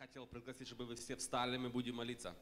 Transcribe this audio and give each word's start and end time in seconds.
хотел 0.00 0.26
пригласить, 0.26 0.66
чтобы 0.66 0.86
вы 0.86 0.96
все 0.96 1.14
встали, 1.14 1.58
мы 1.58 1.68
будем 1.68 1.96
молиться. 1.96 2.34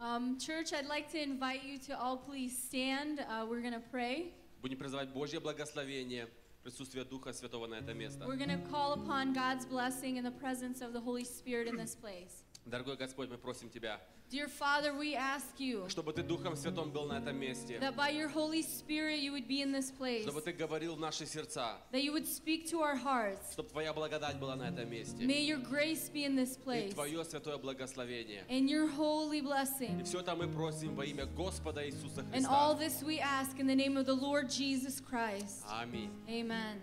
Um, 0.00 0.36
church, 0.38 0.72
I'd 0.72 0.88
like 0.88 1.08
to 1.12 1.22
invite 1.22 1.62
you 1.62 1.78
to 1.86 1.96
all 1.96 2.16
please 2.16 2.52
stand. 2.58 3.20
Uh, 3.20 3.46
we're 3.48 3.62
going 3.62 3.72
to 3.72 3.84
pray. 3.92 4.32
Будем 4.60 4.76
призывать 4.76 5.10
Божье 5.10 5.38
благословение, 5.38 6.28
присутствие 6.64 7.04
Духа 7.04 7.32
Святого 7.32 7.68
на 7.68 7.76
это 7.76 7.94
место. 7.94 8.26
We're 8.26 8.36
going 8.36 8.50
to 8.50 8.68
call 8.68 8.94
upon 8.94 9.32
God's 9.32 9.64
blessing 9.64 10.18
and 10.18 10.26
the 10.26 10.32
presence 10.32 10.82
of 10.82 10.92
the 10.92 11.00
Holy 11.00 11.22
Spirit 11.22 11.68
in 11.68 11.76
this 11.76 11.94
place. 11.94 12.42
Дорогой 12.64 12.96
Господь, 12.96 13.30
мы 13.30 13.38
просим 13.38 13.70
Тебя, 13.70 14.00
Dear 14.28 14.48
Father, 14.48 14.92
we 14.92 15.14
ask 15.14 15.60
you 15.60 15.86
чтобы 15.88 16.12
Ты 16.12 16.24
Духом 16.24 16.56
Святым 16.56 16.90
был 16.90 17.04
на 17.06 17.18
этом 17.18 17.36
месте, 17.38 17.78
that 17.78 17.94
by 17.94 18.10
your 18.10 18.26
Holy 18.28 18.60
Spirit 18.60 19.20
you 19.20 19.30
would 19.30 19.46
be 19.46 19.62
in 19.62 19.70
this 19.70 19.92
place, 19.92 20.24
чтобы 20.24 20.40
Ты 20.42 20.52
говорил 20.52 20.96
в 20.96 20.98
наши 21.00 21.26
сердца, 21.26 21.76
that 21.92 22.02
you 22.02 22.12
would 22.12 22.26
speak 22.26 22.66
to 22.68 22.80
our 22.80 22.96
hearts. 22.96 23.52
чтобы 23.52 23.68
Твоя 23.68 23.92
благодать 23.92 24.40
была 24.40 24.56
на 24.56 24.64
этом 24.68 24.90
месте, 24.90 25.24
May 25.24 25.42
your 25.46 25.58
grace 25.58 26.10
be 26.12 26.24
in 26.24 26.34
this 26.34 26.56
и 26.56 26.60
place 26.60 26.94
Твое 26.94 27.24
святое 27.24 27.56
благословение. 27.58 28.42
and 28.48 28.68
your 28.68 28.88
holy 28.88 29.38
И 29.38 29.42
blessing. 29.42 30.02
все 30.04 30.18
это 30.20 30.34
мы 30.34 30.48
просим 30.48 30.96
во 30.96 31.04
имя 31.04 31.26
Господа 31.26 31.86
Иисуса 31.86 32.22
And 32.32 32.46
all 32.46 32.74
Христа. 32.74 32.78
this 32.80 33.02
we 33.04 33.20
ask 33.20 33.60
in 33.60 33.68
the 33.68 33.76
name 33.76 33.96
of 33.96 34.06
the 34.06 34.14
Lord 34.14 34.50
Jesus 34.50 35.00
Christ. 35.00 35.64
Аминь. 35.68 36.10
Amen. 36.28 36.80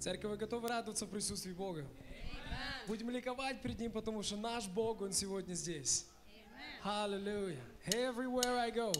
Церковь, 0.00 0.32
вы 0.32 0.36
готовы 0.36 0.66
радоваться 0.68 1.06
в 1.06 1.08
присутствии 1.10 1.52
Бога? 1.52 1.86
Будем 2.87 3.09
ликовать 3.09 3.61
перед 3.61 3.79
Ним, 3.79 3.91
потому 3.91 4.23
что 4.23 4.35
наш 4.35 4.67
Бог, 4.67 5.01
Он 5.01 5.11
сегодня 5.11 5.53
здесь. 5.53 6.05
Hallelujah. 6.83 7.57
Everywhere 7.87 8.57
I 8.57 8.71
go. 8.71 8.91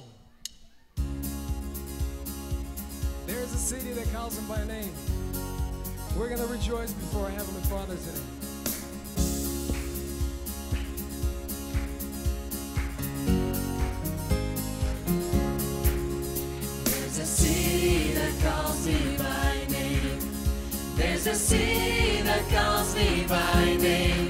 There's 3.26 3.54
a 3.54 3.58
city 3.58 3.94
that 3.94 4.12
calls 4.12 4.38
Him 4.38 4.48
by 4.48 4.64
name. 4.66 4.92
We're 6.18 6.28
going 6.28 6.42
to 6.42 6.48
rejoice 6.48 6.92
before 6.92 7.26
our 7.26 7.30
Heavenly 7.30 7.62
Father 7.62 7.96
today. 7.96 8.22
There's 16.86 17.18
a 17.20 17.26
city 17.26 18.14
that 18.14 18.34
calls 18.44 18.86
me 18.86 19.18
by 19.18 19.66
name. 19.72 20.20
There's 20.96 21.28
a 21.28 21.36
city 21.36 22.03
that 22.35 22.51
calls 22.51 22.97
me 22.97 23.25
by 23.29 23.77
name. 23.77 24.29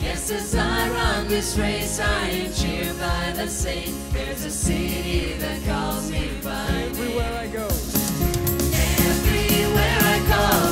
Yes, 0.00 0.30
as 0.30 0.54
I 0.54 0.88
run 0.88 1.28
this 1.28 1.58
race, 1.58 2.00
I 2.00 2.28
am 2.28 2.52
cheered 2.52 2.98
by 2.98 3.32
the 3.36 3.46
saint. 3.46 3.94
There's 4.12 4.44
a 4.44 4.50
city 4.50 5.34
that 5.34 5.62
calls 5.66 6.10
me 6.10 6.30
by 6.42 6.70
name. 6.70 6.90
Everywhere 6.90 7.34
I 7.34 7.46
go. 7.48 7.66
Everywhere 9.10 9.98
I 10.14 10.18
go, 10.32 10.67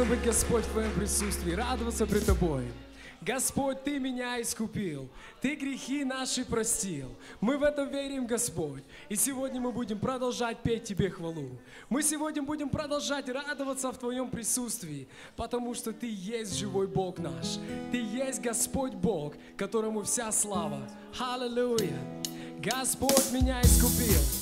прекрасно 0.00 0.04
быть, 0.04 0.24
Господь, 0.24 0.64
в 0.64 0.72
Твоем 0.72 0.92
присутствии, 0.92 1.52
радоваться 1.52 2.06
пред 2.06 2.24
Тобой. 2.24 2.64
Господь, 3.20 3.84
Ты 3.84 3.98
меня 3.98 4.40
искупил, 4.40 5.08
Ты 5.42 5.54
грехи 5.54 6.04
наши 6.04 6.44
простил. 6.44 7.08
Мы 7.40 7.58
в 7.58 7.62
это 7.62 7.84
верим, 7.84 8.26
Господь. 8.26 8.82
И 9.10 9.16
сегодня 9.16 9.60
мы 9.60 9.72
будем 9.72 9.98
продолжать 9.98 10.62
петь 10.62 10.84
Тебе 10.84 11.10
хвалу. 11.10 11.50
Мы 11.90 12.02
сегодня 12.02 12.42
будем 12.42 12.70
продолжать 12.70 13.28
радоваться 13.28 13.92
в 13.92 13.98
Твоем 13.98 14.30
присутствии, 14.30 15.06
потому 15.36 15.74
что 15.74 15.92
Ты 15.92 16.08
есть 16.10 16.56
живой 16.56 16.86
Бог 16.86 17.18
наш. 17.18 17.58
Ты 17.92 17.98
есть 17.98 18.40
Господь 18.40 18.94
Бог, 18.94 19.34
которому 19.56 20.02
вся 20.02 20.32
слава. 20.32 20.88
Аллилуйя. 21.18 21.98
Господь 22.58 23.32
меня 23.32 23.60
искупил. 23.60 24.39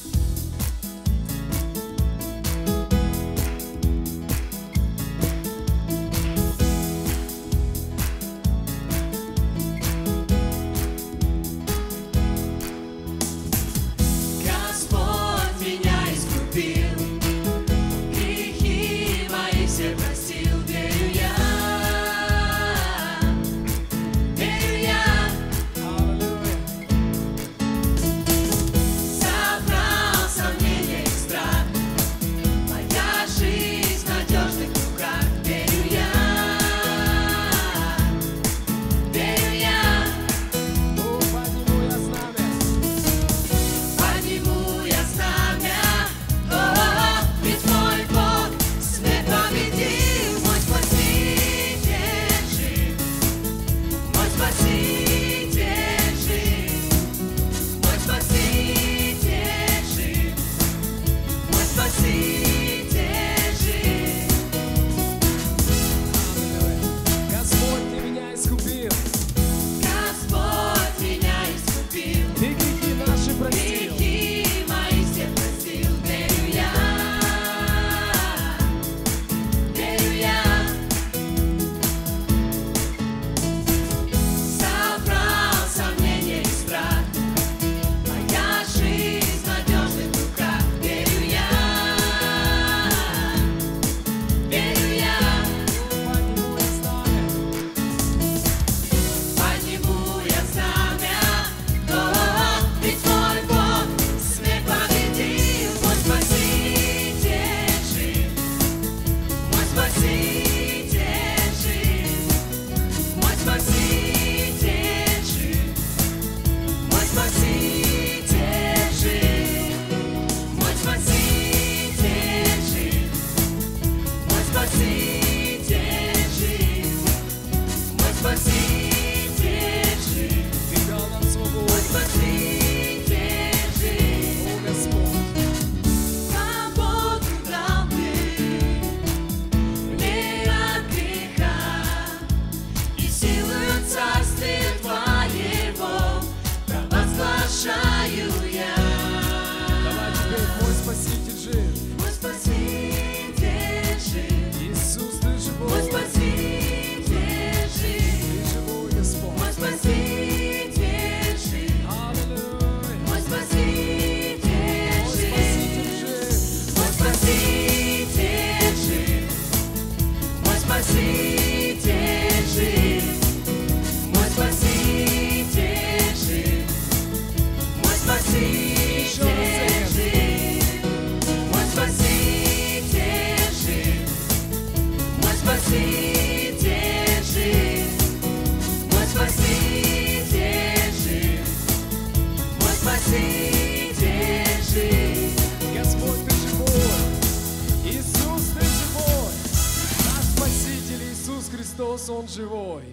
Он 202.08 202.26
живой. 202.26 202.84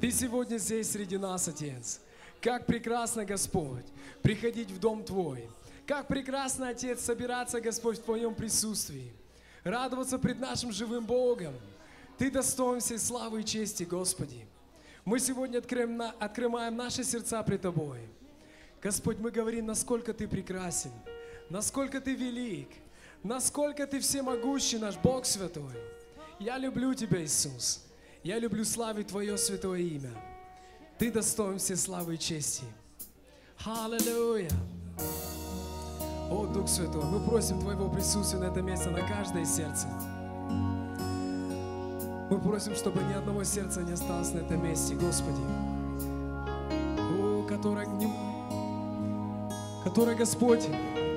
Ты 0.00 0.10
сегодня 0.10 0.58
здесь 0.58 0.90
среди 0.90 1.16
нас, 1.16 1.46
Отец. 1.48 2.00
Как 2.40 2.66
прекрасно, 2.66 3.24
Господь, 3.24 3.84
приходить 4.22 4.70
в 4.70 4.78
дом 4.78 5.04
Твой. 5.04 5.48
Как 5.86 6.08
прекрасно, 6.08 6.68
Отец, 6.68 7.00
собираться, 7.00 7.60
Господь, 7.60 7.98
в 7.98 8.02
Твоем 8.02 8.34
присутствии. 8.34 9.12
Радоваться 9.62 10.18
пред 10.18 10.40
нашим 10.40 10.72
живым 10.72 11.06
Богом. 11.06 11.54
Ты 12.18 12.30
достоин 12.30 12.80
всей 12.80 12.98
славы 12.98 13.42
и 13.42 13.44
чести, 13.44 13.84
Господи. 13.84 14.46
Мы 15.04 15.20
сегодня 15.20 15.62
на- 15.86 16.10
открываем 16.18 16.76
наши 16.76 17.04
сердца 17.04 17.42
пред 17.42 17.62
Тобой. 17.62 18.00
Господь, 18.82 19.18
мы 19.18 19.30
говорим, 19.30 19.66
насколько 19.66 20.12
Ты 20.12 20.26
прекрасен, 20.26 20.92
насколько 21.50 22.00
Ты 22.00 22.14
велик, 22.14 22.68
насколько 23.22 23.86
Ты 23.86 24.00
всемогущий, 24.00 24.78
наш 24.78 24.96
Бог 24.96 25.24
Святой. 25.24 25.74
Я 26.38 26.58
люблю 26.58 26.94
Тебя, 26.94 27.22
Иисус. 27.22 27.85
Я 28.26 28.40
люблю 28.40 28.64
славить 28.64 29.06
Твое 29.06 29.38
святое 29.38 29.78
имя. 29.78 30.10
Ты 30.98 31.12
достоин 31.12 31.60
всей 31.60 31.76
славы 31.76 32.16
и 32.16 32.18
чести. 32.18 32.64
Аллилуйя. 33.64 34.50
О, 36.28 36.44
Дух 36.52 36.68
Святой, 36.68 37.04
мы 37.04 37.20
просим 37.20 37.60
Твоего 37.60 37.88
присутствия 37.88 38.40
на 38.40 38.46
этом 38.46 38.66
месте, 38.66 38.90
на 38.90 39.06
каждое 39.06 39.44
сердце. 39.44 39.86
Мы 42.28 42.40
просим, 42.40 42.74
чтобы 42.74 43.00
ни 43.04 43.12
одного 43.12 43.44
сердца 43.44 43.82
не 43.82 43.92
осталось 43.92 44.32
на 44.32 44.38
этом 44.38 44.60
месте, 44.60 44.96
Господи. 44.96 45.42
О, 46.98 47.46
которое, 47.48 47.86
которое, 49.84 50.16
Господь, 50.16 50.66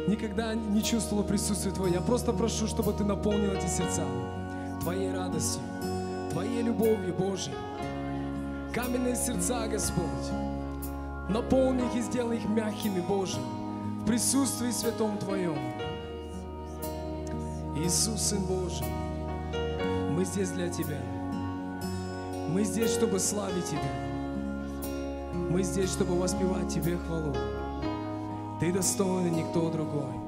никогда 0.08 0.54
не 0.54 0.84
чувствовало 0.84 1.24
присутствие 1.24 1.74
Твое. 1.74 1.92
Я 1.92 2.02
просто 2.02 2.34
прошу, 2.34 2.68
чтобы 2.68 2.94
Ты 2.94 3.04
наполнил 3.04 3.54
эти 3.54 3.66
сердца 3.66 4.06
Твоей 4.84 5.12
радостью, 5.12 5.64
Твоей 6.32 6.62
любовью, 6.62 7.14
Боже. 7.18 7.52
Каменные 8.74 9.16
сердца, 9.16 9.68
Господь, 9.68 10.32
наполни 11.28 11.86
их 11.88 11.96
и 11.96 12.02
сделай 12.02 12.38
их 12.38 12.48
мягкими, 12.48 13.02
Боже, 13.02 13.40
в 14.02 14.06
присутствии 14.06 14.70
святом 14.70 15.18
Твоем. 15.18 15.58
Иисус, 17.76 18.22
Сын 18.22 18.44
Божий, 18.44 18.86
мы 20.12 20.24
здесь 20.24 20.50
для 20.52 20.70
Тебя. 20.70 21.02
Мы 22.50 22.64
здесь, 22.64 22.92
чтобы 22.92 23.20
славить 23.20 23.66
Тебя. 23.66 23.92
Мы 25.50 25.64
здесь, 25.64 25.92
чтобы 25.92 26.16
воспевать 26.20 26.68
Тебе 26.68 26.98
хвалу. 26.98 27.34
Ты 28.60 28.72
достоин 28.72 29.34
никто 29.34 29.70
другой. 29.72 30.19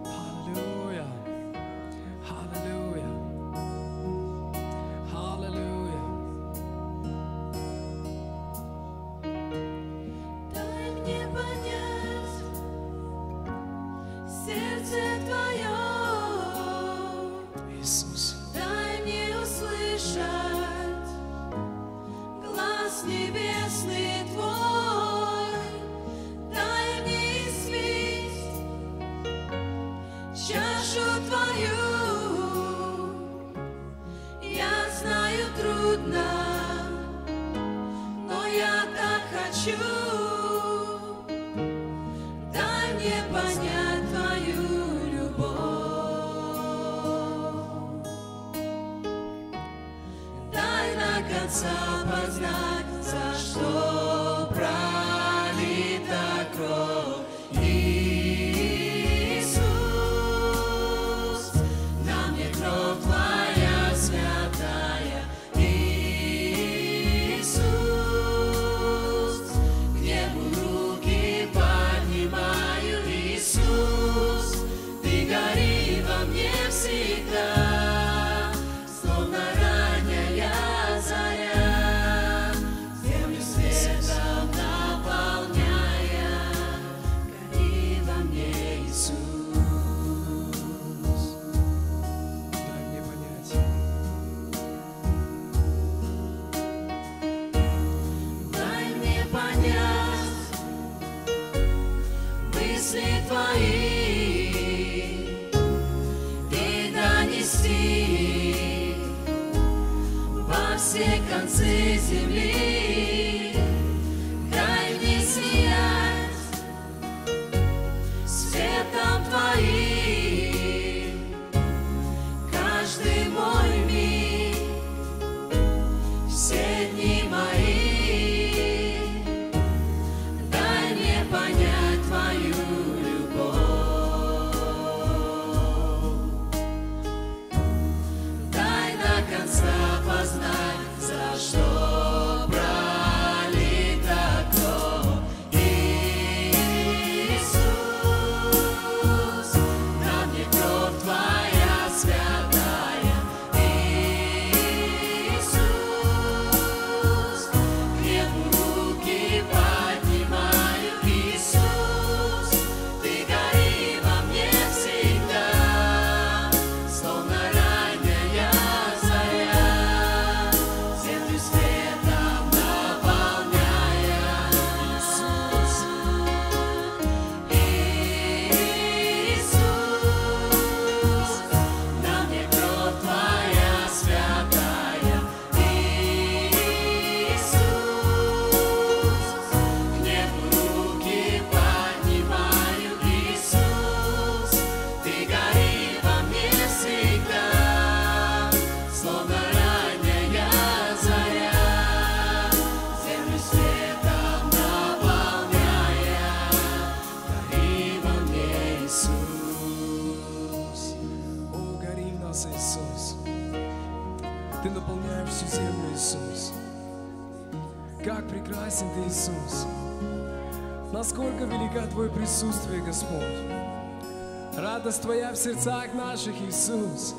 Радость 224.82 225.04
Твоя 225.04 225.32
в 225.32 225.36
сердцах 225.36 225.94
наших, 225.94 226.34
Иисус! 226.42 227.14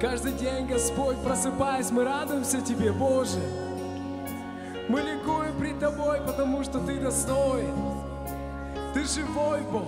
Каждый 0.00 0.32
день, 0.32 0.66
Господь, 0.66 1.18
просыпаясь, 1.22 1.90
мы 1.90 2.02
радуемся 2.02 2.62
Тебе, 2.62 2.92
Боже! 2.92 3.40
Мы 4.88 5.02
ликуем 5.02 5.54
пред 5.58 5.78
Тобой, 5.78 6.18
потому 6.26 6.64
что 6.64 6.78
Ты 6.78 6.98
достоин! 6.98 7.74
Ты 8.94 9.04
живой 9.04 9.60
Бог, 9.70 9.84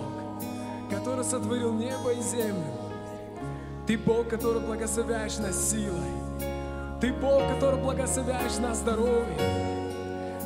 который 0.91 1.23
сотворил 1.23 1.73
небо 1.73 2.13
и 2.13 2.21
землю. 2.21 2.71
Ты 3.87 3.97
Бог, 3.97 4.29
который 4.29 4.61
благословляешь 4.61 5.39
нас 5.39 5.71
силой. 5.71 6.13
Ты 7.01 7.11
Бог, 7.13 7.41
который 7.55 7.81
благословляешь 7.81 8.57
нас 8.59 8.77
здоровьем. 8.77 9.39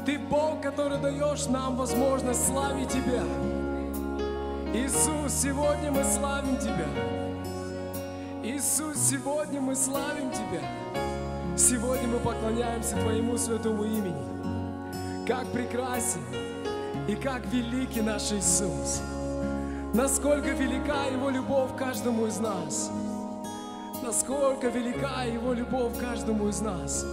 Ты 0.05 0.17
Бог, 0.17 0.61
который 0.61 0.99
даешь 0.99 1.47
нам 1.47 1.75
возможность 1.75 2.47
славить 2.47 2.87
Тебя. 2.87 3.23
Иисус, 4.83 5.31
сегодня 5.31 5.91
мы 5.91 6.03
славим 6.03 6.57
Тебя. 6.57 6.87
Иисус, 8.43 8.97
сегодня 8.97 9.61
мы 9.61 9.75
славим 9.77 10.29
Тебя. 10.29 10.61
Сегодня 11.55 12.05
мы 12.09 12.19
поклоняемся 12.19 12.97
Твоему 12.97 13.37
святому 13.37 13.85
имени. 13.85 15.25
Как 15.25 15.47
прекрасен 15.53 16.19
и 17.07 17.15
как 17.15 17.45
великий 17.45 18.01
наш 18.01 18.33
Иисус. 18.33 19.01
Насколько 19.93 20.49
велика 20.49 21.05
Его 21.05 21.29
любовь 21.29 21.71
каждому 21.77 22.25
из 22.25 22.39
нас. 22.39 22.91
Насколько 24.01 24.67
велика 24.67 25.23
Его 25.23 25.53
любовь 25.53 25.97
каждому 25.97 26.49
из 26.49 26.59
нас. 26.59 27.05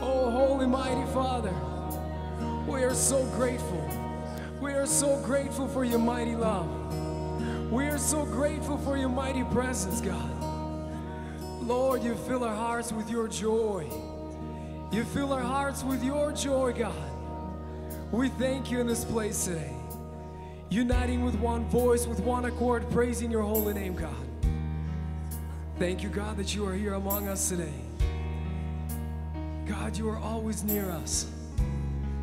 Oh, 0.00 0.30
Holy 0.30 0.66
Mighty 0.66 1.04
Father, 1.12 1.52
we 2.66 2.82
are 2.84 2.94
so 2.94 3.26
grateful. 3.36 4.09
Are 4.80 4.86
so 4.86 5.20
grateful 5.20 5.68
for 5.68 5.84
your 5.84 5.98
mighty 5.98 6.34
love. 6.34 6.66
We 7.70 7.84
are 7.88 7.98
so 7.98 8.24
grateful 8.24 8.78
for 8.78 8.96
your 8.96 9.10
mighty 9.10 9.44
presence, 9.44 10.00
God. 10.00 10.42
Lord, 11.60 12.02
you 12.02 12.14
fill 12.14 12.42
our 12.44 12.54
hearts 12.54 12.90
with 12.90 13.10
your 13.10 13.28
joy. 13.28 13.86
You 14.90 15.04
fill 15.04 15.34
our 15.34 15.42
hearts 15.42 15.84
with 15.84 16.02
your 16.02 16.32
joy, 16.32 16.72
God. 16.72 16.94
We 18.10 18.30
thank 18.30 18.70
you 18.70 18.80
in 18.80 18.86
this 18.86 19.04
place 19.04 19.44
today. 19.44 19.70
Uniting 20.70 21.26
with 21.26 21.34
one 21.34 21.66
voice, 21.66 22.06
with 22.06 22.20
one 22.20 22.46
accord, 22.46 22.90
praising 22.90 23.30
your 23.30 23.42
holy 23.42 23.74
name, 23.74 23.94
God. 23.94 24.16
Thank 25.78 26.02
you, 26.02 26.08
God, 26.08 26.38
that 26.38 26.54
you 26.54 26.66
are 26.66 26.74
here 26.74 26.94
among 26.94 27.28
us 27.28 27.50
today. 27.50 27.84
God, 29.66 29.98
you 29.98 30.08
are 30.08 30.18
always 30.18 30.64
near 30.64 30.90
us. 30.90 31.30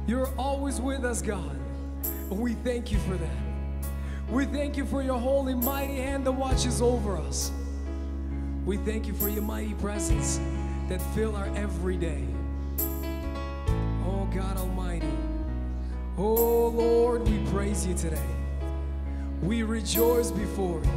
You're 0.07 0.33
always 0.39 0.81
with 0.81 1.05
us, 1.05 1.21
God. 1.21 1.66
We 2.29 2.53
thank 2.53 2.91
you 2.91 2.99
for 2.99 3.15
that. 3.15 3.47
We 4.29 4.45
thank 4.45 4.75
you 4.75 4.85
for 4.85 5.01
your 5.01 5.17
holy, 5.17 5.55
mighty 5.55 5.95
hand 5.95 6.25
that 6.25 6.33
watches 6.33 6.81
over 6.81 7.17
us. 7.17 7.51
We 8.65 8.77
thank 8.77 9.07
you 9.07 9.13
for 9.13 9.29
your 9.29 9.43
mighty 9.43 9.73
presence 9.75 10.39
that 10.89 11.01
fill 11.15 11.35
our 11.35 11.47
every 11.55 11.95
day. 11.95 12.25
Oh, 14.05 14.29
God 14.33 14.57
Almighty. 14.57 15.11
Oh, 16.17 16.67
Lord, 16.67 17.27
we 17.27 17.39
praise 17.51 17.85
you 17.85 17.93
today. 17.93 18.17
We 19.41 19.63
rejoice 19.63 20.31
before 20.31 20.81
you. 20.83 20.91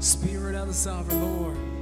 Spirit 0.00 0.54
of 0.54 0.68
the 0.68 0.74
sovereign 0.74 1.42
Lord. 1.42 1.75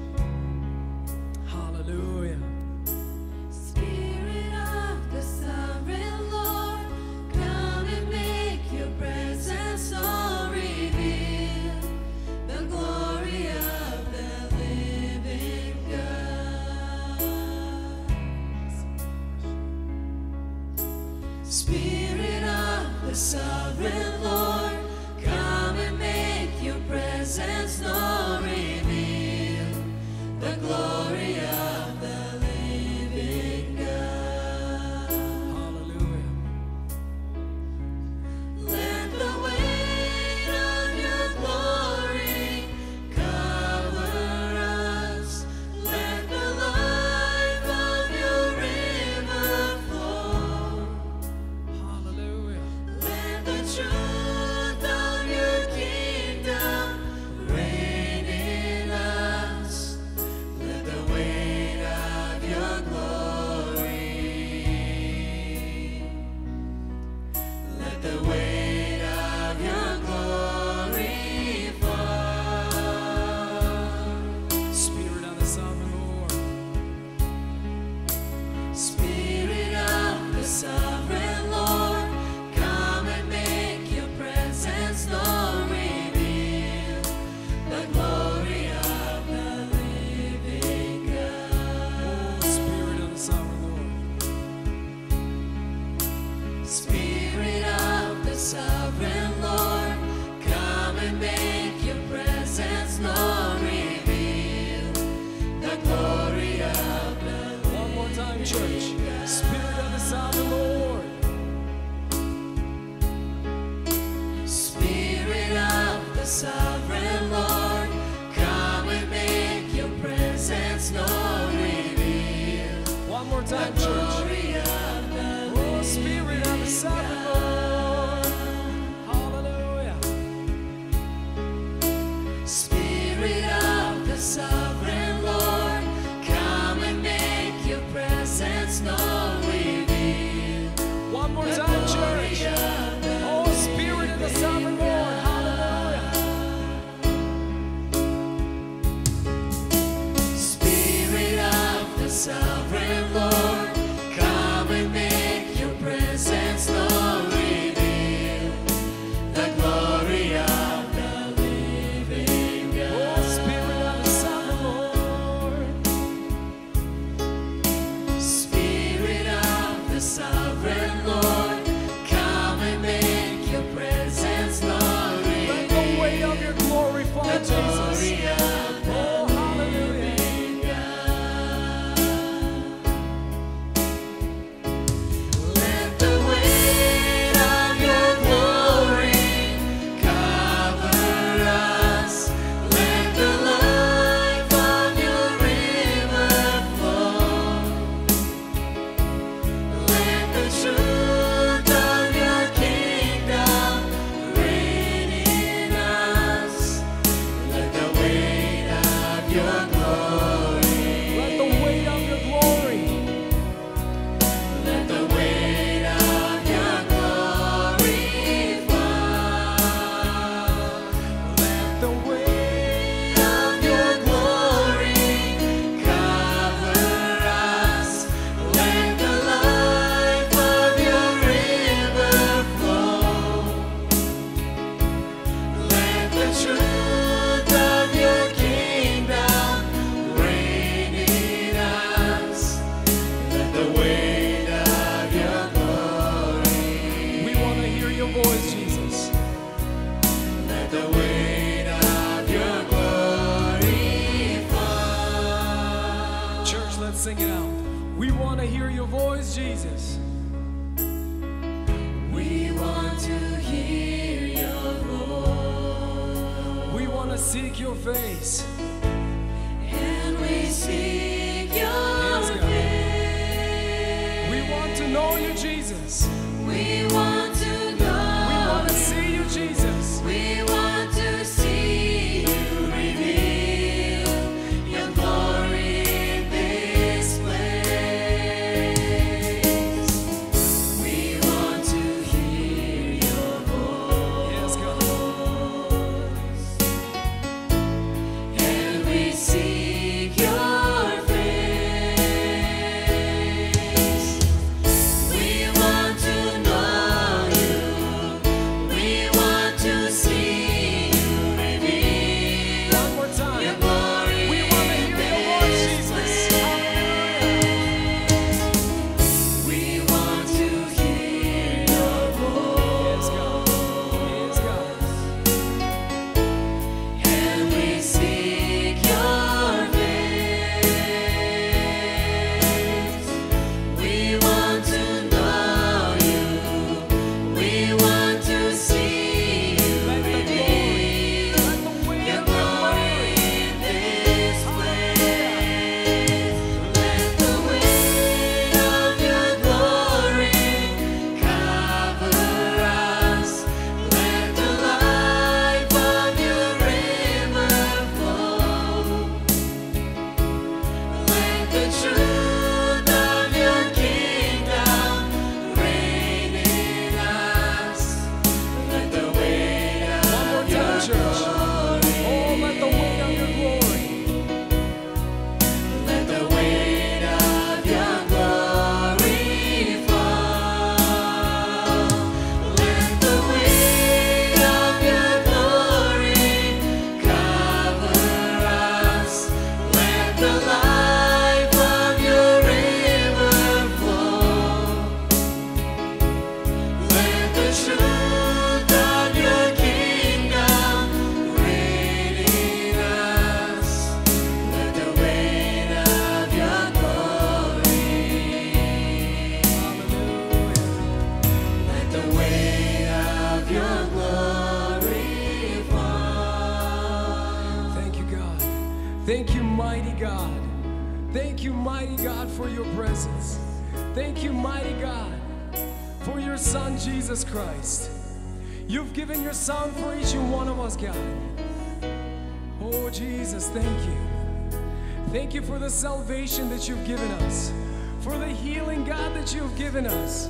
You've 436.75 436.87
given 436.87 437.11
us, 437.13 437.53
for 438.01 438.19
the 438.19 438.27
healing, 438.27 438.85
God, 438.85 439.15
that 439.15 439.33
you've 439.33 439.57
given 439.57 439.87
us, 439.87 440.29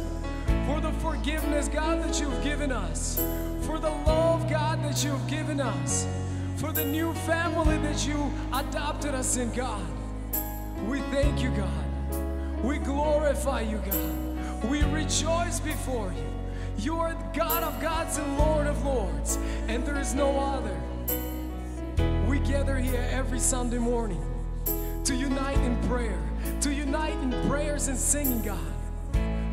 for 0.66 0.80
the 0.80 0.92
forgiveness, 0.94 1.68
God, 1.68 2.02
that 2.02 2.20
you've 2.20 2.42
given 2.42 2.70
us, 2.70 3.16
for 3.62 3.78
the 3.78 3.90
love, 3.90 4.48
God, 4.50 4.84
that 4.84 5.02
you've 5.02 5.26
given 5.26 5.60
us, 5.60 6.06
for 6.56 6.70
the 6.70 6.84
new 6.84 7.14
family 7.14 7.78
that 7.78 8.06
you 8.06 8.30
adopted 8.52 9.14
us 9.14 9.36
in, 9.36 9.50
God. 9.52 9.82
We 10.86 11.00
thank 11.12 11.40
you, 11.40 11.50
God. 11.50 12.62
We 12.62 12.78
glorify 12.78 13.62
you, 13.62 13.78
God. 13.78 14.64
We 14.70 14.82
rejoice 14.82 15.60
before 15.60 16.12
you. 16.12 16.26
You 16.78 16.98
are 16.98 17.14
God 17.34 17.62
of 17.62 17.80
gods 17.80 18.18
and 18.18 18.38
Lord 18.38 18.66
of 18.66 18.84
lords, 18.84 19.38
and 19.68 19.84
there 19.86 19.98
is 19.98 20.14
no 20.14 20.38
other. 20.38 20.76
We 22.26 22.38
gather 22.40 22.76
here 22.76 23.06
every 23.10 23.38
Sunday 23.38 23.78
morning 23.78 24.22
to 25.04 25.14
unite 25.14 25.58
in 25.58 25.76
prayer, 25.86 26.18
to 26.93 26.93
unite 26.93 27.17
in 27.23 27.31
prayers 27.49 27.87
and 27.87 27.97
singing, 27.97 28.41
God. 28.43 28.59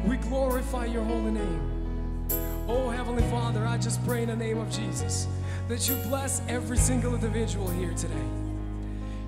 We 0.04 0.18
glorify 0.18 0.85
your 0.85 1.02
holy 1.02 1.30
name. 1.30 2.28
Oh, 2.68 2.90
Heavenly 2.90 3.22
Father, 3.30 3.64
I 3.66 3.78
just 3.78 4.04
pray 4.04 4.22
in 4.22 4.28
the 4.28 4.37
name 4.37 4.59
of 4.59 4.70
Jesus 4.70 5.26
that 5.68 5.88
you 5.88 5.94
bless 6.09 6.42
every 6.46 6.76
single 6.76 7.14
individual 7.14 7.68
here 7.70 7.94
today. 7.94 8.28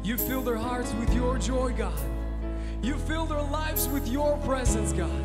You 0.03 0.19
fill 0.19 0.43
their 0.43 0.57
hearts 0.57 0.93
with 0.95 1.15
your 1.15 1.39
joy, 1.39 1.73
God. 1.73 1.99
You 2.83 2.95
fill 2.99 3.25
their 3.25 3.43
lives 3.43 3.89
with 3.89 4.07
your 4.07 4.37
presence, 4.39 4.93
God. 4.93 5.25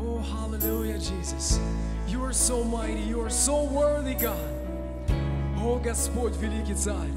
Oh, 0.00 0.18
hallelujah, 0.18 0.98
Jesus. 0.98 1.60
You 2.08 2.24
are 2.24 2.32
so 2.32 2.64
mighty. 2.64 3.00
You 3.00 3.20
are 3.20 3.30
so 3.30 3.64
worthy, 3.64 4.14
God. 4.14 4.50
О, 5.58 5.80
Господь, 5.82 6.34
великий 6.36 6.74
Царь, 6.74 7.08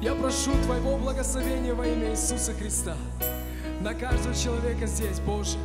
Я 0.00 0.14
прошу 0.14 0.52
Твоего 0.64 0.96
благословения 0.96 1.74
во 1.74 1.86
имя 1.86 2.10
Иисуса 2.10 2.52
Христа 2.52 2.96
на 3.80 3.94
каждого 3.94 4.34
человека 4.34 4.86
здесь, 4.86 5.20
Боже. 5.20 5.58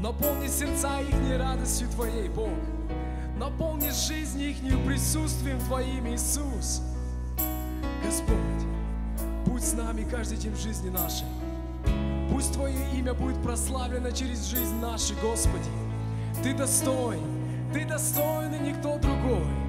Наполни 0.00 0.48
сердца 0.48 1.00
ихней 1.00 1.36
радостью 1.36 1.88
Твоей, 1.88 2.28
Бог. 2.28 2.50
Наполни 3.36 3.90
жизнь 3.90 4.40
ихнюю 4.40 4.78
присутствием 4.84 5.58
Твоим, 5.60 6.06
Иисус. 6.08 6.82
Господь, 8.04 8.36
будь 9.46 9.64
с 9.64 9.74
нами 9.74 10.06
каждый 10.08 10.38
день 10.38 10.52
в 10.52 10.60
жизни 10.60 10.90
нашей. 10.90 11.26
Пусть 12.30 12.52
Твое 12.52 12.78
имя 12.94 13.14
будет 13.14 13.42
прославлено 13.42 14.10
через 14.10 14.46
жизнь 14.46 14.76
нашу, 14.76 15.14
Господи. 15.20 15.70
Ты 16.42 16.54
достоин, 16.54 17.20
Ты 17.72 17.84
достоин 17.84 18.54
и 18.54 18.58
никто 18.70 18.98
другой. 18.98 19.67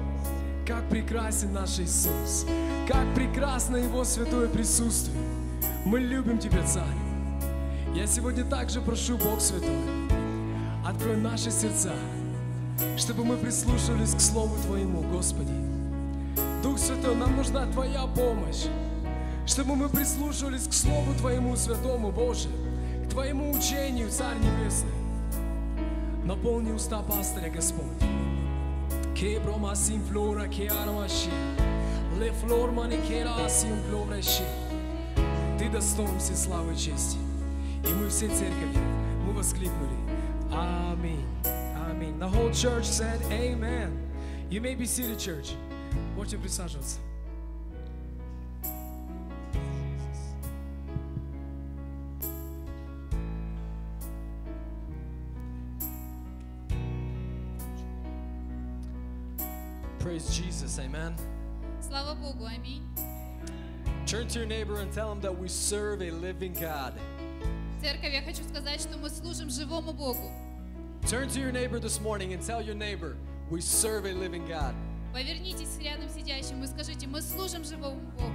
Как 0.70 0.88
прекрасен 0.88 1.52
наш 1.52 1.80
Иисус, 1.80 2.46
как 2.86 3.12
прекрасно 3.16 3.74
Его 3.74 4.04
святое 4.04 4.48
присутствие. 4.48 5.18
Мы 5.84 5.98
любим 5.98 6.38
Тебя, 6.38 6.64
Царь. 6.64 6.84
Я 7.92 8.06
сегодня 8.06 8.44
также 8.44 8.80
прошу, 8.80 9.18
Бог 9.18 9.40
Святой, 9.40 9.74
открой 10.86 11.16
наши 11.16 11.50
сердца, 11.50 11.92
чтобы 12.96 13.24
мы 13.24 13.36
прислушивались 13.36 14.14
к 14.14 14.20
Слову 14.20 14.54
Твоему, 14.62 15.02
Господи. 15.12 15.52
Дух 16.62 16.78
Святой, 16.78 17.16
нам 17.16 17.36
нужна 17.36 17.66
Твоя 17.66 18.06
помощь, 18.06 18.66
чтобы 19.46 19.74
мы 19.74 19.88
прислушивались 19.88 20.68
к 20.68 20.72
Слову 20.72 21.14
Твоему 21.14 21.56
Святому, 21.56 22.12
Боже, 22.12 22.48
к 23.06 23.10
Твоему 23.10 23.50
учению, 23.50 24.08
Царь 24.08 24.36
Небесный. 24.38 24.92
Наполни 26.24 26.70
уста 26.70 27.00
пастыря, 27.02 27.50
Господь. 27.50 28.19
Che 29.19 29.39
broma 29.39 29.73
si 29.75 29.93
inflora, 29.93 30.47
che 30.47 30.67
arma 30.67 31.07
sci. 31.07 31.29
Le 32.17 32.31
flor 32.31 32.71
mani 32.71 32.99
che 33.01 33.23
la 33.23 33.47
si 33.47 33.67
un 33.67 33.81
flore 33.87 34.21
sci. 34.21 34.43
Ты 35.57 35.69
достоин 35.69 36.19
всей 36.19 36.35
славы 36.35 36.73
и 36.73 36.77
чести. 36.77 37.17
И 37.83 37.93
мы 37.93 38.09
все 38.09 38.27
церковью, 38.27 38.81
мы 39.25 39.33
воскликнули 39.33 39.95
Аминь. 40.51 41.25
Аминь. 41.89 42.17
The 42.19 42.27
whole 42.27 42.51
church 42.51 42.85
said 42.85 43.21
Amen. 43.31 43.91
You 44.49 44.61
may 44.61 44.75
be 44.75 44.85
seated, 44.85 45.17
church. 45.17 45.55
Можете 46.15 46.37
присаживаться. 46.37 46.99
Jesus, 60.69 60.77
amen. 60.77 61.15
Слава 61.81 62.13
Богу, 62.13 62.45
аминь. 62.45 62.83
Turn 64.05 64.27
to 64.27 64.39
your 64.39 64.47
neighbor 64.47 64.79
and 64.79 64.91
tell 64.93 65.11
him 65.11 65.19
that 65.21 65.35
we 65.35 65.47
serve 65.47 66.03
a 66.03 66.11
living 66.11 66.53
God. 66.53 66.93
Церковь, 67.81 68.13
я 68.13 68.21
хочу 68.21 68.43
сказать, 68.43 68.79
что 68.79 68.95
мы 68.97 69.09
служим 69.09 69.49
живому 69.49 69.91
Богу. 69.91 70.31
Turn 71.07 71.27
to 71.29 71.39
your 71.39 71.51
neighbor 71.51 71.79
this 71.79 71.99
morning 71.99 72.33
and 72.33 72.45
tell 72.45 72.61
your 72.61 72.75
neighbor, 72.75 73.17
we 73.49 73.59
serve 73.59 74.05
a 74.05 74.13
living 74.13 74.45
God. 74.47 74.75
Повернитесь 75.13 75.77
к 75.79 75.81
рядом 75.81 76.09
сидящим 76.09 76.63
и 76.63 76.67
скажите, 76.67 77.07
мы 77.07 77.21
служим 77.23 77.63
живому 77.63 78.01
Богу. 78.15 78.31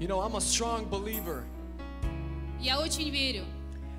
You 0.00 0.08
know, 0.08 0.20
I'm 0.20 0.34
a 0.34 0.40
strong 0.40 0.86
believer 0.86 1.44
Я 2.58 2.80
очень 2.80 3.10
верю, 3.10 3.44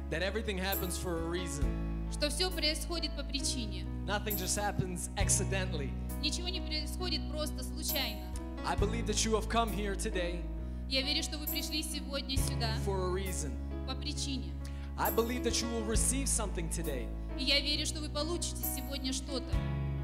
that 0.10 0.24
everything 0.24 0.58
happens 0.58 0.98
for 0.98 1.20
a 1.20 1.30
reason. 1.30 1.87
Что 2.13 2.31
все 2.31 2.51
происходит 2.51 3.13
по 3.13 3.23
причине. 3.23 3.85
Nothing 4.07 4.37
just 4.39 4.57
happens 4.59 5.11
accidentally. 5.17 5.91
Ничего 6.23 6.49
не 6.49 6.61
происходит 6.61 7.21
просто 7.31 7.63
случайно. 7.63 8.23
I 8.67 8.75
believe 8.77 9.07
that 9.07 9.25
you 9.25 9.33
have 9.35 9.49
come 9.49 9.71
here 9.73 9.95
today 9.95 10.43
Я 10.89 11.03
верю, 11.03 11.23
что 11.23 11.39
вы 11.39 11.47
пришли 11.47 11.83
сегодня 11.83 12.37
сюда 12.37 12.75
for 12.85 13.09
a 13.09 13.13
reason. 13.13 13.53
по 13.87 13.95
причине. 13.95 14.53
I 14.99 15.11
believe 15.13 15.45
that 15.45 15.63
you 15.63 15.69
will 15.71 15.85
receive 15.87 16.27
something 16.27 16.69
today. 16.71 17.07
И 17.39 17.45
я 17.45 17.61
верю, 17.61 17.87
что 17.87 18.01
вы 18.01 18.09
получите 18.09 18.65
сегодня 18.77 19.13
что-то. 19.13 19.47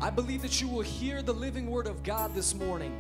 I 0.01 0.11
believe 0.11 0.43
that 0.43 0.61
you 0.61 0.69
will 0.69 0.83
hear 0.83 1.23
the 1.23 1.33
living 1.33 1.69
word 1.69 1.87
of 1.87 2.03
God 2.05 2.35
this 2.35 2.55
morning 2.55 2.93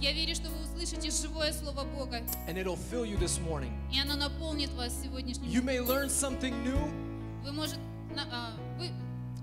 Я 0.00 0.12
верю, 0.12 0.34
что 0.34 0.48
вы 0.48 0.56
услышите 0.64 1.10
живое 1.10 1.52
Слово 1.52 1.84
Бога, 1.84 2.20
and 2.48 2.56
it'll 2.58 2.76
fill 2.90 3.04
you 3.04 3.16
this 3.18 3.38
morning. 3.40 3.70
и 3.92 3.98
оно 4.00 4.16
наполнит 4.16 4.70
вас 4.74 4.92
сегодняшним. 5.02 5.48
You 5.48 5.62
may 5.62 5.78
learn 5.78 6.08
something 6.08 6.52
new 6.64 6.78
Вы, 7.44 7.52
может, 7.52 7.78
а, 7.78 7.95
вы 8.78 8.90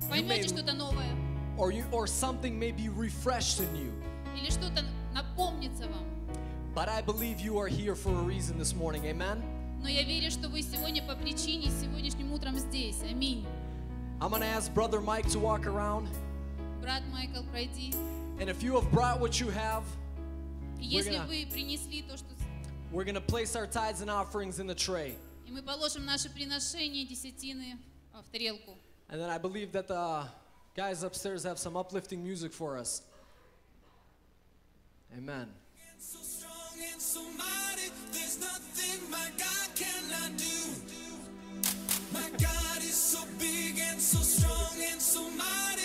поймете 0.09 0.47
что-то 0.47 0.73
новое, 0.73 1.15
or 1.57 1.71
you 1.71 1.85
or 1.91 2.07
something 2.07 2.57
may 2.57 2.71
be 2.71 2.89
refreshed 2.89 3.59
in 3.59 3.75
you. 3.75 3.91
или 4.35 4.49
что-то 4.49 4.83
напомнится 5.13 5.87
вам. 5.87 6.05
But 6.73 6.89
I 6.89 7.01
believe 7.03 7.39
you 7.39 7.59
are 7.59 7.67
here 7.67 7.95
for 7.95 8.09
a 8.09 8.23
reason 8.23 8.57
this 8.57 8.73
morning. 8.73 9.05
Amen. 9.05 9.43
Но 9.81 9.89
я 9.89 10.03
верю, 10.03 10.31
что 10.31 10.49
вы 10.49 10.61
сегодня 10.61 11.03
по 11.03 11.15
причине 11.15 11.69
сегодняшним 11.69 12.31
утром 12.31 12.57
здесь. 12.57 13.01
Аминь. 13.03 13.45
I'm 14.19 14.29
going 14.29 14.41
to 14.41 14.47
ask 14.47 14.73
brother 14.73 15.01
Mike 15.01 15.27
to 15.31 15.39
walk 15.39 15.65
around 15.67 16.07
Брат 16.81 17.03
Майкл, 17.11 17.43
пройди. 17.51 17.93
and 18.39 18.49
if 18.49 18.63
you 18.63 18.73
have 18.73 18.89
brought 18.91 19.19
what 19.19 19.39
you 19.39 19.49
have, 19.49 19.83
если 20.79 21.17
вы 21.27 21.45
принесли 21.51 22.01
то, 22.03 22.17
что... 22.17 22.25
we're 22.91 23.03
going 23.03 23.15
to 23.15 23.21
place 23.21 23.55
our 23.55 23.67
tithes 23.67 24.01
and 24.01 24.09
offerings 24.09 24.59
in 24.59 24.67
the 24.67 24.75
tray. 24.75 25.15
И 25.45 25.51
мы 25.51 25.61
положим 25.61 26.05
наши 26.05 26.29
приношения, 26.29 27.05
десятины 27.05 27.73
а, 27.73 27.92
в 28.22 28.30
тарелку. 28.30 28.76
And 29.08 29.20
then 29.20 29.30
I 29.30 29.38
believe 29.38 29.72
that 29.72 29.88
the 29.88 30.26
guys 30.76 31.02
upstairs 31.02 31.44
have 31.44 31.58
some 31.58 31.76
uplifting 31.76 32.22
music 32.22 32.52
for 32.52 32.76
us. 32.76 33.02
Amen. 35.16 35.48
so 35.98 36.18
strong 36.20 36.78
and 36.92 37.00
so 37.00 37.22
mighty. 37.36 37.90
There's 38.12 38.38
nothing 38.38 39.10
my 39.10 39.30
God 39.38 39.68
cannot 39.74 40.36
do. 40.36 40.58
My 42.12 42.28
God 42.38 42.78
is 42.78 42.94
so 42.94 43.20
big 43.38 43.78
and 43.78 44.00
so 44.00 44.18
strong 44.18 44.76
and 44.92 45.00
so 45.00 45.28
mighty. 45.30 45.81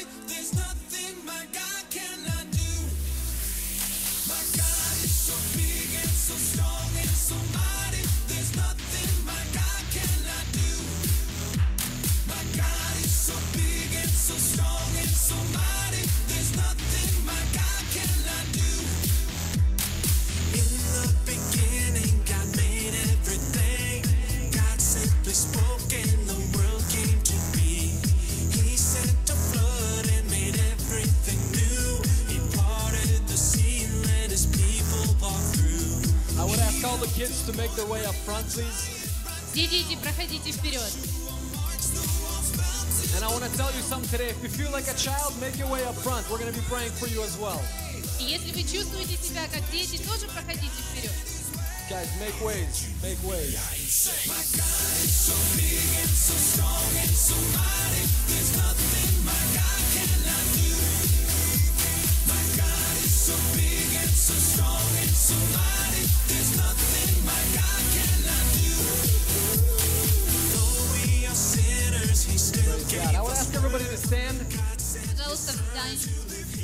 all 36.97 36.97
the 36.97 37.08
kids 37.13 37.45
to 37.45 37.53
make 37.58 37.69
their 37.75 37.86
way 37.86 38.03
up 38.06 38.15
front, 38.25 38.47
please. 38.49 38.89
Все 39.51 39.67
дети, 39.67 39.95
проходите 40.01 40.51
вперед. 40.51 40.82
And 43.15 43.23
I 43.23 43.27
want 43.29 43.43
to 43.43 43.58
tell 43.58 43.71
you 43.75 43.82
something 43.82 44.10
today. 44.10 44.29
If 44.29 44.41
you 44.41 44.49
feel 44.49 44.71
like 44.71 44.88
a 44.88 44.95
child, 44.95 45.39
make 45.39 45.58
your 45.60 45.69
way 45.69 45.84
up 45.86 45.95
front. 45.95 46.27
We're 46.32 46.39
going 46.39 46.51
to 46.51 46.58
be 46.58 46.65
praying 46.65 46.91
for 46.91 47.08
you 47.08 47.21
as 47.21 47.38
well. 47.38 47.62
И 48.19 48.23
если 48.23 48.51
вы 48.51 48.63
чувствуете 48.63 49.17
себя 49.21 49.45
как 49.53 49.62
дети, 49.71 49.97
тоже 50.01 50.25
проходите 50.27 50.82
вперед. 50.89 51.12
Guys, 51.89 52.08
make 52.19 52.34
ways. 52.41 52.88
Make 53.03 53.21
ways. 53.27 53.53
Though 55.27 55.56
we 55.56 55.77
are 55.77 56.08
sinners, 56.08 57.01
he 57.01 57.08
still 57.13 57.43
God, 57.53 57.63
I 71.84 73.21
would 73.21 73.32
ask 73.34 73.53
everybody 73.56 73.86
to 73.86 73.97
stand. 73.97 74.39
Пожалуйста, 75.15 75.53
встань. 75.53 75.97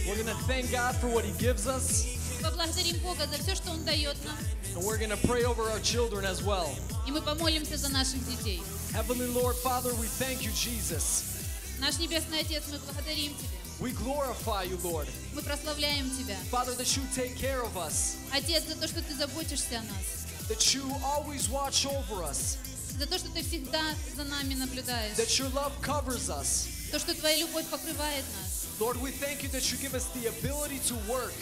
We're 0.07 0.15
going 0.15 0.27
to 0.27 0.43
thank 0.47 0.71
God 0.71 0.95
for 0.95 1.07
what 1.07 1.23
He 1.25 1.31
gives 1.37 1.67
us, 1.67 2.05
Поблагодарим 2.41 2.97
Бога 3.03 3.27
за 3.27 3.37
все, 3.43 3.55
что 3.55 3.71
Он 3.71 3.83
дает 3.83 4.15
нам. 4.25 4.37
and 4.75 4.85
we're 4.85 4.97
going 4.97 5.09
to 5.09 5.27
pray 5.27 5.43
over 5.43 5.63
our 5.69 5.79
children 5.79 6.25
as 6.25 6.43
well. 6.43 6.69
И 7.07 7.11
мы 7.11 7.21
помолимся 7.21 7.77
за 7.77 7.89
наших 7.89 8.25
детей. 8.27 8.61
Heavenly 8.93 9.27
Lord, 9.27 9.55
Father, 9.57 9.93
we 9.95 10.07
thank 10.07 10.41
you, 10.43 10.51
Jesus. 10.53 11.23
Наш 11.79 11.97
Небесный 11.99 12.39
Отец, 12.41 12.63
мы 12.71 12.79
благодарим 12.79 13.33
Тебя. 13.35 13.62
We 13.80 13.90
glorify 13.92 14.62
you, 14.64 14.78
Lord. 14.84 15.08
Мы 15.34 15.42
прославляем 15.42 16.08
Тебя. 16.16 16.36
Father, 16.50 16.72
that 16.76 16.96
you 16.96 17.02
take 17.14 17.36
care 17.36 17.62
of 17.62 17.76
us, 17.76 18.16
Отец, 18.32 18.64
за 18.68 18.76
то, 18.76 18.86
что 18.86 19.02
Ты 19.02 19.14
заботишься 19.14 19.78
о 19.78 19.82
нас. 19.82 20.26
that 20.48 20.74
you 20.74 20.84
always 21.02 21.48
watch 21.48 21.84
over 21.86 22.22
us, 22.22 22.56
За 22.98 23.06
то, 23.06 23.18
что 23.18 23.28
Ты 23.30 23.42
всегда 23.42 23.82
за 24.16 24.24
нами 24.24 24.54
наблюдаешь. 24.54 25.16
that 25.16 25.38
your 25.38 25.48
love 25.52 25.72
covers 25.82 26.30
us. 26.30 26.68
То, 26.92 26.98
что 27.00 27.14
Твоя 27.14 27.36
любовь 27.38 27.66
покрывает 27.66 28.24
нас. 28.40 28.66
Lord, 28.78 28.96
we 29.00 29.10
thank 29.10 29.42
you 29.42 29.48
that 29.50 29.70
you 29.72 29.76
give 29.78 29.94
us 29.94 30.06
the 30.14 30.28
ability 30.28 30.78
to 30.88 30.94
work, 31.08 31.32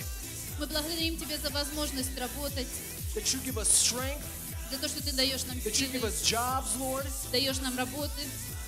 Мы 0.58 0.66
благодарим 0.66 1.16
Тебя 1.18 1.36
за 1.38 1.50
возможность 1.50 2.16
работать, 2.18 2.66
that 3.14 3.24
you 3.34 3.40
give 3.44 3.58
us 3.58 3.68
strength, 3.68 4.24
за 4.70 4.78
то, 4.78 4.88
что 4.88 5.02
Ты 5.02 5.12
даешь 5.12 5.44
нам 5.44 5.58
that 5.58 5.74
you 5.78 5.92
give 5.92 6.00
силы, 6.00 6.08
us 6.08 6.22
jobs, 6.22 6.76
Lord. 6.78 7.06
даешь 7.30 7.58
нам 7.60 7.76
работы. 7.76 8.22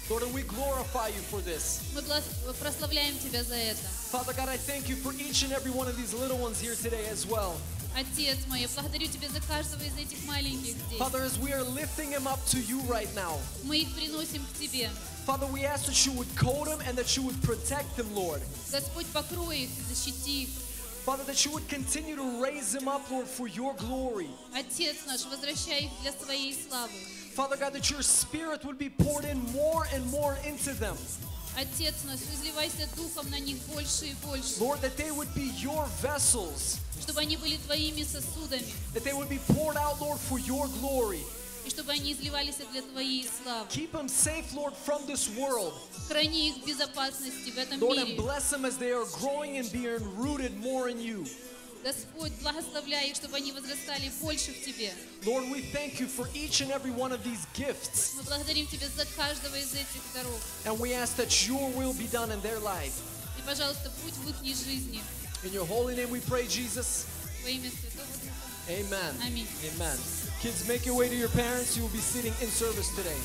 Lord, 0.09 0.23
and 0.23 0.33
we 0.33 0.41
glorify 0.41 1.07
you 1.09 1.21
for 1.29 1.39
this. 1.41 1.81
Мы 1.93 2.01
бла- 2.01 2.53
прославляем 2.59 3.17
Тебя 3.19 3.43
за 3.43 3.55
это. 3.55 3.79
Father 4.11 4.33
God, 4.33 4.49
I 4.49 4.57
thank 4.57 4.89
you 4.89 4.95
for 4.95 5.13
each 5.13 5.43
and 5.43 5.51
every 5.53 5.71
one 5.71 5.87
of 5.87 5.95
these 5.97 6.13
little 6.13 6.37
ones 6.39 6.59
here 6.59 6.73
today 6.75 7.05
as 7.11 7.25
well. 7.27 7.55
Отец 7.95 8.37
мой, 8.47 8.61
я 8.61 8.67
благодарю 8.69 9.07
Тебя 9.07 9.29
за 9.29 9.41
каждого 9.41 9.81
из 9.83 9.95
этих 9.97 10.23
маленьких 10.25 10.75
здесь. 10.87 10.99
Father, 10.99 11.21
as 11.23 11.37
we 11.39 11.51
are 11.53 11.63
lifting 11.63 12.09
them 12.11 12.27
up 12.27 12.39
to 12.47 12.59
you 12.61 12.79
right 12.87 13.13
now, 13.15 13.37
Мы 13.63 13.79
их 13.81 13.93
приносим 13.95 14.43
к 14.45 14.59
Тебе. 14.59 14.89
Father, 15.25 15.45
we 15.47 15.63
ask 15.63 15.85
that 15.85 16.05
you 16.07 16.11
would 16.13 16.27
coat 16.35 16.65
them 16.65 16.79
and 16.87 16.97
that 16.97 17.15
you 17.15 17.21
would 17.23 17.39
protect 17.43 17.95
them, 17.95 18.11
Lord. 18.15 18.41
Господь, 18.71 19.05
покрой 19.07 19.63
их, 19.65 19.69
защити 19.87 20.43
их. 20.43 20.49
Father, 21.05 21.23
that 21.25 21.43
you 21.45 21.51
would 21.51 21.67
continue 21.67 22.15
to 22.15 22.41
raise 22.41 22.71
them 22.71 22.87
up, 22.87 23.09
Lord, 23.11 23.27
for 23.27 23.47
your 23.47 23.73
glory. 23.75 24.29
Отец 24.55 24.95
наш, 25.07 25.25
возвращай 25.25 25.85
их 25.85 25.91
для 26.01 26.11
Своей 26.13 26.53
славы. 26.53 26.91
Father 27.35 27.55
God, 27.57 27.73
that 27.73 27.89
your 27.89 28.01
spirit 28.01 28.65
would 28.65 28.77
be 28.77 28.89
poured 28.89 29.25
in 29.25 29.39
more 29.53 29.85
and 29.93 30.05
more 30.11 30.37
into 30.45 30.73
them. 30.73 30.97
Отец 31.57 31.95
наш, 32.05 32.19
изливайся 32.33 32.87
духом 32.95 33.29
на 33.31 33.39
них 33.39 33.57
больше 33.73 34.07
и 34.07 34.13
больше, 34.25 34.59
Lord, 34.59 34.81
that 34.81 34.95
they 34.97 35.11
would 35.11 35.33
be 35.33 35.51
your 35.61 35.87
vessels, 36.01 36.77
чтобы 37.01 37.21
они 37.21 37.37
были 37.37 37.57
Твоими 37.57 38.03
сосудами, 38.03 38.71
that 38.93 39.03
they 39.03 39.13
would 39.13 39.29
be 39.29 39.39
poured 39.53 39.75
out, 39.77 39.99
Lord, 39.99 40.19
for 40.19 40.37
your 40.39 40.67
glory. 40.79 41.21
и 41.65 41.69
чтобы 41.69 41.91
они 41.91 42.13
изливались 42.13 42.55
для 42.71 42.81
Твоей 42.81 43.27
славы. 43.43 43.67
Keep 43.69 43.91
them 43.91 44.07
safe, 44.07 44.53
Lord, 44.53 44.73
from 44.85 45.05
this 45.05 45.27
world. 45.35 45.73
Храни 46.07 46.49
их 46.49 46.63
в 46.63 46.65
безопасности 46.65 47.51
в 47.51 47.57
этом 47.57 47.79
Lord, 47.79 47.97
and 47.97 48.07
мире. 48.09 48.17
bless 48.17 48.49
them 48.51 48.63
as 48.65 48.77
they 48.77 48.91
are 48.91 49.05
growing 49.19 49.57
and 49.57 49.69
being 49.71 49.99
rooted 50.17 50.55
more 50.61 50.87
in 50.87 50.99
you. 50.99 51.25
Господь, 51.83 52.33
благословляй 52.41 53.09
их, 53.09 53.15
чтобы 53.15 53.37
они 53.37 53.51
возрастали 53.53 54.11
больше 54.21 54.51
в 54.51 54.65
Тебе. 54.65 54.93
Lord, 55.23 55.49
we 55.49 55.61
thank 55.71 55.99
you 55.99 56.07
for 56.07 56.27
each 56.33 56.59
and 56.61 56.71
every 56.71 56.91
one 56.91 57.11
of 57.11 57.23
these 57.23 57.45
gifts. 57.53 58.15
Мы 58.17 58.23
благодарим 58.23 58.67
Тебя 58.67 58.87
за 58.97 59.05
каждого 59.15 59.55
из 59.55 59.73
этих 59.73 60.01
даров. 60.13 60.41
And 60.65 60.77
we 60.79 60.93
ask 60.93 61.15
that 61.15 61.47
your 61.47 61.69
will 61.71 61.93
be 61.93 62.07
done 62.07 62.31
in 62.31 62.41
their 62.41 62.59
life. 62.59 62.93
И, 63.37 63.41
пожалуйста, 63.47 63.91
будь 64.03 64.13
в 64.13 64.43
их 64.43 64.55
жизни. 64.55 65.01
In 65.43 65.53
your 65.53 65.65
holy 65.65 65.95
name 65.95 66.09
we 66.09 66.19
pray, 66.19 66.47
Jesus. 66.47 67.05
Во 67.43 67.49
имя 67.49 67.69
Святого 67.69 68.07
Духа. 68.21 68.49
Amen. 68.69 69.15
Аминь. 69.25 69.47
Amen. 69.73 69.97
Kids, 70.41 70.67
make 70.67 70.85
your 70.85 70.95
way 70.95 71.07
to 71.07 71.15
your 71.15 71.29
parents. 71.29 71.77
You 71.77 71.83
will 71.83 71.95
be 71.95 71.99
sitting 71.99 72.33
in 72.41 72.49
service 72.49 72.93
today. 72.95 73.17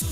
Вы 0.00 0.06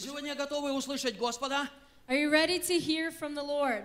сегодня 0.00 0.34
готовы 0.34 0.72
услышать 0.74 1.16
Господа? 1.16 1.70
Are 2.06 2.16
you 2.16 2.30
ready 2.30 2.58
to 2.58 2.78
hear 2.78 3.10
from 3.10 3.34
the 3.34 3.42
Lord? 3.42 3.84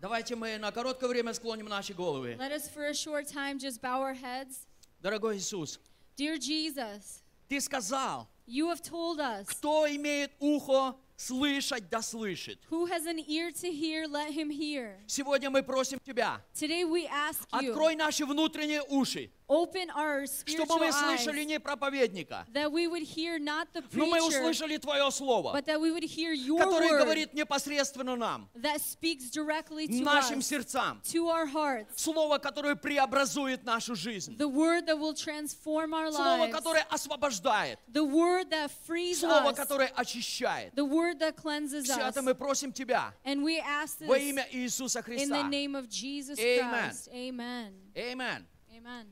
Давайте 0.00 0.36
мы 0.36 0.56
на 0.58 0.70
короткое 0.70 1.08
время 1.08 1.32
склоним 1.34 1.66
наши 1.66 1.92
головы. 1.92 2.36
Let 2.38 2.52
us 2.52 2.68
for 2.68 2.84
a 2.84 2.94
short 2.94 3.26
time 3.26 3.58
just 3.58 3.80
bow 3.80 4.02
our 4.02 4.14
heads. 4.14 4.68
Дорогой 5.00 5.38
Иисус, 5.38 5.80
Dear 6.16 6.38
Jesus, 6.38 7.22
Ты 7.48 7.60
сказал, 7.60 8.28
you 8.46 8.68
have 8.68 8.82
told 8.82 9.18
us, 9.18 9.46
кто 9.48 9.88
имеет 9.88 10.30
ухо 10.38 10.94
слышать, 11.16 11.88
да 11.88 12.02
слышит. 12.02 12.58
who 12.70 12.86
has 12.86 13.06
an 13.06 13.18
ear 13.28 13.50
to 13.50 13.70
hear, 13.70 14.06
let 14.06 14.30
him 14.32 14.50
hear. 14.50 14.98
Сегодня 15.06 15.50
мы 15.50 15.62
просим 15.62 15.98
Тебя, 16.04 16.40
Today 16.54 16.84
we 16.84 17.06
ask 17.06 17.46
you, 17.52 17.70
открой 17.70 17.96
наши 17.96 18.24
внутренние 18.24 18.82
уши, 18.82 19.30
open 19.52 19.90
our 19.90 20.24
чтобы 20.46 20.78
мы 20.78 20.92
слышали 20.92 21.44
не 21.44 21.60
проповедника, 21.60 22.46
that 22.52 22.70
we 22.72 22.86
would 22.86 23.02
hear 23.02 23.38
not 23.38 23.68
the 23.74 23.82
но 23.92 24.06
мы 24.06 24.18
preacher, 24.18 24.40
услышали 24.40 24.78
Твое 24.78 25.10
Слово, 25.10 25.52
but 25.52 25.66
that 25.66 25.78
we 25.80 25.90
would 25.90 26.02
hear 26.04 26.32
your 26.32 26.58
которое 26.60 26.88
word 26.90 26.98
говорит 27.04 27.34
непосредственно 27.34 28.16
нам, 28.16 28.48
that 28.56 28.80
speaks 28.80 29.30
directly 29.30 29.86
to 29.86 30.02
нашим 30.02 30.38
us, 30.38 30.46
сердцам. 30.46 31.00
to 31.04 31.28
our 31.28 31.46
hearts. 31.46 32.00
Слово, 32.00 32.38
которое 32.38 32.74
преобразует 32.74 33.64
нашу 33.64 33.94
жизнь. 33.94 34.36
The 34.38 34.48
word 34.48 34.86
that 34.86 34.98
will 34.98 35.14
transform 35.14 35.92
our 35.92 36.10
Слово, 36.10 36.46
lives. 36.46 36.52
которое 36.52 36.82
освобождает. 36.90 37.78
The 37.92 38.04
word 38.04 38.50
that 38.50 38.70
frees 38.86 39.20
Слово, 39.20 39.50
us. 39.50 39.56
которое 39.56 39.88
очищает. 39.94 40.74
The 40.74 40.84
word 40.84 41.18
that 41.18 41.36
cleanses 41.36 41.84
Все 41.84 42.00
us. 42.00 42.14
это 42.16 42.22
мы 42.22 42.34
просим 42.34 42.72
Тебя 42.72 43.12
And 43.24 43.42
we 43.42 43.60
ask 43.60 44.00
во 44.00 44.16
имя 44.16 44.46
Иисуса 44.50 45.00
in 45.00 45.28
the 45.28 45.36
Христа. 45.36 45.48
name 45.50 45.74
of 45.74 45.88
Jesus 45.90 46.38
Amen. 46.38 46.70
Christ. 46.70 47.08
Amen. 47.12 47.72
Amen. 47.96 48.46
Amen. 48.74 49.06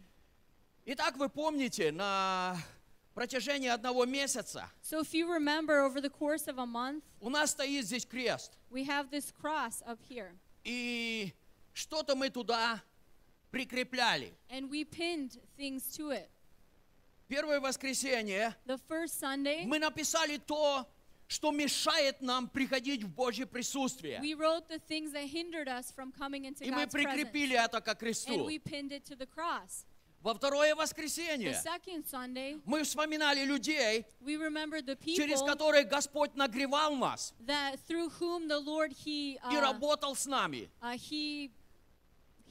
Итак, 0.93 1.17
вы 1.19 1.29
помните, 1.29 1.93
на 1.93 2.57
протяжении 3.15 3.69
одного 3.69 4.07
месяца 4.07 4.69
So 4.83 5.01
if 5.01 5.15
you 5.15 5.33
remember 5.33 5.83
over 5.85 6.01
the 6.01 6.11
course 6.11 6.49
of 6.49 6.59
a 6.59 6.67
month, 6.67 7.05
у 7.21 7.31
нас 7.31 7.53
стоит 7.53 7.85
здесь 7.85 8.05
крест. 8.05 8.59
we 8.73 8.83
have 8.85 9.09
this 9.09 9.31
cross 9.31 9.83
up 9.87 10.01
here. 10.09 10.33
И 10.65 11.33
что-то 11.75 12.17
мы 12.17 12.29
туда 12.29 12.83
прикрепляли. 13.53 14.35
And 14.49 14.69
we 14.69 14.85
pinned 14.85 15.39
things 15.57 15.97
to 15.97 16.11
it. 16.11 16.29
Первое 17.29 17.61
воскресенье 17.61 18.57
The 18.67 18.81
first 18.89 19.21
Sunday, 19.21 19.65
мы 19.67 19.79
написали 19.79 20.39
то, 20.39 20.85
что 21.29 21.53
мешает 21.53 22.21
нам 22.21 22.49
приходить 22.49 23.05
в 23.05 23.09
Божье 23.15 23.47
присутствие. 23.47 24.19
we 24.21 24.35
wrote 24.35 24.69
the 24.69 24.81
things 24.89 25.13
that 25.13 25.27
hindered 25.29 25.69
us 25.69 25.93
from 25.93 26.11
coming 26.11 26.47
into 26.47 26.65
И 26.65 26.71
мы 26.73 26.83
God's 26.83 26.91
presence. 26.91 27.15
прикрепили 27.15 27.57
это 27.57 27.81
ко 27.81 27.93
And 27.93 27.99
кресту. 28.01 28.45
we 28.45 28.59
pinned 28.59 28.91
it 28.91 29.05
to 29.05 29.15
the 29.15 29.27
cross. 29.27 29.85
Во 30.23 30.35
второе 30.35 30.75
воскресенье 30.75 31.55
Sunday, 32.05 32.61
мы 32.67 32.83
вспоминали 32.83 33.45
людей, 33.45 34.05
the 34.85 34.97
через 35.17 35.41
people 35.41 35.47
которых 35.47 35.89
Господь 35.89 36.35
нагревал 36.35 36.95
нас 36.95 37.33
Lord 38.63 38.93
He 38.93 39.37
и 39.51 39.57
uh, 39.57 39.61
работал 39.61 40.15
с 40.15 40.27
нами. 40.27 40.69
uh, 40.83 40.95
He 40.95 41.51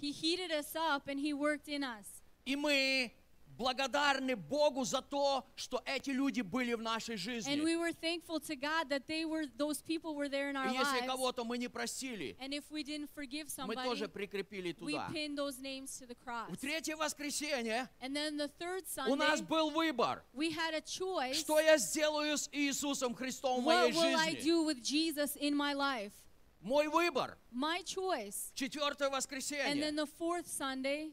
He 0.02 0.12
heated 0.12 0.52
us 0.52 0.76
up 0.76 1.08
and 1.08 1.20
He 1.20 1.34
worked 1.34 1.68
in 1.68 1.84
us. 1.84 2.06
И 2.46 2.56
мы 2.56 3.12
благодарны 3.60 4.36
Богу 4.38 4.86
за 4.86 5.02
то, 5.02 5.46
что 5.56 5.82
эти 5.86 6.12
люди 6.12 6.42
были 6.42 6.74
в 6.74 6.82
нашей 6.82 7.16
And 7.16 7.22
жизни. 7.22 7.62
we 7.62 7.76
were 7.76 7.92
thankful 7.92 8.40
to 8.40 8.56
God 8.56 8.90
that 8.90 9.06
they 9.08 9.26
were 9.26 9.46
those 9.58 9.82
people 9.82 10.16
were 10.16 10.30
there 10.30 10.50
in 10.50 10.56
our 10.56 10.70
И 10.72 10.74
если 10.74 11.06
кого-то 11.06 11.44
мы 11.44 11.58
не 11.58 11.68
простили, 11.68 12.38
And 12.40 12.54
if 12.54 12.64
we 12.72 12.84
didn't 12.84 13.10
forgive 13.14 13.48
мы 13.68 13.76
somebody, 13.76 13.84
тоже 13.84 14.08
прикрепили 14.08 14.70
we 14.80 14.94
туда. 14.94 15.10
pinned 15.14 15.38
those 15.38 15.60
names 15.60 15.98
to 16.00 16.08
the 16.08 16.16
cross. 16.16 16.50
В 16.50 16.58
третье 16.58 16.96
воскресенье 16.96 17.90
And 18.02 18.16
then 18.16 18.38
the 18.38 18.50
third 18.58 18.84
у 19.08 19.16
нас 19.16 19.42
Sunday, 19.42 19.48
был 19.48 19.70
выбор, 19.72 20.24
we 20.34 20.52
had 20.52 20.74
a 20.74 20.82
choice. 20.82 21.34
что 21.36 21.60
я 21.60 21.78
сделаю 21.78 22.38
с 22.38 22.48
Иисусом 22.54 23.14
Христом 23.14 23.62
в 23.62 23.66
моей 23.66 23.92
What 23.92 23.96
will 23.96 24.16
I 24.16 24.32
жизни. 24.36 24.52
do 24.52 24.64
with 24.66 24.82
Jesus 24.82 25.36
in 25.36 25.54
my 25.54 25.74
life? 25.74 26.14
Мой 26.62 26.88
выбор. 26.88 27.38
My 27.54 27.84
choice. 27.84 28.52
Четвертое 28.54 29.08
And 29.10 29.14
воскресенье. 29.14 29.76
then 29.82 29.96
the 29.96 30.06
fourth 30.08 30.46
Sunday, 30.48 31.12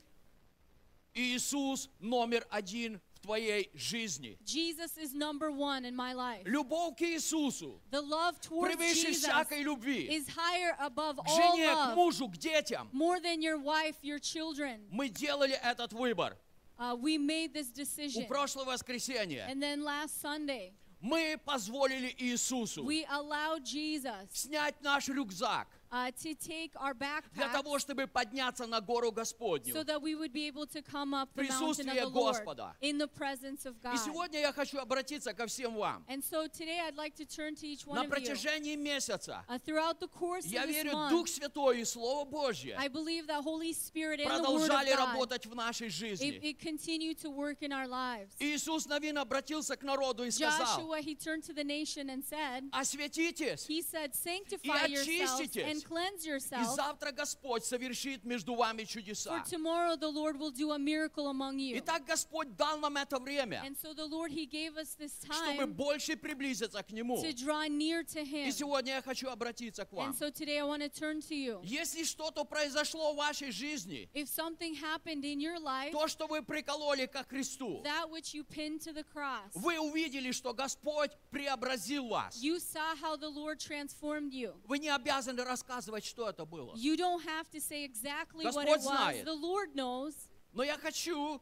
Иисус 1.16 1.88
номер 1.98 2.46
один 2.50 3.00
в 3.14 3.20
твоей 3.20 3.70
жизни. 3.74 4.38
Jesus 4.44 4.96
is 4.98 5.14
number 5.14 5.50
one 5.50 5.84
in 5.86 5.96
my 5.96 6.12
life. 6.14 6.42
Любовь 6.44 6.96
к 6.96 7.02
Иисусу 7.02 7.80
The 7.90 8.02
love 8.02 8.38
towards 8.40 8.76
превыше 8.76 9.08
Jesus 9.08 9.24
всякой 9.24 9.62
любви. 9.62 10.08
is 10.10 10.28
higher 10.28 10.76
above 10.78 11.16
К 11.16 11.26
all 11.26 11.56
жене, 11.56 11.72
к 11.72 11.76
love, 11.76 11.94
мужу, 11.96 12.28
к 12.28 12.36
детям. 12.36 12.88
more 12.92 13.18
than 13.18 13.40
your 13.40 13.58
wife, 13.58 13.96
your 14.02 14.18
children. 14.18 14.86
Мы 14.90 15.08
делали 15.08 15.54
этот 15.62 15.92
выбор. 15.94 16.36
Uh, 16.78 16.94
we 16.94 17.16
made 17.16 17.54
this 17.54 17.68
У 17.70 17.80
decision. 17.80 18.26
прошлого 18.28 18.66
воскресенья 18.72 19.46
And 19.48 19.62
then 19.62 19.82
last 19.82 20.20
Sunday, 20.20 20.74
мы 21.00 21.38
позволили 21.44 22.14
Иисусу 22.18 22.84
we 22.84 23.06
allowed 23.06 23.64
Jesus 23.64 24.28
снять 24.32 24.74
наш 24.82 25.08
рюкзак 25.08 25.66
uh, 25.90 26.10
to 26.12 26.34
take 26.34 26.72
our 26.76 26.94
для 27.34 27.48
того, 27.52 27.78
чтобы 27.78 28.06
подняться 28.06 28.66
на 28.66 28.80
гору 28.80 29.12
Господню. 29.12 29.72
so 29.74 29.82
that 29.84 30.00
we 30.00 30.14
would 30.14 30.32
be 30.32 30.46
able 30.46 30.66
to 30.66 30.82
come 30.82 31.14
up 31.14 31.28
the 31.34 31.42
mountain 31.44 31.88
of 31.88 31.94
Присутствие 31.94 32.04
Lord 32.04 32.12
Господа. 32.36 32.74
in 32.80 32.98
the 32.98 33.06
presence 33.08 33.66
of 33.66 33.80
God. 33.82 33.94
И 33.94 33.98
сегодня 33.98 34.40
я 34.40 34.52
хочу 34.52 34.78
обратиться 34.78 35.32
ко 35.34 35.46
всем 35.46 35.74
вам. 35.76 36.04
And 36.08 36.22
so 36.22 36.46
today 36.48 36.80
I'd 36.80 36.96
like 36.96 37.14
to 37.16 37.24
turn 37.26 37.54
to 37.56 37.66
each 37.66 37.86
one 37.86 37.96
На 37.96 38.02
of 38.02 38.06
you. 38.06 38.10
протяжении 38.10 38.76
месяца 38.76 39.44
Uh, 39.48 39.58
throughout 39.58 40.00
the 40.00 40.08
course 40.08 40.46
я 40.46 40.62
of 40.64 40.68
this 40.68 40.76
верю, 40.82 40.92
month, 40.92 41.10
Дух 41.10 41.28
Святой 41.28 41.80
и 41.80 41.84
Слово 41.84 42.24
Божье 42.24 42.76
I 42.78 42.88
believe 42.88 43.26
that 43.26 43.42
Holy 43.42 43.72
Spirit 43.72 44.20
and 44.20 44.28
the 44.44 44.50
Word 44.50 44.62
of 44.62 44.66
продолжали 44.68 44.90
God, 44.90 44.98
работать 45.14 45.46
в 45.46 45.54
нашей 45.54 45.88
it, 45.88 45.92
жизни. 45.92 46.40
it 46.42 46.58
continued 46.58 47.18
to 47.18 47.30
work 47.30 47.62
in 47.62 47.72
our 47.72 47.86
lives. 47.86 48.34
Иисус 48.40 48.86
Навин 48.86 49.18
обратился 49.18 49.76
к 49.76 49.82
народу 49.82 50.24
и 50.24 50.30
сказал, 50.30 50.78
Joshua, 50.78 51.00
he 51.00 51.14
turned 51.14 51.42
to 51.44 51.52
the 51.52 51.64
nation 51.64 52.08
and 52.10 52.24
said, 52.24 52.64
осветитесь, 52.72 53.66
he 53.66 53.82
said, 53.82 54.14
sanctify 54.14 54.86
yourselves 54.86 55.40
очиститесь, 55.40 55.84
cleanse 55.88 56.24
и 56.24 56.28
yourself, 56.30 56.74
завтра 56.74 57.12
Господь 57.12 57.64
совершит 57.64 58.24
между 58.24 58.54
вами 58.54 58.82
for 58.82 58.86
чудеса. 58.86 59.44
tomorrow 59.48 59.96
the 59.96 60.08
Lord 60.10 60.38
will 60.38 60.50
do 60.50 60.72
a 60.72 60.78
miracle 60.78 61.28
among 61.28 61.58
you. 61.58 61.78
Итак, 61.78 62.04
Господь 62.06 62.56
дал 62.56 62.78
нам 62.78 62.96
это 62.96 63.18
время, 63.18 63.62
And 63.64 63.76
so 63.76 63.94
the 63.94 64.06
Lord, 64.06 64.30
he 64.30 64.46
gave 64.46 64.76
us 64.76 64.94
this 64.98 65.12
чтобы 65.22 65.64
time 65.64 65.66
больше 65.74 66.16
приблизиться 66.16 66.82
к 66.82 66.90
Нему. 66.92 67.22
to 67.22 67.32
draw 67.32 67.66
near 67.68 68.02
to 68.02 68.24
him. 68.24 68.48
И 68.48 68.52
сегодня 68.52 68.94
я 68.94 69.02
хочу 69.02 69.28
обратиться 69.28 69.84
к 69.84 69.92
вам. 69.92 70.10
And 70.10 70.14
so 70.16 70.30
today 70.30 70.58
I 70.58 70.64
want 70.64 70.82
to 70.82 70.88
turn 70.88 71.20
to 71.22 71.34
you. 71.34 71.60
Если 71.62 72.04
что-то 72.04 72.44
произошло 72.44 73.12
в 73.12 73.16
вашей 73.16 73.50
жизни, 73.50 74.08
If 74.14 74.28
something 74.28 74.74
happened 74.74 75.24
in 75.24 75.40
your 75.40 75.58
life, 75.58 75.92
то, 75.92 76.08
что 76.08 76.26
вы 76.26 76.42
прикололи 76.42 77.06
ко 77.06 77.24
кресту, 77.24 77.82
that 77.84 78.10
which 78.10 78.34
you 78.34 78.44
pinned 78.44 78.80
to 78.80 78.92
the 78.92 79.04
cross, 79.04 79.50
вы 79.54 79.78
увидели, 79.78 80.32
что 80.32 80.52
Господь 80.52 81.10
преобразил 81.30 82.08
вас. 82.08 82.36
you 82.42 82.58
saw 82.58 82.94
how 82.96 83.16
the 83.16 83.28
Lord 83.28 83.58
transformed 83.58 84.32
you. 84.32 84.54
Вы 84.64 84.78
не 84.78 84.88
обязаны 84.88 85.44
рассказывать, 85.66 86.04
что 86.04 86.28
это 86.28 86.44
было. 86.44 86.74
You 86.76 86.96
don't 86.96 87.22
have 87.24 87.50
to 87.50 87.60
say 87.60 87.84
exactly 87.84 88.44
what 88.44 88.54
Господь 88.54 88.68
it 88.68 88.76
was. 88.76 88.82
знает. 88.82 89.26
The 89.26 89.34
Lord 89.34 89.74
knows. 89.74 90.14
Но 90.52 90.62
я 90.62 90.78
хочу, 90.78 91.40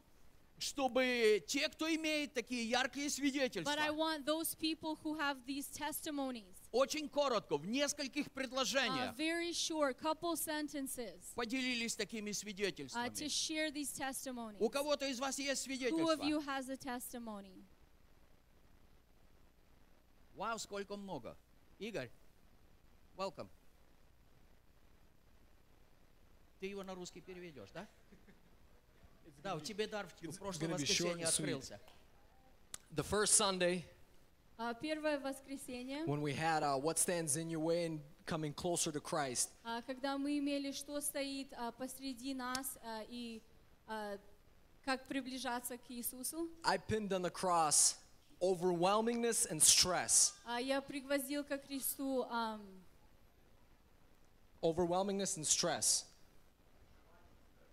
чтобы 0.57 1.43
те, 1.47 1.69
кто 1.69 1.93
имеет 1.93 2.33
такие 2.33 2.67
яркие 2.69 3.09
свидетельства, 3.09 3.71
But 3.71 3.79
I 3.79 3.91
want 3.91 4.25
those 4.25 4.55
people 4.55 4.97
who 5.03 5.17
have 5.17 5.45
these 5.45 5.67
testimonies, 5.67 6.55
очень 6.71 7.07
коротко, 7.09 7.57
в 7.57 7.65
нескольких 7.65 8.27
uh, 8.27 8.31
предложениях, 8.31 9.15
very 9.15 9.53
short, 9.53 9.97
couple 9.99 10.35
sentences, 10.35 11.33
поделились 11.35 11.95
такими 11.95 12.31
uh, 12.31 12.33
to 12.33 12.39
свидетельствами. 12.39 13.27
share 13.27 13.71
these 13.71 13.91
testimonies. 13.91 14.57
У 14.59 14.69
кого-то 14.69 15.07
из 15.07 15.19
вас 15.19 15.37
есть 15.39 15.65
Who 15.67 15.71
of 15.71 15.77
свидетельство? 15.77 16.23
you 16.23 16.39
has 16.41 16.69
a 16.69 16.77
testimony? 16.77 17.65
Вау, 20.33 20.59
сколько 20.59 20.97
много. 20.97 21.37
Игорь, 21.79 22.11
welcome. 23.15 23.49
Ты 26.59 26.67
его 26.67 26.83
на 26.83 26.95
русский 26.95 27.21
переведешь, 27.21 27.69
да? 27.73 27.87
Да, 29.43 29.55
у 29.55 29.59
тебя 29.59 29.87
дар 29.87 30.07
в 30.07 30.23
short 30.23 30.67
воскресенье 30.67 31.27
открылся. 31.27 31.79
The 32.91 33.03
first 33.03 33.33
Sunday, 33.33 33.83
А, 34.57 34.73
Первое 34.73 35.19
воскресенье, 35.19 36.05
when 36.05 36.21
we 36.21 36.33
had 36.33 36.63
uh, 36.63 36.77
What 36.77 36.97
Stands 36.97 37.35
in 37.35 37.49
Your 37.49 37.59
Way 37.59 37.85
and 37.87 37.99
Coming 38.25 38.53
Closer 38.53 38.91
to 38.91 39.01
Christ, 39.01 39.49
а, 39.63 39.81
когда 39.81 40.17
мы 40.17 40.39
имели, 40.39 40.71
что 40.71 41.01
стоит 41.01 41.51
а, 41.53 41.71
посреди 41.73 42.33
нас 42.33 42.77
и 43.09 43.41
как 44.83 45.07
приближаться 45.07 45.77
к 45.77 45.91
Иисусу, 45.91 46.49
I 46.63 46.77
pinned 46.77 47.09
on 47.09 47.21
the 47.21 47.29
cross 47.29 47.97
overwhelmingness 48.41 49.45
and 49.51 49.61
stress. 49.61 50.33
я 50.59 50.81
пригвоздил 50.81 51.43
ко 51.43 51.57
кресту 51.57 52.25
Overwhelmingness 54.61 55.37
and 55.37 55.45
stress. 55.45 56.05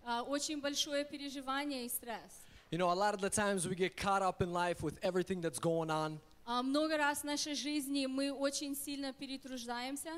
А, 0.04 0.22
очень 0.22 0.60
большое 0.60 1.04
переживание 1.04 1.86
и 1.86 1.88
стресс. 1.88 2.42
You 2.70 2.78
know, 2.78 2.90
a 2.90 2.94
lot 2.94 3.14
of 3.14 3.20
the 3.20 3.28
times 3.30 3.68
we 3.68 3.74
get 3.74 3.96
caught 3.96 4.22
up 4.22 4.40
in 4.40 4.52
life 4.52 4.82
with 4.82 4.98
everything 5.02 5.40
that's 5.40 5.58
going 5.60 5.90
on, 5.90 6.18
А, 6.44 6.62
Много 6.62 6.96
раз 6.96 7.20
в 7.20 7.24
нашей 7.24 7.54
жизни 7.54 8.06
мы 8.06 8.32
очень 8.32 8.74
сильно 8.74 9.12
перетруждаемся, 9.12 10.10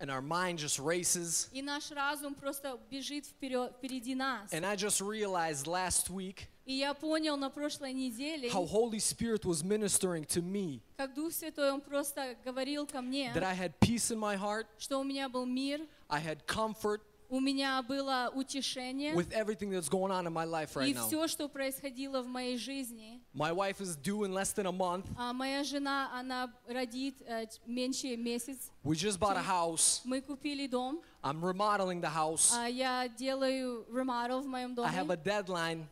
and 0.00 0.10
our 0.10 0.20
mind 0.22 0.58
just 0.58 0.78
races. 0.80 1.48
и 1.52 1.62
наш 1.62 1.90
разум 1.92 2.34
просто 2.34 2.78
бежит 2.90 3.26
вперед, 3.26 3.72
впереди 3.78 4.14
нас. 4.14 4.50
And 4.52 4.64
I 4.66 4.74
just 4.74 5.00
realized 5.00 5.66
last 5.66 6.08
week 6.10 6.48
И 6.64 6.74
я 6.74 6.94
понял 6.94 7.36
на 7.36 7.50
прошлой 7.50 7.92
неделе, 7.92 8.48
how 8.48 8.64
Holy 8.64 8.98
Spirit 9.00 9.44
was 9.44 9.62
ministering 9.62 10.24
to 10.26 10.40
me, 10.42 10.80
как 10.96 11.14
Дух 11.14 11.32
Святой, 11.32 11.70
Он 11.72 11.80
просто 11.80 12.36
говорил 12.44 12.86
ко 12.86 13.00
мне, 13.00 13.32
that 13.34 13.44
I 13.44 13.54
had 13.54 13.74
peace 13.80 14.10
in 14.10 14.18
my 14.18 14.36
heart, 14.36 14.66
что 14.78 14.98
у 15.00 15.04
меня 15.04 15.28
был 15.28 15.44
мир, 15.44 15.80
I 16.08 16.20
had 16.20 16.46
comfort 16.46 17.00
у 17.32 17.40
меня 17.40 17.80
было 17.82 18.30
утешение, 18.34 19.14
with 19.14 19.32
everything 19.32 19.70
that's 19.70 19.88
going 19.88 20.12
on 20.12 20.26
in 20.26 20.32
my 20.32 20.44
life 20.44 20.76
и 20.76 20.92
right 20.92 20.94
now. 20.94 21.06
все, 21.06 21.26
что 21.26 21.48
происходило 21.48 22.20
в 22.20 22.26
моей 22.26 22.58
жизни. 22.58 23.22
My 23.34 23.52
wife 23.52 23.80
is 23.80 23.96
due 23.96 24.24
in 24.24 24.34
less 24.34 24.52
than 24.52 24.66
a 24.66 24.72
month. 24.72 25.06
А 25.16 25.32
моя 25.32 25.64
жена, 25.64 26.10
она 26.12 26.52
родит 26.68 27.22
э, 27.22 27.46
меньше 27.66 28.16
месяц. 28.16 28.70
We 28.84 28.96
just 28.96 29.18
bought 29.18 29.38
a 29.38 29.42
house. 29.42 30.02
Мы 30.04 30.20
купили 30.20 30.66
дом. 30.66 31.00
I'm 31.22 31.40
remodeling 31.40 32.02
the 32.02 32.10
house. 32.10 32.52
А 32.54 32.68
я 32.68 33.08
делаю 33.08 33.86
ремару 33.90 34.40
в 34.40 34.46
моем 34.46 34.78
I 34.80 34.92
have 34.92 35.10
a 35.10 35.16
доме. 35.16 35.22
deadline. 35.24 35.86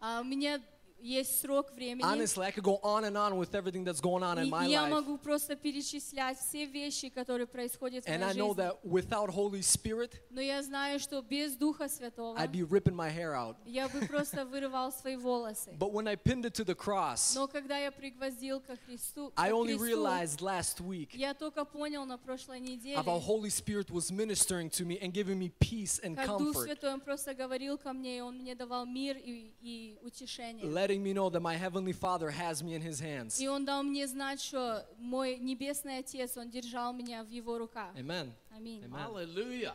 А 0.00 0.20
у 0.22 0.24
меня 0.24 0.62
есть 1.00 1.40
срок 1.40 1.72
времени. 1.72 2.02
Honestly, 2.04 2.44
I 2.44 2.50
could 2.52 2.64
go 2.64 2.78
on 2.82 3.04
and 3.04 3.16
on 3.16 3.36
with 3.36 3.54
everything 3.54 3.84
that's 3.84 4.00
going 4.00 4.22
on 4.22 4.38
in 4.38 4.46
И 4.46 4.50
my 4.50 4.66
я 4.68 4.82
life. 4.82 4.90
могу 4.90 5.18
просто 5.18 5.54
перечислять 5.56 6.38
все 6.38 6.64
вещи, 6.66 7.08
которые 7.10 7.46
происходят 7.46 8.04
в 8.04 8.08
And 8.08 8.22
I 8.22 8.34
моей 8.34 8.38
know 8.38 8.48
жизни. 8.54 8.62
that 8.64 8.76
without 8.84 9.28
Holy 9.30 9.60
Spirit, 9.62 10.12
Но 10.30 10.40
я 10.40 10.62
знаю, 10.62 10.98
что 10.98 11.20
без 11.22 11.56
Духа 11.56 11.88
Святого 11.88 12.36
I'd 12.38 12.50
be 12.52 12.62
ripping 12.62 12.94
my 12.94 13.10
hair 13.10 13.34
out. 13.34 13.56
я 13.66 13.88
бы 13.88 14.00
просто 14.06 14.44
вырывал 14.44 14.92
свои 14.92 15.16
волосы. 15.16 15.72
But 15.78 15.92
when 15.92 16.08
I 16.08 16.16
pinned 16.16 16.44
it 16.44 16.54
to 16.54 16.64
the 16.64 16.74
cross, 16.74 17.34
Но 17.34 17.46
когда 17.46 17.78
я 17.78 17.90
пригвоздил 17.92 18.60
ко 18.60 18.76
Христу, 18.86 19.32
I 19.36 19.50
ко 19.50 19.54
only 19.56 19.76
кресту, 19.76 19.84
realized 19.84 20.40
last 20.40 20.80
week 20.80 21.10
я 21.14 21.34
только 21.34 21.64
понял 21.64 22.04
на 22.06 22.18
прошлой 22.18 22.60
неделе, 22.60 22.96
of 22.96 23.04
how 23.06 23.18
Holy 23.20 23.50
Spirit 23.50 23.90
was 23.90 24.10
ministering 24.10 24.70
to 24.70 24.84
me 24.84 24.98
and 25.00 25.12
giving 25.12 25.38
me 25.38 25.50
peace 25.60 26.00
and 26.02 26.16
как 26.16 26.26
Дух 26.38 26.54
comfort, 26.54 26.64
Святой, 26.64 26.92
Он 26.94 27.00
просто 27.00 27.34
говорил 27.34 27.78
ко 27.78 27.92
мне, 27.92 28.18
и 28.18 28.20
Он 28.20 28.36
мне 28.38 28.54
давал 28.54 28.86
мир 28.86 29.16
и, 29.18 29.52
и 29.60 29.98
утешение. 30.02 30.64
Letting 30.86 31.02
me 31.02 31.12
know 31.12 31.28
that 31.28 31.40
my 31.40 31.56
Heavenly 31.56 31.92
Father 31.92 32.30
has 32.30 32.62
me 32.62 32.74
in 32.74 32.80
His 32.80 33.00
hands. 33.00 33.40
И 33.40 33.48
Он 33.48 33.64
дал 33.64 33.82
мне 33.82 34.06
знать, 34.06 34.40
что 34.40 34.86
мой 34.98 35.36
Небесный 35.38 35.98
Отец, 35.98 36.36
Он 36.36 36.48
держал 36.48 36.92
меня 36.92 37.24
в 37.24 37.28
Его 37.28 37.58
руках. 37.58 37.92
Amen. 37.96 38.32
Аминь. 38.56 38.84
Amen. 38.84 39.04
Аллилуйя. 39.04 39.74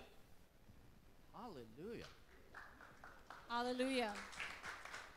Аллилуйя. 1.34 2.08
Аллилуйя. 3.50 4.16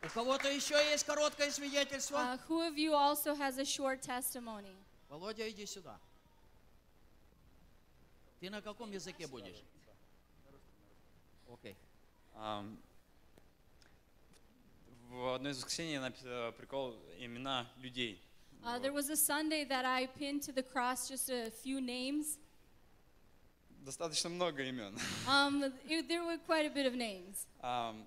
У 0.03 0.09
кого-то 0.09 0.51
еще 0.51 0.75
есть 0.91 1.05
короткое 1.05 1.49
свидетельство? 1.49 2.17
Uh, 2.17 2.37
who 2.49 2.61
of 2.61 2.77
you 2.77 2.93
also 2.93 3.33
has 3.33 3.57
a 3.57 3.65
short 3.65 4.01
testimony? 4.01 4.75
Володя, 5.09 5.49
иди 5.49 5.65
сюда. 5.65 5.97
Ты 8.41 8.49
на 8.49 8.61
каком 8.61 8.91
языке 8.91 9.27
будешь? 9.27 9.63
Окей. 11.51 11.77
Ам, 12.35 12.77
В 15.09 15.33
одно 15.35 15.49
из 15.49 15.57
воскресений 15.57 15.93
я 15.93 16.01
написал 16.01 16.51
прикол 16.53 16.95
имена 17.19 17.67
людей. 17.77 18.21
Uh, 18.63 18.79
there 18.81 18.91
was 18.93 19.09
a 19.11 19.15
Sunday 19.15 19.63
that 19.65 19.85
I 19.85 20.07
pinned 20.07 20.41
to 20.43 20.51
the 20.51 20.63
cross 20.63 21.07
just 21.07 21.29
a 21.29 21.51
few 21.63 21.79
names. 21.79 22.39
Достаточно 23.85 24.29
много 24.29 24.63
имен. 24.63 24.97
Um, 25.27 25.63
it- 25.87 26.07
there 26.07 26.23
were 26.25 26.39
quite 26.39 26.65
a 26.65 26.69
bit 26.73 26.87
of 26.87 26.95
names. 26.95 27.45
Ам, 27.61 28.03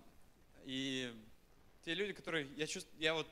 И 0.67 1.15
те 1.85 1.95
люди, 1.95 2.13
которые 2.13 2.49
я 2.57 2.67
чувствую, 2.67 3.01
я 3.01 3.15
вот 3.15 3.29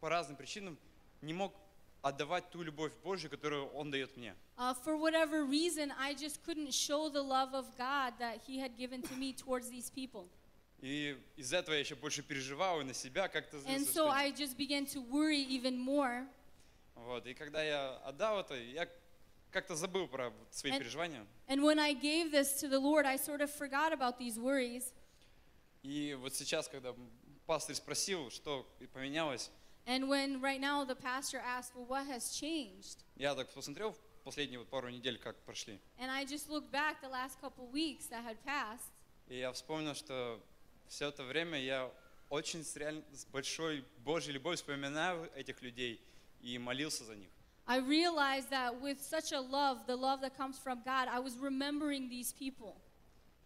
по 0.00 0.08
разным 0.08 0.36
причинам 0.36 0.76
не 1.20 1.34
мог 1.34 1.54
отдавать 2.02 2.48
ту 2.50 2.62
любовь 2.62 2.92
Божью, 3.04 3.28
которую 3.28 3.66
Он 3.74 3.90
дает 3.90 4.16
мне. 4.16 4.34
Uh, 4.56 4.74
for 4.82 4.96
whatever 4.96 5.44
reason, 5.44 5.92
I 5.98 6.14
just 6.14 6.42
couldn't 6.42 6.72
show 6.72 7.10
the 7.10 7.22
love 7.22 7.52
of 7.54 7.66
God 7.76 8.14
that 8.18 8.40
He 8.46 8.58
had 8.58 8.76
given 8.78 9.02
to 9.02 9.14
me 9.14 9.32
towards 9.34 9.68
these 9.68 9.90
people. 9.90 10.26
И 10.80 11.18
из-за 11.36 11.56
этого 11.58 11.74
я 11.74 11.80
еще 11.80 11.96
больше 11.96 12.22
переживал 12.22 12.80
и 12.80 12.84
на 12.84 12.94
себя 12.94 13.28
как-то 13.28 13.56
And 13.56 13.62
злился. 13.62 13.84
so 13.90 13.92
что- 13.92 14.10
I 14.10 14.30
just 14.32 14.56
began 14.56 14.86
to 14.86 15.00
worry 15.10 15.44
even 15.44 15.76
more. 15.76 16.26
Вот. 16.94 17.26
И 17.26 17.34
когда 17.34 17.62
я 17.62 17.96
отдал 17.98 18.40
это, 18.40 18.54
я 18.54 18.88
как-то 19.50 19.74
забыл 19.74 20.06
про 20.06 20.30
вот 20.30 20.54
свои 20.54 20.72
And- 20.72 20.78
переживания. 20.78 21.26
And 21.48 21.60
when 21.62 21.78
I 21.80 21.94
gave 21.94 22.30
this 22.30 22.60
to 22.60 22.68
the 22.68 22.78
Lord, 22.78 23.06
I 23.06 23.16
sort 23.16 23.40
of 23.40 23.50
forgot 23.50 23.92
about 23.92 24.18
these 24.18 24.38
worries. 24.38 24.92
И 25.82 26.14
вот 26.14 26.34
сейчас, 26.34 26.68
когда 26.68 26.94
пастор 27.46 27.74
спросил, 27.74 28.30
что 28.30 28.66
поменялось, 28.92 29.50
And 29.86 30.06
when 30.06 30.40
right 30.42 30.60
now 30.60 30.84
the 30.84 30.94
pastor 30.94 31.38
asked, 31.40 31.74
Well, 31.74 31.86
what 31.86 32.06
has 32.06 32.30
changed? 32.38 32.98
я 33.16 33.34
так 33.34 33.48
посмотрел 33.52 33.92
в 33.92 33.98
последние 34.22 34.58
вот 34.58 34.68
пару 34.68 34.90
недель, 34.90 35.18
как 35.18 35.34
прошли. 35.44 35.80
And 35.98 36.10
I 36.10 36.24
just 36.26 36.48
looked 36.48 36.70
back 36.70 37.00
the 37.00 37.08
last 37.08 37.40
couple 37.40 37.66
weeks 37.72 38.06
that 38.10 38.22
had 38.22 38.36
passed. 38.44 38.92
И 39.28 39.38
я 39.38 39.50
вспомнил, 39.52 39.94
что 39.94 40.40
все 40.88 41.08
это 41.08 41.22
время 41.24 41.60
я 41.60 41.90
очень 42.30 42.64
с, 42.64 42.76
реаль- 42.76 43.04
с 43.12 43.24
большой 43.26 43.84
Божьей 44.04 44.32
любовью 44.32 44.56
вспоминаю 44.56 45.30
этих 45.34 45.62
людей 45.62 46.00
и 46.40 46.58
молился 46.58 47.04
за 47.04 47.16
них. 47.16 47.30
I 47.66 47.78
realized 47.80 48.48
that 48.50 48.80
with 48.80 48.98
such 49.00 49.32
a 49.32 49.40
love, 49.40 49.86
the 49.86 49.96
love 49.96 50.20
that 50.22 50.34
comes 50.36 50.58
from 50.58 50.82
God, 50.84 51.06
I 51.08 51.18
was 51.20 51.36
remembering 51.38 52.08
these 52.08 52.32
people. 52.32 52.74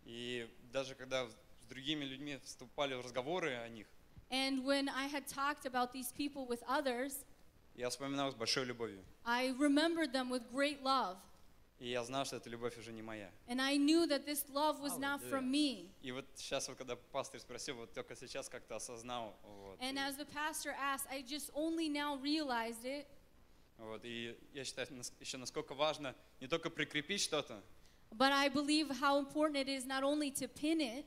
И 0.04 0.48
даже 0.72 0.94
когда 0.94 1.26
с 1.26 1.34
другими 1.68 2.04
людьми 2.04 2.38
вступали 2.44 2.94
в 2.94 3.00
разговоры 3.00 3.54
о 3.56 3.68
них, 3.68 3.86
And 4.30 4.64
when 4.64 4.88
I 4.88 5.08
had 5.08 5.26
talked 5.26 5.66
about 5.66 5.92
these 5.92 6.12
people 6.12 6.46
with 6.46 6.62
others, 6.68 7.24
я 7.74 7.90
вспоминал 7.90 8.30
с 8.30 8.34
большой 8.34 8.64
любовью. 8.64 9.04
I 9.24 9.48
remembered 9.58 10.12
them 10.12 10.30
with 10.30 10.42
great 10.52 10.82
love. 10.82 11.16
И 11.82 11.88
я 11.88 12.04
знал, 12.04 12.24
что 12.24 12.36
эта 12.36 12.48
любовь 12.48 12.78
уже 12.78 12.92
не 12.92 13.02
моя. 13.02 13.28
And 13.48 13.60
I 13.60 13.76
knew 13.76 14.06
that 14.06 14.24
this 14.24 14.48
love 14.48 14.78
was 14.80 14.96
not 15.00 15.20
from 15.20 15.50
me. 15.50 15.90
И 16.00 16.12
вот 16.12 16.24
сейчас, 16.36 16.68
вот, 16.68 16.78
когда 16.78 16.94
пастор 16.94 17.40
спросил, 17.40 17.74
вот 17.74 17.92
только 17.92 18.14
сейчас 18.14 18.48
как-то 18.48 18.76
осознал. 18.76 19.36
Вот, 19.42 19.80
And 19.80 19.94
и, 19.94 19.98
as 19.98 20.16
the 20.16 20.24
pastor 20.24 20.72
asked, 20.78 21.08
I 21.10 21.22
just 21.22 21.50
only 21.54 21.88
now 21.88 22.16
realized 22.22 22.84
it. 22.84 23.04
вот, 23.78 24.04
и 24.04 24.38
я 24.54 24.64
считаю 24.64 24.86
еще 25.18 25.38
насколько 25.38 25.74
важно 25.74 26.14
не 26.40 26.46
только 26.46 26.70
прикрепить 26.70 27.20
что-то, 27.20 27.60
But 28.12 28.30
I 28.30 28.48
believe 28.48 28.88
how 29.00 29.18
important 29.18 29.56
it 29.56 29.68
is 29.68 29.84
not 29.84 30.04
only 30.04 30.30
to 30.34 30.46
pin 30.46 30.78
it, 30.80 31.04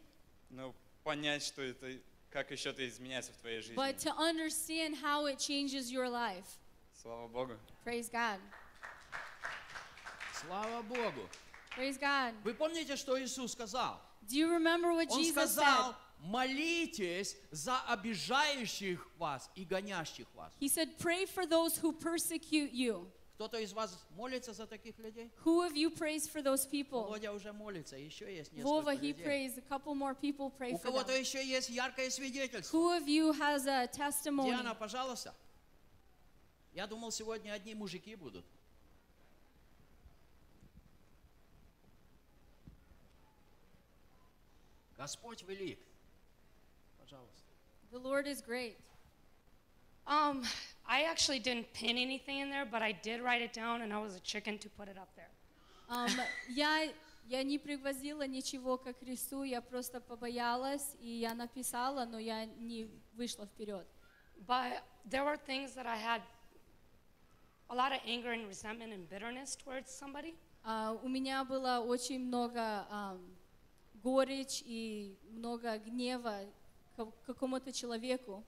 но 0.49 0.75
понять, 1.05 1.43
что 1.43 1.61
это, 1.61 2.01
как 2.29 2.51
еще 2.51 2.71
это 2.71 2.85
изменяется 2.85 3.31
в 3.31 3.37
твоей 3.37 3.61
жизни. 3.61 3.77
but 3.77 3.97
to 3.99 4.11
understand 4.17 4.97
how 5.01 5.25
it 5.25 5.39
changes 5.39 5.89
your 5.89 6.09
life. 6.09 6.59
Слава 7.01 7.29
Богу. 7.29 7.53
Praise 7.85 8.09
God. 8.09 8.41
Слава 10.41 10.81
Богу. 10.83 11.29
Praise 11.77 11.99
God. 11.99 12.33
Вы 12.43 12.53
помните, 12.53 12.95
что 12.95 13.21
Иисус 13.21 13.51
сказал? 13.53 13.99
Do 14.27 14.35
you 14.37 14.49
remember 14.49 14.93
what 14.93 15.07
Он 15.09 15.19
Jesus 15.19 15.31
сказал, 15.31 15.91
said? 15.91 15.95
молитесь 16.19 17.35
за 17.51 17.79
обижающих 17.81 19.05
вас 19.17 19.49
и 19.55 19.65
гонящих 19.65 20.27
вас. 20.33 20.53
He 20.59 20.67
said, 20.67 20.97
Pray 20.97 21.25
for 21.25 21.45
those 21.45 21.77
who 21.77 21.91
persecute 21.93 22.71
you. 22.73 23.07
Кто-то 23.35 23.59
из 23.59 23.73
вас 23.73 23.97
молится 24.11 24.53
за 24.53 24.65
таких 24.65 24.97
людей? 24.97 25.29
Who 25.43 25.61
of 25.61 25.75
you 25.75 25.89
prays 25.89 26.25
for 26.27 26.41
those 26.41 26.65
people? 26.65 27.03
Володя 27.03 27.33
уже 27.33 27.51
молится, 27.51 27.97
еще 27.97 28.33
есть 28.33 28.53
несколько 28.53 28.91
he 28.93 29.11
людей. 29.11 29.25
prays. 29.25 29.57
A 29.57 29.61
couple 29.61 29.93
more 29.93 30.15
people 30.15 30.49
pray 30.57 30.71
У 30.71 30.77
for 30.77 30.83
кого-то 30.83 31.11
them. 31.11 31.19
еще 31.19 31.45
есть 31.45 31.69
яркое 31.69 32.09
свидетельство. 32.09 32.75
Who 32.77 32.97
of 32.97 33.07
you 33.07 33.33
has 33.33 33.67
a 33.67 33.87
testimony? 33.87 34.51
Диана, 34.51 34.73
пожалуйста. 34.73 35.35
Я 36.73 36.87
думал, 36.87 37.11
сегодня 37.11 37.51
одни 37.51 37.73
мужики 37.75 38.15
будут. 38.15 38.45
Господь 44.96 45.42
велик. 45.42 45.78
Пожалуйста. 46.98 47.44
The 47.90 47.98
Lord 47.98 48.26
is 48.26 48.40
great. 48.40 48.76
Um, 50.06 50.44
I 50.86 51.04
actually 51.04 51.38
didn't 51.38 51.72
pin 51.72 51.96
anything 51.96 52.38
in 52.38 52.50
there, 52.50 52.64
but 52.64 52.82
I 52.82 52.92
did 52.92 53.20
write 53.20 53.42
it 53.42 53.52
down, 53.52 53.82
and 53.82 53.92
I 53.92 53.98
was 53.98 54.14
a 54.14 54.20
chicken 54.20 54.58
to 54.58 54.68
put 54.70 54.88
it 54.88 54.98
up 54.98 55.08
there. 55.16 55.30
Um, 55.88 56.10
я 56.48 56.92
Я 57.30 57.44
не 57.44 57.58
пригвоздила 57.58 58.26
ничего 58.26 58.76
ко 58.76 58.92
кресту, 58.92 59.44
я 59.44 59.60
просто 59.60 60.00
побоялась, 60.00 60.96
и 60.98 61.08
я 61.08 61.32
написала, 61.32 62.04
но 62.04 62.18
я 62.18 62.44
не 62.44 62.90
вышла 63.12 63.46
вперед. 63.46 63.86
But 64.48 64.82
there 65.04 65.24
were 65.24 65.36
things 65.36 65.74
that 65.74 65.86
I 65.86 65.96
had 65.96 66.22
a 67.68 67.74
lot 67.76 67.92
of 67.92 68.00
anger 68.04 68.32
and 68.32 68.48
resentment 68.48 68.92
and 68.92 69.08
bitterness 69.08 69.54
towards 69.54 69.92
somebody. 69.92 70.34
А, 70.64 70.98
у 71.04 71.08
меня 71.08 71.44
было 71.44 71.78
очень 71.78 72.18
много 72.18 72.84
ам, 72.90 73.20
горечь 74.09 74.61
и 74.65 75.17
много 75.31 75.77
гнева 75.79 76.41
к 76.95 77.07
какому-то 77.25 77.71
человеку. 77.71 78.43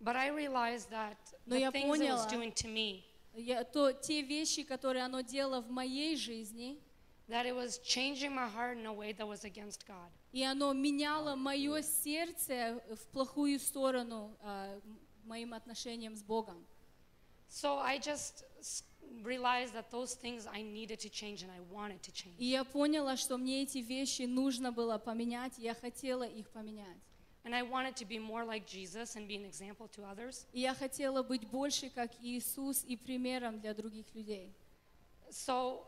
But 0.00 0.16
I 0.16 0.30
realized 0.30 0.88
that 0.90 1.16
Но 1.46 1.56
the 1.56 1.70
things 1.70 1.84
it 1.84 1.88
was 1.88 1.98
поняла. 1.98 2.28
doing 2.30 2.52
to 2.54 2.68
me, 2.68 3.02
Я, 3.34 3.64
то, 3.64 3.92
те 3.92 4.22
вещи, 4.22 4.62
которые 4.62 5.04
оно 5.04 5.20
делало 5.22 5.60
в 5.60 5.70
моей 5.70 6.16
жизни, 6.16 6.78
that 7.28 7.46
it 7.46 7.54
was 7.54 7.78
changing 7.84 8.32
my 8.34 8.48
heart 8.48 8.76
in 8.78 8.86
a 8.86 8.92
way 8.92 9.12
that 9.12 9.26
was 9.26 9.44
against 9.44 9.86
God. 9.86 10.10
и 10.32 10.42
оно 10.42 10.72
меняло 10.72 11.36
мое 11.36 11.82
сердце 11.82 12.80
в 12.90 13.06
плохую 13.12 13.58
сторону 13.60 14.34
м- 14.42 14.98
моим 15.24 15.52
отношениям 15.54 16.16
с 16.16 16.22
Богом. 16.22 16.64
So 17.50 17.78
I 17.78 17.98
just 17.98 18.44
realized 19.23 19.73
that 19.73 19.89
those 19.91 20.13
things 20.15 20.47
I 20.47 20.61
needed 20.61 20.99
to 20.99 21.09
change 21.09 21.43
and 21.43 21.51
I 21.51 21.59
wanted 21.71 22.01
to 22.03 22.11
change. 22.11 22.35
И 22.37 22.45
я 22.45 22.63
поняла, 22.63 23.17
что 23.17 23.37
мне 23.37 23.63
эти 23.63 23.79
вещи 23.79 24.23
нужно 24.23 24.71
было 24.71 24.97
поменять, 24.97 25.57
и 25.59 25.63
я 25.63 25.73
хотела 25.73 26.23
их 26.23 26.49
поменять. 26.49 26.97
And 27.43 27.53
I 27.55 27.63
wanted 27.63 27.95
to 27.95 28.05
be 28.05 28.19
more 28.19 28.43
like 28.43 28.65
Jesus 28.67 29.15
and 29.15 29.27
be 29.27 29.35
an 29.35 29.45
example 29.45 29.87
to 29.95 30.03
others. 30.03 30.45
И 30.51 30.59
я 30.59 30.73
хотела 30.73 31.23
быть 31.23 31.47
больше 31.49 31.89
как 31.89 32.11
Иисус 32.21 32.83
и 32.83 32.97
примером 32.97 33.59
для 33.59 33.73
других 33.73 34.13
людей. 34.13 34.53
So 35.29 35.85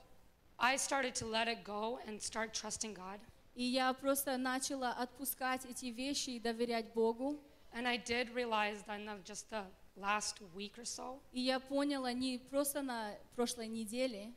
I 0.57 0.77
started 0.77 1.15
to 1.15 1.25
let 1.25 1.47
it 1.47 1.63
go 1.65 1.99
and 2.07 2.21
start 2.21 2.53
trusting 2.53 2.93
God. 2.93 3.19
И 3.55 3.63
я 3.63 3.93
просто 3.93 4.37
начала 4.37 4.91
отпускать 4.91 5.65
эти 5.65 5.87
вещи 5.87 6.31
и 6.31 6.39
доверять 6.39 6.93
Богу. 6.93 7.39
And 7.73 7.85
I 7.85 7.97
did 7.97 8.33
realize 8.33 8.83
that 8.85 8.99
in 8.99 9.05
the- 9.05 9.23
just 9.23 9.49
the 9.49 9.65
last 9.95 10.41
week 10.55 10.77
or 10.77 10.85
so 10.85 11.19
И 11.31 11.41
я 11.41 11.59
поняла 11.59 12.13
не 12.13 12.37
просто 12.37 12.81
на 12.81 13.13
прошлой 13.35 13.67
неделе, 13.67 14.33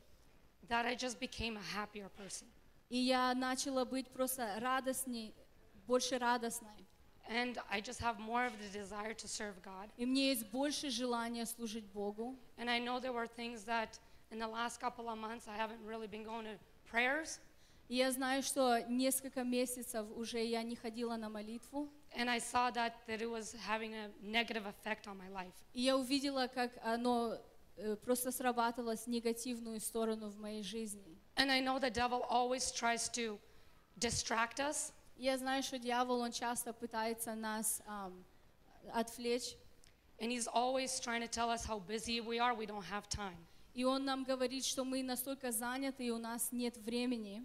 that 0.69 0.87
I 0.87 0.95
just 0.95 1.19
became 1.19 1.57
a 1.57 1.63
happier 1.75 2.11
person. 2.17 2.47
и 2.91 2.99
я 2.99 3.35
начала 3.35 3.85
быть 3.85 4.09
просто 4.09 4.59
радостней, 4.61 5.35
больше 5.87 6.19
радостной. 6.19 6.87
And 7.31 7.57
I 7.71 7.81
just 7.81 8.01
have 8.01 8.19
more 8.19 8.45
of 8.45 8.53
the 8.59 8.69
desire 8.73 9.15
to 9.15 9.29
serve 9.29 9.63
God. 9.63 9.89
И 9.97 10.05
мне 10.05 10.31
есть 10.31 10.47
больше 10.51 10.91
желания 10.91 11.47
служить 11.47 11.85
Богу. 11.93 12.37
And 12.59 12.69
I 12.69 12.81
know 12.81 13.01
there 13.01 13.13
were 13.13 13.27
things 13.29 13.65
that 13.65 13.99
in 14.31 14.39
the 14.39 14.47
last 14.49 14.81
couple 14.81 15.09
of 15.09 15.19
months 15.19 15.47
I 15.47 15.57
haven't 15.57 15.85
really 15.87 16.09
been 16.09 16.25
going 16.25 16.45
to 16.45 16.59
prayers. 16.91 17.39
И 17.89 17.97
я 17.97 18.11
знаю, 18.11 18.43
что 18.43 18.81
несколько 18.89 19.45
месяцев 19.45 20.07
уже 20.17 20.45
я 20.45 20.63
не 20.63 20.75
ходила 20.77 21.17
на 21.17 21.29
молитву. 21.29 21.89
And 22.15 22.29
I 22.29 22.39
saw 22.39 22.71
that, 22.73 22.95
that 23.07 23.23
it 23.23 23.31
was 23.31 23.55
having 23.67 23.95
a 23.95 24.09
negative 24.23 24.67
effect 24.67 25.07
on 25.09 25.17
my 25.17 25.29
life. 25.29 25.55
И 25.73 25.83
я 25.83 25.97
увидела, 25.97 26.47
как 26.47 26.71
оно 26.83 27.39
э, 27.77 27.97
просто 27.97 28.31
срабатывало 28.31 28.97
с 28.97 29.07
негативную 29.07 29.81
сторону 29.81 30.29
в 30.29 30.39
моей 30.39 30.63
жизни. 30.63 31.17
And 31.37 31.51
I 31.51 31.61
know 31.61 31.79
the 31.79 31.91
devil 31.91 32.25
always 32.29 32.71
tries 32.71 33.09
to 33.11 33.39
distract 33.99 34.61
us. 34.61 34.93
И 35.17 35.25
я 35.25 35.39
знаю, 35.39 35.63
что 35.63 35.79
дьявол, 35.79 36.21
он 36.21 36.33
часто 36.33 36.73
пытается 36.73 37.35
нас 37.35 37.81
ам, 37.87 38.25
отвлечь. 38.93 39.57
And 40.19 40.31
he's 40.31 40.47
always 40.47 41.01
trying 41.01 41.23
to 41.23 41.29
tell 41.29 41.51
us 41.51 41.65
how 41.65 41.81
busy 41.81 42.21
we 42.21 42.39
are, 42.39 42.55
we 42.55 42.67
don't 42.67 42.85
have 42.85 43.09
time. 43.09 43.39
И 43.75 43.85
он 43.85 44.05
нам 44.05 44.25
говорит, 44.25 44.65
что 44.65 44.85
мы 44.85 45.03
настолько 45.03 45.51
заняты, 45.51 46.05
и 46.05 46.11
у 46.11 46.19
нас 46.19 46.53
нет 46.53 46.77
времени. 46.77 47.43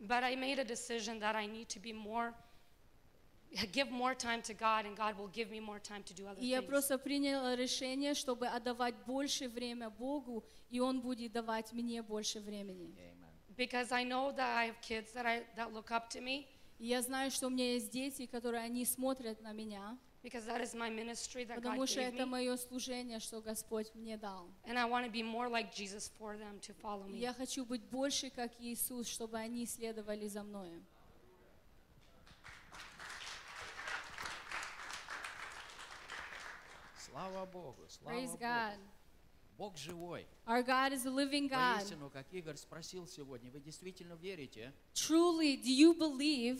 But 0.00 0.24
I 0.24 0.34
made 0.34 0.58
a 0.58 0.64
decision 0.64 1.20
that 1.20 1.36
I 1.36 1.46
need 1.46 1.68
to 1.68 1.80
be 1.80 1.92
more, 1.92 2.34
give 3.71 3.89
more 3.89 4.13
time 4.13 4.41
to 4.43 4.53
God, 4.53 4.85
and 4.85 4.95
God 4.95 5.17
will 5.17 5.29
give 5.29 5.49
me 5.49 5.59
more 5.59 5.79
time 5.79 6.03
to 6.03 6.13
do 6.13 6.27
other 6.27 6.39
И 6.39 6.47
я 6.47 6.59
things. 6.61 6.67
просто 6.67 6.97
приняла 6.97 7.55
решение, 7.55 8.13
чтобы 8.13 8.47
отдавать 8.47 8.95
больше 9.05 9.47
время 9.47 9.89
Богу, 9.89 10.43
и 10.69 10.79
Он 10.79 11.01
будет 11.01 11.31
давать 11.31 11.71
мне 11.73 12.01
больше 12.01 12.39
времени. 12.39 12.93
Because 13.55 13.91
I 13.91 14.03
know 14.03 14.31
that 14.35 14.55
I 14.55 14.67
have 14.67 14.79
kids 14.81 15.13
that, 15.13 15.25
I, 15.25 15.43
that 15.55 15.73
look 15.73 15.91
up 15.91 16.09
to 16.11 16.21
me, 16.21 16.45
я 16.79 17.01
знаю, 17.01 17.31
что 17.31 17.47
у 17.47 17.49
меня 17.49 17.73
есть 17.73 17.89
дети, 17.89 18.27
которые 18.27 18.63
они 18.63 18.85
смотрят 18.85 19.41
на 19.41 19.51
меня, 19.51 19.97
because 20.21 20.45
that 20.45 20.61
is 20.61 20.75
my 20.75 20.89
ministry 20.91 21.43
that 21.45 21.55
потому 21.55 21.81
God 21.83 21.89
что 21.89 22.01
это 22.01 22.25
мое 22.27 22.55
служение, 22.57 23.19
что 23.19 23.41
Господь 23.41 23.93
мне 23.95 24.17
дал. 24.17 24.47
And 24.65 24.77
I 24.77 24.85
want 24.85 25.05
to 25.05 25.11
be 25.11 25.23
more 25.23 25.49
like 25.49 25.73
Jesus 25.73 26.11
for 26.19 26.37
them 26.37 26.59
to 26.59 26.73
follow 26.75 27.07
me. 27.07 27.17
я 27.17 27.33
хочу 27.33 27.65
быть 27.65 27.81
больше 27.89 28.29
как 28.29 28.51
Иисус, 28.59 29.07
чтобы 29.07 29.37
они 29.39 29.65
следовали 29.65 30.27
за 30.27 30.43
мною. 30.43 30.83
Слава 37.17 37.45
Богу, 37.47 37.83
слава 37.89 38.15
Praise 38.15 38.31
Богу. 38.31 38.43
God. 38.43 38.77
Бог 39.57 39.75
живой. 39.77 40.27
Our 40.45 40.63
God 40.63 40.93
is 40.93 41.03
a 41.07 41.09
living 41.09 41.49
God. 41.49 41.77
Воистину, 41.79 42.11
как 42.11 42.31
Игорь 42.31 42.57
спросил 42.57 43.07
сегодня, 43.07 43.49
вы 43.49 43.59
действительно 43.59 44.13
верите, 44.13 44.71
Truly, 44.93 45.57
do 45.59 45.71
you 45.75 45.97
believe 45.97 46.59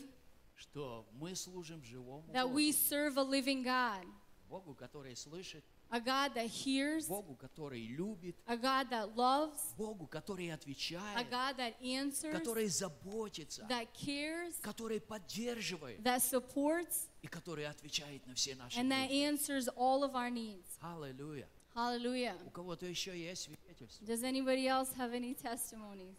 что 0.55 1.07
мы 1.11 1.35
служим 1.35 1.83
живому 1.83 2.33
that 2.33 2.45
Богу? 2.47 2.55
we 2.55 2.71
serve 2.71 3.17
a 3.17 3.23
living 3.23 3.63
God? 3.63 4.03
Богу, 4.49 4.73
который 4.73 5.15
слышит, 5.15 5.63
A 5.89 6.01
God 6.01 6.33
that 6.35 6.47
hears, 6.47 7.07
Богу, 7.07 7.35
который 7.35 7.85
любит, 7.87 8.35
a 8.45 8.57
God 8.57 8.89
that 8.89 9.15
loves, 9.15 9.73
Богу, 9.77 10.05
который 10.07 10.49
a 10.49 10.55
отвечает, 10.55 11.29
God 11.29 11.57
that 11.57 11.75
answers, 11.81 12.33
который 12.33 12.67
заботится, 12.67 13.65
that 13.69 13.87
cares, 13.93 14.59
который 14.61 14.99
поддерживает 14.99 16.01
that 16.03 16.19
supports, 16.21 17.07
и 17.21 17.27
который 17.27 17.65
отвечает 17.65 18.25
на 18.27 18.35
все 18.35 18.55
наши 18.55 18.77
and 18.79 18.89
that 18.91 19.09
нужды. 19.09 19.23
answers 19.23 19.69
all 19.77 20.03
of 20.03 20.13
our 20.15 20.29
needs. 20.29 20.77
Аллилуйя. 20.81 21.47
Hallelujah. 21.73 22.35
У 22.45 22.49
кого-то 22.49 22.87
еще 22.87 23.15
есть 23.17 23.43
свидетельство? 23.43 24.03
Does 24.03 24.23
anybody 24.23 24.67
else 24.67 24.91
have 24.97 25.13
any 25.13 25.35
testimonies? 25.35 26.17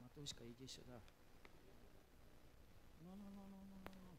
Матуська, 0.00 0.44
иди 0.50 0.66
сюда. 0.66 1.00
Ну, 3.00 3.14
ну, 3.14 3.30
ну, 3.30 3.46
ну, 3.46 3.56
ну, 3.56 3.80
ну, 3.84 3.90
ну. 4.02 4.16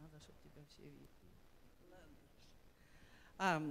Надо, 0.00 0.18
чтобы 0.20 0.38
тебя 0.42 0.64
все 0.64 0.75
видели. 0.75 0.75
А, 3.38 3.62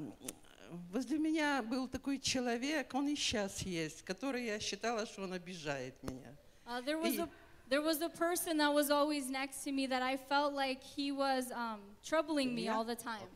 возле 0.91 1.17
меня 1.17 1.63
был 1.63 1.87
такой 1.87 2.19
человек, 2.19 2.93
он 2.93 3.07
и 3.07 3.15
сейчас 3.15 3.61
есть, 3.61 4.03
который 4.03 4.45
я 4.45 4.59
считала, 4.59 5.05
что 5.05 5.23
он 5.23 5.33
обижает 5.33 6.01
меня. 6.03 6.35
Uh, 6.67 6.81
there 6.81 6.97
was 6.99 7.19
a 7.19 7.29
there 7.69 7.81
was 7.81 8.01
a 8.01 8.09
person 8.09 8.57
that 8.57 8.73
was 8.73 8.89
always 8.91 9.29
next 9.29 9.63
to 9.63 9.71
me 9.71 9.87
that 9.87 10.01
I 10.01 10.17
felt 10.17 10.53
like 10.53 10.83
he 10.83 11.11
was 11.11 11.51
um, 11.51 11.79
troubling 12.03 12.53
me 12.53 12.67
all 12.67 12.83
the 12.83 12.95
time. 12.95 13.27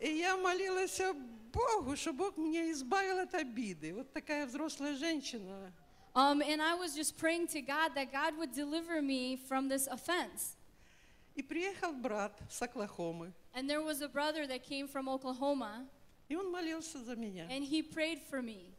И 0.00 0.18
я 0.18 0.36
молилась 0.36 1.00
Богу, 1.52 1.96
что 1.96 2.12
Бог 2.12 2.36
меня 2.36 2.70
избавил 2.72 3.18
от 3.18 3.34
обиды. 3.34 3.94
Вот 3.94 4.12
такая 4.12 4.46
взрослая 4.46 4.96
женщина. 4.96 5.72
Um, 6.14 6.42
and 6.42 6.60
I 6.60 6.74
was 6.74 6.94
just 6.94 7.16
praying 7.16 7.46
to 7.48 7.62
God 7.62 7.94
that 7.94 8.12
God 8.12 8.36
would 8.36 8.52
deliver 8.52 9.00
me 9.00 9.36
from 9.36 9.68
this 9.68 9.86
offense. 9.86 10.56
И 11.34 11.42
приехал 11.42 11.92
брат 11.92 12.38
с 12.50 12.60
Оклахомы, 12.60 13.32
And 13.54 13.68
there 13.68 13.82
was 13.82 14.02
a 14.02 14.08
brother 14.08 14.46
that 14.46 14.62
came 14.64 14.86
from 14.86 15.08
Oklahoma, 15.08 15.86
и 16.28 16.36
он 16.36 16.50
молился 16.50 17.02
за 17.02 17.16
меня. 17.16 17.46
and 17.50 17.64
he 17.64 17.82
prayed 17.82 18.20
for 18.30 18.42
me. 18.42 18.72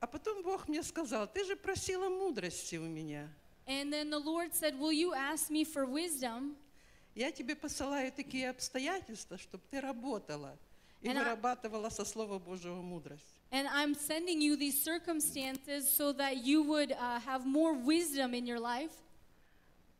А 0.00 0.06
потом 0.06 0.42
Бог 0.42 0.68
мне 0.68 0.82
сказал, 0.82 1.26
ты 1.28 1.44
же 1.44 1.54
просила 1.56 2.08
мудрости 2.08 2.76
у 2.76 2.84
меня. 2.86 3.28
And 3.66 3.92
then 3.92 4.10
the 4.10 4.18
Lord 4.18 4.52
said, 4.54 4.76
Will 4.78 4.92
you 4.92 5.14
ask 5.14 5.50
me 5.50 5.64
for 5.64 5.86
wisdom? 5.86 6.56
Я 7.14 7.30
тебе 7.30 7.54
посылаю 7.54 8.10
такие 8.12 8.48
обстоятельства, 8.50 9.36
чтобы 9.38 9.62
ты 9.70 9.80
работала 9.80 10.56
и 11.02 11.08
And 11.08 11.18
вырабатывала 11.18 11.88
со 11.90 12.04
Слова 12.04 12.38
Божьего 12.38 12.80
мудрость. 12.80 13.36
And 13.52 13.68
I'm 13.68 13.94
sending 13.94 14.40
you 14.40 14.56
these 14.56 14.80
circumstances 14.82 15.88
so 15.88 16.12
that 16.14 16.38
you 16.44 16.62
would 16.62 16.92
uh, 16.92 17.20
have 17.20 17.44
more 17.46 17.74
wisdom 17.74 18.32
in 18.34 18.46
your 18.46 18.58
life. 18.58 18.92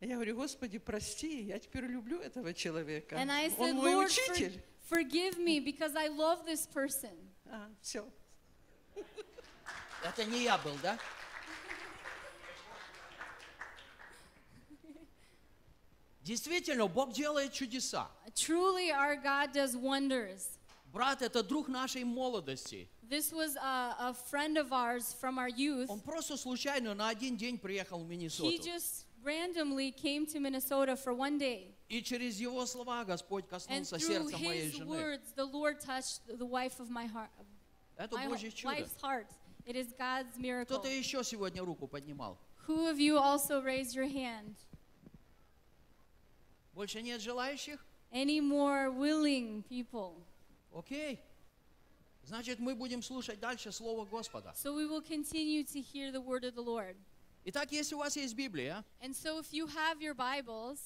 Я 0.03 0.15
говорю, 0.17 0.35
Господи, 0.35 0.79
прости, 0.79 1.43
я 1.43 1.61
теперь 1.61 1.85
люблю 1.85 2.19
этого 2.19 2.53
человека. 2.53 3.15
And 3.15 3.31
I 3.31 3.47
Он 3.57 3.69
said, 3.71 3.75
мой 3.75 3.93
Lord, 3.95 4.09
for- 4.11 4.33
учитель. 4.33 4.61
forgive 4.91 5.39
me 5.39 5.61
because 5.61 5.95
I 5.95 6.09
love 6.09 6.45
this 6.45 6.67
person. 6.67 7.13
А, 7.47 7.71
все. 7.81 8.05
Это 10.05 10.25
не 10.25 10.43
я 10.43 10.59
был, 10.59 10.75
да? 10.83 10.99
Действительно, 16.23 16.87
Бог 16.87 17.13
делает 17.13 17.53
чудеса. 17.53 18.09
Truly, 18.35 18.91
our 18.91 19.17
God 19.17 19.53
does 19.53 19.75
wonders. 19.75 20.59
Брат, 20.93 21.23
это 21.23 21.43
друг 21.43 21.69
нашей 21.69 22.05
молодости. 22.05 22.89
This 23.09 23.33
was 23.33 23.57
a, 23.57 23.95
a 23.99 24.15
friend 24.31 24.57
of 24.57 24.73
ours 24.73 25.15
from 25.21 25.39
our 25.39 25.49
youth. 25.49 25.87
Он 25.89 26.01
просто 26.01 26.37
случайно 26.37 26.95
на 26.95 27.09
один 27.09 27.37
день 27.37 27.59
приехал 27.59 27.99
в 28.05 28.07
He 28.11 28.17
Миннесоту. 28.17 28.51
just 28.63 29.05
randomly 29.24 29.92
came 29.92 30.26
to 30.28 30.40
Minnesota 30.40 30.96
for 30.96 31.14
one 31.14 31.38
day. 31.38 31.74
И 31.90 32.02
через 32.02 32.40
его 32.40 32.66
слова 32.66 33.04
Господь 33.06 33.46
And 33.46 33.84
коснулся 33.86 33.98
through 33.98 34.30
сердца 34.30 34.38
моей 34.38 34.70
his 34.70 34.76
жены. 34.76 34.88
words, 34.90 35.34
the 35.36 35.46
Lord 35.46 35.80
touched 35.80 36.22
the 36.28 36.46
wife 36.46 36.80
of 36.80 36.90
my 36.90 37.06
heart, 37.06 37.30
Это 37.98 38.16
My 38.16 38.28
Божье 38.28 38.50
whole- 38.50 38.52
чудо. 38.52 38.76
wife's 38.76 38.96
heart. 39.02 39.28
It 39.66 39.76
is 39.76 39.94
God's 39.98 40.38
miracle. 40.38 40.78
Кто-то 40.78 40.88
еще 40.90 41.24
сегодня 41.24 41.64
руку 41.64 41.88
поднимал? 41.88 42.38
Who 42.68 42.88
of 42.90 43.00
you 43.00 43.18
also 43.18 43.62
raised 43.62 43.96
your 43.96 44.08
hand? 44.08 44.56
Больше 46.74 47.02
нет 47.02 47.22
желающих? 47.22 47.84
Any 48.12 48.40
more 48.40 48.90
willing 48.92 49.64
people? 49.70 50.16
Окей. 50.74 51.20
Значит, 52.24 52.60
мы 52.60 52.76
будем 52.76 53.02
слушать 53.02 53.40
дальше 53.40 53.72
Слово 53.72 54.06
Господа. 54.06 54.54
So 54.56 54.74
we 54.76 54.86
will 54.86 55.02
continue 55.02 55.64
to 55.64 55.80
hear 55.82 56.12
the 56.12 56.22
word 56.22 56.44
of 56.44 56.56
the 56.56 56.62
Lord. 56.62 56.96
Итак, 57.46 57.72
если 57.72 57.96
у 57.96 58.00
вас 58.00 58.16
есть 58.16 58.36
Библия, 58.36 58.84
And 59.02 59.16
so 59.16 59.40
if 59.40 59.54
you 59.54 59.68
have 59.68 60.02
your 60.02 60.14
Bibles, 60.14 60.80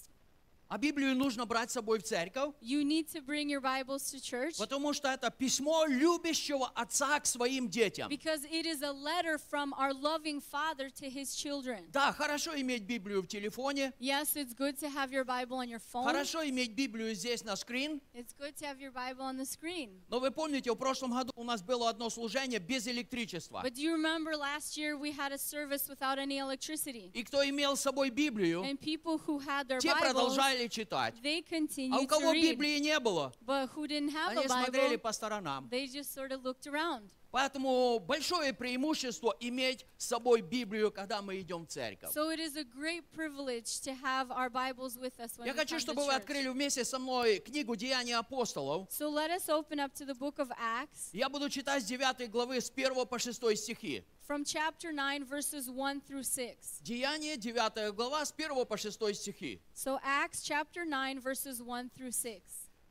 а 0.69 0.79
Библию 0.79 1.15
нужно 1.15 1.47
брать 1.47 1.71
с 1.71 1.75
собой 1.75 1.99
в 2.01 2.03
церковь, 2.03 2.55
you 2.61 2.83
need 2.83 3.07
to 3.09 3.21
bring 3.25 3.49
your 3.49 3.61
Bibles 3.61 4.03
to 4.13 4.21
church 4.21 4.57
потому 4.59 4.93
что 4.93 5.09
это 5.09 5.31
письмо 5.31 5.85
любящего 5.87 6.69
отца 6.75 7.21
к 7.21 7.27
своим 7.27 7.69
детям. 7.69 8.09
because 8.11 8.45
it 8.51 8.67
is 8.67 8.83
a 8.83 8.91
letter 8.93 9.39
from 9.39 9.73
our 9.75 9.93
loving 9.93 10.41
Father 10.41 10.91
to 10.91 11.09
his 11.09 11.35
children. 11.37 11.85
Да, 11.93 12.13
хорошо 12.13 12.59
иметь 12.61 12.83
Библию 12.83 13.23
в 13.23 13.29
телефоне, 13.29 13.93
Yes, 14.01 14.35
it's 14.35 14.55
good 14.55 14.77
to 14.81 14.89
have 14.89 15.13
your 15.13 15.25
Bible 15.25 15.59
on 15.59 15.69
your 15.69 15.81
phone. 15.81 16.05
хорошо 16.05 16.47
иметь 16.49 16.73
Библию 16.73 17.15
здесь 17.15 17.45
на 17.45 17.55
скрин, 17.57 18.01
It's 18.15 18.35
good 18.37 18.57
to 18.57 18.67
have 18.67 18.81
your 18.81 18.93
Bible 18.93 19.23
on 19.23 19.37
the 19.37 19.47
screen. 19.47 20.01
но 20.09 20.19
вы 20.19 20.31
помните, 20.31 20.73
в 20.73 20.77
прошлом 20.77 21.13
году 21.13 21.33
у 21.37 21.45
нас 21.45 21.63
было 21.63 21.89
одно 21.91 22.11
служение 22.11 22.59
без 22.59 22.89
электричества. 22.89 23.63
But 23.65 23.75
do 23.75 23.83
you 23.83 23.93
remember 23.93 24.37
last 24.37 24.77
year 24.77 24.97
we 24.97 25.13
had 25.13 25.33
a 25.33 25.39
service 25.39 25.89
without 25.89 26.19
any 26.19 26.39
electricity? 26.39 27.11
И 27.15 27.23
кто 27.23 27.49
имел 27.49 27.77
с 27.77 27.83
собой 27.83 28.11
Библию, 28.11 28.63
And 28.65 28.81
people 28.81 29.19
who 29.27 29.39
had 29.39 29.69
their 29.69 29.79
те 29.79 29.91
Bibles, 29.91 30.01
продолжали 30.01 30.56
читать. 30.69 31.15
they 31.23 31.45
А 31.93 32.01
у 32.01 32.07
кого. 32.07 32.33
Библии 32.33 32.79
не 32.79 32.99
было, 32.99 33.33
But 33.45 33.71
who 33.75 33.87
didn't 33.87 34.13
have 34.13 34.31
они 34.37 34.49
смотрели 34.49 34.97
по 34.97 35.13
сторонам. 35.13 35.69
they 35.71 35.87
just 35.87 36.13
sort 36.15 36.33
of 36.33 36.43
looked 36.43 36.67
around. 36.67 37.11
Поэтому 37.37 37.99
большое 37.99 38.55
преимущество 38.55 39.37
иметь 39.41 39.85
с 39.99 40.07
собой 40.07 40.41
Библию, 40.41 40.91
когда 40.91 41.21
мы 41.21 41.39
идем 41.41 41.67
в 41.67 41.69
церковь. 41.69 42.11
So 42.15 42.31
it 42.31 42.39
is 42.41 42.57
a 42.57 42.65
great 42.65 43.05
privilege 43.15 43.81
to 43.83 43.95
have 44.03 44.31
our 44.31 44.49
Bibles 44.49 44.97
with 44.97 45.19
us 45.19 45.37
when 45.37 45.47
Я 45.47 45.53
хочу, 45.53 45.79
чтобы 45.79 46.07
вы 46.07 46.15
открыли 46.15 46.49
вместе 46.49 46.85
со 46.85 46.99
мной 46.99 47.39
книгу 47.41 47.77
«Деяния 47.77 48.17
апостолов». 48.17 48.89
So 48.91 49.11
let 49.11 49.31
us 49.31 49.49
open 49.49 49.79
up 49.81 49.93
to 49.95 50.07
the 50.07 50.15
book 50.15 50.39
of 50.39 50.49
Acts 50.59 51.11
Я 51.13 51.29
буду 51.29 51.51
читать 51.51 51.83
с 51.83 51.87
9 51.87 52.31
главы 52.31 52.61
с 52.61 52.71
1 52.71 53.07
по 53.07 53.19
6 53.19 53.57
стихи. 53.59 54.05
From 54.27 54.45
chapter 54.45 54.93
9, 54.93 55.25
verses 55.25 55.71
1 55.71 56.01
through 56.01 56.25
6. 56.25 56.81
Деяние, 56.83 57.37
9 57.37 57.95
глава, 57.95 58.25
с 58.25 58.33
1 58.33 58.67
по 58.67 58.77
6 58.77 59.15
стихи. 59.15 59.61
So 59.75 60.01
Acts 60.03 60.43
chapter 60.43 60.85
9, 60.85 61.21
verses 61.21 61.63
1 61.63 61.91
through 61.97 62.13
6. 62.13 62.43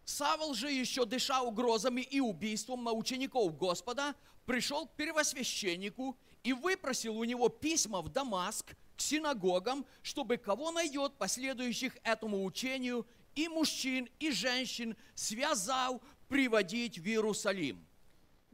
Савол 0.05 0.53
же 0.53 0.71
еще 0.71 1.05
дыша 1.05 1.41
угрозами 1.41 2.01
и 2.01 2.19
убийством 2.19 2.83
на 2.83 2.93
учеников 2.93 3.57
Господа, 3.57 4.15
пришел 4.45 4.85
к 4.85 4.95
первосвященнику 4.95 6.15
и 6.43 6.53
выпросил 6.53 7.17
у 7.17 7.23
него 7.23 7.49
письма 7.49 8.01
в 8.01 8.09
Дамаск 8.09 8.75
к 8.95 9.01
синагогам, 9.01 9.85
чтобы 10.03 10.37
кого 10.37 10.71
найдет 10.71 11.17
последующих 11.17 11.97
этому 12.03 12.45
учению, 12.45 13.05
и 13.35 13.49
мужчин, 13.49 14.07
и 14.19 14.31
женщин, 14.31 14.95
связал 15.15 16.01
приводить 16.29 16.97
в 16.97 17.05
Иерусалим. 17.05 17.85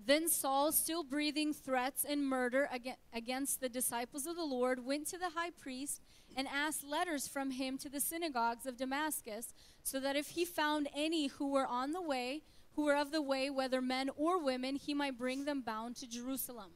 Then 0.01 0.29
Saul, 0.29 0.73
still 0.73 1.03
breathing 1.03 1.53
threats 1.53 2.05
and 2.05 2.27
murder 2.27 2.69
aga- 2.73 2.97
against 3.13 3.61
the 3.61 3.69
disciples 3.69 4.27
of 4.27 4.37
the 4.37 4.45
Lord, 4.45 4.85
went 4.85 5.07
to 5.09 5.19
the 5.19 5.31
high 5.31 5.51
priest 5.51 6.01
and 6.37 6.47
asked 6.47 6.85
letters 6.85 7.27
from 7.27 7.51
him 7.51 7.79
to 7.79 7.89
the 7.89 8.01
synagogues 8.01 8.67
of 8.67 8.77
Damascus, 8.77 9.53
so 9.83 9.99
that 10.01 10.15
if 10.15 10.29
he 10.29 10.45
found 10.45 10.89
any 10.95 11.29
who 11.29 11.49
were 11.49 11.67
on 11.67 11.93
the 11.93 12.03
way, 12.03 12.43
who 12.75 12.85
were 12.85 12.97
of 12.97 13.11
the 13.11 13.23
way, 13.23 13.49
whether 13.49 13.81
men 13.81 14.11
or 14.17 14.39
women, 14.43 14.77
he 14.77 14.95
might 14.95 15.17
bring 15.17 15.45
them 15.45 15.63
bound 15.63 15.97
to 15.97 16.07
Jerusalem. 16.07 16.73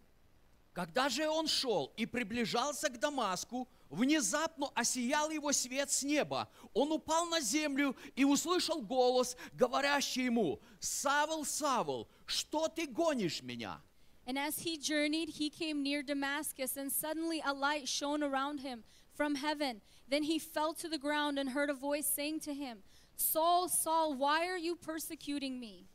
Когда 0.73 1.09
же 1.09 1.29
он 1.29 1.47
шел 1.47 1.93
и 1.97 2.07
приближался 2.07 2.89
к 2.89 2.99
Дамаску, 2.99 3.69
внезапно 3.90 4.70
осиял 4.76 5.30
его 5.30 5.52
свет 5.52 5.92
с 5.92 6.04
неба. 6.04 6.50
Он 6.74 6.92
упал 6.92 7.26
на 7.28 7.40
землю 7.40 7.96
и 8.16 8.24
услышал 8.24 8.82
голос, 8.82 9.38
говорящий 9.54 10.26
ему, 10.26 10.60
«Савл, 10.80 11.46
Савл, 11.46 12.08
что 12.26 12.68
ты 12.68 12.88
гонишь 12.88 13.42
меня?» 13.42 13.82
And 14.28 14.40
as 14.40 14.60
he 14.60 14.78
journeyed, 14.78 15.30
he 15.30 15.52
came 15.52 15.84
near 15.84 16.02
Damascus, 16.02 16.78
and 16.78 16.92
suddenly 16.92 17.42
a 17.46 17.54
light 17.54 17.88
shone 17.88 18.24
around 18.24 18.62
him 18.62 18.84
from 19.14 19.36
heaven. 19.36 19.82
Then 20.08 20.24
he 20.24 20.40
fell 20.40 20.74
to 20.74 20.90
the 20.90 20.98
ground 20.98 21.38
and 21.38 21.50
heard 21.50 21.70
a 21.70 21.76
voice 21.76 22.08
saying 22.08 22.40
to 22.42 22.54
him, 22.54 22.80
Saul, 23.18 23.70
Saul, 23.70 24.16
why 24.16 24.48
are 24.48 24.58
you 24.58 24.76
persecuting 24.76 25.60
me? 25.60 25.88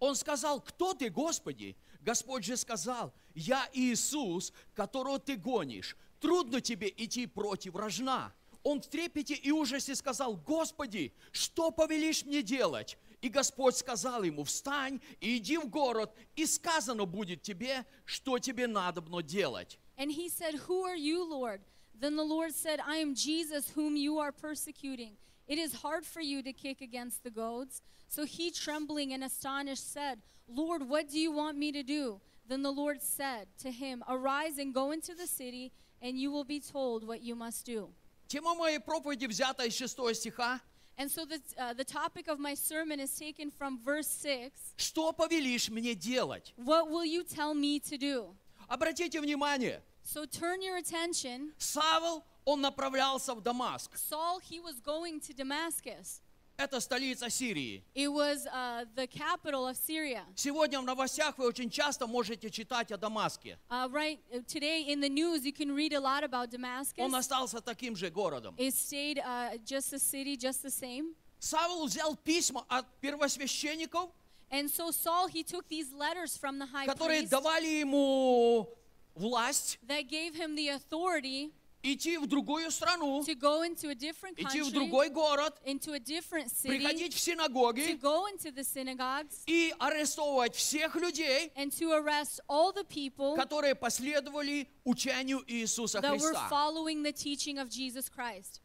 Он 0.00 0.14
сказал, 0.14 0.60
«Кто 0.60 0.94
ты, 0.94 1.10
Господи?» 1.10 1.76
Господь 2.00 2.44
же 2.44 2.56
сказал, 2.56 3.12
«Я 3.34 3.68
Иисус, 3.72 4.52
которого 4.74 5.18
ты 5.18 5.36
гонишь. 5.36 5.96
Трудно 6.20 6.60
тебе 6.60 6.92
идти 6.96 7.26
против 7.26 7.74
рожна». 7.76 8.32
Он 8.64 8.80
в 8.80 8.88
трепете 8.88 9.34
и 9.34 9.50
ужасе 9.50 9.94
сказал, 9.94 10.36
«Господи, 10.36 11.12
что 11.32 11.70
повелишь 11.70 12.24
мне 12.24 12.42
делать?» 12.42 12.98
И 13.22 13.28
Господь 13.28 13.76
сказал 13.76 14.22
ему, 14.22 14.44
«Встань 14.44 15.00
и 15.20 15.38
иди 15.38 15.58
в 15.58 15.68
город, 15.68 16.12
и 16.36 16.44
сказано 16.46 17.04
будет 17.04 17.42
тебе, 17.42 17.86
что 18.04 18.38
тебе 18.38 18.66
надобно 18.66 19.22
делать». 19.22 19.78
And 19.96 20.10
he 20.10 20.28
said, 20.28 20.54
Who 20.68 20.84
are 20.84 20.96
you, 20.96 21.28
Lord? 21.28 21.60
Then 22.00 22.14
the 22.14 22.22
Lord 22.22 22.54
said, 22.54 22.78
I 22.86 22.96
am 22.96 23.14
Jesus, 23.14 23.70
whom 23.70 23.96
you 23.96 24.18
are 24.18 24.30
persecuting. 24.30 25.16
It 25.48 25.58
is 25.58 25.74
hard 25.74 26.04
for 26.04 26.20
you 26.20 26.42
to 26.42 26.52
kick 26.52 26.80
against 26.80 27.24
the 27.24 27.30
goads. 27.30 27.82
So 28.08 28.24
he, 28.24 28.50
trembling 28.52 29.12
and 29.12 29.24
astonished, 29.24 29.92
said, 29.92 30.20
Lord, 30.46 30.88
what 30.88 31.10
do 31.10 31.18
you 31.18 31.32
want 31.32 31.58
me 31.58 31.72
to 31.72 31.82
do? 31.82 32.20
Then 32.46 32.62
the 32.62 32.70
Lord 32.70 33.02
said 33.02 33.48
to 33.62 33.70
him, 33.70 34.04
Arise 34.08 34.58
and 34.58 34.72
go 34.72 34.92
into 34.92 35.14
the 35.14 35.26
city, 35.26 35.72
and 36.01 36.17
you 36.17 36.31
will 36.31 36.43
be 36.43 36.59
told 36.59 37.05
what 37.05 37.21
you 37.21 37.35
must 37.35 37.65
do. 37.65 37.89
Тема 38.27 38.55
моей 38.55 38.79
проповеди 38.79 39.25
взята 39.27 39.65
из 39.65 39.75
6 39.75 40.13
стиха. 40.15 40.61
And 40.97 41.09
so 41.09 41.25
the, 41.25 41.41
uh, 41.57 41.73
the 41.73 41.83
topic 41.83 42.27
of 42.27 42.39
my 42.39 42.53
sermon 42.53 42.99
is 42.99 43.15
taken 43.17 43.49
from 43.49 43.79
verse 43.83 44.07
6. 44.07 44.51
«Что 44.77 45.11
повелишь 45.11 45.69
мне 45.69 45.95
делать?» 45.95 46.53
What 46.57 46.89
will 46.89 47.05
you 47.05 47.23
tell 47.23 47.53
me 47.53 47.79
to 47.79 47.97
do? 47.97 48.35
Обратите 48.67 49.19
внимание, 49.19 49.81
So 50.03 50.25
turn 50.25 50.61
your 50.61 50.77
attention. 50.77 51.53
Савл, 51.57 52.23
он 52.45 52.61
направлялся 52.61 53.33
в 53.33 53.41
Дамаск. 53.41 53.95
Saul, 53.95 54.39
he 54.39 54.59
was 54.59 54.79
going 54.81 55.19
to 55.21 55.33
Damascus. 55.33 56.21
Это 56.58 56.80
столица 56.80 57.30
Сирии. 57.30 57.84
It 57.94 58.08
was 58.08 58.44
uh, 58.46 58.84
the 58.96 59.06
capital 59.06 59.68
of 59.68 59.76
Syria. 59.76 60.24
Сегодня 60.34 60.80
в 60.80 60.84
новостях 60.84 61.38
вы 61.38 61.46
очень 61.46 61.70
часто 61.70 62.08
можете 62.08 62.50
читать 62.50 62.90
о 62.90 62.96
Дамаске. 62.96 63.60
Uh, 63.70 63.88
right 63.92 64.18
uh, 64.32 64.40
today 64.48 64.82
in 64.88 65.00
the 65.00 65.08
news, 65.08 65.46
you 65.46 65.52
can 65.52 65.70
read 65.72 65.92
a 65.92 66.00
lot 66.00 66.24
about 66.24 66.50
Damascus. 66.50 66.98
Он 66.98 67.14
остался 67.14 67.60
таким 67.60 67.94
же 67.94 68.10
городом. 68.10 68.56
It 68.58 68.74
stayed 68.74 69.18
uh, 69.18 69.56
just 69.64 69.92
a 69.92 70.00
city, 70.00 70.36
just 70.36 70.64
the 70.64 70.70
same. 70.70 71.14
Савл 71.38 71.86
взял 71.86 72.16
письма 72.16 72.64
от 72.68 72.86
первосвященников, 73.00 74.10
And 74.50 74.68
so 74.68 74.90
Saul, 74.90 75.28
he 75.28 75.44
took 75.44 75.68
these 75.68 75.92
letters 75.92 76.36
from 76.36 76.58
the 76.58 76.66
high 76.66 76.86
которые 76.86 77.20
priest 77.20 77.30
давали 77.30 77.68
ему 77.68 78.68
власть 79.14 79.78
that 79.86 80.08
gave 80.08 80.34
him 80.34 80.56
the 80.56 80.70
authority 80.70 81.52
идти 81.82 82.18
в 82.18 82.26
другую 82.26 82.70
страну, 82.70 83.22
to 83.24 83.34
go 83.34 83.62
into 83.62 83.88
a 83.90 83.94
different 83.94 84.34
идти 84.36 84.60
в 84.60 84.66
country, 84.68 84.72
другой 84.72 85.08
город, 85.10 85.54
into 85.64 85.92
a 85.94 85.98
different 85.98 86.50
city, 86.50 86.68
приходить 86.68 87.14
в 87.14 87.16
to 87.16 87.20
синагоги 87.20 87.98
go 88.00 88.26
into 88.26 88.50
the 88.52 88.64
synagogues, 88.64 89.42
и 89.46 89.72
арестовывать 89.78 90.54
всех 90.54 90.94
людей, 90.96 91.52
and 91.56 91.70
to 91.70 91.92
arrest 91.92 92.40
all 92.48 92.72
the 92.72 92.84
people 92.84 93.36
которые 93.36 93.74
последовали 93.74 94.68
учению 94.84 95.42
Иисуса 95.46 96.00
that 96.00 96.18
were 96.18 96.32
Христа. 96.32 96.48
following 96.48 97.02
the 97.02 97.12
teaching 97.12 97.58
of 97.58 97.68
Jesus 97.68 98.08
Christ. 98.08 98.60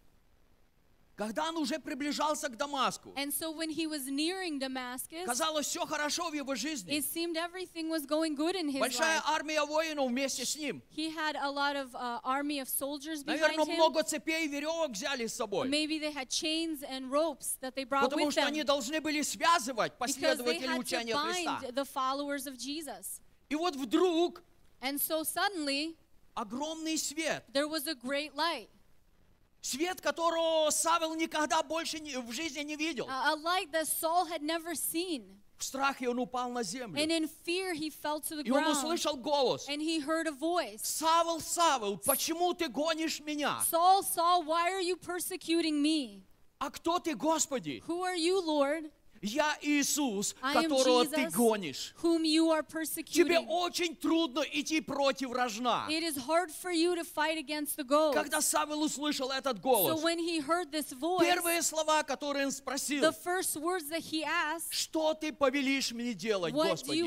Когда 1.16 1.50
он 1.50 1.58
уже 1.58 1.78
приближался 1.78 2.50
к 2.50 2.58
Дамаску, 2.58 3.14
And 3.16 3.32
so 3.32 3.52
when 3.52 3.70
he 3.70 3.86
was 3.86 4.08
nearing 4.10 4.58
Damascus, 4.58 5.26
казалось, 5.26 5.68
все 5.68 5.86
хорошо 5.86 6.32
в 6.32 6.34
его 6.34 6.56
жизни. 6.56 6.92
it 6.98 7.06
seemed 7.06 7.38
everything 7.38 7.88
was 7.88 8.04
going 8.08 8.34
good 8.36 8.56
in 8.56 8.68
his 8.68 8.80
Большая 8.80 9.20
life. 9.20 9.24
армия 9.28 9.64
воинов 9.64 10.10
вместе 10.10 10.44
с 10.44 10.56
ним. 10.56 10.82
He 10.90 11.12
had 11.14 11.36
a 11.36 11.52
lot 11.52 11.76
of 11.76 11.94
uh, 11.94 12.20
army 12.24 12.60
of 12.60 12.68
soldiers 12.68 13.24
behind 13.24 13.42
Наверное, 13.42 13.66
him. 13.66 13.76
много 13.76 14.02
цепей 14.02 14.46
и 14.46 14.48
веревок 14.48 14.90
взяли 14.94 15.28
с 15.28 15.36
собой. 15.36 15.68
Maybe 15.70 16.00
they 16.00 16.12
had 16.12 16.30
chains 16.30 16.82
and 16.82 17.12
ropes 17.12 17.58
that 17.62 17.76
they 17.76 17.84
brought 17.84 18.10
Потому 18.10 18.26
with 18.26 18.32
что 18.32 18.42
them 18.42 18.48
они 18.48 18.64
должны 18.64 19.00
были 19.00 19.22
связывать 19.22 19.94
because 20.00 20.16
they 20.18 20.44
последователей 20.44 20.68
had 20.68 20.76
to 20.76 20.80
учения 20.80 21.16
Христа. 21.16 21.60
bind 21.62 21.76
the 21.76 21.86
followers 21.86 22.48
of 22.48 22.58
Jesus. 22.58 23.22
И 23.50 23.56
вот 23.56 23.76
вдруг 23.76 24.42
And 24.82 25.00
so 25.00 25.24
suddenly 25.24 25.96
огромный 26.36 26.98
свет. 26.98 27.44
there 27.54 27.68
was 27.68 27.86
a 27.86 27.94
great 27.94 28.34
light, 28.36 28.68
Свет, 29.64 30.02
которого 30.02 30.70
Савел 30.72 31.16
никогда 31.16 31.64
больше 31.64 31.98
в 31.98 32.32
жизни 32.34 32.64
не 32.64 32.76
видел. 32.76 33.08
a 33.10 33.34
light 33.36 33.72
that 33.72 33.88
Saul 33.88 34.26
had 34.28 34.42
never 34.42 34.76
seen. 34.76 35.40
В 35.58 35.64
страхе 35.64 36.10
он 36.10 36.20
упал 36.20 36.50
на 36.50 36.60
And 36.60 36.66
землю. 36.68 37.00
in 37.02 37.30
fear 37.46 37.74
he 37.74 37.90
fell 37.90 38.20
to 38.20 38.36
the 38.36 38.44
И 38.44 38.52
он 38.52 38.62
ground 38.62 38.72
услышал 38.74 39.16
голос. 39.16 39.66
and 39.70 39.82
he 39.82 40.02
heard 40.02 40.28
a 40.28 40.32
voice. 40.32 40.82
Савел, 40.84 41.40
Савел, 41.40 41.98
почему 41.98 42.54
ты 42.54 42.68
гонишь 42.68 43.22
меня? 43.22 43.62
Saul, 43.72 44.04
Saul, 44.04 44.44
why 44.44 44.70
are 44.70 44.82
you 44.82 44.98
persecuting 44.98 45.82
me? 45.82 46.22
А 46.60 46.70
кто 46.70 47.00
ты, 47.00 47.16
Господи? 47.16 47.82
Who 47.88 48.02
are 48.04 48.16
you, 48.18 48.42
Lord? 48.46 48.92
Я 49.24 49.58
Иисус, 49.62 50.36
которого 50.42 51.06
ты 51.06 51.22
Jesus, 51.22 51.32
гонишь. 51.32 51.94
you 52.24 52.52
are 52.52 52.64
Тебе 52.64 53.40
очень 53.40 53.96
трудно 53.96 54.44
идти 54.52 54.82
против 54.82 55.32
рожна. 55.32 55.88
Когда 58.14 58.42
Савел 58.42 58.84
услышал 58.84 59.32
этот 59.32 59.58
So 59.58 59.62
голос, 59.62 60.04
this 60.72 60.92
voice, 60.94 61.22
первые 61.22 61.62
слова, 61.62 62.04
которые 62.04 62.46
он 62.48 62.52
спросил, 62.52 63.02
asked, 64.24 64.72
что 64.72 65.14
ты 65.14 65.32
повелишь 65.32 65.92
мне 65.92 66.14
делать, 66.14 66.54
Господи? 66.54 67.02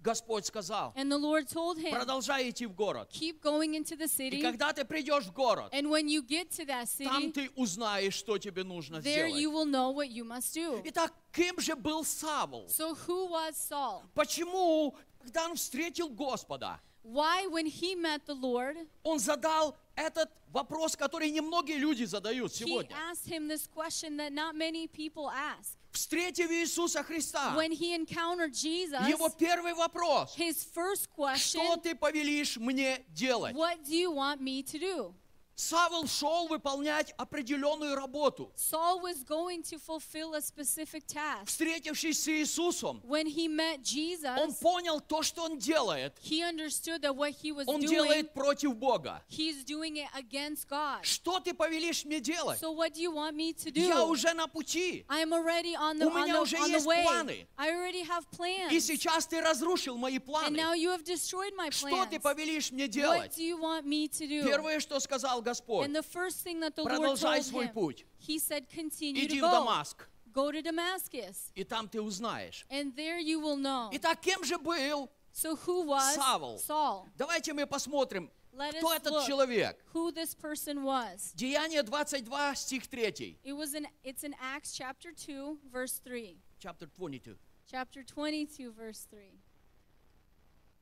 Господь 0.00 0.46
сказал, 0.46 0.92
And 0.96 1.10
the 1.10 1.18
Lord 1.18 1.48
told 1.48 1.78
him, 1.78 1.90
продолжай 1.90 2.50
идти 2.50 2.66
в 2.66 2.74
город. 2.74 3.08
Keep 3.12 3.40
going 3.40 3.74
into 3.74 3.96
the 3.96 4.04
И 4.04 4.30
city. 4.30 4.40
когда 4.42 4.72
ты 4.72 4.84
придешь 4.84 5.24
в 5.24 5.32
город, 5.32 5.72
And 5.72 5.88
when 5.90 6.08
you 6.08 6.22
get 6.22 6.50
to 6.52 6.64
that 6.66 6.86
там 7.04 7.24
city, 7.24 7.32
ты 7.32 7.50
узнаешь, 7.56 8.14
что 8.14 8.38
тебе 8.38 8.62
нужно 8.64 8.98
there 8.98 9.26
you 9.26 9.50
сделать. 9.50 9.54
will 9.54 9.66
know 9.66 9.90
what 9.90 10.08
you 10.10 10.24
must 10.24 10.54
do. 10.54 10.80
Итак, 10.84 11.12
кем 11.32 11.58
же 11.60 11.74
был 11.74 12.04
Савл? 12.04 12.66
So 12.68 12.94
who 13.06 13.28
was 13.30 13.56
Saul? 13.56 14.02
Почему, 14.14 14.94
когда 15.20 15.46
он 15.48 15.56
встретил 15.56 16.08
Господа, 16.10 16.80
Why, 17.04 17.46
when 17.46 17.64
he 17.66 17.94
met 17.94 18.26
the 18.26 18.34
Lord, 18.34 18.76
он 19.02 19.18
задал 19.18 19.74
этот 19.96 20.30
вопрос, 20.52 20.94
который 20.94 21.30
немногие 21.30 21.78
люди 21.78 22.04
задают 22.04 22.52
he 22.52 22.66
сегодня? 22.66 22.94
asked 23.10 23.26
him 23.26 23.48
this 23.48 23.66
question 23.66 24.16
that 24.18 24.30
not 24.32 24.54
many 24.54 24.86
people 24.86 25.30
ask. 25.30 25.77
Встретив 25.98 26.48
Иисуса 26.52 27.02
Христа, 27.02 27.54
When 27.56 27.72
he 27.72 27.92
encountered 27.92 28.52
Jesus, 28.54 29.08
его 29.08 29.28
первый 29.30 29.74
вопрос, 29.74 30.32
his 30.36 30.64
first 30.72 31.08
что 31.12 31.16
question, 31.16 31.80
ты 31.82 31.96
повелишь 31.96 32.56
мне 32.56 33.04
делать? 33.12 33.56
What 33.56 33.84
do 33.84 33.96
you 33.96 34.12
want 34.12 34.40
me 34.40 34.62
to 34.62 34.78
do? 34.78 35.14
Савл 35.62 36.06
шел 36.06 36.46
выполнять 36.46 37.12
определенную 37.18 37.96
работу. 37.96 38.52
Saul 38.56 39.00
was 39.02 39.24
going 39.24 39.60
to 39.64 39.76
fulfill 39.80 40.34
a 40.36 40.40
specific 40.40 41.04
task. 41.08 41.46
Встретившись 41.46 42.22
с 42.22 42.28
Иисусом, 42.28 43.02
When 43.04 43.26
he 43.26 43.48
met 43.48 43.78
он 43.78 43.82
Jesus, 43.82 44.60
понял 44.60 45.00
то, 45.00 45.24
что 45.24 45.42
он 45.42 45.58
делает. 45.58 46.14
he 46.22 46.42
understood 46.44 47.02
that 47.02 47.16
what 47.16 47.32
he 47.42 47.50
was 47.50 47.64
Он 47.66 47.80
doing, 47.80 47.88
делает 47.90 48.32
против 48.34 48.76
Бога. 48.76 49.20
he's 49.28 49.64
doing 49.64 49.96
it 49.96 50.06
against 50.14 50.68
God. 50.68 51.04
Что 51.04 51.40
ты 51.40 51.52
повелишь 51.52 52.04
мне 52.04 52.20
делать? 52.20 52.60
So 52.60 52.70
what 52.70 52.94
do 52.94 53.00
you 53.02 53.10
want 53.12 53.34
me 53.34 53.52
to 53.52 53.70
Я 53.74 53.96
do? 53.96 54.06
уже 54.10 54.32
на 54.34 54.46
пути. 54.46 55.04
I 55.08 55.22
am 55.22 55.32
already 55.32 55.74
on 55.74 55.98
the, 55.98 56.06
У 56.06 56.10
on 56.10 56.22
меня 56.22 56.34
the, 56.36 56.40
уже 56.42 56.56
on 56.56 56.68
есть 56.70 56.86
the 56.86 56.88
way. 56.88 57.02
планы. 57.02 57.46
I 57.56 57.70
already 57.72 58.04
have 58.06 58.24
И 58.30 58.36
plans. 58.36 58.80
сейчас 58.80 59.26
ты 59.26 59.40
разрушил 59.40 59.96
мои 59.98 60.18
And 60.18 60.24
планы. 60.24 60.56
now 60.56 60.72
you 60.74 60.90
have 60.90 61.02
destroyed 61.02 61.52
my 61.56 61.70
Что 61.70 62.06
ты 62.06 62.18
plans. 62.18 62.22
повелишь 62.22 62.70
мне 62.70 62.84
What 62.84 62.92
делать? 62.92 63.36
do 63.36 63.42
you 63.42 63.58
want 63.58 63.84
me 63.84 64.06
to 64.06 64.24
do? 64.28 64.44
Первое, 64.44 64.78
что 64.78 65.00
сказал 65.00 65.42
Господь, 65.48 65.84
And 65.86 65.94
the 65.94 66.02
first 66.02 66.42
thing 66.42 66.60
that 66.60 66.74
the 66.76 66.82
Lord 66.82 67.00
продолжай 67.00 67.42
свой 67.42 67.68
путь. 67.72 68.04
he 68.18 68.38
said, 68.38 68.68
continue 68.68 69.24
Иди 69.24 69.40
to 69.40 69.46
в 69.46 69.50
go. 69.50 69.64
Дамаск, 69.64 70.06
Go 70.32 70.50
to 70.52 70.62
Damascus. 70.62 71.50
и 71.54 71.64
там 71.64 71.88
ты 71.88 72.00
узнаешь. 72.00 72.64
And 72.70 72.94
there 72.94 73.18
you 73.18 73.40
will 73.40 73.56
know. 73.56 73.88
Итак, 73.92 74.20
кем 74.20 74.44
же 74.44 74.58
был? 74.58 75.10
So 75.32 75.56
who 75.56 75.84
was 75.86 76.16
Савл. 76.16 76.58
Saul? 76.58 77.06
Давайте 77.16 77.52
мы 77.52 77.66
посмотрим, 77.66 78.30
Let 78.52 78.74
кто 78.76 78.88
us 78.88 78.96
этот 78.98 79.12
look 79.12 79.26
человек. 79.26 79.78
who 79.94 80.10
this 80.10 80.34
person 80.34 80.82
was. 80.82 81.32
Деяние 81.36 81.82
22, 81.82 82.54
стих 82.56 82.86
3. 82.88 83.38
It 83.44 83.52
was 83.52 83.74
in 83.74 83.86
it's 84.04 84.24
in 84.24 84.34
Acts 84.40 84.72
chapter 84.74 85.12
2 85.12 85.58
verse 85.72 85.98
3. 86.04 86.36
Chapter 86.58 86.86
22. 86.86 87.36
Chapter 87.70 88.02
22 88.02 88.72
verse 88.72 89.06
3. 89.10 89.38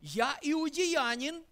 «Я 0.00 0.36
иудеянин, 0.42 1.42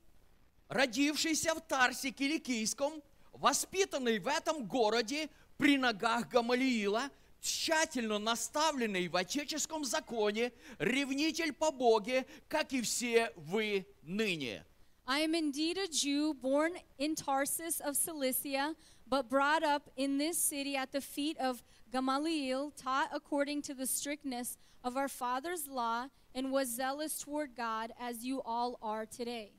родившийся 0.68 1.54
в 1.54 1.60
Тарсе 1.60 2.10
Киликийском, 2.10 3.02
воспитанный 3.32 4.18
в 4.18 4.28
этом 4.28 4.66
городе 4.66 5.28
при 5.56 5.76
ногах 5.76 6.28
Гамалиила, 6.28 7.10
тщательно 7.40 8.18
наставленный 8.18 9.08
в 9.08 9.16
отеческом 9.16 9.84
законе, 9.84 10.52
ревнитель 10.78 11.52
по 11.52 11.70
Боге, 11.70 12.26
как 12.48 12.72
и 12.72 12.80
все 12.80 13.32
вы 13.36 13.86
ныне». 14.02 14.64
I 15.06 15.20
am 15.20 15.34
indeed 15.34 15.76
a 15.76 15.86
Jew 15.86 16.32
born 16.32 16.78
in 16.96 17.14
Tarsus 17.14 17.78
of 17.80 17.94
Cilicia, 17.94 18.74
but 19.06 19.28
brought 19.28 19.62
up 19.62 19.90
in 19.96 20.16
this 20.16 20.38
city 20.38 20.76
at 20.76 20.92
the 20.92 21.02
feet 21.02 21.36
of 21.36 21.62
Gamaliel, 21.92 22.70
taught 22.70 23.10
according 23.12 23.60
to 23.62 23.74
the 23.74 23.86
strictness 23.86 24.56
of 24.82 24.96
our 24.96 25.08
father's 25.08 25.68
law, 25.68 26.08
and 26.34 26.50
was 26.50 26.68
zealous 26.74 27.18
toward 27.18 27.54
God 27.54 27.92
as 28.00 28.24
you 28.24 28.40
all 28.46 28.78
are 28.80 29.04
today. 29.04 29.52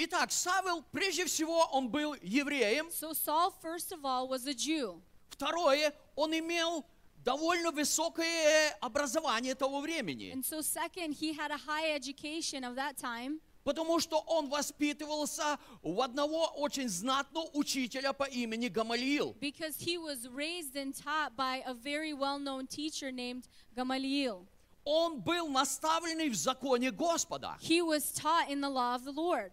Итак, 0.00 0.30
Савел, 0.30 0.84
прежде 0.92 1.24
всего, 1.24 1.68
он 1.72 1.88
был 1.88 2.14
евреем. 2.22 2.88
So 2.90 3.12
Saul, 3.12 3.52
first 3.60 3.90
of 3.90 4.04
all, 4.04 4.28
was 4.28 4.46
a 4.46 4.54
Jew. 4.54 5.02
Второе, 5.30 5.92
он 6.14 6.32
имел 6.38 6.84
довольно 7.24 7.72
высокое 7.72 8.76
образование 8.80 9.56
того 9.56 9.80
времени, 9.80 10.30
And 10.32 10.44
so, 10.44 10.60
second, 10.62 11.14
he 11.14 11.32
had 11.32 11.50
a 11.50 11.56
high 11.56 11.90
education 11.96 12.62
of 12.62 12.76
that 12.76 12.96
time 12.96 13.40
потому 13.64 13.98
что 14.00 14.20
он 14.20 14.48
воспитывался 14.48 15.58
у 15.82 16.00
одного 16.00 16.46
очень 16.56 16.88
знатного 16.88 17.50
учителя 17.52 18.12
по 18.14 18.22
имени 18.24 18.68
Гамалиил. 18.68 19.34
because 19.40 19.76
he 19.80 19.98
was 19.98 20.28
raised 20.28 20.76
and 20.76 20.94
taught 20.94 21.36
by 21.36 21.62
a 21.66 21.74
very 21.74 22.12
well 22.14 22.38
known 22.38 22.66
teacher 22.68 23.10
named 23.10 23.48
Gamaliel. 23.76 24.46
Он 24.84 25.20
был 25.20 25.48
наставленный 25.48 26.30
в 26.30 26.34
законе 26.36 26.90
Господа. 26.92 27.58
He 27.60 27.82
was 27.82 28.12
taught 28.12 28.48
in 28.48 28.60
the 28.60 28.70
law 28.70 28.94
of 28.94 29.04
the 29.04 29.12
Lord. 29.12 29.50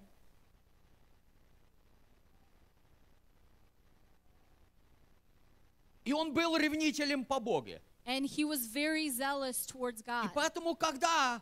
И 6.05 6.13
он 6.13 6.33
был 6.33 6.55
ревнителем 6.55 7.25
по 7.25 7.39
Боге. 7.39 7.81
And 8.05 8.25
he 8.25 8.45
was 8.45 8.67
very 8.67 9.09
zealous 9.09 9.65
towards 9.65 10.01
И 10.01 10.05
God. 10.05 10.31
поэтому, 10.33 10.75
когда 10.75 11.41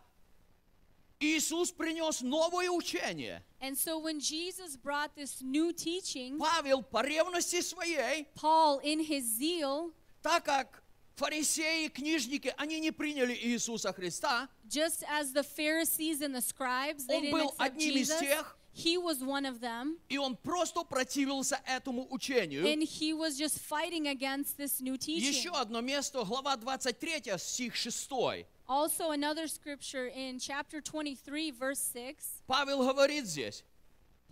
Иисус 1.20 1.72
принес 1.72 2.22
новое 2.22 2.70
учение, 2.70 3.43
And 3.61 3.78
so 3.78 3.97
when 3.99 4.20
Jesus 4.20 4.76
brought 4.76 5.16
this 5.16 5.41
new 5.41 5.72
teaching, 5.74 6.38
Павел 6.38 6.82
по 6.82 7.03
ревности 7.03 7.61
своей, 7.61 8.28
Paul, 8.36 8.80
in 8.84 8.99
his 8.99 9.24
zeal, 9.24 9.93
так 10.22 10.45
как 10.45 10.84
фарисеи, 11.16 11.88
книжники, 11.89 12.53
они 12.57 12.80
не 12.80 12.91
приняли 12.91 13.34
Иисуса 13.34 13.93
Христа, 13.93 14.49
just 14.68 15.03
as 15.09 15.32
the 15.34 15.43
Pharisees 15.43 16.22
and 16.22 16.34
the 16.34 16.41
scribes, 16.41 17.05
they 17.05 17.18
Он 17.18 17.24
didn't 17.24 17.32
был 17.32 17.49
accept 17.49 17.59
одним 17.59 17.95
из 17.97 18.09
Jesus, 18.09 18.20
тех, 18.20 18.57
he 18.74 18.98
was 18.98 19.24
one 19.24 19.46
of 19.46 19.60
them. 19.60 19.98
и 20.10 20.18
он 20.18 20.36
просто 20.36 20.84
противился 20.84 21.60
этому 21.66 22.08
учению. 22.12 22.66
And 22.66 22.82
he 22.84 23.14
was 23.14 23.38
just 23.38 23.60
fighting 23.60 24.08
against 24.08 24.58
this 24.58 24.82
new 24.82 24.98
teaching. 24.98 25.32
Еще 25.32 25.52
одно 25.52 25.82
место, 25.82 26.24
глава 26.24 26.56
23, 26.58 27.38
стих 27.38 27.76
6. 27.76 28.46
Also, 28.68 29.12
another 29.12 29.48
scripture 29.48 30.08
in 30.08 30.40
chapter 30.40 30.82
23, 30.82 31.52
verse 31.52 31.80
6, 31.94 32.42
Павел 32.48 32.80
говорит 32.88 33.26
здесь, 33.26 33.64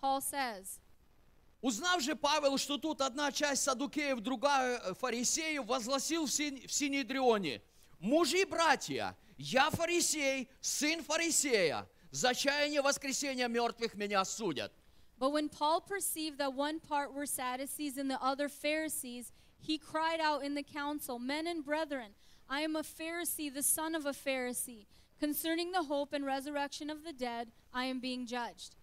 Paul 0.01 0.21
says, 0.21 0.79
Узнав 1.61 2.01
же 2.01 2.15
Павел, 2.15 2.57
что 2.57 2.79
тут 2.79 3.01
одна 3.01 3.31
часть 3.31 3.61
садукеев, 3.63 4.19
другая 4.21 4.79
э, 4.79 4.93
фарисеев, 4.95 5.63
возгласил 5.65 6.25
в, 6.25 6.31
Син- 6.31 6.65
в 6.67 6.73
Синедрионе, 6.73 7.61
«Мужи 7.99 8.43
братья, 8.47 9.15
я 9.37 9.69
фарисей, 9.69 10.49
сын 10.59 11.03
фарисея, 11.03 11.87
за 12.10 12.34
чаяние 12.34 12.82
воскресения 12.82 13.48
мертвых 13.48 13.94
меня 13.94 14.24
судят». 14.24 14.72
But 15.18 15.30
when 15.30 15.48
Paul 15.48 15.80
perceived 15.80 16.38
that 16.38 16.52
one 16.52 16.78
part 16.78 17.14
were 17.14 17.26
Sadducees 17.26 17.96
and 17.96 18.10
the 18.10 18.22
other 18.22 18.48
Pharisees, 18.48 19.32
he 19.58 19.78
cried 19.78 20.20
out 20.20 20.44
in 20.44 20.54
the 20.54 20.62
council, 20.62 21.18
Men 21.18 21.46
and 21.46 21.64
brethren, 21.64 22.14
I 22.48 22.60
am 22.60 22.76
a 22.76 22.82
Pharisee, 22.82 23.52
the 23.52 23.62
son 23.62 23.94
of 23.94 24.06
a 24.06 24.12
Pharisee. 24.12 24.86
Concerning 25.18 25.72
the 25.72 25.84
hope 25.84 26.12
and 26.12 26.26
resurrection 26.26 26.90
of 26.90 27.02
the 27.02 27.12
dead, 27.12 27.50
I 27.72 27.86
am 27.86 28.00
being 28.00 28.26
judged. 28.26 28.76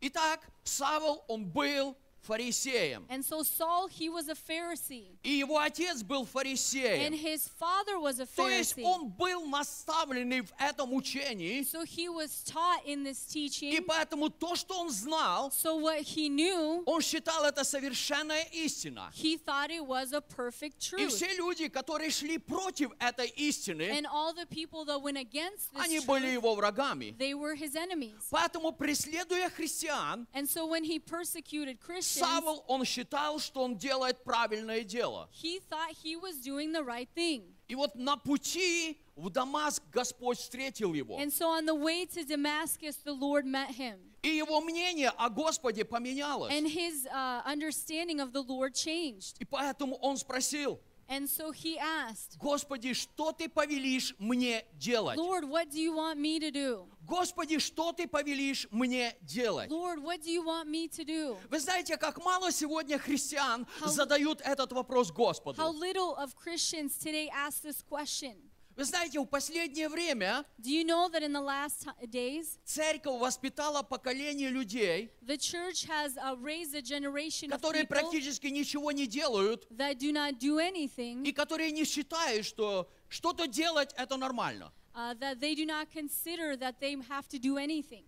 Итак, 0.00 0.40
Савол, 0.64 1.24
он 1.28 1.46
был 1.46 1.96
фарисеем. 2.21 3.05
And 3.09 3.23
so 3.23 3.43
Saul, 3.43 3.87
he 3.87 4.09
was 4.09 4.29
a 4.29 4.35
Pharisee, 4.35 5.17
И 5.23 5.31
его 5.39 5.57
отец 5.59 6.03
был 6.03 6.21
and 6.21 6.29
фарисеем. 6.29 7.13
his 7.13 7.47
father 7.59 7.99
was 7.99 8.19
a 8.19 8.25
То 8.25 8.47
есть 8.49 8.75
Pharisee. 8.77 8.83
он 8.83 9.09
был 9.09 9.45
наставленный 9.47 10.41
в 10.41 10.51
этом 10.59 10.93
учении. 10.93 11.61
So 11.63 11.83
he 11.83 12.09
was 12.09 12.43
taught 12.43 12.85
in 12.85 13.03
this 13.03 13.25
И 13.35 13.49
teaching. 13.49 13.85
поэтому 13.85 14.29
то, 14.29 14.55
что 14.55 14.79
он 14.79 14.89
знал, 14.89 15.51
So 15.51 15.75
what 15.77 16.01
he 16.01 16.29
knew, 16.29 16.83
он 16.85 17.01
считал 17.01 17.43
это 17.45 17.63
совершенная 17.63 18.43
истина. 18.53 19.11
he 19.15 19.37
thought 19.37 19.71
it 19.71 19.85
was 19.85 20.13
a 20.13 20.21
perfect 20.21 20.77
И 20.77 20.89
truth. 21.07 21.13
все 21.15 21.33
люди, 21.35 21.67
которые 21.67 22.09
шли 22.11 22.37
против 22.37 22.91
этой 22.99 23.27
истины, 23.35 23.89
And 23.91 24.05
all 24.07 24.33
the 24.33 24.45
people 24.45 24.85
that 24.85 25.01
went 25.01 25.17
against 25.17 25.69
они 25.75 25.97
this 25.99 26.05
были 26.05 26.27
truth, 26.27 26.33
его 26.33 26.55
врагами. 26.55 27.15
they 27.17 27.33
were 27.33 27.55
his 27.55 27.75
enemies. 27.75 28.13
Поэтому, 28.31 28.71
преследуя 28.71 29.49
христиан, 29.49 30.27
And 30.33 30.47
so 30.47 30.65
when 30.65 30.83
he 30.83 30.99
persecuted 30.99 31.79
Christians, 31.79 32.10
Савол, 32.19 32.63
он 32.67 32.85
считал, 32.85 33.39
что 33.39 33.63
он 33.63 33.77
делает 33.77 34.23
правильное 34.23 34.83
дело. 34.83 35.29
he 35.31 35.59
thought 35.69 35.91
he 36.03 36.15
was 36.15 36.41
doing 36.43 36.71
the 36.71 36.83
right 36.83 37.09
thing. 37.15 37.43
И 37.67 37.75
вот 37.75 37.95
на 37.95 38.17
пути 38.17 38.99
в 39.15 39.29
Дамаск 39.29 39.83
Господь 39.91 40.37
встретил 40.37 40.93
его. 40.93 41.19
And 41.19 41.31
so 41.31 41.47
on 41.49 41.65
the 41.65 41.75
way 41.75 42.05
to 42.05 42.25
Damascus, 42.25 42.97
the 43.03 43.13
Lord 43.13 43.45
met 43.45 43.71
him. 43.71 43.99
И 44.23 44.29
его 44.29 44.61
мнение 44.61 45.09
о 45.09 45.29
Господе 45.29 45.85
поменялось. 45.85 46.51
And 46.51 46.67
his 46.67 47.07
uh, 47.07 47.41
understanding 47.45 48.19
of 48.19 48.33
the 48.33 48.41
Lord 48.41 48.73
changed. 48.73 49.37
И 49.39 49.45
поэтому 49.45 49.95
он 50.01 50.17
спросил, 50.17 50.79
And 51.07 51.29
so 51.29 51.51
he 51.51 51.77
asked, 51.77 52.37
Господи, 52.39 52.93
что 52.93 53.33
ты 53.33 53.49
повелишь 53.49 54.15
мне 54.17 54.65
делать? 54.79 55.17
Lord, 55.17 55.43
what 55.43 55.69
do 55.69 55.79
you 55.79 55.93
want 55.93 56.17
me 56.17 56.39
to 56.39 56.51
do? 56.51 56.87
Господи, 57.01 57.57
что 57.59 57.91
ты 57.93 58.07
повелишь 58.07 58.67
мне 58.71 59.15
делать? 59.21 59.69
Lord, 59.69 60.01
what 60.01 60.21
do 60.21 60.29
you 60.31 60.43
want 60.43 60.67
me 60.67 60.87
to 60.89 61.03
do? 61.03 61.37
Вы 61.49 61.59
знаете, 61.59 61.97
как 61.97 62.23
мало 62.23 62.51
сегодня 62.51 62.97
христиан 62.99 63.67
How- 63.81 63.87
задают 63.89 64.41
этот 64.41 64.71
вопрос 64.71 65.09
How 65.11 65.15
Господу. 65.15 65.61
little 65.61 66.15
of 66.17 66.35
Christians 66.35 66.97
today 66.97 67.29
ask 67.33 67.63
this 67.63 67.83
question. 67.83 68.35
Вы 68.77 68.85
знаете, 68.85 69.19
в 69.19 69.25
последнее 69.25 69.89
время 69.89 70.45
Do 70.57 70.69
you 70.71 70.85
know 70.85 71.09
that 71.11 71.21
in 71.23 71.33
the 71.33 71.41
last 71.41 71.83
ti- 71.83 72.07
days, 72.07 72.57
церковь 72.63 73.19
воспитала 73.19 73.83
поколение 73.83 74.49
людей, 74.49 75.11
the 75.21 75.37
church 75.37 75.85
has 75.87 76.15
uh, 76.17 76.35
raised 76.41 76.73
a 76.73 76.81
generation 76.81 77.49
of 77.51 77.59
которые 77.59 77.83
people 77.83 77.87
практически 77.99 78.47
ничего 78.47 78.91
не 78.93 79.07
делают 79.07 79.67
that 79.71 79.97
do 79.99 80.11
not 80.13 80.39
do 80.39 80.57
anything, 80.59 81.23
и 81.25 81.33
которые 81.33 81.71
не 81.71 81.83
считают, 81.83 82.45
что 82.45 82.89
что-то 83.09 83.45
делать 83.47 83.93
это 83.97 84.15
нормально. 84.15 84.71
uh, 84.94 85.14
that 85.14 85.40
they 85.40 85.54
do 85.54 85.64
not 85.66 85.90
consider 85.90 86.56
that 86.56 86.80
they 86.80 86.96
have 87.08 87.28
to 87.28 87.38
do 87.38 87.56
anything. 87.58 88.04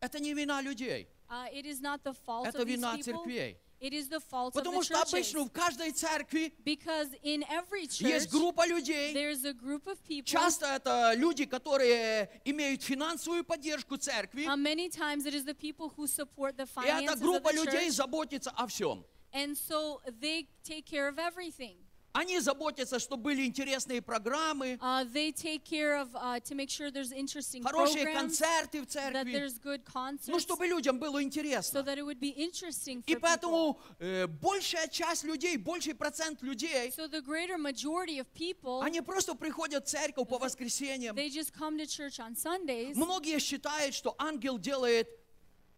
Это 0.00 0.20
не 0.20 0.34
вина 0.34 0.60
людей, 0.62 1.06
Uh, 1.30 1.46
it 1.52 1.66
is 1.66 1.80
not 1.82 2.02
the 2.04 2.14
fault 2.14 2.46
это 2.46 2.60
of 2.62 2.66
these 2.66 2.76
вина 2.78 2.96
people. 2.96 3.02
церквей. 3.04 3.56
It 3.80 3.92
is 3.92 4.08
the 4.08 4.18
fault 4.18 4.54
Потому 4.54 4.80
of 4.80 4.82
the 4.82 4.84
что 4.86 5.02
обычно 5.02 5.40
churches. 5.40 5.46
в 5.46 5.50
каждой 5.52 5.92
церкви 5.92 6.52
Because 6.64 7.10
in 7.22 7.44
every 7.48 7.86
church, 7.86 8.08
есть 8.08 8.30
группа 8.30 8.66
людей, 8.66 9.12
there's 9.14 9.44
a 9.44 9.52
group 9.52 9.86
of 9.86 9.98
people. 10.02 10.24
часто 10.24 10.66
это 10.66 11.12
люди, 11.14 11.44
которые 11.44 12.28
имеют 12.44 12.82
финансовую 12.82 13.44
поддержку 13.44 13.96
церкви, 13.96 14.46
Uh, 14.46 14.56
many 14.56 14.88
times 14.88 15.26
it 15.26 15.34
is 15.34 15.44
the 15.44 15.54
people 15.54 15.90
who 15.96 16.06
support 16.08 16.56
the 16.56 16.64
и 16.64 16.88
эта 16.88 17.12
finances 17.12 17.12
of 17.14 17.20
группа 17.20 17.50
the 17.52 17.56
людей 17.64 17.88
church, 17.88 17.92
заботится 17.92 18.50
о 18.56 18.66
всем. 18.66 19.04
and 19.32 19.56
so 19.56 20.00
they 20.20 20.48
take 20.64 20.84
care 20.86 21.06
of 21.06 21.18
everything. 21.18 21.76
Они 22.13 22.39
заботятся, 22.39 22.99
чтобы 22.99 23.23
были 23.23 23.43
интересные 23.45 23.99
программы, 24.01 24.77
Uh, 24.79 25.03
they 25.11 25.31
take 25.31 25.63
care 25.65 25.95
of 25.99 26.13
uh, 26.15 26.39
to 26.41 26.53
make 26.53 26.69
sure 26.69 26.91
there's 26.91 27.11
interesting 27.11 27.63
хорошие 27.63 28.03
programs, 28.05 28.37
концерты 28.37 28.81
в 28.81 28.85
that 28.85 28.89
церкви, 29.13 29.31
there's 29.33 29.57
good 29.59 29.83
concerts, 29.83 30.27
ну, 30.27 30.39
чтобы 30.39 30.67
людям 30.67 30.99
было 30.99 31.19
so 31.19 31.23
интересно. 31.23 31.79
that 31.83 31.97
it 31.97 32.05
would 32.05 32.19
be 32.19 32.29
interesting 32.37 33.03
И 33.07 33.15
for 33.15 33.19
поэтому 33.19 33.79
э, 33.99 34.27
большая 34.27 34.87
часть 34.89 35.23
людей, 35.23 35.57
больший 35.57 35.95
процент 35.95 36.43
людей, 36.43 36.91
So 36.95 37.07
the 37.07 37.21
greater 37.21 37.57
majority 37.57 38.19
of 38.19 38.27
people, 38.35 38.83
они 38.83 39.01
просто 39.01 39.33
приходят 39.33 39.87
в 39.87 39.89
церковь 39.89 40.27
по 40.27 40.37
воскресеньям. 40.37 41.15
they 41.15 41.29
just 41.29 41.51
come 41.51 41.77
to 41.79 41.87
church 41.87 42.19
on 42.19 42.35
Sundays. 42.35 42.95
Многие 42.95 43.39
считают, 43.39 43.95
что 43.95 44.13
ангел 44.19 44.59
делает, 44.59 45.07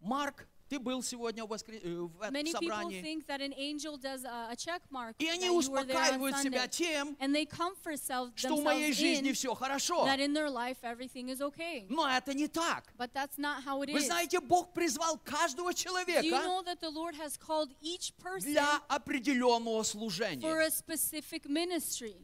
Марк, 0.00 0.46
ты 0.68 0.78
был 0.78 1.02
сегодня 1.02 1.44
в, 1.44 1.52
э, 1.52 1.56
в 1.56 2.22
этом 2.22 2.34
Many 2.34 2.52
собрании. 2.52 3.02
think 3.02 3.26
that 3.26 3.40
an 3.40 3.52
angel 3.56 3.96
does 3.96 4.24
a, 4.24 4.48
a 4.50 4.56
check 4.56 4.82
mark 4.90 5.14
И 5.18 5.28
они 5.28 5.50
успокаивают 5.50 6.36
себя 6.38 6.66
тем, 6.68 7.16
And 7.20 7.34
they 7.34 7.46
comfort 7.46 7.98
self, 8.00 8.32
что 8.34 8.56
в 8.56 8.62
моей 8.62 8.92
жизни 8.92 9.30
in 9.30 9.34
все 9.34 9.54
хорошо. 9.54 10.04
that 10.06 10.20
in 10.20 10.32
their 10.32 10.50
life 10.50 10.78
everything 10.82 11.28
is 11.28 11.40
okay. 11.40 11.86
Но 11.88 12.08
это 12.08 12.34
не 12.34 12.48
так. 12.48 12.92
But 12.98 13.12
that's 13.12 13.38
not 13.38 13.62
how 13.64 13.82
it 13.82 13.92
Вы 13.92 14.00
знаете, 14.00 14.40
Бог 14.40 14.72
призвал 14.72 15.18
каждого 15.18 15.70
Do 15.70 15.76
you 15.76 15.84
человека 15.84 16.22
know 16.22 16.62
that 16.62 16.80
the 16.80 16.90
Lord 16.90 17.14
has 17.16 17.36
called 17.36 17.70
each 17.80 18.12
person 18.18 18.50
для 18.52 18.80
определенного 18.88 19.82
for 19.82 19.84
служения. 19.84 20.46
a 20.46 20.70
specific 20.70 21.48
ministry? 21.48 22.16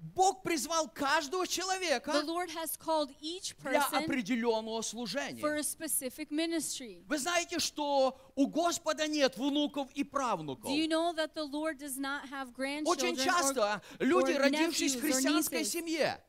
Бог 0.00 0.42
призвал 0.42 0.88
каждого 0.88 1.44
The 1.44 1.48
человека 1.48 2.22
Lord 2.24 2.50
has 2.50 2.76
called 2.78 3.10
each 3.20 3.54
для 3.62 3.82
определенного 3.84 4.80
for 4.80 4.82
служения. 4.82 5.40
a 5.44 5.62
specific 5.62 6.30
ministry. 6.30 7.04
Вы 7.08 7.18
знаете, 7.18 7.58
что 7.58 8.16
у 8.36 8.46
Господа 8.46 9.08
нет 9.08 9.36
внуков 9.36 9.90
и 9.94 10.04
правнуков. 10.04 10.70
Do 10.70 10.76
you 10.76 10.86
know 10.88 11.12
that 11.14 11.34
the 11.34 11.44
Lord 11.44 11.78
does 11.78 11.98
not 11.98 12.28
have 12.30 12.52
grandchildren 12.54 12.86
Очень 12.86 13.16
or, 13.16 13.24
часто 13.24 13.82
люди, 13.98 14.32
or 14.32 14.38
родившись 14.38 14.94
в 14.94 15.00
христианской 15.00 15.64
семье, 15.64 16.20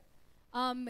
Um, 0.51 0.89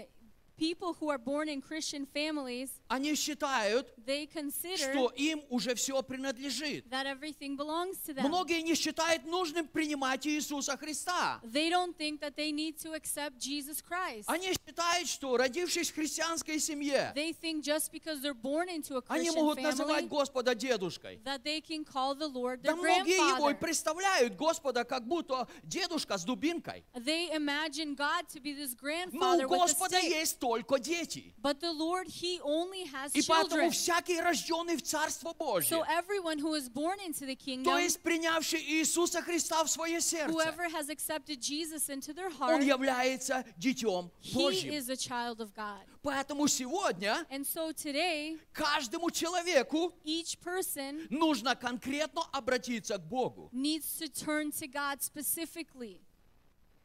people 0.59 0.93
who 0.99 1.09
are 1.09 1.17
born 1.17 1.47
in 1.47 1.61
Christian 1.61 2.05
families, 2.05 2.69
они 2.89 3.15
считают, 3.15 3.87
they 4.05 4.27
consider 4.27 4.77
что 4.91 5.09
им 5.15 5.41
уже 5.49 5.73
все 5.75 6.01
принадлежит. 6.03 6.85
that 6.89 7.05
everything 7.07 7.55
belongs 7.55 7.97
to 8.05 8.13
them. 8.13 8.27
Многие 8.27 8.61
не 8.61 8.75
считают 8.75 9.25
нужным 9.25 9.67
принимать 9.67 10.27
Иисуса 10.27 10.75
Христа. 10.77 11.39
They 11.43 11.69
don't 11.69 11.95
think 11.97 12.19
that 12.19 12.35
they 12.35 12.51
need 12.51 12.77
to 12.79 12.93
accept 12.93 13.39
Jesus 13.39 13.81
Christ. 13.81 14.25
Они 14.27 14.51
считают, 14.53 15.07
что 15.07 15.37
родившись 15.37 15.91
в 15.91 15.95
христианской 15.95 16.59
семье, 16.59 17.13
They 17.15 17.33
think 17.33 17.63
just 17.63 17.91
because 17.91 18.21
they're 18.21 18.33
born 18.33 18.67
into 18.69 18.97
a 18.97 19.03
они 19.07 19.29
Christian 19.29 19.35
могут 19.35 19.61
называть 19.61 20.07
Господа 20.07 20.53
дедушкой. 20.55 21.21
that 21.23 21.43
they 21.43 21.61
can 21.61 21.85
call 21.85 22.13
the 22.15 22.27
Lord 22.27 22.61
Да 22.61 22.73
their 22.73 22.75
многие 22.75 23.35
его 23.37 23.49
и 23.49 23.53
представляют 23.53 24.35
Господа 24.35 24.83
как 24.83 25.07
будто 25.07 25.47
дедушка 25.63 26.17
с 26.17 26.23
дубинкой. 26.25 26.83
They 26.95 27.31
imagine 27.33 27.95
God 27.95 28.27
to 28.33 28.39
be 28.41 28.53
this 28.53 28.75
Но 28.75 28.79
grandfather 28.81 29.45
у 29.45 29.49
with 29.49 29.55
a 29.55 29.59
Господа 29.59 29.97
stick. 29.99 30.09
есть 30.09 30.39
только 30.49 30.79
дети. 30.79 31.33
But 31.41 31.59
the 31.59 31.71
Lord, 31.71 32.07
He 32.07 32.39
only 32.41 32.85
has 32.91 33.11
И 33.13 33.21
поэтому 33.21 33.67
children. 33.67 33.71
всякий 33.71 34.19
рожденный 34.19 34.75
в 34.77 34.81
Царство 34.81 35.33
Божье, 35.33 35.69
So 35.69 35.83
everyone 35.87 36.39
who 36.39 36.55
is 36.55 36.67
born 36.69 36.97
into 37.05 37.25
the 37.25 37.35
то 37.35 37.43
kingdom, 37.45 37.77
есть 37.79 38.01
принявший 38.01 38.59
Иисуса 38.61 39.21
Христа 39.21 39.63
в 39.63 39.69
свое 39.69 40.01
сердце, 40.01 40.31
whoever 40.33 40.67
has 40.69 40.89
accepted 40.89 41.39
Jesus 41.39 41.89
into 41.89 42.13
their 42.13 42.27
он 42.39 42.61
heart, 42.61 42.63
является 42.63 43.45
детем 43.57 44.09
he 44.21 44.33
Божьим. 44.33 44.73
is 44.73 44.89
a 44.89 44.97
child 44.97 45.39
of 45.39 45.53
God. 45.53 45.81
Поэтому 46.01 46.47
сегодня 46.47 47.25
And 47.29 47.45
so 47.45 47.71
today, 47.73 48.39
каждому 48.53 49.11
человеку 49.11 49.93
each 50.05 50.39
person 50.39 51.05
нужно 51.09 51.55
конкретно 51.55 52.23
обратиться 52.31 52.97
к 52.97 53.07
Богу. 53.07 53.49
needs 53.53 53.85
to 53.99 54.07
turn 54.07 54.51
to 54.51 54.67
God 54.67 55.01
specifically. 55.01 55.99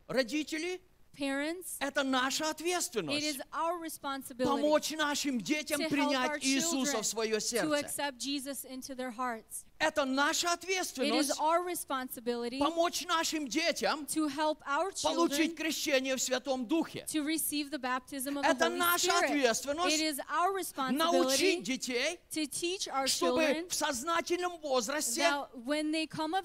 Родители, 0.07 0.81
Parents, 1.18 1.76
это 1.82 2.04
наша 2.04 2.46
it 2.46 2.48
is 2.48 2.52
ответственность. 2.52 3.42
our 3.52 3.78
responsibility 3.82 4.46
Помочь 4.62 4.92
нашим 4.92 5.42
детям 5.42 5.82
to 5.82 5.90
help 5.90 5.92
our 5.92 6.38
принять 6.38 6.44
Иисуса 6.46 6.94
children 6.94 7.02
в 7.02 7.06
свое 7.06 7.36
to 7.36 7.42
сердце. 7.42 7.76
accept 7.80 8.18
Jesus 8.20 8.64
into 8.64 8.96
their 8.96 9.12
hearts. 9.12 9.66
Это 9.79 10.05
наша 10.05 10.53
ответственность 10.53 11.37
помочь 12.59 13.05
нашим 13.07 13.49
детям 13.49 14.07
получить 15.03 15.57
крещение 15.57 16.17
в 16.17 16.23
Святом 16.23 16.67
Духе. 16.67 17.07
Это 18.45 18.69
наша 18.69 19.19
ответственность 19.19 20.01
Научить 20.91 21.63
детей, 21.63 22.21
чтобы 23.07 23.67
в 23.69 23.75
сознательном 23.75 24.59
возрасте 24.59 25.23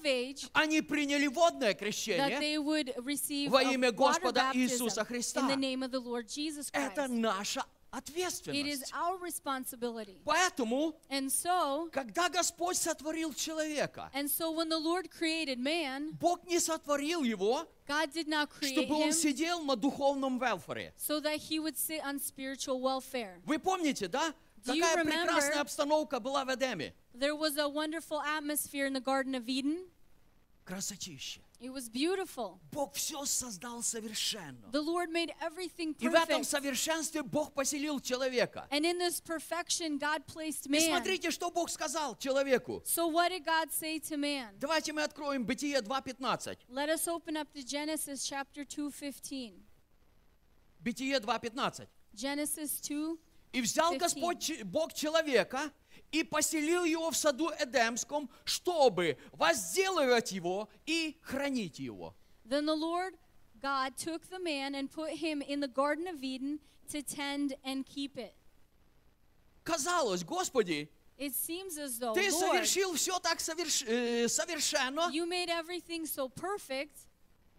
age, 0.04 0.48
они 0.52 0.82
приняли 0.82 1.26
водное 1.26 1.74
крещение. 1.74 2.38
Во 3.48 3.62
имя 3.62 3.92
Господа 3.92 4.50
Иисуса 4.54 5.04
Христа. 5.04 5.48
Это 6.72 7.06
наша 7.08 7.64
It 7.92 7.96
is 7.96 8.82
ответственность. 8.82 8.92
our 8.94 9.18
responsibility. 9.18 10.20
Поэтому, 10.24 10.94
And 11.10 11.30
so, 11.30 11.88
когда 11.92 12.28
Господь 12.28 12.76
сотворил 12.76 13.34
человека, 13.34 14.10
and 14.14 14.30
so 14.30 14.52
when 14.52 14.68
the 14.68 14.78
Lord 14.78 15.10
created 15.10 15.58
man, 15.58 16.12
Бог 16.20 16.44
не 16.46 16.60
сотворил 16.60 17.22
его, 17.24 17.66
God 17.88 18.12
did 18.12 18.28
not 18.28 18.48
create 18.50 18.74
чтобы 18.76 18.94
он 18.94 19.08
him 19.08 19.12
сидел 19.12 19.62
на 19.64 19.74
духовном 19.76 20.38
велфоре. 20.38 20.92
so 20.96 21.18
that 21.20 21.36
he 21.38 21.58
would 21.58 21.76
sit 21.76 22.00
on 22.04 22.20
spiritual 22.20 22.80
welfare. 22.80 23.40
Вы 23.44 23.58
помните, 23.58 24.06
да? 24.08 24.34
Do 24.64 24.74
you 24.74 24.82
Какая 24.82 25.04
remember- 25.04 25.26
прекрасная 25.26 25.60
обстановка 25.62 26.20
была 26.20 26.44
в 26.44 26.54
Эдеме. 26.54 26.92
There 27.14 27.34
was 27.34 27.56
a 27.58 27.68
wonderful 27.68 28.20
atmosphere 28.20 28.86
in 28.86 28.92
the 28.92 29.00
Garden 29.00 29.34
of 29.34 29.48
Eden. 29.48 29.86
Красотища. 30.64 31.40
It 31.60 31.70
was 31.70 31.90
beautiful. 31.90 32.58
Бог 32.72 32.94
все 32.94 33.26
создал 33.26 33.82
совершенно. 33.82 34.70
The 34.72 34.80
Lord 34.80 35.10
made 35.10 35.30
everything 35.42 35.94
И 36.00 36.08
в 36.08 36.14
этом 36.14 36.40
perfect. 36.40 36.44
совершенстве 36.44 37.22
Бог 37.22 37.52
поселил 37.52 38.00
человека. 38.00 38.66
And 38.70 38.86
in 38.86 38.98
this 38.98 39.20
perfection, 39.20 39.98
God 39.98 40.26
placed 40.26 40.66
И 40.66 40.70
man. 40.70 40.80
смотрите, 40.88 41.30
что 41.30 41.50
Бог 41.50 41.68
сказал 41.68 42.16
человеку. 42.16 42.82
So, 42.86 43.08
what 43.08 43.28
did 43.30 43.44
God 43.44 43.70
say 43.72 43.98
to 44.00 44.16
man? 44.16 44.58
Давайте 44.58 44.94
мы 44.94 45.02
откроем 45.02 45.44
Бытие 45.44 45.82
2.15. 45.82 46.56
Let 46.70 46.88
us 46.88 47.06
open 47.06 47.36
up 47.36 47.52
to 47.52 47.62
Genesis 47.62 48.24
chapter 48.26 48.64
2:15. 48.64 49.52
Бытие 50.82 51.20
2.15. 51.20 51.86
Genesis 52.14 52.80
2. 52.80 53.18
И 53.52 53.60
взял 53.60 53.90
15. 53.92 53.98
Господь 54.00 54.62
Бог 54.64 54.94
человека 54.94 55.70
и 56.12 56.22
поселил 56.22 56.84
его 56.84 57.10
в 57.10 57.16
саду 57.16 57.50
Эдемском, 57.58 58.28
чтобы 58.44 59.16
возделывать 59.32 60.32
его 60.32 60.68
и 60.86 61.18
хранить 61.22 61.78
его. 61.78 62.14
Then 62.44 62.66
the 62.66 62.74
Lord 62.74 63.14
God 63.60 63.96
took 63.96 64.28
the 64.28 64.38
man 64.40 64.74
and 64.74 64.90
put 64.90 65.12
him 65.12 65.40
in 65.42 65.60
the 65.60 65.68
Garden 65.68 66.06
of 66.08 66.22
Eden 66.22 66.58
to 66.88 67.02
tend 67.02 67.54
and 67.64 67.84
keep 67.86 68.16
it. 68.16 68.34
Казалось, 69.64 70.24
Господи, 70.24 70.88
It 71.18 71.34
seems 71.34 71.76
as 71.76 71.98
though, 71.98 72.14
Ты 72.14 72.30
Lord, 72.30 72.64
совершил 72.64 72.94
все 72.94 73.18
так 73.18 73.40
соверш- 73.40 73.84
э, 73.86 74.26
совершенно, 74.26 75.10
you 75.12 75.26
made 75.26 75.50
everything 75.50 76.06
so 76.06 76.30
perfect, 76.30 77.09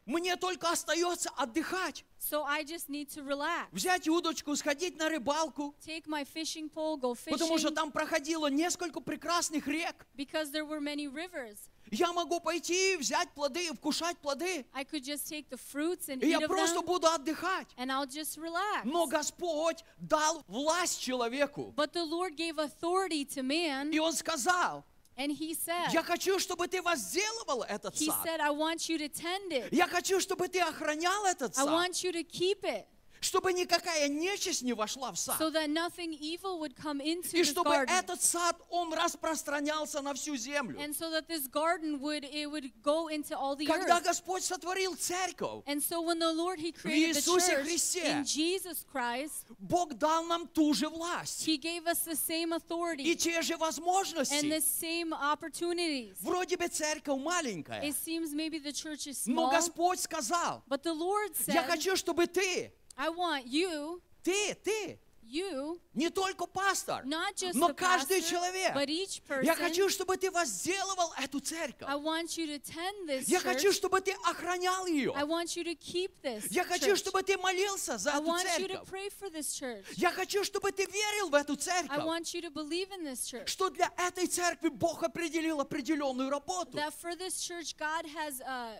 мне 0.06 0.36
только 0.36 0.70
остается 0.72 1.30
отдыхать. 1.38 2.06
so 2.20 2.44
I 2.44 2.64
just 2.64 2.88
need 2.88 3.10
to 3.10 3.24
relax. 3.26 3.68
Взять 3.72 4.08
удочку, 4.08 4.56
сходить 4.56 4.98
на 4.98 5.10
рыбалку, 5.10 5.76
Take 5.86 6.06
my 6.08 6.24
fishing 6.26 6.70
pole, 6.72 6.98
go 7.00 7.16
потому 7.30 7.58
что 7.58 7.70
fishing, 7.70 7.76
там 7.76 7.92
проходило 7.92 8.48
несколько 8.48 9.00
прекрасных 9.00 9.68
рек. 9.68 10.06
because 10.16 10.52
there 10.52 10.66
were 10.66 10.80
many 10.80 11.08
rivers. 11.08 11.58
Я 11.90 12.14
могу 12.14 12.40
пойти, 12.40 12.96
взять 12.96 13.30
плоды 13.32 13.66
и 13.68 13.72
вкушать 13.74 14.18
плоды. 14.20 14.66
I 14.74 14.84
could 14.86 15.04
just 15.04 15.28
take 15.28 15.50
the 15.50 15.58
fruits 15.60 16.08
and 16.10 16.24
И 16.24 16.30
я 16.30 16.38
eat 16.38 16.44
of 16.44 16.48
просто 16.48 16.80
them, 16.80 16.86
буду 16.86 17.08
отдыхать. 17.08 17.68
and 17.78 17.92
I'll 17.92 18.06
just 18.08 18.38
relax. 18.38 18.84
Но 18.86 19.08
Господь 19.08 19.84
дал 20.00 20.44
власть 20.48 21.02
человеку. 21.02 21.74
But 21.76 21.92
the 21.94 22.06
Lord 22.06 22.36
gave 22.38 22.58
authority 22.60 23.26
to 23.36 23.42
man, 23.44 23.92
И 23.92 24.00
Он 24.00 24.14
сказал, 24.14 24.86
and 25.22 25.32
He 25.32 25.54
said, 25.54 25.92
я 25.94 26.04
хочу, 26.04 26.40
чтобы 26.40 26.68
ты 26.68 26.82
возделывал 26.82 27.64
этот 27.64 27.94
He 27.96 28.08
сад. 28.08 28.26
said, 28.26 28.40
I 28.40 28.50
want 28.52 28.90
you 28.90 28.98
to 28.98 29.08
tend 29.10 29.52
it. 29.52 29.70
Я 29.72 29.88
хочу, 29.88 30.20
чтобы 30.20 30.48
ты 30.48 30.60
охранял 30.62 31.26
этот 31.26 31.58
I 31.58 31.64
сад. 31.64 31.68
want 31.70 32.04
you 32.04 32.12
to 32.12 32.24
keep 32.24 32.64
it 32.64 32.86
Чтобы 33.22 33.54
никакая 33.54 34.08
нечисть 34.08 34.64
не 34.64 34.74
вошла 34.74 35.12
в 35.12 35.16
сад. 35.20 35.38
so 35.40 35.52
that 35.52 35.70
nothing 35.70 36.12
evil 36.20 36.60
would 36.60 36.76
come 36.76 37.00
into 37.00 37.38
И 37.38 37.44
чтобы 37.44 37.70
garden. 37.70 37.90
этот 38.00 38.22
сад, 38.24 38.60
он 38.72 38.92
распространялся 38.94 40.02
на 40.02 40.16
всю 40.16 40.36
землю. 40.36 40.80
And 40.80 40.96
so 40.96 41.12
that 41.12 41.28
this 41.28 41.48
garden 41.48 42.00
would 42.02 42.24
it 42.26 42.48
would 42.50 42.72
go 42.82 43.10
into 43.10 43.38
all 43.38 43.56
the 43.56 43.68
Когда 43.68 43.98
earth. 44.00 44.06
Господь 44.06 44.44
сотворил 44.44 44.96
церковь, 44.96 45.64
And 45.68 45.82
so 45.84 46.02
when 46.02 46.18
the 46.18 46.34
Lord 46.34 46.60
He 46.60 46.72
created 46.72 47.16
the 47.16 47.20
Иисусе 47.20 47.52
church 47.58 47.64
Христе. 47.68 48.04
in 48.06 48.26
Jesus 48.26 48.84
Christ, 48.92 49.46
Бог 49.60 49.94
дал 50.00 50.24
нам 50.26 50.48
ту 50.48 50.74
же 50.74 50.90
власть 50.90 51.48
He 51.48 51.58
gave 51.58 51.86
us 51.86 52.00
the 52.06 52.16
same 52.16 52.52
и 52.52 52.58
authority 52.58 53.16
те 53.16 53.44
же 53.44 53.54
and 53.54 53.60
возможности. 53.60 54.50
the 54.50 54.62
same 54.62 55.14
opportunities. 55.14 56.16
Вроде 56.22 56.58
бы 56.58 56.68
церковь 56.68 57.20
маленькая, 57.20 57.82
It 57.84 57.96
seems 57.96 58.34
maybe 58.34 58.58
the 58.58 58.74
church 58.74 59.06
is 59.08 59.28
но 59.28 59.48
small, 59.48 59.52
Господь 59.52 60.00
сказал, 60.00 60.64
but 60.68 60.82
the 60.82 60.94
Lord 60.94 61.32
я 61.48 61.62
said, 61.62 61.68
хочу, 61.68 61.96
чтобы 61.96 62.26
ты, 62.26 62.72
I 63.02 63.10
want 63.10 63.48
you, 63.48 64.00
ты, 64.24 64.54
ты, 64.64 65.00
you, 65.26 65.80
не 65.96 66.10
только 66.12 66.46
пастор, 66.46 67.04
not 67.06 67.34
just 67.36 67.54
но 67.56 67.70
the 67.70 67.74
каждый 67.74 68.20
pastor, 68.20 68.30
человек. 68.30 68.76
but 68.76 68.90
each 68.90 69.22
Я 69.42 69.54
person. 69.54 69.56
хочу, 69.56 69.90
чтобы 69.90 70.18
ты 70.18 70.30
возделывал 70.30 71.12
эту 71.18 71.40
церковь. 71.40 71.88
I 71.90 71.96
want 71.96 72.38
you 72.38 72.46
to 72.46 72.60
tend 72.60 73.08
this 73.08 73.24
Я 73.28 73.40
хочу, 73.40 73.70
church. 73.70 73.74
чтобы 73.74 74.02
ты 74.02 74.12
охранял 74.26 74.86
ее. 74.86 75.14
I 75.16 75.24
want 75.24 75.56
you 75.56 75.64
to 75.64 75.74
keep 75.74 76.12
this 76.22 76.46
Я 76.52 76.64
хочу, 76.64 76.92
church. 76.92 76.98
чтобы 76.98 77.24
ты 77.24 77.38
молился 77.40 77.98
за 77.98 78.12
I 78.12 78.18
эту 78.20 78.28
want 78.28 78.44
you 78.60 78.68
to 78.68 78.86
церковь. 78.86 78.90
pray 78.90 79.10
for 79.10 79.30
this 79.32 79.48
church. 79.60 79.86
Я 79.96 80.12
хочу, 80.12 80.44
чтобы 80.44 80.72
ты 80.72 80.86
верил 80.86 81.30
в 81.30 81.34
эту 81.34 81.54
I 81.54 81.58
церковь. 81.58 82.04
want 82.06 82.34
you 82.36 82.42
to 82.42 82.52
believe 82.52 82.92
in 82.92 83.04
this 83.04 83.26
church. 83.26 83.48
Что 83.48 83.70
для 83.72 83.90
этой 83.98 84.28
церкви 84.28 84.68
Бог 84.70 85.02
определил 85.02 85.60
определенную 85.60 86.30
работу. 86.30 86.78
That 86.78 86.94
for 87.02 87.16
this 87.16 87.42
church, 87.42 87.76
God 87.78 88.06
has 88.16 88.42
uh, 88.42 88.76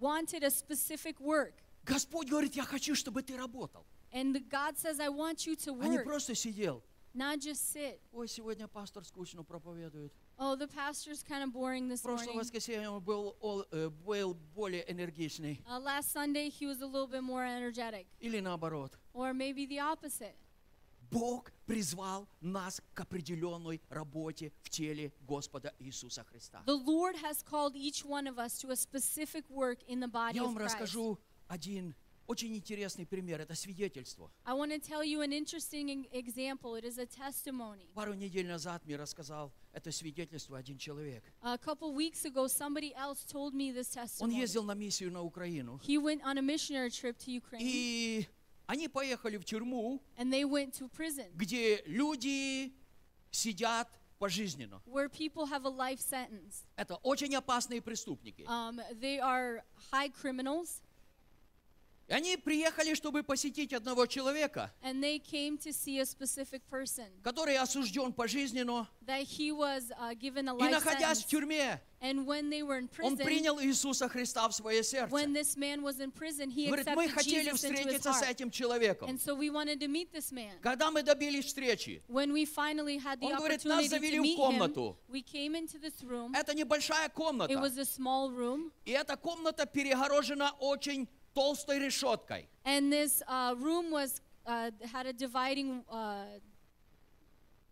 wanted 0.00 0.42
a 0.42 0.50
specific 0.50 1.20
work. 1.20 1.52
Господь 1.86 2.28
говорит, 2.28 2.54
я 2.56 2.64
хочу, 2.64 2.94
чтобы 2.94 3.22
ты 3.22 3.36
работал. 3.36 3.86
And 4.12 4.34
God 4.48 4.76
says, 4.76 4.98
I 5.00 5.08
want 5.08 5.46
you 5.46 5.54
to 5.56 5.80
А 5.80 5.88
не 5.88 5.98
work, 5.98 6.04
просто 6.04 6.34
сидел. 6.34 6.82
not 7.14 7.38
just 7.40 7.72
sit. 7.72 7.98
Ой, 8.12 8.28
сегодня 8.28 8.68
пастор 8.68 9.04
скучно 9.04 9.42
проповедует. 9.44 10.12
Oh, 10.38 10.54
the 10.54 10.66
pastor's 10.68 11.22
kind 11.22 11.42
of 11.42 11.52
boring 11.52 11.88
this 11.88 12.02
Прошлое 12.02 12.26
morning. 12.34 12.38
воскресенье 12.40 12.90
он 12.90 13.02
был, 13.02 13.36
э, 13.72 13.88
был 14.04 14.34
более 14.54 14.84
энергичный. 14.90 15.62
Uh, 15.66 15.78
last 15.78 16.12
Sunday, 16.12 16.50
he 16.50 16.66
was 16.66 16.82
a 16.82 16.86
little 16.86 17.06
bit 17.06 17.22
more 17.22 17.44
energetic. 17.44 18.06
Или 18.20 18.40
наоборот. 18.40 18.92
Or 19.14 19.32
maybe 19.32 19.64
the 19.66 19.78
opposite. 19.78 20.34
Бог 21.10 21.52
призвал 21.66 22.26
нас 22.40 22.82
к 22.92 23.00
определенной 23.00 23.80
работе 23.88 24.52
в 24.62 24.70
теле 24.70 25.12
Господа 25.20 25.72
Иисуса 25.78 26.24
Христа. 26.24 26.62
The 26.66 26.74
Lord 26.84 27.14
has 27.22 27.42
called 27.42 27.76
each 27.76 28.04
one 28.04 28.26
of 28.26 28.38
us 28.38 28.58
to 28.58 28.70
a 28.72 28.76
specific 28.76 29.48
work 29.48 29.78
in 29.86 30.00
the 30.00 30.08
body 30.08 30.34
Я 30.36 30.42
of 30.42 30.48
вам 30.48 30.56
Christ. 30.56 30.74
расскажу 30.74 31.18
один 31.48 31.94
очень 32.26 32.56
интересный 32.56 33.06
пример. 33.06 33.40
Это 33.40 33.54
свидетельство. 33.54 34.30
I 34.44 34.52
want 34.54 34.72
to 34.72 34.80
tell 34.80 35.04
you 35.04 35.20
an 35.20 35.32
interesting 35.32 35.88
e- 35.88 36.08
example. 36.12 36.74
It 36.74 36.84
is 36.84 36.98
a 36.98 37.06
testimony. 37.06 37.86
Пару 37.94 38.14
недель 38.14 38.46
назад 38.48 38.84
мне 38.84 38.96
рассказал 38.96 39.52
это 39.72 39.92
свидетельство 39.92 40.58
один 40.58 40.76
человек. 40.76 41.22
A 41.42 41.56
couple 41.56 41.94
weeks 41.94 42.24
ago, 42.24 42.48
somebody 42.48 42.92
else 42.94 43.24
told 43.24 43.54
me 43.54 43.72
this 43.72 43.96
Он 44.20 44.30
ездил 44.30 44.64
на 44.64 44.74
миссию 44.74 45.12
на 45.12 45.22
Украину. 45.22 45.80
He 45.86 45.98
went 45.98 46.22
on 46.24 46.36
a 46.38 46.42
missionary 46.42 46.90
trip 46.90 47.16
to 47.18 47.30
Ukraine, 47.30 47.60
И 47.60 48.26
они 48.66 48.88
поехали 48.88 49.36
в 49.36 49.44
тюрьму, 49.44 50.02
and 50.16 50.32
they 50.32 50.44
went 50.44 50.72
to 50.74 50.88
prison 50.90 51.30
где 51.36 51.82
люди 51.86 52.72
сидят 53.30 53.88
пожизненно. 54.18 54.82
where 54.86 55.08
people 55.08 55.46
have 55.46 55.64
a 55.64 55.70
life 55.70 56.00
sentence. 56.00 56.64
Это 56.76 56.96
очень 57.04 57.32
опасные 57.36 57.80
преступники. 57.80 58.42
Um, 58.48 58.80
they 59.00 59.20
are 59.20 59.62
high 59.92 60.08
criminals, 60.08 60.82
И 62.08 62.12
они 62.12 62.36
приехали, 62.36 62.94
чтобы 62.94 63.24
посетить 63.24 63.72
одного 63.72 64.06
человека, 64.06 64.72
person 66.70 67.10
который 67.22 67.56
осужден 67.56 68.12
пожизненно. 68.12 68.88
was 69.04 69.90
uh, 69.98 70.14
И 70.14 70.68
находясь 70.70 71.18
sentence. 71.18 71.22
в 71.22 71.26
тюрьме, 71.26 71.80
in 72.00 72.20
он 72.20 73.14
prison, 73.16 73.24
принял 73.24 73.60
Иисуса 73.60 74.08
Христа 74.08 74.48
в 74.48 74.52
свое 74.54 74.84
сердце. 74.84 75.12
prison, 76.12 76.66
Говорит, 76.66 76.86
мы 76.94 77.08
хотели 77.08 77.50
Jesus 77.50 77.56
встретиться 77.56 78.12
с 78.12 78.22
этим 78.22 78.50
человеком. 78.50 79.08
And 79.10 79.18
so 79.20 79.34
we 79.34 79.50
wanted 79.50 79.80
to 79.80 79.88
meet 79.88 80.12
this 80.12 80.30
man. 80.30 80.60
Когда 80.62 80.90
мы 80.92 81.02
добились 81.02 81.46
встречи, 81.46 82.02
When 82.08 82.32
we 82.32 82.44
finally 82.44 82.98
had 82.98 83.18
the 83.20 83.26
Он 83.26 83.36
говорит, 83.36 83.64
нас 83.64 83.86
завели 83.88 84.20
в 84.20 84.24
him, 84.24 84.36
комнату. 84.36 84.96
we 85.08 85.22
came 85.22 85.56
into 85.56 85.80
this 85.80 86.02
room. 86.04 86.32
это 86.36 86.54
небольшая 86.54 87.08
It 87.08 87.14
комната. 87.14 87.52
was 87.54 87.76
a 87.78 87.84
small 87.84 88.30
room, 88.30 88.70
И 88.84 88.92
эта 88.92 89.16
комната 89.16 89.66
перегорожена 89.66 90.52
очень 90.60 91.08
толстой 91.35 91.79
решеткой. 91.79 92.47
and 92.65 92.91
this 92.91 93.21
uh, 93.27 93.55
room 93.57 93.91
was 93.91 94.21
uh, 94.45 94.71
had 94.91 95.05
a 95.07 95.13
dividing, 95.13 95.83
uh, 95.89 96.25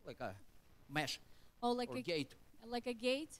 Like 0.06 0.20
a 0.22 0.36
mesh 0.90 1.20
oh, 1.62 1.72
like 1.72 1.90
or 1.90 1.98
a 1.98 2.02
gate. 2.02 2.36
like 2.66 2.88
a 2.88 2.94
gate. 2.94 3.40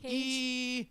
Cage. 0.00 0.12
И 0.12 0.90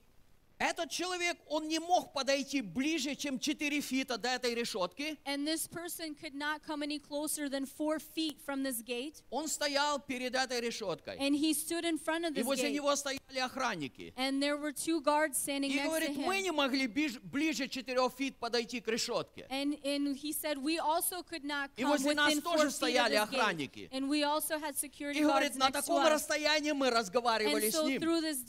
этот 0.62 0.90
человек, 0.90 1.36
он 1.48 1.66
не 1.68 1.78
мог 1.78 2.12
подойти 2.12 2.60
ближе, 2.60 3.14
чем 3.16 3.38
4 3.38 3.80
фита 3.80 4.16
до 4.18 4.28
этой 4.28 4.54
решетки. 4.54 5.18
And 5.24 5.46
this 5.46 5.66
person 5.66 6.14
could 6.14 6.34
not 6.34 6.62
come 6.66 6.82
any 6.82 6.98
closer 6.98 7.48
than 7.48 7.66
four 7.66 7.98
feet 7.98 8.36
from 8.46 8.62
this 8.62 8.80
gate. 8.82 9.22
Он 9.30 9.48
стоял 9.48 9.98
перед 9.98 10.34
этой 10.34 10.60
решеткой. 10.60 11.18
And 11.18 11.34
he 11.34 11.52
stood 11.54 11.84
in 11.84 11.98
front 11.98 12.24
of 12.24 12.32
И 12.36 12.40
this 12.40 12.44
возле 12.44 12.68
gate. 12.70 12.74
него 12.74 12.94
стояли 12.96 13.38
охранники. 13.40 14.12
And 14.16 14.40
there 14.42 14.56
were 14.56 14.72
two 14.72 15.00
guards 15.00 15.36
standing 15.38 15.70
И 15.70 15.74
next 15.76 15.82
to 15.82 15.88
говорит, 15.88 16.16
мы 16.16 16.36
him. 16.38 16.42
не 16.42 16.50
могли 16.52 16.86
биш- 16.86 17.18
ближе 17.22 17.66
4 17.68 18.08
фит 18.10 18.36
подойти 18.38 18.80
к 18.80 18.88
решетке. 18.88 19.46
And, 19.50 19.78
and 19.84 20.16
he 20.16 20.32
said, 20.32 20.58
we 20.58 20.78
also 20.78 21.22
could 21.22 21.44
not 21.44 21.70
И 21.76 21.82
come 21.82 21.90
возле 21.90 22.14
нас 22.14 22.34
тоже 22.42 22.70
стояли 22.70 23.14
охранники. 23.16 23.88
And 23.92 24.08
we 24.08 24.22
also 24.22 24.58
had 24.58 24.76
security 24.76 25.18
И 25.18 25.22
говорит, 25.22 25.56
на 25.56 25.68
to 25.70 25.72
таком 25.72 26.06
расстоянии 26.06 26.72
мы 26.72 26.90
разговаривали 26.90 27.66
And 27.66 27.70
с 27.70 27.74
so 27.74 27.86
ним. 27.88 28.00
through 28.00 28.20
this 28.20 28.42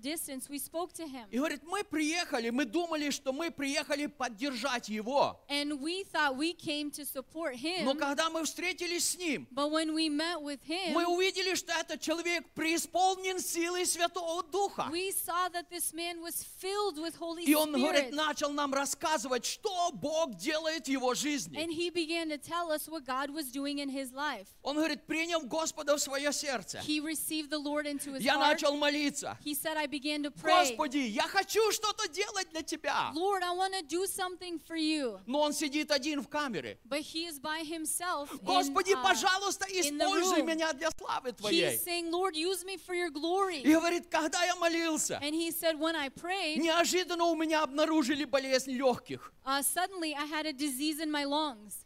distance, 0.00 0.48
we 0.48 0.58
spoke 0.58 0.92
to 0.94 1.06
him. 1.06 1.26
И 1.30 1.38
говорит, 1.50 1.64
мы 1.64 1.84
приехали, 1.84 2.50
мы 2.50 2.64
думали, 2.64 3.10
что 3.10 3.32
мы 3.32 3.50
приехали 3.50 4.06
поддержать 4.06 4.88
его. 4.88 5.40
And 5.48 5.80
we 5.80 6.04
thought 6.04 6.36
we 6.36 6.52
came 6.52 6.90
to 6.92 7.04
support 7.04 7.54
him. 7.56 7.84
Но 7.84 7.94
когда 7.94 8.30
мы 8.30 8.44
встретились 8.44 9.10
с 9.10 9.16
ним, 9.16 9.46
But 9.50 9.70
when 9.70 9.94
we 9.94 10.08
met 10.08 10.40
with 10.40 10.60
him, 10.66 10.92
мы 10.92 11.06
увидели, 11.06 11.54
что 11.54 11.72
этот 11.72 12.00
человек 12.00 12.44
преисполнен 12.54 13.40
силой 13.40 13.86
Святого 13.86 14.42
Духа. 14.44 14.88
we 14.92 15.10
saw 15.12 15.48
that 15.48 15.68
this 15.70 15.92
man 15.92 16.20
was 16.22 16.44
filled 16.60 16.98
with 16.98 17.16
Holy 17.18 17.44
И 17.44 17.54
он, 17.54 17.72
говорит, 17.72 18.12
начал 18.12 18.50
нам 18.50 18.72
рассказывать, 18.72 19.44
что 19.44 19.90
Бог 19.92 20.36
делает 20.36 20.86
в 20.86 20.88
его 20.88 21.14
жизни. 21.14 21.58
And 21.58 21.70
he 21.72 21.90
began 21.90 22.28
to 22.28 22.38
tell 22.38 22.70
us 22.70 22.88
what 22.88 23.04
God 23.04 23.30
was 23.30 23.50
doing 23.50 23.78
in 23.78 23.88
his 23.88 24.12
life. 24.12 24.46
Он 24.62 24.76
говорит, 24.76 25.06
принял 25.06 25.40
Господа 25.42 25.96
в 25.96 26.00
свое 26.00 26.32
сердце. 26.32 26.80
He 26.86 27.00
received 27.00 27.50
the 27.50 27.58
Lord 27.58 27.86
into 27.86 28.12
his 28.14 28.22
Я 28.22 28.34
heart. 28.34 28.52
начал 28.52 28.76
молиться. 28.76 29.36
He 29.44 29.54
said, 29.54 29.76
I 29.76 29.86
began 29.86 30.22
to 30.22 30.30
pray. 30.30 30.70
Господи, 30.70 30.98
я 30.98 31.26
хочу 31.26 31.39
что-то 31.48 32.08
делать 32.08 32.48
для 32.50 32.62
Тебя. 32.62 33.12
Lord, 33.14 33.42
I 33.42 33.54
want 33.54 33.72
to 33.74 33.82
do 33.82 34.06
something 34.06 34.58
for 34.66 34.76
you. 34.76 35.20
Но 35.26 35.40
он 35.40 35.52
сидит 35.52 35.90
один 35.90 36.20
в 36.22 36.28
камере. 36.28 36.78
But 36.84 37.00
he 37.00 37.26
is 37.26 37.38
by 37.38 37.62
himself. 37.64 38.30
in, 38.32 38.38
Господи, 38.44 38.92
uh, 38.92 39.02
пожалуйста, 39.02 39.66
in 39.68 39.80
используй 39.98 40.42
меня 40.42 40.72
для 40.72 40.90
славы 40.90 41.30
He's 41.30 41.36
Твоей. 41.36 41.78
saying, 41.78 42.10
Lord, 42.10 42.34
use 42.36 42.64
me 42.64 42.76
for 42.76 42.94
your 42.94 43.10
glory. 43.10 43.62
И 43.62 43.72
говорит, 43.72 44.06
когда 44.10 44.44
я 44.44 44.54
молился, 44.56 45.18
And 45.22 45.34
he 45.34 45.50
said, 45.50 45.78
when 45.78 45.94
I 45.96 46.08
prayed, 46.08 46.58
неожиданно 46.58 47.24
у 47.24 47.34
меня 47.36 47.62
обнаружили 47.62 48.24
болезнь 48.24 48.72
легких. 48.72 49.32
uh, 49.44 49.62
suddenly 49.62 50.14
I 50.14 50.26
had 50.26 50.46
a 50.46 50.52
disease 50.52 51.00
in 51.00 51.10
my 51.10 51.24
lungs. 51.24 51.84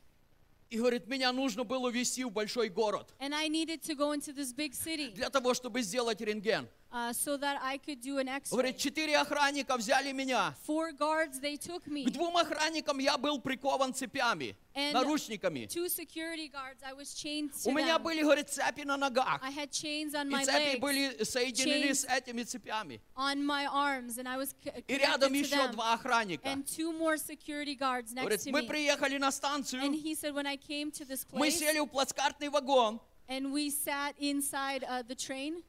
И 0.70 0.78
говорит, 0.78 1.06
меня 1.06 1.30
нужно 1.30 1.62
было 1.62 1.88
везти 1.88 2.24
в 2.24 2.30
большой 2.32 2.68
город 2.68 3.14
And 3.20 3.32
I 3.34 3.48
needed 3.48 3.82
to 3.82 3.94
go 3.94 4.12
into 4.12 4.32
this 4.32 4.52
big 4.52 4.74
city 4.74 5.12
для 5.12 5.30
того, 5.30 5.54
чтобы 5.54 5.82
сделать 5.82 6.20
рентген. 6.20 6.68
uh, 6.93 7.13
so 7.13 7.37
that 7.37 7.59
I 7.61 7.77
could 7.77 8.01
do 8.01 8.17
an 8.17 8.27
x-ray. 8.27 8.49
Говорит, 8.55 8.77
четыре 8.77 9.15
охранника 9.17 9.77
взяли 9.77 10.11
меня. 10.11 10.55
Four 10.65 10.91
guards, 10.91 11.39
they 11.39 11.55
took 11.55 11.85
me. 11.87 12.05
К 12.05 12.09
двум 12.11 12.35
охранникам 12.37 12.97
я 12.99 13.15
был 13.17 13.39
прикован 13.39 13.93
цепями, 13.93 14.55
And 14.73 14.93
наручниками. 14.93 15.67
two 15.67 15.87
security 15.87 16.47
guards, 16.47 16.81
I 16.83 16.93
was 16.93 17.13
chained 17.13 17.51
У 17.65 17.69
to 17.69 17.73
меня 17.75 17.97
them. 17.99 18.03
были, 18.03 18.23
говорит, 18.23 18.49
цепи 18.49 18.81
на 18.85 18.97
ногах. 18.97 19.39
I 19.43 19.51
had 19.51 19.69
chains 19.71 20.15
on 20.15 20.27
И 20.29 20.33
my 20.33 20.43
цепи 20.45 20.77
legs, 20.77 20.79
были 20.79 21.23
соединены 21.23 21.89
chains 21.91 21.95
с 21.95 22.05
этими 22.05 22.43
цепями. 22.43 22.99
on 23.15 23.45
my 23.45 23.67
arms, 23.67 24.17
and 24.17 24.27
I 24.27 24.37
was 24.37 24.55
c- 24.63 24.71
И 24.87 24.95
рядом 24.97 25.31
connected 25.31 25.43
to 25.43 25.55
еще 25.55 25.57
them. 25.67 25.71
два 25.73 25.93
охранника. 25.93 26.47
And 26.49 26.65
two 26.65 26.91
more 26.91 27.17
security 27.17 27.75
guards 27.75 28.13
next 28.13 28.21
Говорит, 28.23 28.39
to 28.41 28.51
мы 28.51 28.61
me. 28.63 28.67
приехали 28.67 29.17
на 29.19 29.27
And 29.27 29.33
станцию, 29.33 29.81
he 29.93 30.15
said, 30.15 30.33
when 30.33 30.47
I 30.47 30.57
came 30.57 30.89
to 30.91 31.05
this 31.05 31.25
мы 31.31 31.49
place, 31.49 31.59
сели 31.59 31.79
в 31.79 31.85
плацкартный 31.87 32.49
вагон. 32.49 32.99
and 33.27 33.51
we 33.53 33.69
sat 33.69 34.15
inside 34.17 34.83
uh, 34.85 35.03
the 35.03 35.13
train, 35.13 35.61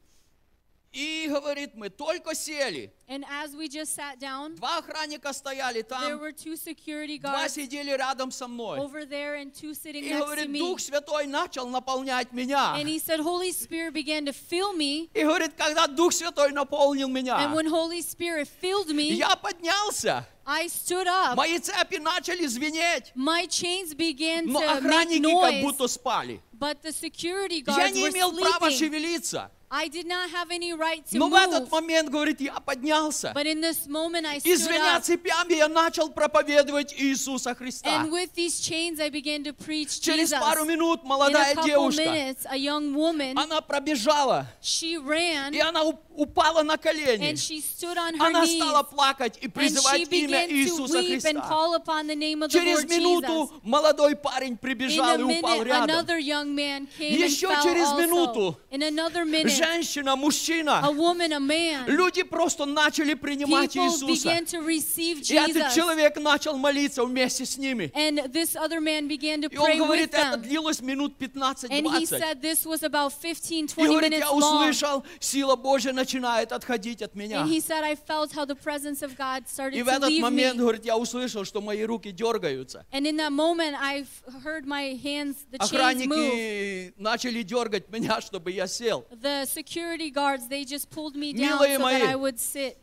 И 0.92 1.26
говорит, 1.28 1.72
мы 1.74 1.90
только 1.90 2.34
сели. 2.34 2.90
And 3.08 3.24
as 3.30 3.54
we 3.54 3.68
just 3.68 3.94
sat 3.94 4.18
down, 4.18 4.56
Два 4.56 4.78
охранника 4.78 5.32
стояли 5.34 5.82
there 5.82 5.84
там, 5.84 6.18
were 6.20 6.32
two 6.32 6.56
security 6.56 7.18
два 7.18 7.32
guards 7.44 7.52
сидели 7.54 7.90
рядом 7.90 8.30
со 8.30 8.48
мной. 8.48 8.78
over 8.78 9.04
there 9.04 9.34
and 9.36 9.52
two 9.52 9.74
sitting 9.74 10.02
И 10.04 10.08
next 10.08 10.20
to 10.20 10.24
говорит, 10.24 10.48
me. 10.48 10.58
Дух 10.58 10.80
Святой 10.80 11.26
начал 11.26 11.68
наполнять 11.68 12.32
меня. 12.32 12.74
And 12.76 12.88
he 12.88 12.98
said, 12.98 13.20
Holy 13.20 13.52
Spirit 13.52 13.92
began 13.92 14.24
to 14.24 14.32
fill 14.32 14.72
me. 14.72 15.10
И 15.12 15.22
говорит, 15.22 15.52
когда 15.56 15.86
Дух 15.86 16.12
Святой 16.14 16.52
наполнил 16.52 17.08
And 17.08 17.14
меня, 17.14 17.52
when 17.54 17.66
Holy 17.66 18.00
Spirit 18.00 18.48
filled 18.48 18.88
me, 18.88 19.10
я 19.12 19.36
поднялся. 19.36 20.26
I 20.46 20.68
stood 20.68 21.06
up. 21.08 21.36
Мои 21.36 21.58
цепи 21.58 21.96
начали 21.96 22.46
звенеть. 22.46 23.12
My 23.14 23.46
chains 23.46 23.92
began 23.94 24.46
Но 24.46 24.60
to 24.60 24.66
make 24.66 24.78
охранники 24.78 25.22
как 25.22 25.52
noise, 25.52 25.62
будто 25.62 25.88
спали. 25.88 26.40
but 26.58 26.80
the 26.82 26.92
security 26.92 27.56
Я 27.58 27.62
guards 27.64 27.92
не 27.94 28.02
were 28.02 28.10
имел 28.10 28.32
права 28.32 28.70
sleeping. 28.70 28.78
шевелиться. 28.78 29.50
I 29.68 29.88
did 29.88 30.06
not 30.06 30.30
have 30.30 30.52
any 30.52 30.72
right 30.72 31.04
to 31.10 31.18
Но 31.18 31.28
в 31.28 31.34
этот 31.34 31.70
момент, 31.72 32.08
говорит, 32.08 32.40
я 32.40 32.54
поднялся. 32.60 33.32
But 33.34 33.46
in 33.46 33.60
this 33.60 33.88
moment, 33.88 34.24
I 34.24 34.36
И 34.36 34.40
stood 34.54 34.58
звеня 34.58 34.96
up. 34.98 35.02
цепями, 35.02 35.54
я 35.54 35.68
начал 35.68 36.08
проповедовать 36.10 36.94
Иисуса 36.96 37.52
Христа. 37.54 37.88
And 37.90 38.12
with 38.12 38.32
these 38.34 38.60
chains, 38.60 39.00
I 39.00 39.10
began 39.10 39.42
to 39.44 39.52
preach 39.52 40.00
Через 40.00 40.30
Jesus. 40.30 40.38
пару 40.38 40.64
минут 40.64 41.00
In 41.02 41.06
a 41.06 41.08
молодая 41.08 41.54
couple 41.54 41.66
девушка, 41.66 42.00
minutes, 42.02 42.46
a 42.48 42.56
young 42.56 42.94
woman, 42.94 43.36
она 43.36 43.60
пробежала, 43.60 44.46
she 44.62 44.96
ran 44.98 45.52
и 45.52 45.58
она 45.58 45.82
уп- 45.82 45.98
упала 46.14 46.62
на 46.62 46.76
колени. 46.78 47.28
and 47.30 47.36
she 47.36 47.60
stood 47.60 47.98
on 47.98 48.14
her 48.14 48.24
Она 48.26 48.44
knees. 48.44 48.56
стала 48.56 48.84
плакать 48.84 49.36
и 49.40 49.48
призывать 49.48 50.06
имя 50.12 50.46
Иисуса 50.48 51.00
weep 51.00 51.24
and 51.24 51.38
Христа. 51.40 51.48
call 51.48 51.74
upon 51.74 52.06
the 52.06 52.14
name 52.14 52.42
of 52.44 52.50
the 52.50 52.58
Через 52.58 52.84
Lord 52.84 52.88
минуту 52.90 53.26
Jesus. 53.50 53.60
молодой 53.64 54.14
парень 54.14 54.52
In 54.52 54.58
прибежал 54.58 55.16
a 55.16 55.18
и 55.18 55.22
упал 55.24 55.58
minute, 55.58 55.64
рядом. 55.64 55.90
another 55.90 56.18
young 56.20 56.54
man 56.54 56.86
came 56.96 57.18
Еще 57.18 57.48
and 57.48 57.56
fell 57.56 57.62
через 57.64 57.88
also. 57.88 57.98
минуту 58.00 58.56
In 58.70 58.82
another 58.82 59.24
minute, 59.24 59.55
Женщина, 59.56 60.12
a 60.12 60.16
мужчина, 60.16 60.82
woman, 60.92 61.32
a 61.32 61.38
man, 61.40 61.86
люди 61.86 62.22
просто 62.22 62.64
начали 62.66 63.14
принимать 63.14 63.74
people 63.74 63.86
Иисуса. 63.86 64.28
began 64.28 64.44
to 64.44 64.62
receive 64.64 65.20
И 65.28 65.34
этот 65.34 65.56
Jesus. 65.56 65.74
человек 65.74 66.16
начал 66.16 66.56
молиться 66.56 67.04
вместе 67.04 67.44
с 67.46 67.56
ними. 67.58 67.90
And 67.94 68.32
this 68.32 68.54
other 68.56 68.80
man 68.80 69.08
began 69.08 69.40
to 69.42 69.48
И 69.52 69.56
он 69.56 69.66
pray 69.66 69.78
говорит, 69.78 70.12
with 70.12 70.18
это 70.18 70.36
them. 70.36 70.42
длилось 70.42 70.80
минут 70.80 71.14
And 71.20 71.86
he 71.86 72.04
15-20. 72.04 72.06
said 72.06 72.42
this 72.42 72.64
was 72.66 72.82
about 72.82 73.12
15, 73.12 73.64
И 73.64 73.66
20 73.68 73.90
говорит, 73.90 74.10
minutes 74.12 74.18
я 74.20 74.30
long. 74.30 74.38
услышал, 74.68 75.04
сила 75.20 75.56
Божья 75.56 75.92
начинает 75.92 76.52
отходить 76.52 77.02
от 77.02 77.14
меня. 77.14 77.42
And 77.42 77.48
he 77.48 77.60
said, 77.60 77.82
I 77.84 77.94
felt 77.96 78.32
how 78.32 78.44
the 78.44 78.54
presence 78.54 79.02
of 79.02 79.16
God 79.16 79.48
started 79.48 79.76
И 79.78 79.82
в 79.82 79.88
этот 79.88 80.10
момент, 80.20 80.56
me. 80.56 80.60
говорит, 80.60 80.84
я 80.84 80.96
услышал, 80.96 81.44
что 81.44 81.60
мои 81.60 81.82
руки 81.84 82.10
дергаются. 82.12 82.84
And 82.92 83.06
in 83.06 83.16
that 83.16 83.30
moment, 83.32 83.74
I 83.80 84.04
heard 84.44 84.66
my 84.66 84.98
hands, 85.02 85.36
the 85.50 85.58
chains 85.58 86.06
move. 86.06 86.16
Охранники 86.26 86.94
начали 86.98 87.42
дергать 87.42 87.88
меня, 87.90 88.20
чтобы 88.20 88.50
я 88.50 88.66
сел. 88.66 89.06
The 89.22 89.45
security 89.45 90.09
guards, 90.11 90.47
they 90.47 90.63
just 90.65 90.89
pulled 90.89 91.15
me 91.15 91.33
down 91.33 91.59
Милые 91.59 91.77
so 91.77 91.81
мои. 91.83 91.99
that 91.99 92.09
I 92.09 92.15
would 92.15 92.39
sit. 92.39 92.77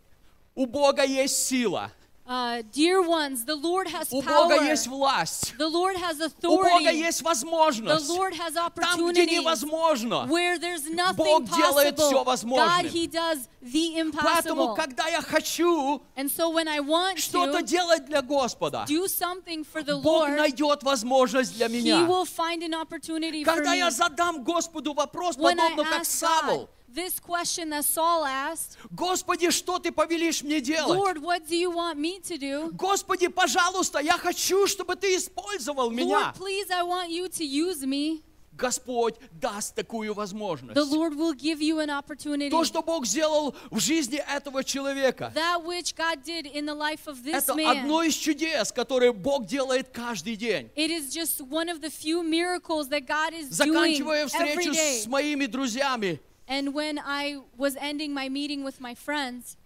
У 0.55 0.67
Бога 0.67 1.05
есть 1.05 1.47
сила. 1.47 1.91
Uh, 2.26 2.62
dear 2.72 3.02
ones, 3.02 3.44
the 3.44 3.56
Lord 3.56 3.86
has 3.88 4.08
У 4.10 4.22
power. 4.22 4.48
Бога 4.48 4.64
есть 4.64 4.88
власть. 4.88 5.54
The 5.58 5.68
Lord 5.68 5.98
has 5.98 6.22
У 6.22 6.48
Бога 6.48 6.70
authority. 6.70 6.94
есть 6.96 7.20
The 7.20 7.26
возможность. 7.26 8.10
Lord 8.10 8.34
has 8.36 8.54
Там, 8.54 9.12
где 9.12 9.26
невозможно. 9.26 10.26
Where 10.30 10.58
there's 10.58 10.88
nothing 10.90 11.18
Бог 11.18 11.44
делает 11.50 11.98
possible, 11.98 12.08
всё 12.08 12.20
God, 12.20 12.26
возможным. 12.26 12.92
He 12.94 13.08
does 13.08 13.50
the 13.62 14.12
Поэтому, 14.14 14.68
impossible. 14.72 14.76
когда 14.78 15.08
я 15.10 15.22
хочу 15.22 16.02
And 16.16 16.32
so 16.32 16.50
when 16.50 16.70
I 16.70 16.80
want 16.80 17.20
что-то 17.20 17.60
to 17.60 17.62
делать 17.64 18.06
для 18.06 18.22
Господа, 18.22 18.86
do 18.88 19.06
something 19.10 19.66
for 19.66 19.84
the 19.84 20.00
Бог 20.02 20.30
Lord, 20.30 20.38
найдет 20.38 20.82
возможность 20.84 21.54
для 21.58 21.68
He 21.68 21.82
меня. 21.82 22.08
will 22.08 22.24
find 22.26 22.64
an 22.64 22.74
opportunity 22.74 23.44
for 23.44 23.54
Когда 23.54 23.74
me. 23.74 23.80
я 23.80 23.92
задам 23.92 24.44
Господу 24.46 24.94
вопрос, 24.94 25.36
When 25.36 25.60
I 25.60 25.72
подобно 25.72 25.84
как 25.92 26.02
ask 26.04 26.06
Савл, 26.06 26.62
God 26.62 26.70
this 26.94 27.20
question 27.20 27.70
that 27.70 27.84
Saul 27.86 28.26
asked, 28.26 28.78
Господи, 28.92 29.50
что 29.52 29.80
ты 29.80 29.92
повелишь 29.92 30.44
мне 30.44 30.62
делать? 30.62 30.98
Lord, 30.98 31.22
what 31.22 31.48
do 31.48 31.56
you 31.56 31.72
want 31.72 31.98
me 31.98 32.20
to 32.22 32.38
do? 32.38 32.72
Господи, 32.74 33.28
пожалуйста, 33.28 34.00
я 34.00 34.18
хочу, 34.18 34.68
чтобы 34.68 34.96
ты 34.96 35.16
использовал 35.16 35.90
меня. 35.90 36.34
Lord, 36.34 36.36
please, 36.36 36.70
I 36.72 36.84
want 36.84 37.10
you 37.10 37.28
to 37.30 37.44
use 37.46 37.84
me. 37.86 38.24
Господь 38.56 39.16
даст 39.42 39.74
такую 39.74 40.14
возможность. 40.14 40.76
The 40.76 40.84
Lord 40.86 41.16
will 41.16 41.34
give 41.34 41.60
you 41.60 41.80
an 41.80 41.90
opportunity. 41.90 42.52
То, 42.52 42.64
что 42.64 42.84
Бог 42.84 43.06
сделал 43.06 43.56
в 43.72 43.80
жизни 43.80 44.20
этого 44.30 44.64
человека, 44.64 45.32
That 45.34 45.64
which 45.64 45.96
God 45.96 46.24
did 46.24 46.46
in 46.46 46.66
the 46.66 46.76
life 46.76 47.08
of 47.08 47.24
this 47.24 47.34
это 47.34 47.56
man. 47.56 47.80
одно 47.80 48.04
из 48.04 48.14
чудес, 48.14 48.72
которые 48.72 49.12
Бог 49.12 49.48
делает 49.48 49.90
каждый 49.90 50.36
день. 50.36 50.70
It 50.76 50.92
is 50.92 51.12
just 51.12 51.42
one 51.42 51.68
of 51.68 51.82
the 51.82 51.90
few 51.90 52.22
miracles 52.22 52.90
that 52.90 53.08
God 53.08 53.34
is 53.34 53.50
doing 53.50 53.74
Заканчивая 53.74 54.26
every 54.26 54.28
встречу 54.28 54.72
day. 54.72 55.02
с 55.02 55.08
моими 55.08 55.48
друзьями, 55.48 56.22
And 56.47 56.73
when 56.73 56.99
I 56.99 57.41
was 57.57 57.77
ending 57.77 58.13
my 58.15 58.29
meeting 58.29 58.65
with 58.65 58.81
my 58.81 58.95
friends, 58.95 59.57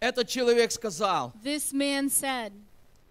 этот 0.00 0.28
человек 0.28 0.72
сказал, 0.72 1.32
this 1.44 1.72
man 1.72 2.10
said, 2.10 2.52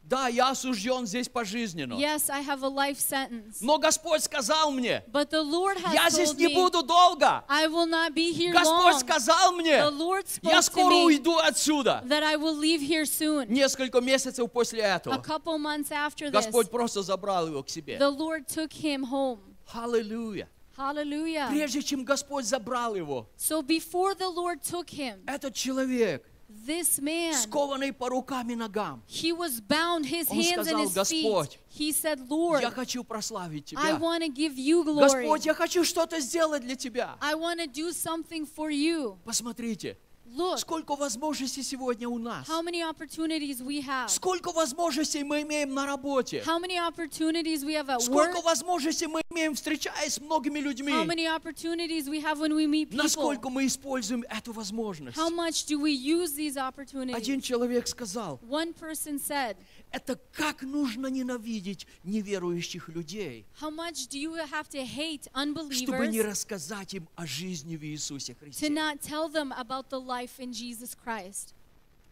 да, 0.03 0.27
я 0.27 0.49
осужден 0.49 1.05
здесь 1.05 1.29
пожизненно. 1.29 1.93
Yes, 1.93 2.29
I 2.29 2.41
have 2.41 2.63
a 2.63 2.67
life 2.67 2.99
sentence. 2.99 3.59
Но 3.61 3.77
Господь 3.77 4.21
сказал 4.21 4.71
мне, 4.71 5.03
But 5.09 5.29
the 5.29 5.41
Lord 5.41 5.77
has 5.77 5.93
я 5.93 6.09
здесь 6.09 6.31
told 6.31 6.37
не 6.37 6.47
me 6.47 6.53
буду 6.55 6.83
долго. 6.83 7.45
I 7.47 7.67
will 7.67 7.85
not 7.85 8.13
be 8.13 8.33
here 8.33 8.51
Господь 8.51 8.93
long. 8.95 8.99
сказал 8.99 9.53
мне, 9.53 9.77
The 9.77 9.89
Lord 9.91 10.25
я 10.41 10.59
spoke 10.59 10.59
to 10.59 10.61
скоро 10.63 10.93
me 10.93 11.05
уйду 11.05 11.37
отсюда. 11.37 12.03
that 12.07 12.23
I 12.23 12.35
will 12.35 12.57
leave 12.57 12.81
here 12.81 13.05
soon. 13.05 13.47
Несколько 13.47 14.01
месяцев 14.01 14.51
после 14.51 14.83
A 14.83 14.97
этого 14.97 15.21
couple 15.23 15.57
months 15.57 15.91
after 15.91 16.29
this, 16.29 16.31
Господь 16.31 16.69
просто 16.69 17.03
забрал 17.03 17.47
его 17.47 17.63
к 17.63 17.69
себе. 17.69 17.97
the 17.97 18.09
Lord 18.09 18.47
took 18.49 18.73
him 18.73 19.03
home. 19.05 19.39
Аллилуйя. 19.73 20.49
Hallelujah. 20.76 21.48
Прежде 21.48 21.82
чем 21.82 22.04
Господь 22.04 22.44
забрал 22.44 22.94
его, 22.94 23.28
So 23.36 23.62
before 23.62 24.14
the 24.14 24.28
Lord 24.28 24.62
took 24.62 24.88
him, 24.90 25.22
этот 25.26 25.54
человек, 25.54 26.24
this 26.48 27.00
man, 27.00 27.34
скованный 27.34 27.92
по 27.92 28.08
рукам 28.08 28.50
и 28.50 28.54
ногам, 28.54 29.02
he 29.08 29.32
was 29.32 29.60
bound, 29.60 30.04
his 30.06 30.28
Он 30.30 30.36
hands 30.38 30.66
and 30.68 30.88
сказал, 30.88 31.04
his 31.04 31.08
feet. 31.08 31.22
«Господь, 31.22 31.58
He 31.76 31.92
said, 31.92 32.28
Lord, 32.28 32.62
я 32.62 32.70
хочу 32.70 33.04
прославить 33.04 33.72
I 33.74 33.92
Тебя. 33.92 33.98
want 33.98 34.22
to 34.22 34.28
give 34.28 34.56
you 34.56 34.84
glory. 34.84 35.24
Господь, 35.24 35.46
я 35.46 35.54
хочу 35.54 35.84
что-то 35.84 36.20
сделать 36.20 36.62
для 36.62 36.76
Тебя. 36.76 37.16
I 37.20 37.34
want 37.34 37.58
to 37.60 37.66
do 37.66 37.90
something 37.92 38.46
for 38.46 38.70
you. 38.70 39.18
Посмотрите, 39.24 39.98
Look, 40.36 40.58
сколько 40.58 40.96
возможностей 40.96 41.62
сегодня 41.62 42.08
у 42.08 42.18
нас. 42.18 42.46
how 42.46 42.62
many 42.62 42.82
opportunities 42.82 43.62
we 43.62 43.80
have. 43.82 44.08
Сколько 44.08 44.52
возможностей 44.52 45.22
мы 45.22 45.42
имеем 45.42 45.72
на 45.72 45.86
работе. 45.86 46.42
How 46.44 46.58
many 46.60 46.76
opportunities 46.76 47.64
we 47.64 47.72
have 47.72 47.88
at 47.88 48.00
Сколько 48.00 48.38
work. 48.38 48.44
возможностей 48.44 49.06
мы 49.06 49.22
имеем, 49.30 49.54
встречаясь 49.54 50.14
с 50.14 50.20
многими 50.20 50.58
людьми. 50.58 50.92
How 50.92 51.04
many 51.06 51.26
opportunities 51.26 52.06
we 52.06 52.20
have 52.20 52.38
when 52.38 52.54
we 52.54 52.66
meet 52.66 52.90
people. 52.90 53.02
Насколько 53.02 53.48
мы 53.48 53.66
используем 53.66 54.24
эту 54.28 54.52
возможность. 54.52 55.16
How 55.16 55.30
much 55.30 55.64
do 55.66 55.80
we 55.80 55.92
use 55.92 56.34
these 56.34 56.56
opportunities? 56.58 57.14
Один 57.14 57.40
человек 57.40 57.88
сказал, 57.88 58.38
One 58.46 58.74
person 58.74 59.18
said, 59.18 59.56
это 59.90 60.18
как 60.32 60.62
нужно 60.62 61.06
ненавидеть 61.06 61.86
неверующих 62.04 62.88
людей, 62.90 63.46
How 63.58 63.70
much 63.70 64.08
do 64.08 64.18
you 64.18 64.34
have 64.34 64.68
to 64.68 64.84
hate 64.84 65.28
чтобы 65.70 66.08
не 66.08 66.18
unbelievers 66.18 66.22
рассказать 66.26 66.92
им 66.94 67.08
о 67.14 67.26
жизни 67.26 67.76
в 67.76 67.84
Иисусе 67.84 68.32
to 68.34 68.38
Христе. 68.38 68.68
not 68.68 69.00
tell 69.00 69.28
them 69.28 69.52
about 69.52 69.88
the 69.88 69.98
life 69.98 70.25
in 70.38 70.52
Jesus 70.52 70.94
Christ? 70.94 71.54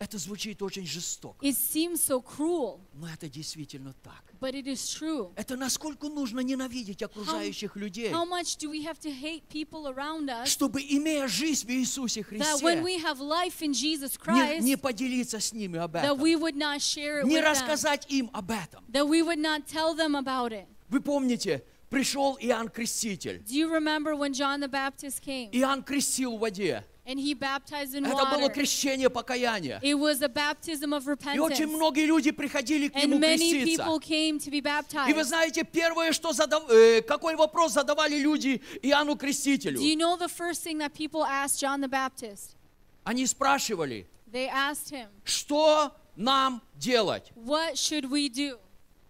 Это 0.00 0.18
звучит 0.18 0.60
очень 0.60 0.86
жестоко, 0.86 1.36
It 1.46 1.56
seems 1.56 2.02
so 2.02 2.20
cruel, 2.20 2.80
но 2.94 3.08
это 3.08 3.28
действительно 3.28 3.94
так. 4.02 4.24
but 4.40 4.52
it 4.52 4.66
is 4.66 4.82
true. 4.92 5.32
Это 5.36 5.56
насколько 5.56 6.08
нужно 6.08 6.40
ненавидеть 6.40 7.00
окружающих 7.02 7.76
людей, 7.76 8.10
How 8.10 8.26
much 8.28 8.56
do 8.58 8.68
we 8.68 8.82
have 8.82 8.98
to 9.00 9.10
hate 9.10 9.44
people 9.48 9.86
around 9.86 10.28
us 10.28 10.48
чтобы, 10.48 10.82
имея 10.82 11.28
жизнь 11.28 11.66
в 11.66 11.70
Иисусе 11.70 12.22
that 12.22 12.60
when 12.60 12.80
Христе, 12.80 12.82
we 12.82 12.98
have 12.98 13.20
life 13.20 13.62
in 13.62 13.72
Jesus 13.72 14.18
не, 14.18 14.18
Christ, 14.18 14.60
не 14.62 14.76
поделиться 14.76 15.38
с 15.38 15.52
ними 15.52 15.78
об 15.78 15.94
that 15.94 16.04
этом, 16.04 16.18
we 16.20 16.34
would 16.34 16.56
not 16.56 16.80
share 16.80 17.20
it 17.20 17.24
не 17.26 17.36
with 17.36 17.44
them, 17.44 17.50
рассказать 17.50 18.04
им 18.10 18.30
об 18.32 18.50
этом. 18.50 18.84
that 18.90 19.06
we 19.06 19.22
would 19.22 19.38
not 19.38 19.66
tell 19.68 19.94
them 19.94 20.16
about 20.16 20.52
it? 20.52 20.66
Вы 20.88 21.00
помните, 21.00 21.62
пришел 21.88 22.36
Иоанн 22.40 22.68
Креститель. 22.68 23.42
Do 23.46 23.54
you 23.54 23.70
remember 23.72 24.16
when 24.16 24.34
John 24.34 24.60
the 24.60 24.68
Baptist 24.68 25.22
came 25.22 25.50
Иоанн 25.52 25.84
крестил 25.84 26.36
в 26.36 26.40
воде. 26.40 26.84
And 27.06 27.18
he 27.18 27.34
baptized 27.34 27.94
in 27.94 28.04
Это 28.06 28.24
было 28.30 28.48
water? 28.48 28.54
крещение 28.54 29.10
покаяния. 29.10 29.78
It 29.82 29.94
was 29.98 30.22
a 30.22 30.28
baptism 30.28 30.92
of 30.92 31.06
И 31.06 31.38
очень 31.38 31.64
repentance. 31.64 31.76
многие 31.76 32.06
люди 32.06 32.30
приходили 32.30 32.88
к 32.88 32.94
нему 32.94 33.16
And 33.16 33.20
many 33.20 33.50
креститься. 33.52 33.82
people 33.84 34.00
came 34.00 34.38
to 34.38 34.50
be 34.50 34.58
И 34.58 34.60
вы 34.62 35.20
baptized. 35.20 35.24
знаете, 35.24 35.64
первое, 35.64 36.12
что 36.12 36.32
задав... 36.32 36.68
э, 36.70 37.02
какой 37.02 37.36
вопрос 37.36 37.72
задавали 37.72 38.16
люди 38.18 38.60
Иоанну 38.82 39.16
Крестителю? 39.16 39.78
Do 39.78 39.84
you 39.84 39.96
know 39.96 40.16
the 40.16 40.28
first 40.28 40.62
thing 40.62 40.78
that 40.78 40.94
people 40.94 41.24
asked 41.24 41.60
John 41.60 41.80
the 41.80 41.88
Baptist? 41.88 42.56
Они 43.04 43.26
спрашивали, 43.26 44.06
They 44.32 44.48
asked 44.48 44.90
him, 44.90 45.08
что 45.24 45.92
нам 46.16 46.62
делать? 46.76 47.30
What 47.36 47.74
should 47.76 48.08
we 48.10 48.28
do? 48.28 48.58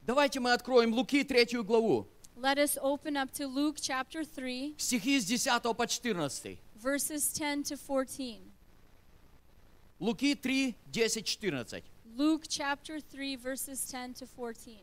Давайте 0.06 0.40
мы 0.40 0.52
откроем 0.52 0.92
Луки 0.92 1.22
третью 1.24 1.64
главу, 1.64 2.08
Let 2.36 2.58
us 2.58 2.76
open 2.82 3.16
up 3.16 3.30
to 3.38 3.46
Luke 3.46 3.76
chapter 3.80 4.24
3, 4.24 4.74
стихи 4.76 5.18
с 5.20 5.24
10 5.24 5.62
по 5.76 5.86
14. 5.86 6.58
Verses 6.84 7.32
10 7.32 7.62
to 7.64 7.76
14. 7.76 8.42
Луки 9.98 10.34
3, 10.34 10.74
10, 10.92 11.24
14. 11.24 11.82
Luke 12.16 12.44
chapter 12.46 13.00
3, 13.00 13.36
verses 13.36 13.80
10 13.90 14.14
to 14.14 14.26
14. 14.26 14.76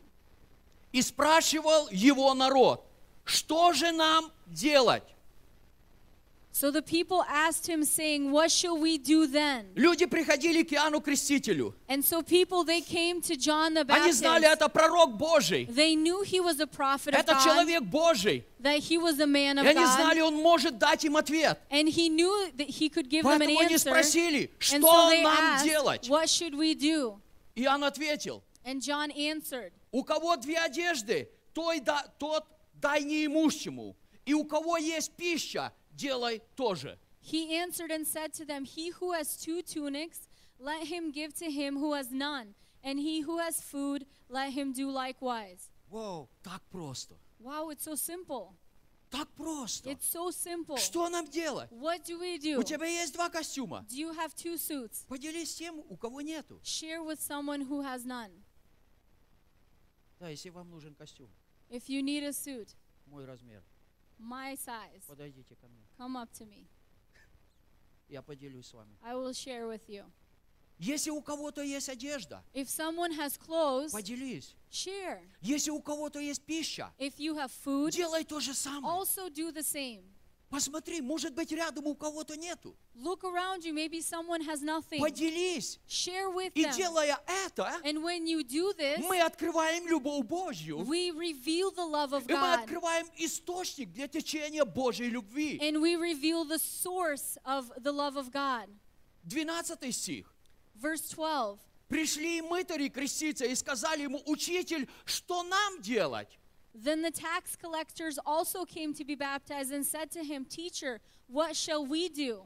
И 0.92 1.00
спрашивал 1.00 1.88
его 1.90 2.34
народ, 2.34 2.84
что 3.24 3.72
же 3.72 3.92
нам 3.92 4.30
делать? 4.46 5.04
So 6.51 6.71
the 6.71 6.81
people 6.81 7.23
asked 7.29 7.67
him, 7.69 7.83
saying, 7.83 8.31
What 8.31 8.49
shall 8.49 8.79
we 8.79 8.97
do 8.97 9.27
then? 9.27 9.67
Люди 9.75 10.07
приходили 10.07 10.63
к 10.63 10.73
Иоанну 10.73 11.01
Крестителю. 11.01 11.75
And 11.87 12.03
so 12.03 12.23
people, 12.23 12.63
they 12.63 12.81
came 12.81 13.21
to 13.21 13.35
John 13.35 13.75
the 13.75 13.85
Они 13.87 14.11
знали, 14.11 14.45
Baptist. 14.45 14.53
это 14.61 14.69
пророк 14.69 15.17
Божий. 15.19 15.67
They 15.67 15.93
knew 15.93 16.23
he 16.23 16.39
was 16.39 16.59
a 16.59 16.65
prophet 16.65 17.13
of 17.13 17.19
Это 17.19 17.33
God, 17.33 17.43
человек 17.43 17.83
Божий. 17.83 18.43
that 18.59 18.79
he 18.79 18.97
was 18.97 19.19
a 19.19 19.27
man 19.27 19.59
of 19.59 19.65
И 19.65 19.67
они 19.69 19.81
God. 19.83 19.95
знали, 19.99 20.19
он 20.21 20.33
может 20.41 20.79
дать 20.79 21.03
им 21.05 21.15
ответ. 21.15 21.59
And 21.69 21.87
he 21.87 22.09
knew 22.09 22.49
that 22.55 22.67
he 22.67 22.89
could 22.89 23.07
give 23.07 23.23
them 23.23 23.33
an 23.33 23.39
Поэтому 23.39 23.59
они 23.59 23.75
answer. 23.75 23.91
спросили, 23.91 24.49
And 24.71 24.81
что 24.81 24.81
so 24.81 25.09
they 25.11 25.21
нам 25.21 25.37
asked, 25.37 25.63
делать? 25.65 26.09
What 26.09 26.27
should 26.27 26.55
we 26.55 26.73
do? 26.73 27.19
Иоанн 27.55 27.83
ответил, 27.83 28.41
And 28.65 28.81
John 28.81 29.11
answered, 29.11 29.73
у 29.91 30.03
кого 30.03 30.35
две 30.37 30.57
одежды, 30.57 31.29
той 31.53 31.81
да- 31.81 32.07
тот 32.17 32.45
дай 32.81 33.03
неимущему. 33.03 33.95
И 34.25 34.33
у 34.33 34.43
кого 34.43 34.77
есть 34.77 35.11
пища, 35.15 35.71
делай 35.91 36.41
тоже. 36.55 36.97
He 37.21 37.55
answered 37.57 37.91
and 37.91 38.05
said 38.05 38.33
to 38.33 38.45
them, 38.45 38.63
He 38.65 38.91
who 38.91 39.11
has 39.13 39.35
two 39.35 39.61
tunics, 39.61 40.27
let 40.59 40.87
him 40.87 41.11
give 41.11 41.33
to 41.35 41.51
him 41.51 41.77
who 41.77 41.93
has 41.93 42.11
none. 42.11 42.55
And 42.83 42.99
he 42.99 43.21
who 43.21 43.39
has 43.39 43.59
food, 43.59 44.05
let 44.29 44.53
him 44.53 44.71
do 44.71 44.89
likewise. 44.89 45.69
Вау, 45.89 46.29
так 46.43 46.61
просто. 46.69 47.15
Wow, 47.39 47.69
it's 47.69 47.83
so 47.83 47.95
simple. 47.95 48.55
Так 49.09 49.27
просто. 49.35 49.89
It's 49.89 50.05
so 50.05 50.31
simple. 50.31 50.77
Что 50.77 51.09
нам 51.09 51.27
делать? 51.27 51.69
What 51.71 52.03
do 52.05 52.19
we 52.19 52.37
do? 52.37 52.59
У 52.59 52.63
тебя 52.63 52.85
есть 52.85 53.13
два 53.13 53.29
костюма. 53.29 53.85
Do 53.89 53.97
you 53.97 54.13
have 54.13 54.33
two 54.35 54.57
suits? 54.57 55.05
Поделись 55.07 55.51
с 55.51 55.55
тем, 55.55 55.79
у 55.89 55.95
кого 55.97 56.21
нету. 56.21 56.59
Share 56.63 57.03
with 57.03 57.19
someone 57.19 57.61
who 57.67 57.81
has 57.81 58.05
none. 58.05 58.31
Да, 60.19 60.29
если 60.29 60.49
вам 60.49 60.69
нужен 60.69 60.95
костюм, 60.95 61.29
If 61.69 61.89
you 61.89 62.01
need 62.01 62.23
a 62.23 62.31
suit, 62.33 62.75
мой 63.05 63.25
размер, 63.25 63.63
My 64.22 64.54
size, 64.56 65.02
подойдите 65.06 65.54
ко 65.56 65.66
мне. 65.68 65.86
come 65.98 66.16
up 66.16 66.30
to 66.32 66.46
me. 66.46 66.66
Я 68.08 68.22
поделюсь 68.22 68.66
с 68.66 68.72
вами. 68.74 68.96
I 69.02 69.14
will 69.14 69.32
share 69.32 69.66
with 69.68 69.88
you. 69.88 70.04
Если 70.78 71.10
у 71.10 71.22
кого-то 71.22 71.62
есть 71.62 71.88
одежда, 71.88 72.42
If 72.54 72.66
someone 72.68 73.12
has 73.16 73.38
clothes, 73.38 73.92
поделись. 73.92 74.54
share. 74.70 75.20
Если 75.40 75.70
у 75.70 75.80
кого-то 75.80 76.18
есть 76.18 76.42
пища, 76.44 76.92
If 76.98 77.16
you 77.18 77.34
have 77.36 77.50
food, 77.64 77.92
делай 77.92 78.24
то 78.24 78.40
же 78.40 78.52
самое. 78.54 78.92
also 78.94 79.28
do 79.30 79.52
the 79.52 79.62
same. 79.62 80.02
Посмотри, 80.52 81.00
может 81.00 81.32
быть, 81.32 81.50
рядом 81.50 81.86
у 81.86 81.94
кого-то 81.94 82.36
нету. 82.36 82.76
Look 82.94 83.22
around 83.24 83.64
you, 83.64 83.72
maybe 83.72 84.02
someone 84.02 84.42
has 84.42 84.60
nothing. 84.60 85.00
Поделись. 85.00 85.80
Share 85.88 86.30
with 86.30 86.52
И 86.54 86.64
them. 86.64 86.76
делая 86.76 87.18
это, 87.46 87.80
And 87.82 88.02
when 88.02 88.26
you 88.26 88.44
do 88.44 88.74
this, 88.76 88.98
мы 88.98 89.18
открываем 89.22 89.88
любовь 89.88 90.26
Божью. 90.26 90.84
we 90.84 91.10
reveal 91.10 91.70
the 91.74 91.86
love 91.86 92.12
of 92.12 92.24
И 92.28 92.34
мы 92.34 92.38
God. 92.38 92.60
открываем 92.60 93.06
источник 93.16 93.92
для 93.92 94.08
течения 94.08 94.66
Божьей 94.66 95.08
любви. 95.08 95.58
And 95.58 95.80
we 95.80 95.96
reveal 95.96 96.44
the 96.44 96.58
source 96.58 97.38
of 97.46 97.72
the 97.82 97.90
love 97.90 98.18
of 98.18 98.30
God. 98.30 98.68
12 99.24 99.90
стих. 99.90 100.34
Verse 100.74 101.08
12. 101.14 101.60
Пришли 101.88 102.38
и 102.38 102.42
мытари 102.42 102.88
креститься 102.88 103.46
и 103.46 103.54
сказали 103.54 104.02
ему, 104.02 104.22
учитель, 104.26 104.86
что 105.06 105.42
нам 105.44 105.80
делать? 105.80 106.38
Then 106.73 107.01
the 107.01 107.11
tax 107.11 107.55
collectors 107.55 108.19
also 108.25 108.63
came 108.63 108.93
to 108.93 109.03
be 109.03 109.15
baptized 109.15 109.71
and 109.71 109.85
said 109.85 110.11
to 110.11 110.23
him, 110.23 110.45
Teacher, 110.45 110.99
what 111.27 111.55
shall 111.55 111.85
we 111.85 112.09
do? 112.09 112.43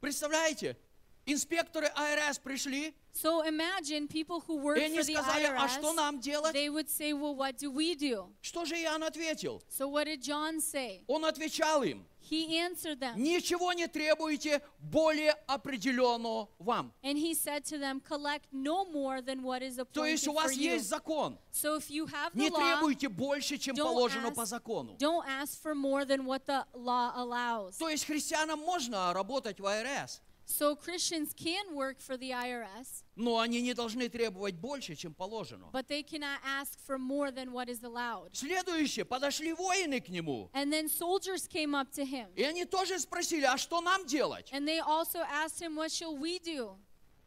Представляете? 0.00 0.76
Инспекторы 1.25 1.87
АРС 1.95 2.37
пришли, 2.39 2.93
So 3.13 3.43
imagine 3.47 4.07
people 4.09 4.41
who 4.41 4.57
work 4.57 4.77
for 4.77 4.89
the 5.03 5.03
сказали, 5.15 5.45
а 5.45 5.67
что 5.69 5.91
IRS, 5.91 5.95
нам 5.95 6.19
делать? 6.19 6.53
they 6.53 6.69
would 6.69 6.89
say, 6.89 7.13
Well, 7.13 7.33
what 7.35 7.57
do 7.57 7.71
we 7.71 7.95
do? 7.95 8.29
Что 8.41 8.65
же 8.65 8.75
Иоанн 8.75 9.03
ответил? 9.03 9.63
So 9.69 9.87
what 9.87 10.05
did 10.05 10.21
John 10.21 10.59
say? 10.59 11.03
Он 11.07 11.23
отвечал 11.25 11.81
им, 11.83 12.05
He 12.29 12.57
answered 12.59 12.99
them. 12.99 13.15
ничего 13.17 13.71
не 13.73 13.87
требуете 13.87 14.61
более 14.79 15.31
определенного 15.47 16.49
вам. 16.59 16.91
And 17.03 17.17
he 17.17 17.33
said 17.33 17.63
to 17.65 17.77
them, 17.79 18.01
Collect 18.01 18.43
no 18.51 18.83
more 18.91 19.21
than 19.21 19.41
what 19.43 19.61
is 19.63 19.77
То 19.77 19.83
appointed 20.03 20.09
есть 20.11 20.27
у 20.27 20.33
вас 20.33 20.51
есть 20.51 20.89
закон. 20.89 21.37
So 21.53 21.77
if 21.77 21.89
you 21.89 22.05
have 22.07 22.33
the 22.33 22.39
Не 22.39 22.49
требуйте 22.49 23.07
больше, 23.09 23.57
чем 23.57 23.75
положено 23.77 24.27
ask- 24.27 24.35
по 24.35 24.45
закону. 24.45 24.95
don't 24.99 25.25
ask 25.27 25.59
for 25.61 25.73
more 25.73 26.03
than 26.05 26.25
what 26.25 26.45
the 26.45 26.65
law 26.73 27.13
allows. 27.15 27.77
То 27.77 27.89
есть 27.89 28.05
христианам 28.05 28.59
можно 28.59 29.13
работать 29.13 29.59
в 29.59 29.65
АРС, 29.65 30.21
So 30.46 30.74
Christians 30.74 31.32
can 31.32 31.76
work 31.76 32.00
for 32.00 32.16
the 32.16 32.32
IRS, 32.32 33.04
но 33.14 33.38
они 33.38 33.60
не 33.62 33.72
должны 33.72 34.08
требовать 34.08 34.56
больше, 34.56 34.96
чем 34.96 35.14
положено. 35.14 35.70
but 35.72 35.86
they 35.86 36.02
cannot 36.02 36.40
ask 36.44 36.76
for 36.84 36.98
more 36.98 37.30
than 37.30 37.52
what 37.52 37.68
is 37.68 37.84
allowed. 37.84 38.30
Следующее, 38.34 39.04
подошли 39.04 39.52
воины 39.52 40.00
к 40.00 40.08
нему, 40.08 40.50
And 40.52 40.72
then 40.72 40.88
soldiers 40.88 41.46
came 41.46 41.72
up 41.76 41.92
to 41.92 42.04
him, 42.04 42.26
и 42.34 42.42
они 42.42 42.64
тоже 42.64 42.98
спросили, 42.98 43.44
а 43.44 43.56
что 43.58 43.80
нам 43.80 44.04
делать? 44.06 44.48
and 44.52 44.66
they 44.66 44.80
also 44.80 45.20
asked 45.20 45.60
him, 45.60 45.76
What 45.76 45.92
shall 45.92 46.16
we 46.16 46.40
do? 46.40 46.76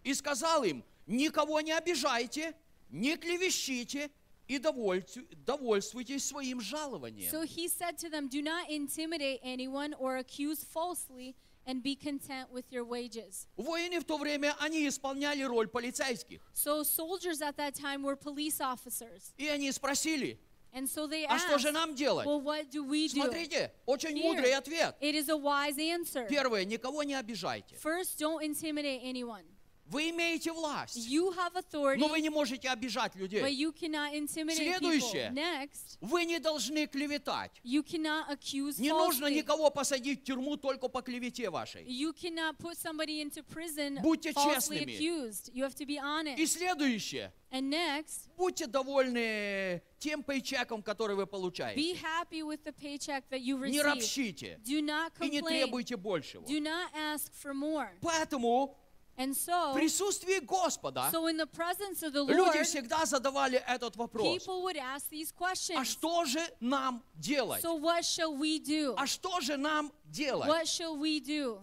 И 0.04 0.14
сказал 0.14 0.66
им, 0.66 0.84
никого 1.08 1.62
не 1.62 1.72
обижайте, 1.72 2.54
не 2.90 3.16
клевещите 3.16 4.12
и 4.50 4.58
довольцу- 4.58 5.26
довольствуйтесь 5.46 6.26
своим 6.26 6.60
жалованием. 6.60 7.32
So 7.32 7.44
he 7.46 7.70
said 7.70 7.98
to 8.00 8.10
them, 8.10 8.28
Do 8.28 8.42
not 8.42 8.70
intimidate 8.70 9.40
anyone 9.42 9.94
or 9.98 10.18
accuse 10.18 10.62
falsely, 10.66 11.36
and 11.68 11.82
be 11.82 11.96
content 11.96 12.52
with 12.52 12.66
your 12.72 12.84
wages. 12.84 13.48
Воины 13.58 14.00
в 14.00 14.04
то 14.04 14.18
время, 14.18 14.56
они 14.60 14.88
исполняли 14.88 15.44
роль 15.44 15.68
полицейских. 15.68 16.42
So 16.54 16.84
soldiers 16.84 17.42
at 17.42 17.56
that 17.58 17.76
time 17.76 18.04
were 18.04 18.16
police 18.16 18.60
officers. 18.60 19.34
И 19.38 19.48
они 19.48 19.72
спросили, 19.72 20.38
And 20.76 20.90
so 20.90 21.06
they 21.06 21.26
а 21.26 21.36
asked, 21.36 21.48
что 21.48 21.60
же 21.60 21.72
нам 21.72 21.94
делать? 21.94 22.26
Well, 22.26 22.42
what 22.42 22.72
do 22.72 22.84
we 22.84 23.08
do? 23.08 23.22
Смотрите, 23.22 23.72
очень 23.86 24.18
Here. 24.18 24.24
мудрый 24.24 24.54
ответ. 24.54 24.96
It 25.00 25.14
is 25.14 25.30
a 25.30 25.38
wise 25.38 25.78
answer. 25.78 26.28
Первое, 26.28 26.66
никого 26.66 27.04
не 27.04 27.14
обижайте. 27.14 27.76
First, 27.76 28.18
don't 28.20 28.44
intimidate 28.44 29.02
anyone. 29.04 29.44
Вы 29.91 30.11
имеете 30.11 30.53
власть, 30.53 30.97
You 30.97 31.35
have 31.35 31.55
authority, 31.55 31.97
но 31.99 32.09
вы 32.09 32.21
не 32.21 32.29
можете 32.29 32.69
обижать 32.69 33.13
but 33.15 33.19
людей. 33.21 33.41
you 33.57 33.73
cannot 33.73 34.13
intimidate 34.15 34.57
Следующее. 34.57 35.31
people. 35.31 35.35
Next, 35.35 35.97
Вы 36.03 36.25
не 36.27 36.39
должны 36.39 36.87
клеветать. 36.87 37.53
you 37.65 37.83
cannot 37.83 38.29
accuse 38.31 38.79
Не 38.79 38.91
нужно 38.91 39.27
никого 39.29 39.71
посадить 39.71 40.21
в 40.21 40.25
тюрьму 40.25 40.57
только 40.59 40.89
по 40.89 41.01
клевете 41.01 41.49
вашей. 41.49 41.85
You 41.87 42.13
cannot 42.13 42.59
put 42.59 42.77
somebody 42.77 43.23
into 43.23 43.43
prison 43.43 44.01
Будьте 44.03 44.33
falsely 44.33 44.55
честными. 44.55 44.93
accused. 44.99 45.51
You 45.55 45.65
have 45.65 45.75
to 45.77 45.87
be 45.87 45.95
И 45.95 45.99
honest. 45.99 46.47
следующее. 46.47 47.33
And 47.51 47.71
next, 47.71 48.29
Будьте 48.37 48.67
довольны 48.67 49.81
тем 49.99 50.23
пейчеком, 50.23 50.83
который 50.83 51.17
вы 51.17 51.23
be 51.23 51.27
получаете. 51.27 51.95
happy 51.95 52.43
with 52.43 52.63
the 52.65 52.73
paycheck 52.75 53.25
that 53.31 53.41
you 53.41 53.57
Не 53.67 53.79
receive. 53.81 53.85
ропщите 53.85 54.61
Do 54.67 54.83
not 54.83 55.13
и 55.21 55.31
не 55.31 55.39
complain. 55.41 55.49
требуйте 55.65 55.97
большего. 55.97 56.45
Do 56.45 56.61
not 56.61 56.93
ask 56.95 57.33
for 57.43 57.55
more. 57.55 57.89
Поэтому 58.03 58.77
And 59.19 59.35
в 59.35 59.37
so, 59.37 59.75
присутствии 59.75 60.39
Господа 60.39 61.11
so 61.11 61.27
in 61.27 61.37
the 61.37 61.47
presence 61.47 62.05
of 62.05 62.13
the 62.13 62.25
люди 62.25 62.39
Lord, 62.39 62.63
всегда 62.65 63.05
задавали 63.05 63.59
этот 63.67 63.97
вопрос. 63.97 64.39
people 64.39 64.63
would 64.63 64.77
ask 64.77 65.11
these 65.11 65.33
А 65.75 65.85
что 65.85 66.25
же 66.25 66.41
нам 66.61 67.03
делать? 67.17 67.61
So 67.63 67.75
what 67.75 68.05
shall 68.05 68.37
we 68.37 68.61
do? 68.61 68.95
А 68.97 69.07
что 69.07 69.41
же 69.41 69.57
нам 69.57 69.93
делать? 70.07 70.49
What 70.49 70.69
shall 70.69 70.97
we 70.97 71.21
do? 71.21 71.61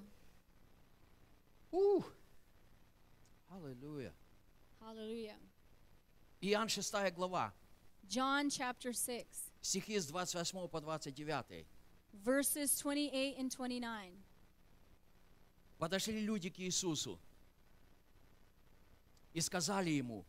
Ух. 1.71 2.05
Аллилуйя. 3.49 4.13
Hallelujah. 4.81 5.37
Иоанн 6.41 6.67
6 6.67 6.93
глава, 7.15 7.53
John 8.07 8.49
chapter 8.49 8.91
6, 8.91 9.25
стихи 9.61 9.97
с 9.97 10.07
28 10.07 10.67
по 10.67 10.81
29. 10.81 11.65
verses 12.23 12.77
28 12.77 13.35
and 13.39 13.49
29. 13.49 14.13
Подошли 15.77 16.21
люди 16.21 16.49
к 16.49 16.59
Иисусу 16.59 17.19
и 19.35 19.41
сказали 19.41 19.91
ему, 19.91 20.25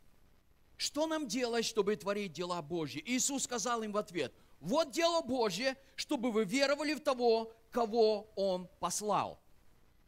что 0.76 1.06
нам 1.06 1.26
делать, 1.26 1.64
чтобы 1.64 1.96
творить 1.96 2.32
дела 2.32 2.60
Божьи? 2.60 3.02
Иисус 3.06 3.44
сказал 3.44 3.82
им 3.82 3.92
в 3.92 3.96
ответ, 3.96 4.34
вот 4.60 4.90
дело 4.90 5.22
Божье, 5.22 5.76
чтобы 5.94 6.30
вы 6.32 6.44
веровали 6.44 6.92
в 6.94 7.00
того, 7.00 7.52
кого 7.70 8.28
Он 8.36 8.68
послал. 8.80 9.38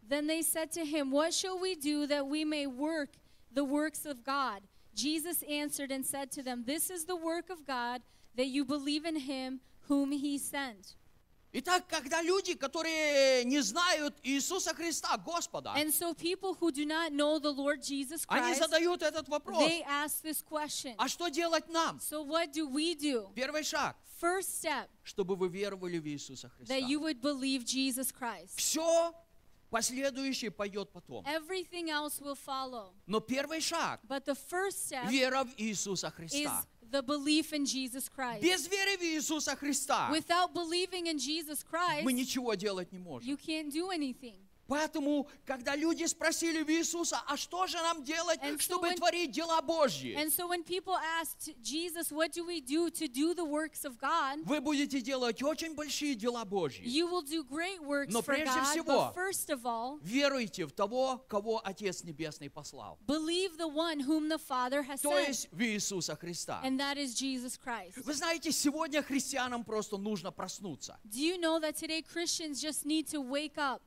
Then 0.02 0.26
they 0.26 0.42
said 0.42 0.72
to 0.72 0.84
him, 0.84 1.10
What 1.10 1.32
shall 1.32 1.58
we 1.58 1.74
do 1.74 2.06
that 2.06 2.26
we 2.26 2.44
may 2.44 2.66
work 2.66 3.10
the 3.52 3.64
works 3.64 4.04
of 4.04 4.24
God? 4.24 4.62
Jesus 4.94 5.42
answered 5.42 5.92
and 5.92 6.04
said 6.04 6.30
to 6.32 6.42
them, 6.42 6.64
This 6.64 6.90
is 6.90 7.04
the 7.04 7.16
work 7.16 7.50
of 7.50 7.64
God, 7.66 8.02
that 8.34 8.46
you 8.46 8.64
believe 8.64 9.04
in 9.04 9.16
him 9.16 9.60
whom 9.86 10.10
he 10.10 10.38
sent. 10.38 10.96
Итак, 11.50 11.86
когда 11.88 12.20
люди, 12.20 12.54
которые 12.54 13.42
не 13.44 13.60
знают 13.60 14.14
Иисуса 14.22 14.74
Христа, 14.74 15.16
Господа, 15.16 15.72
And 15.76 15.92
so 15.92 16.12
people 16.12 16.54
who 16.54 16.70
do 16.70 16.84
not 16.84 17.10
know 17.10 17.38
the 17.38 17.50
Lord 17.50 17.82
Jesus 17.82 18.24
они 18.28 18.54
задают 18.54 19.02
этот 19.02 19.28
вопрос. 19.28 19.58
they 19.58 19.82
ask 19.84 20.22
this 20.22 20.42
question. 20.42 20.94
А 20.98 21.08
что 21.08 21.28
делать 21.28 21.68
нам? 21.68 21.98
So 22.00 22.22
what 22.22 22.52
do 22.52 22.68
we 22.68 22.94
do? 22.94 23.32
Первый 23.34 23.62
шаг, 23.64 23.96
First 24.20 24.60
step, 24.60 24.88
чтобы 25.04 25.36
вы 25.36 25.48
веровали 25.48 25.98
в 25.98 26.06
Иисуса 26.06 26.50
Христа. 26.50 26.74
that 26.74 26.82
you 26.82 27.00
would 27.00 27.22
believe 27.22 27.64
Jesus 27.64 28.12
Christ. 28.12 28.54
Все 28.56 29.14
последующее 29.70 30.50
пойдет 30.50 30.90
потом. 30.92 31.24
Everything 31.24 31.88
else 31.88 32.20
will 32.20 32.36
follow. 32.36 32.92
Но 33.06 33.20
первый 33.20 33.60
шаг 33.62 34.00
But 34.06 34.26
the 34.26 34.36
first 34.36 34.86
step– 34.86 35.08
вера 35.08 35.44
в 35.44 35.54
Иисуса 35.56 36.08
is 36.08 36.12
Христа. 36.12 36.66
the 36.91 37.01
belief 37.01 37.53
in 37.53 37.65
Jesus 37.65 38.07
Christ. 38.07 38.41
Без 38.41 38.67
веры 38.67 38.97
в 38.97 39.01
Иисуса 39.03 39.55
Христа 39.55 40.09
Without 40.11 40.53
believing 40.53 41.07
in 41.07 41.17
Jesus 41.17 41.63
Christ, 41.63 42.03
мы 42.03 42.13
ничего 42.13 42.53
делать 42.55 42.91
не 42.91 42.99
можем. 42.99 43.27
you 43.27 43.37
can't 43.37 43.71
do 43.71 43.89
anything. 43.89 44.37
Поэтому, 44.68 45.26
когда 45.46 45.74
люди 45.74 46.04
спросили 46.04 46.62
в 46.62 46.68
Иисуса, 46.70 47.22
а 47.26 47.38
что 47.38 47.66
же 47.66 47.78
нам 47.78 48.04
делать, 48.04 48.38
And 48.42 48.56
so 48.56 48.60
чтобы 48.60 48.88
when- 48.90 48.96
творить 48.96 49.32
дела 49.32 49.62
Божьи? 49.62 50.14
And 50.14 50.30
so 50.30 50.46
when 50.46 50.62
people 50.62 50.94
asked 51.20 51.54
Jesus, 51.62 52.12
what 52.12 52.32
do 52.32 52.44
we 52.44 52.60
do 52.60 52.90
to 52.90 53.08
do 53.08 53.32
the 53.34 53.46
works 53.46 53.86
of 53.86 53.98
God? 53.98 54.44
Вы 54.44 54.60
будете 54.60 55.00
делать 55.00 55.42
очень 55.42 55.74
большие 55.74 56.14
дела 56.14 56.44
Божьи. 56.44 56.84
You 56.84 57.08
will 57.08 57.22
do 57.22 57.42
great 57.44 57.80
works 57.82 58.12
Но 58.12 58.20
for 58.20 58.34
прежде 58.34 58.58
God, 58.60 58.66
всего- 58.70 58.92
but 58.92 59.14
first 59.14 59.48
of 59.48 59.64
all, 59.64 59.98
Веруйте 60.02 60.66
в 60.66 60.72
того, 60.72 61.24
кого 61.28 61.62
Отец 61.64 62.04
Небесный 62.04 62.50
послал. 62.50 62.98
believe 63.06 63.56
the 63.56 63.66
one 63.68 64.00
whom 64.00 64.28
the 64.28 64.38
Father 64.38 64.82
has 64.82 65.00
То 65.00 65.12
sent, 65.12 65.28
есть 65.28 65.48
в 65.50 65.62
Иисуса 65.62 66.14
Христа. 66.14 66.60
and 66.62 66.78
that 66.78 66.98
is 66.98 67.14
Jesus 67.14 67.56
Christ. 67.56 67.96
Вы 68.04 68.12
знаете, 68.12 68.52
сегодня 68.52 69.02
христианам 69.02 69.64
просто 69.64 69.96
нужно 69.96 70.30
проснуться 70.30 70.98
Do 71.06 71.18
you 71.20 71.38
know 71.38 71.58
that 71.58 71.76
today 71.76 72.02
Christians 72.02 72.60
just 72.60 72.84
need 72.84 73.06
to 73.08 73.22
wake 73.22 73.56
up 73.56 73.80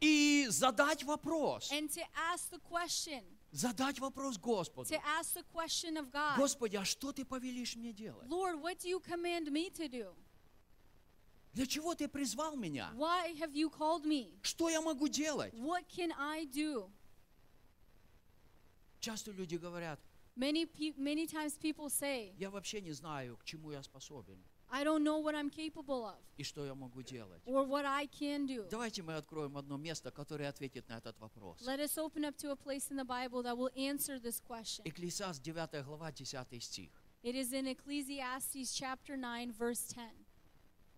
и 0.00 0.46
задать 0.50 1.04
вопрос. 1.04 1.70
and 1.72 1.88
to 1.90 2.02
ask 2.32 2.50
the 2.50 2.60
question, 2.60 3.22
Задать 3.50 3.98
вопрос 3.98 4.36
Господу. 4.38 4.88
to 4.88 5.00
ask 5.18 5.34
the 5.34 5.44
question 5.52 5.96
of 5.96 6.10
God, 6.10 6.36
Господи, 6.36 6.76
а 6.76 6.84
что 6.84 7.12
ты 7.12 7.24
повелишь 7.24 7.76
мне 7.76 7.92
делать? 7.92 8.28
Lord, 8.28 8.60
what 8.60 8.78
do 8.78 8.88
you 8.88 9.00
command 9.00 9.50
me 9.50 9.70
to 9.70 9.88
do? 9.88 10.14
Для 11.54 11.66
чего 11.66 11.94
ты 11.94 12.08
призвал 12.08 12.56
меня? 12.56 12.92
Why 12.94 13.34
have 13.38 13.54
you 13.54 13.70
called 13.70 14.04
me? 14.04 14.38
Что 14.42 14.68
я 14.68 14.80
могу 14.80 15.08
делать? 15.08 15.52
What 15.54 15.88
can 15.88 16.12
I 16.18 16.44
do? 16.46 16.90
Часто 19.00 19.30
люди 19.32 19.56
говорят, 19.56 19.98
Many, 20.36 20.68
many 20.96 21.26
times 21.26 21.58
people 21.58 21.88
say, 21.88 22.32
я 22.38 22.50
вообще 22.50 22.80
не 22.80 22.92
знаю, 22.92 23.36
к 23.38 23.44
чему 23.44 23.72
я 23.72 23.82
способен 23.82 24.40
I 24.70 24.84
don't 24.84 25.02
know 25.02 25.18
what 25.18 25.34
I'm 25.34 25.50
capable 25.50 26.04
of 26.04 26.16
и 26.36 26.42
что 26.44 26.64
я 26.64 26.74
могу 26.74 27.02
делать. 27.02 27.42
or 27.46 27.66
what 27.66 27.84
I 27.84 28.06
can 28.06 28.46
do. 28.46 28.68
Давайте 28.70 29.02
мы 29.02 29.14
откроем 29.14 29.56
одно 29.56 29.76
место, 29.76 30.10
которое 30.10 30.48
ответит 30.48 30.88
на 30.88 30.98
этот 30.98 31.18
вопрос. 31.18 31.60
Let 31.62 31.80
us 31.80 31.96
open 31.96 32.24
up 32.24 32.36
to 32.38 32.50
a 32.50 32.56
place 32.56 32.90
in 32.90 32.96
the 32.96 33.04
Bible 33.04 33.42
that 33.42 33.56
will 33.56 33.70
answer 33.76 34.18
this 34.18 34.40
question. 34.40 34.82
Экклесиаст 34.84 35.42
9 35.42 35.82
глава 35.84 36.12
10 36.12 36.60
стих. 36.62 36.90
It 37.22 37.34
is 37.34 37.52
in 37.52 37.66
Ecclesiastes 37.66 38.72
chapter 38.74 39.16
9 39.16 39.52
verse 39.52 39.88
10. 39.94 40.04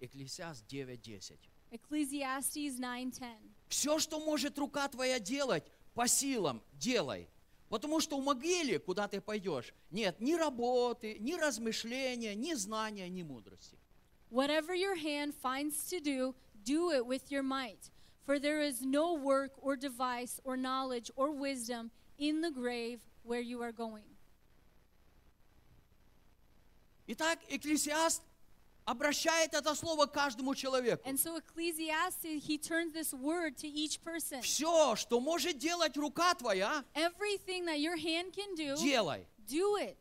Экклесиаст 0.00 0.64
9.10. 0.66 1.38
Ecclesiastes 1.70 2.78
9:10. 2.78 3.22
Все, 3.68 3.98
что 3.98 4.18
может 4.18 4.58
рука 4.58 4.88
твоя 4.88 5.20
делать, 5.20 5.64
по 5.94 6.08
силам 6.08 6.62
делай. 6.72 7.28
Потому 7.70 8.00
что 8.00 8.20
в 8.20 8.24
могиле, 8.24 8.80
куда 8.80 9.06
ты 9.06 9.20
пойдешь, 9.20 9.72
нет 9.92 10.20
ни 10.20 10.34
работы, 10.34 11.16
ни 11.20 11.34
размышления, 11.34 12.34
ни 12.34 12.52
знания, 12.54 13.08
ни 13.08 13.22
мудрости. 13.22 13.78
Whatever 14.28 14.74
your 14.74 14.96
hand 14.96 15.32
finds 15.34 15.88
to 15.88 16.00
do, 16.00 16.34
do 16.64 16.90
it 16.90 17.06
with 17.06 17.30
your 17.30 17.44
might. 17.44 17.90
For 18.26 18.40
there 18.40 18.60
is 18.60 18.82
no 18.82 19.14
work 19.14 19.52
or 19.62 19.76
device 19.76 20.40
or 20.44 20.56
knowledge 20.56 21.12
or 21.14 21.30
wisdom 21.30 21.92
in 22.18 22.40
the 22.42 22.50
grave 22.50 23.00
where 23.22 23.40
you 23.40 23.62
are 23.62 23.72
going. 23.72 24.04
Итак, 27.06 27.38
Экклесиаст 27.48 28.22
обращает 28.90 29.54
это 29.54 29.74
слово 29.74 30.06
каждому 30.06 30.54
человеку. 30.54 31.02
And 31.08 31.16
so 31.18 31.36
Ecclesiastes, 31.36 32.44
he 32.46 32.58
turns 32.58 32.92
this 32.92 33.12
word 33.14 33.56
to 33.58 33.68
each 33.68 34.00
person. 34.02 34.42
Все, 34.42 34.96
что 34.96 35.20
может 35.20 35.58
делать 35.58 35.96
рука 35.96 36.34
твоя, 36.34 36.84
Everything 36.94 37.64
that 37.66 37.78
your 37.78 37.96
hand 37.96 38.32
can 38.32 38.54
do, 38.56 38.76
делай. 38.76 39.26
do 39.46 39.76
it. 39.76 39.96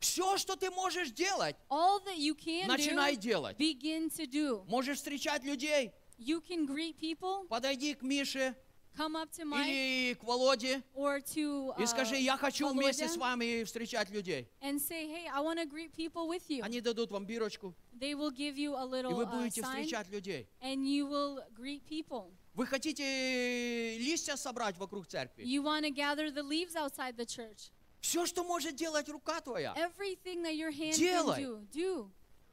Все, 0.00 0.36
что 0.36 0.56
ты 0.56 0.70
можешь 0.70 1.10
делать, 1.10 1.56
All 1.70 2.00
that 2.04 2.16
you 2.18 2.34
can 2.34 2.66
начинай 2.66 3.14
do, 3.16 3.20
делать. 3.20 3.56
begin 3.58 4.08
to 4.10 4.26
do. 4.26 4.64
Можешь 4.66 4.98
встречать 4.98 5.44
людей, 5.44 5.92
You 6.18 6.40
can 6.40 6.66
greet 6.66 6.96
people, 7.00 7.46
подойди 7.48 7.94
к 7.94 8.02
Мише 8.02 8.54
come 8.97 9.15
up 9.15 9.29
to 9.31 9.45
Mike 9.45 9.67
или 9.67 10.13
к 10.15 10.23
Володе 10.23 10.81
or 10.95 11.19
to 11.21 11.73
и 11.79 11.85
скажи, 11.85 12.15
uh, 12.15 12.19
я 12.21 12.35
хочу 12.37 12.67
вместе 12.69 13.03
Володя 13.05 13.13
с 13.13 13.17
вами 13.17 13.63
встречать 13.63 14.09
людей. 14.09 14.47
and 14.61 14.79
say, 14.79 15.07
hey, 15.07 15.27
I 15.31 15.39
want 15.41 15.59
to 15.59 15.65
greet 15.67 15.93
people 15.93 16.27
with 16.27 16.43
you. 16.49 16.61
Они 16.63 16.81
дадут 16.81 17.11
вам 17.11 17.25
бирочку, 17.25 17.75
They 17.99 18.13
will 18.15 18.31
give 18.31 18.57
you 18.57 18.75
a 18.75 18.83
и 18.85 18.89
little 18.89 19.13
вы 19.13 19.23
uh, 19.23 19.31
будете 19.31 19.61
sign 19.61 19.81
встречать 19.83 20.09
людей. 20.09 20.47
and 20.61 20.85
you 20.85 21.05
will 21.07 21.39
greet 21.53 21.83
people. 21.87 22.33
Вы 22.55 22.65
хотите 22.65 23.97
листья 23.99 24.35
собрать 24.35 24.77
вокруг 24.77 25.05
церкви? 25.07 25.43
You 25.43 25.61
want 25.61 25.83
to 25.83 25.91
gather 25.91 26.31
the 26.31 26.41
leaves 26.41 26.75
outside 26.75 27.15
the 27.15 27.25
church. 27.25 27.71
Все, 28.01 28.25
что 28.25 28.43
может 28.43 28.75
делать 28.75 29.07
рука 29.09 29.41
твоя, 29.41 29.73
Everything 29.75 30.41
that 30.43 30.55
your 30.55 30.71
hand 30.71 30.93
Делай. 30.97 31.43
can 31.43 31.43
do, 31.43 31.67
do. 31.71 32.11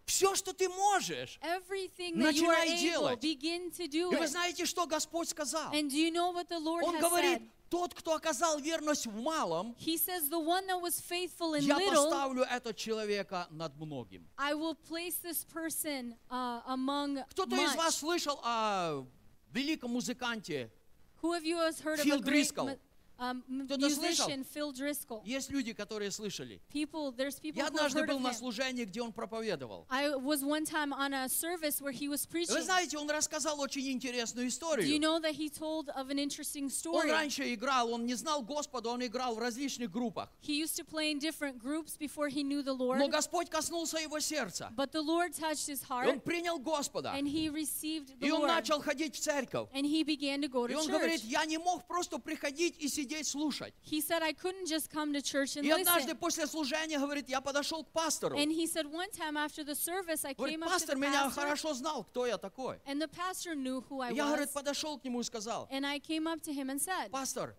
Все, 0.09 0.35
что 0.35 0.53
ты 0.53 0.67
можешь. 0.67 1.39
Начинай 1.41 2.77
делать. 2.79 3.23
И 3.23 4.15
вы 4.15 4.27
знаете, 4.27 4.65
что 4.65 4.87
Господь 4.87 5.29
сказал? 5.29 5.71
And 5.71 5.89
do 5.89 5.97
you 5.97 6.11
know 6.11 6.33
what 6.33 6.49
the 6.49 6.59
Lord 6.59 6.83
Он 6.83 6.99
говорит, 6.99 7.41
тот, 7.69 7.93
кто 7.93 8.15
оказал 8.15 8.59
верность 8.59 9.05
в 9.05 9.21
малом, 9.21 9.75
He 9.79 9.97
says, 9.97 10.27
the 10.29 10.39
one 10.39 10.65
that 10.67 10.81
was 10.81 10.99
faithful 10.99 11.53
in 11.53 11.63
я 11.63 11.77
little, 11.77 12.09
поставлю 12.09 12.43
этого 12.43 12.73
человека 12.73 13.47
над 13.51 13.77
многим. 13.77 14.27
I 14.37 14.53
will 14.55 14.75
place 14.75 15.17
this 15.21 15.45
person 15.45 16.15
uh, 16.29 16.61
among 16.67 17.23
Кто-то 17.29 17.55
из 17.55 17.75
вас 17.75 17.93
much. 17.93 17.99
слышал 17.99 18.39
о 18.43 19.05
великом 19.51 19.91
музыканте? 19.91 20.71
Who 21.21 21.33
of 21.33 21.43
you 21.43 21.57
has 21.57 21.81
heard 21.81 21.99
Phil 21.99 22.15
of 22.15 22.21
a 22.21 22.23
great 22.23 22.79
um, 23.19 23.43
слышал? 23.67 24.27
musician, 24.27 24.45
Phil 24.45 24.71
Driscoll? 24.73 25.21
Есть 25.25 25.49
люди, 25.51 25.73
которые 25.73 26.11
слышали. 26.11 26.61
People, 26.73 27.11
there's 27.15 27.39
people 27.39 27.57
Я 27.57 27.67
однажды 27.67 28.05
был 28.05 28.19
на 28.19 28.33
служении, 28.33 28.85
где 28.85 29.01
он 29.01 29.11
проповедовал. 29.11 29.85
I 29.89 30.09
was 30.15 30.43
one 30.43 30.65
time 30.65 30.93
on 30.93 31.13
a 31.13 31.27
service 31.29 31.81
where 31.81 31.91
he 31.91 32.07
was 32.07 32.25
preaching. 32.25 32.53
Вы 32.55 32.61
знаете, 32.63 32.97
он 32.97 33.09
рассказал 33.09 33.59
очень 33.59 33.89
интересную 33.91 34.47
Do 34.47 34.49
you 34.49 34.49
историю. 34.49 34.99
know 34.99 35.19
that 35.19 35.35
he 35.35 35.49
told 35.49 35.89
of 35.89 36.09
an 36.09 36.17
interesting 36.19 36.69
Он 36.85 37.09
раньше 37.09 37.53
играл, 37.53 37.91
он 37.91 38.05
не 38.05 38.13
знал 38.15 38.41
Господа, 38.41 38.89
он 38.89 39.05
играл 39.05 39.35
в 39.35 39.39
различных 39.39 39.91
группах. 39.91 40.29
He 40.41 40.53
used 40.59 40.75
to 40.77 40.83
play 40.85 41.11
in 41.11 41.19
different 41.19 41.59
groups 41.59 41.97
before 41.97 42.29
he 42.29 42.43
knew 42.43 42.63
the 42.63 42.73
Lord. 42.73 42.99
Но 42.99 43.07
Господь 43.09 43.49
коснулся 43.49 43.97
его 43.97 44.19
сердца. 44.19 44.71
But 44.75 44.91
the 44.91 45.01
Lord 45.01 45.33
touched 45.33 45.67
his 45.67 45.81
И 45.81 45.91
он 45.91 46.17
heart 46.17 46.23
принял 46.23 46.59
Господа. 46.59 47.13
and 47.15 47.27
he 47.27 47.49
received 47.49 48.17
the 48.19 48.27
И 48.27 48.31
он 48.31 48.41
Lord. 48.41 48.47
начал 48.47 48.81
ходить 48.81 49.15
в 49.15 49.19
церковь. 49.19 49.67
And 49.73 49.85
he 49.85 50.03
began 50.03 50.41
to 50.41 50.47
go 50.47 50.65
И 50.65 50.73
to 50.73 50.77
он 50.77 50.85
church. 50.87 50.91
говорит, 50.91 51.23
я 51.23 51.45
не 51.45 51.57
мог 51.57 51.85
просто 51.87 52.17
приходить 52.19 52.75
и 52.79 52.87
сидеть 52.87 53.08
слушать. 53.25 53.73
He 53.83 54.01
said, 54.01 54.21
I 54.21 54.33
couldn't 54.33 54.65
just 54.67 54.89
come 54.89 55.13
to 55.13 55.21
church 55.21 55.57
and 55.57 55.65
И 55.65 55.69
однажды 55.71 56.11
listen. 56.13 56.17
после 56.19 56.47
служения, 56.47 56.97
говорит, 56.99 57.27
я 57.29 57.41
подошел 57.41 57.83
к 57.83 57.89
пастору. 57.91 58.37
And 58.37 58.51
he 58.51 58.65
said, 58.67 58.85
one 58.85 59.09
time 59.11 59.35
after 59.37 59.63
the 59.63 59.75
service, 59.75 60.23
I 60.25 60.33
Говорит, 60.33 60.59
came 60.59 60.63
up 60.63 60.77
to 60.79 60.85
the 60.87 60.95
меня 60.95 61.25
pastor, 61.25 61.41
хорошо 61.41 61.73
знал, 61.73 62.03
кто 62.03 62.25
я 62.25 62.37
такой. 62.37 62.79
and 62.85 63.01
the 63.01 63.07
pastor 63.07 63.55
knew 63.55 63.81
who 63.89 64.01
I 64.01 64.11
И 64.11 64.15
я, 64.15 64.25
говорит, 64.25 64.49
was. 64.49 64.53
подошел 64.53 64.97
к 64.99 65.03
нему 65.03 65.21
и 65.21 65.23
сказал, 65.23 65.67
And 65.71 65.85
I 65.85 65.99
came 65.99 66.27
up 66.27 66.41
to 66.43 66.53
him 66.53 66.69
and 66.69 66.79
said, 66.81 67.09
пастор, 67.11 67.55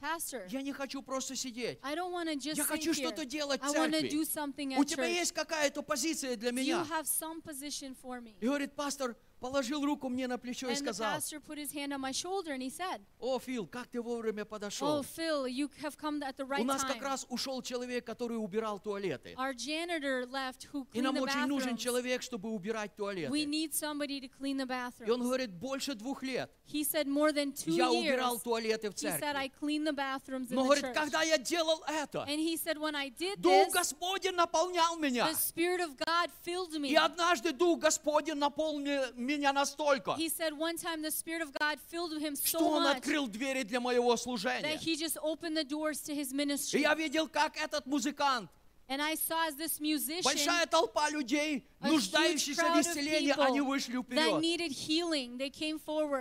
Pastor, 0.00 0.44
я 0.48 0.62
не 0.62 0.72
хочу 0.72 1.00
просто 1.00 1.36
сидеть. 1.36 1.78
I 1.82 1.94
don't 1.94 2.10
want 2.12 2.28
to 2.28 2.34
just 2.34 2.56
Я 2.56 2.64
хочу 2.64 2.92
что-то 2.92 3.24
делать 3.24 3.60
в 3.60 3.64
I 3.64 3.68
want 3.68 3.92
to 3.92 4.00
церкви. 4.00 4.08
do 4.10 4.22
something 4.24 4.76
У 4.76 4.82
at 4.82 4.86
тебя 4.86 5.04
church. 5.04 5.14
есть 5.14 5.32
какая-то 5.32 5.82
позиция 5.82 6.34
для 6.36 6.50
Do 6.50 6.54
you 6.54 6.56
меня? 6.56 6.86
have 6.90 7.06
some 7.06 7.40
position 7.40 7.94
for 8.02 8.20
me? 8.20 8.34
И 8.40 8.46
говорит, 8.46 8.74
пастор 8.74 9.16
положил 9.42 9.84
руку 9.84 10.08
мне 10.08 10.26
на 10.28 10.38
плечо 10.38 10.68
и 10.70 10.72
the 10.72 10.76
сказал, 10.76 11.16
pastor 11.16 11.40
put 11.40 11.58
his 11.58 11.72
hand 11.72 11.92
on 11.92 12.00
my 12.00 12.12
shoulder 12.12 12.52
and 12.52 12.62
he 12.62 12.70
said, 12.70 13.00
о, 13.18 13.38
Фил, 13.40 13.66
как 13.66 13.88
ты 13.88 14.00
вовремя 14.00 14.42
Oh, 14.42 14.46
подошел. 14.46 15.02
Phil, 15.02 15.46
you 15.48 15.68
have 15.82 15.96
come 15.98 16.22
at 16.22 16.36
the 16.36 16.44
У 16.44 16.48
right 16.48 16.64
нас 16.64 16.82
как 16.84 16.98
time. 16.98 17.02
раз 17.02 17.26
ушел 17.28 17.60
человек, 17.62 18.04
который 18.06 18.34
убирал 18.38 18.78
туалеты. 18.78 19.34
Our 19.36 19.52
janitor 19.54 20.24
left 20.30 20.68
who 20.72 20.86
И 20.92 20.98
cleaned 21.00 21.02
нам 21.02 21.16
the 21.16 21.22
очень 21.22 21.46
нужен 21.46 21.74
bathrooms. 21.74 21.78
человек, 21.78 22.22
чтобы 22.22 22.50
убирать 22.50 22.92
We 22.92 22.96
туалеты. 22.96 23.44
need 23.46 23.74
somebody 23.74 24.20
to 24.20 24.28
clean 24.28 24.56
the 24.56 24.62
И 25.06 25.10
он 25.10 25.20
bathrooms. 25.20 25.22
говорит, 25.24 25.50
больше 25.52 25.94
двух 25.94 26.22
лет 26.22 26.50
He 26.72 26.84
said 26.84 27.06
more 27.06 27.32
than 27.32 27.52
two 27.52 27.72
я 27.74 27.88
years. 27.88 28.00
убирал 28.00 28.38
туалеты 28.38 28.90
в 28.90 28.94
He 28.94 29.08
said, 29.10 29.34
I 29.36 29.48
церкви. 29.48 29.52
cleaned 29.60 29.86
the 29.86 29.92
bathrooms 29.92 30.50
in 30.50 30.54
Но, 30.54 30.62
the 30.62 30.64
говорит, 30.66 30.84
church. 30.84 30.94
когда 30.94 31.22
я 31.22 31.36
делал 31.38 31.82
это, 31.88 32.24
And 32.28 32.38
he 32.38 32.56
said, 32.56 32.78
when 32.78 32.94
I 32.94 33.08
did 33.10 33.40
Дух 33.42 33.66
this, 33.68 33.72
Господень 33.72 34.34
наполнял 34.36 34.96
меня. 34.96 35.26
the 35.28 35.34
Spirit 35.34 35.80
of 35.80 35.96
God 35.96 36.30
filled 36.44 36.72
me. 36.80 36.88
И 36.90 36.94
однажды 36.94 37.52
Дух 37.52 37.80
Господень 37.80 38.36
наполнил 38.36 39.02
меня 39.14 39.31
настолько, 39.52 40.12
He 40.18 40.28
said 40.28 40.52
one 40.52 40.76
time 40.76 41.02
the 41.02 41.10
Spirit 41.10 41.42
of 41.42 41.52
God 41.52 41.78
filled 41.90 42.18
him 42.20 42.36
что 42.36 42.58
Он 42.68 42.82
much 42.84 42.96
открыл 42.98 43.26
двери 43.28 43.62
для 43.62 43.80
моего 43.80 44.12
that 44.14 44.18
служения. 44.18 44.76
he 44.78 44.96
just 44.96 45.16
opened 45.22 45.56
the 45.56 45.64
doors 45.64 46.02
to 46.02 46.14
his 46.14 46.32
И 46.74 46.80
я 46.80 46.94
видел, 46.94 47.28
как 47.28 47.56
этот 47.56 47.86
музыкант, 47.86 48.50
And 48.88 49.00
I 49.00 49.14
saw 49.14 49.46
as 49.48 49.54
this 49.56 49.80
musician, 49.80 50.22
большая 50.22 50.66
толпа 50.66 51.08
людей, 51.08 51.66
нуждающихся 51.80 52.74
в 52.74 52.80
исцелении, 52.80 53.32
они 53.38 53.62
вышли 53.62 54.02
вперед. 54.02 54.42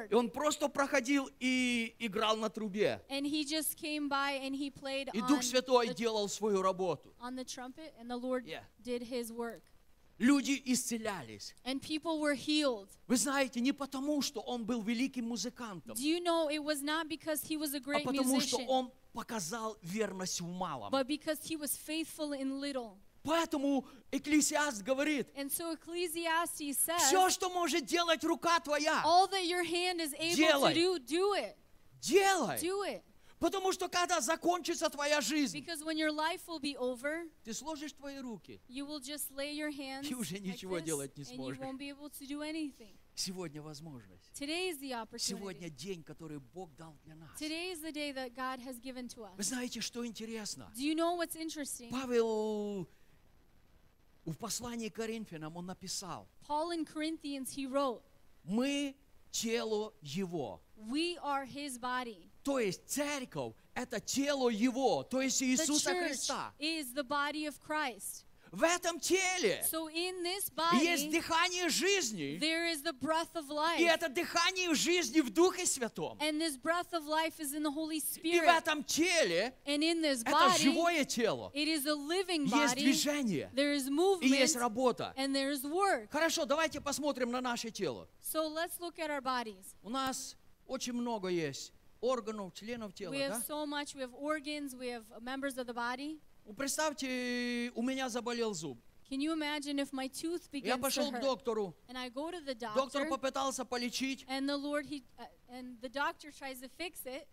И 0.09 0.15
он 0.15 0.29
просто 0.29 0.69
проходил 0.69 1.29
и 1.39 1.93
играл 1.99 2.37
на 2.37 2.49
трубе. 2.49 3.01
И 3.09 3.19
Дух 5.21 5.43
Святой 5.43 5.93
делал 5.93 6.29
свою 6.29 6.61
работу. 6.61 7.13
on 7.19 7.35
the 7.35 7.43
trumpet, 7.43 7.93
and 7.99 8.09
the 8.09 8.15
Lord 8.15 8.45
Yeah. 8.47 8.63
did 8.83 9.01
his 9.03 9.31
work. 9.31 9.61
Люди 10.21 10.61
исцелялись. 10.65 11.55
And 11.65 11.81
people 11.81 12.19
were 12.19 12.35
healed. 12.35 12.87
Вы 13.07 13.17
знаете, 13.17 13.59
не 13.59 13.71
потому, 13.71 14.21
что 14.21 14.39
он 14.41 14.65
был 14.65 14.83
великим 14.83 15.27
музыкантом, 15.29 15.95
Do 15.95 16.03
you 16.03 16.19
know 16.23 16.47
it 16.47 16.63
was 16.63 16.83
not 16.83 17.09
because 17.09 17.43
he 17.43 17.57
was 17.57 17.73
a 17.73 17.77
а 17.77 17.79
great 17.79 18.03
потому, 18.05 18.39
что 18.39 18.59
musician, 18.59 18.67
он 18.67 18.91
показал 19.13 19.77
верность 19.81 20.39
в 20.39 20.45
малом. 20.47 20.91
but 20.91 21.07
because 21.07 21.39
he 21.43 21.55
was 21.55 21.75
faithful 21.75 22.33
in 22.33 22.59
little. 22.59 22.99
Поэтому 23.23 23.85
Экклесиаст 24.11 24.83
говорит, 24.83 25.27
And 25.35 25.51
so 25.51 25.71
Ecclesiastes 25.73 26.77
says, 26.77 27.01
все, 27.07 27.29
что 27.31 27.49
может 27.49 27.85
делать 27.85 28.23
рука 28.23 28.59
твоя, 28.59 29.01
all 29.03 29.27
that 29.27 29.45
your 29.45 29.63
hand 29.63 29.99
is 30.01 30.13
able 30.19 30.35
Делай. 30.35 30.73
to 30.73 30.99
do, 30.99 30.99
do 30.99 31.33
it. 31.33 31.55
делай. 31.99 32.59
Do 32.61 32.83
it. 32.83 33.01
Потому 33.41 33.71
что 33.71 33.89
когда 33.89 34.21
закончится 34.21 34.87
твоя 34.91 35.19
жизнь, 35.19 35.57
Because 35.57 35.83
when 35.83 35.97
your 35.97 36.11
life 36.11 36.41
will 36.47 36.59
be 36.61 36.75
over, 36.77 37.27
ты 37.43 37.55
сложишь 37.55 37.91
твои 37.91 38.19
руки. 38.19 38.61
you 38.69 38.85
will 38.85 38.99
just 38.99 39.31
lay 39.31 39.51
your 39.51 39.71
hands 39.71 40.07
И 40.07 40.13
уже 40.13 40.35
like 40.35 40.43
ничего 40.43 40.77
this, 40.77 40.83
делать 40.85 41.17
не 41.17 41.23
and 41.23 41.27
you 41.31 41.35
сможешь. 41.35 41.57
won't 41.59 41.79
be 41.79 41.89
able 41.89 42.11
to 42.11 42.27
do 42.27 42.41
anything. 42.43 42.95
Сегодня 43.15 43.59
возможность. 43.63 44.31
Today 44.39 44.69
is 44.69 44.77
the 44.79 44.93
opportunity. 44.93 45.39
Сегодня 45.39 45.69
день, 45.71 46.03
который 46.03 46.37
Бог 46.53 46.75
дал 46.75 46.95
для 47.03 47.15
нас. 47.15 47.31
Today 47.39 47.71
is 47.73 47.81
the 47.81 47.91
day 47.91 48.11
that 48.13 48.35
God 48.35 48.59
has 48.61 48.79
given 48.79 49.07
to 49.07 49.21
Вы 49.35 49.39
us. 49.41 49.47
знаете, 49.47 49.81
что 49.81 50.05
интересно? 50.05 50.71
Do 50.75 50.83
you 50.85 50.93
know 50.93 51.15
what's 51.17 51.35
interesting? 51.35 51.89
Павел 51.89 52.87
в 54.25 54.35
послании 54.37 54.89
к 54.89 54.95
Коринфянам 54.95 55.57
он 55.57 55.65
написал, 55.65 56.27
Paul 56.47 56.71
in 56.77 56.85
Corinthians, 56.85 57.49
he 57.55 57.65
wrote, 57.65 58.03
мы 58.43 58.95
тело 59.31 59.95
Его. 60.03 60.61
We 60.77 61.17
are 61.23 61.45
his 61.45 61.79
body. 61.79 62.30
То 62.43 62.59
есть 62.59 62.81
церковь– 62.87 63.53
это 63.75 63.99
тело 63.99 64.49
Его, 64.49 65.03
то 65.03 65.21
есть 65.21 65.41
Иисуса 65.43 65.93
Христа. 65.93 66.53
is 66.59 66.93
the 66.93 67.03
body 67.03 67.45
of 67.47 67.59
Christ. 67.59 68.25
В 68.51 68.63
этом 68.63 68.99
теле 68.99 69.63
So 69.71 69.87
in 69.87 70.23
this 70.23 70.51
есть 70.81 71.05
body, 71.05 71.09
дыхание 71.11 71.69
жизни, 71.69 72.37
there 72.37 72.67
is 72.69 72.81
the 72.83 72.91
breath 72.91 73.33
of 73.35 73.45
и 73.49 73.53
life. 73.53 73.87
это 73.87 74.09
дыхание 74.09 74.73
жизни 74.75 75.21
в 75.21 75.29
Духе 75.29 75.65
Святом. 75.65 76.17
And 76.19 76.37
this 76.41 76.57
breath 76.57 76.91
of 76.91 77.05
life 77.05 77.39
is 77.39 77.53
in 77.53 77.63
the 77.63 77.71
Holy 77.71 77.95
И 77.97 78.01
в 78.01 78.03
Spirit. 78.03 78.57
этом 78.57 78.83
теле 78.83 79.53
And 79.65 79.81
in 79.81 80.01
this 80.01 80.21
это 80.23 80.31
body, 80.31 80.63
живое 80.63 81.05
тело. 81.05 81.49
it 81.53 81.69
is 81.69 81.85
a 81.85 81.93
living 81.95 82.43
Есть 82.43 82.75
body. 82.75 82.79
движение 82.81 83.49
There 83.55 83.73
is 83.73 83.87
и 83.87 83.89
movement 83.89 84.23
есть 84.37 84.57
работа. 84.57 85.13
and 85.15 85.33
there 85.33 85.51
is 85.51 85.63
work. 85.63 86.09
Хорошо, 86.11 86.43
давайте 86.43 86.81
посмотрим 86.81 87.31
на 87.31 87.39
наше 87.39 87.71
тело. 87.71 88.09
So 88.21 88.49
let's 88.49 88.81
look 88.81 88.99
at 88.99 89.09
our 89.09 89.21
bodies. 89.21 89.63
У 89.81 89.89
нас 89.89 90.35
очень 90.67 90.91
много 90.91 91.29
есть 91.29 91.71
органов, 92.11 92.53
членов 92.53 92.93
тела. 92.93 93.13
We 93.13 93.19
да? 93.19 93.35
have 93.35 93.45
so 93.45 93.65
much. 93.65 93.95
We 93.95 94.01
have 94.01 94.13
organs. 94.13 94.75
We 94.75 94.87
have 94.87 95.03
members 95.21 95.57
of 95.57 95.67
the 95.67 95.73
body. 95.73 96.19
Ну, 96.45 96.53
Представьте, 96.53 97.71
у 97.75 97.81
меня 97.83 98.09
заболел 98.09 98.53
зуб. 98.53 98.77
Can 99.09 99.19
you 99.19 99.33
imagine 99.33 99.77
if 99.77 99.91
my 99.91 100.07
tooth 100.07 100.41
Я 100.51 100.59
begins 100.59 100.77
to 100.77 100.81
пошел 100.81 101.11
к 101.11 101.13
hurt? 101.15 101.21
доктору. 101.21 101.75
And 101.87 101.97
I 101.97 102.09
go 102.09 102.31
to 102.31 102.39
the 102.41 102.55
Доктор 102.55 103.03
doctor, 103.03 103.09
попытался 103.09 103.65
полечить. 103.65 104.25
and 104.27 104.47
the 104.49 104.57
Lord, 104.57 104.85
he, 104.85 105.03
uh, 105.19 105.25
and 105.51 105.77
the 105.81 105.89
doctor 105.89 106.31
tries 106.31 106.61
to 106.61 106.69
fix 106.69 107.05
it, 107.05 107.27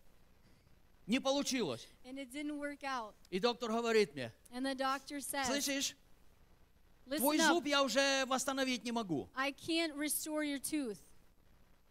Не 1.06 1.20
получилось. 1.20 1.86
and 2.04 2.18
it 2.18 2.30
didn't 2.32 2.58
work 2.58 2.82
out. 2.82 3.14
И 3.30 3.38
доктор 3.38 3.70
говорит 3.70 4.12
мне, 4.14 4.32
And 4.52 4.66
the 4.66 4.74
doctor 4.74 5.20
says, 5.20 5.46
слышишь, 5.46 5.94
твой 7.06 7.38
"Listen 7.38 7.40
up. 7.40 7.54
зуб 7.54 7.66
я 7.66 7.82
уже 7.84 8.26
восстановить 8.26 8.84
не 8.84 8.90
могу. 8.92 9.28
I 9.36 9.52
can't 9.52 9.94
restore 9.96 10.42
your 10.42 10.58
tooth. 10.58 10.98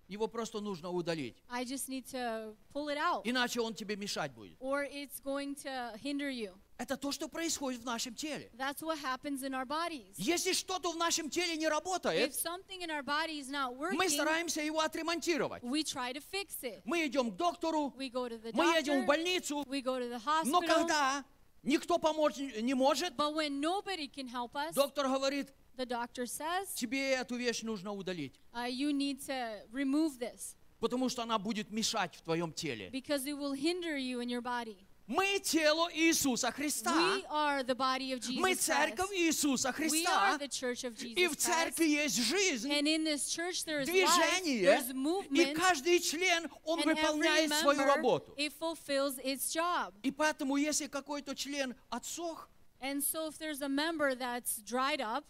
Его 0.08 0.28
просто 0.28 0.62
нужно 0.62 0.90
удалить. 0.90 1.36
I 1.50 1.66
just 1.66 1.90
need 1.90 2.06
to 2.12 2.56
pull 2.74 2.88
it 2.90 2.98
out, 2.98 3.22
Иначе 3.26 3.60
он 3.62 3.74
тебе 3.74 3.96
мешать 3.96 4.32
будет. 4.34 4.58
or 4.60 4.84
it's 4.90 5.22
going 5.24 5.56
to 5.64 6.00
hinder 6.02 6.30
you." 6.30 6.54
Это 6.78 6.96
то, 6.96 7.12
что 7.12 7.28
происходит 7.28 7.82
в 7.82 7.86
нашем 7.86 8.14
теле. 8.14 8.52
That's 8.54 8.82
what 8.84 9.00
happens 9.02 9.42
in 9.42 9.54
our 9.56 9.66
bodies. 9.66 10.14
Если 10.18 10.54
что-то 10.54 10.92
в 10.92 10.96
нашем 10.96 11.30
теле 11.30 11.58
не 11.58 11.66
If 11.66 11.70
работает, 11.70 12.34
something 12.36 12.82
in 12.82 12.90
our 12.92 13.04
body 13.04 13.40
is 13.40 13.50
not 13.50 13.76
мы 13.76 14.06
working, 14.06 14.10
стараемся 14.10 14.62
его 14.62 14.80
отремонтировать. 14.82 15.64
we 15.64 15.84
try 15.84 16.14
to 16.14 16.22
fix 16.32 16.62
it. 16.62 16.82
Мы 16.86 17.08
идем 17.08 17.32
к 17.32 17.36
доктору, 17.36 17.94
We 17.98 18.12
go 18.12 18.30
to 18.30 18.40
the 18.42 18.52
мы 18.54 18.66
едем 18.78 19.02
в 19.02 19.04
doctor, 19.04 19.06
больницу, 19.08 19.64
we 19.68 19.82
go 19.82 19.98
to 20.00 20.08
the 20.08 20.22
но 20.46 20.62
hospital, 20.62 20.68
когда 20.68 21.26
никто 21.64 21.98
помочь 21.98 22.38
не 22.38 22.76
может, 22.76 23.14
but 23.16 23.34
when 23.34 23.60
nobody 23.60 24.08
can 24.08 24.28
help 24.28 24.54
us, 24.54 24.74
доктор 24.74 25.08
говорит, 25.08 25.52
the 25.78 25.86
doctor 25.86 26.26
says, 26.26 26.74
тебе 26.76 27.12
эту 27.14 27.36
вещь 27.38 27.64
нужно 27.64 27.94
удалить, 27.94 28.34
uh, 28.54 28.68
you 28.70 28.92
need 28.92 29.20
to 29.26 29.62
remove 29.72 30.18
this 30.20 30.56
потому 30.80 31.10
что 31.10 31.24
она 31.24 31.40
будет 31.40 31.72
мешать 31.72 32.16
в 32.16 32.22
твоем 32.22 32.52
теле. 32.54 32.90
because 32.92 33.26
it 33.26 33.38
will 33.38 33.54
hinder 33.54 33.96
you 33.98 34.20
in 34.20 34.30
your 34.30 34.42
body. 34.42 34.78
Мы 35.08 35.40
тело 35.40 35.90
Иисуса 35.94 36.52
Христа. 36.52 36.92
We 36.92 37.24
are 37.30 37.64
the 37.64 37.74
body 37.76 38.12
of 38.12 38.20
Мы 38.28 38.52
Jesus 38.52 38.66
церковь 38.66 39.10
Christ. 39.10 39.18
Иисуса 39.18 39.70
We 39.70 39.72
are 39.72 39.74
Христа. 39.74 40.38
the 40.38 40.50
church 40.50 40.84
of 40.84 41.02
И 41.02 41.16
Jesus 41.16 41.32
в 41.32 41.38
Christ. 41.38 41.40
церкви 41.40 41.86
есть 41.86 42.18
жизнь, 42.18 42.70
And 42.70 42.88
in 42.90 43.06
this 43.06 43.30
church 43.30 43.64
there 43.64 43.80
is 43.80 43.88
life, 43.88 43.94
движение, 43.94 44.82
и 44.90 44.94
movement, 44.94 45.54
каждый 45.56 46.00
член, 46.02 46.50
он 46.66 46.82
выполняет 46.82 47.54
свою 47.54 47.80
member, 47.80 47.86
работу. 47.96 48.34
it 48.38 48.52
fulfills 48.60 49.18
its 49.24 49.50
job. 49.54 49.94
И 50.04 50.12
поэтому, 50.12 50.58
если 50.58 50.88
какой-то 50.88 51.34
член 51.36 51.74
отсох, 51.90 52.50
And 52.82 53.02
so 53.02 53.28
if 53.28 53.38
there's 53.40 53.62
a 53.62 53.70
member 53.70 54.14
that's 54.14 54.58
dried 54.62 55.00
up, 55.00 55.24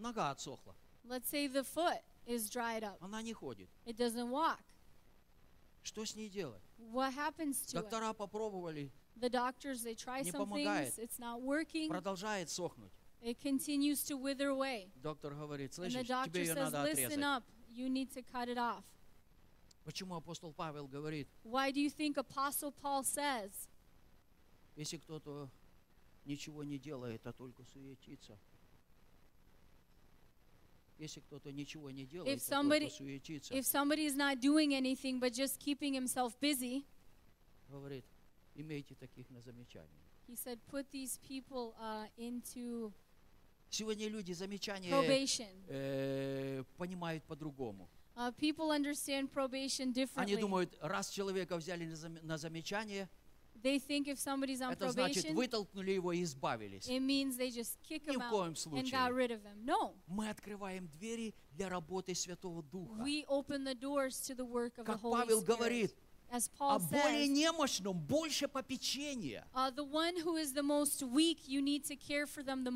нога 0.00 0.30
отсохла, 0.30 0.74
let's 1.04 1.28
say 1.28 1.46
the 1.46 1.62
foot 1.64 2.00
is 2.26 2.48
dried 2.50 2.82
up, 2.82 2.96
она 3.00 3.22
не 3.22 3.32
ходит. 3.32 3.68
it 3.84 3.96
doesn't 3.96 4.30
walk. 4.30 4.62
Что 5.82 6.04
с 6.04 6.14
ней 6.14 6.28
делать? 6.28 6.62
What 6.92 7.14
happens 7.14 7.62
to 7.66 7.78
it? 7.78 7.82
Доктора 7.82 8.12
попробовали, 8.12 8.90
The 9.18 9.28
doctors, 9.30 9.82
they 9.82 9.94
try 9.94 10.22
Не 10.22 10.30
some 10.30 10.46
помогает. 10.46 10.94
things, 10.94 10.98
it's 10.98 11.18
not 11.18 11.40
working, 11.42 11.88
продолжает 11.88 12.48
сохнуть. 12.50 12.92
it 13.22 13.38
continues 13.40 14.02
to 14.04 14.16
wither 14.16 14.48
away. 14.48 14.90
Доктор 14.96 15.34
говорит, 15.34 15.74
слышишь, 15.74 16.06
тебе 16.06 16.42
ее 16.46 16.54
надо 16.54 16.82
отрезать. 16.82 17.18
up, 17.18 17.44
you 17.70 17.88
need 17.88 18.10
to 18.12 18.22
cut 18.22 18.48
it 18.48 18.58
off. 18.58 18.82
Почему 19.84 20.14
апостол 20.14 20.52
Павел 20.52 20.86
говорит, 20.86 21.28
Why 21.44 21.72
do 21.72 21.80
you 21.80 21.90
think 21.90 22.16
Apostle 22.16 22.72
Paul 22.82 23.02
says, 23.02 23.50
если 24.76 24.98
кто-то 24.98 25.50
ничего 26.24 26.62
не 26.64 26.78
делает, 26.78 27.26
а 27.26 27.32
только 27.32 27.64
суетится? 27.64 28.38
Если 31.00 31.20
кто-то 31.20 31.50
ничего 31.50 31.90
не 31.90 32.04
делает, 32.04 32.36
If 32.38 32.42
somebody- 32.42 32.90
суетится, 32.90 33.54
if 33.54 33.64
somebody 33.64 34.04
is 34.06 34.14
not 34.14 34.38
doing 34.38 34.74
anything 34.74 35.18
but 35.18 35.32
just 35.32 35.58
keeping 35.58 35.94
himself 35.94 36.38
busy, 36.38 36.84
говорит, 37.70 38.04
имейте 38.54 38.94
таких 38.94 39.30
на 39.30 39.40
замечание. 39.40 39.88
he 40.28 40.36
said, 40.36 40.58
put 40.70 40.84
these 40.92 41.18
people 41.26 41.74
uh, 41.80 42.06
into 42.18 42.92
Сегодня 43.70 44.08
люди 44.08 44.32
замечания 44.32 44.90
probation. 44.90 45.48
э, 45.68 46.64
понимают 46.76 47.24
по-другому. 47.24 47.88
Uh, 48.16 48.30
people 48.36 48.70
understand 48.70 49.30
probation 49.32 49.84
Они 49.86 50.34
differently. 50.34 50.40
думают, 50.40 50.76
раз 50.82 51.08
человека 51.08 51.56
взяли 51.56 51.86
на 52.22 52.36
замечание, 52.36 53.08
They 53.62 53.78
think 53.78 54.08
if 54.08 54.18
somebody's 54.18 54.60
on 54.60 54.72
это 54.72 54.90
значит 54.90 55.24
probation, 55.26 55.34
вытолкнули 55.34 55.90
его 55.92 56.12
и 56.12 56.22
избавились. 56.22 56.88
it 56.88 57.00
means 57.00 57.36
they 57.36 57.50
just 57.50 57.78
kick 57.82 58.06
Ни 58.06 58.14
him 58.14 58.18
в 58.18 58.22
out 58.22 58.30
коем 58.30 58.48
and 58.52 58.58
случае. 58.58 58.90
got 58.90 59.12
rid 59.12 59.30
of 59.30 59.42
him. 59.42 59.64
No, 59.64 59.94
Мы 60.06 60.28
открываем 60.30 60.88
двери 60.88 61.34
для 61.52 61.68
работы 61.68 62.14
Святого 62.14 62.62
Духа. 62.62 63.02
we 63.02 63.24
open 63.28 63.64
the 63.64 63.74
doors 63.74 64.20
to 64.26 64.34
the 64.34 64.44
work 64.44 64.78
of 64.78 64.84
the 64.86 64.92
Как 64.92 65.00
Holy 65.02 65.12
Павел 65.24 65.40
Spirit. 65.42 65.46
говорит, 65.46 65.94
о 66.30 66.38
Paul 66.58 66.78
более 66.90 67.26
says, 67.26 67.28
немощном 67.28 67.98
больше 67.98 68.46
попечения. 68.48 69.44
uh, 69.54 69.70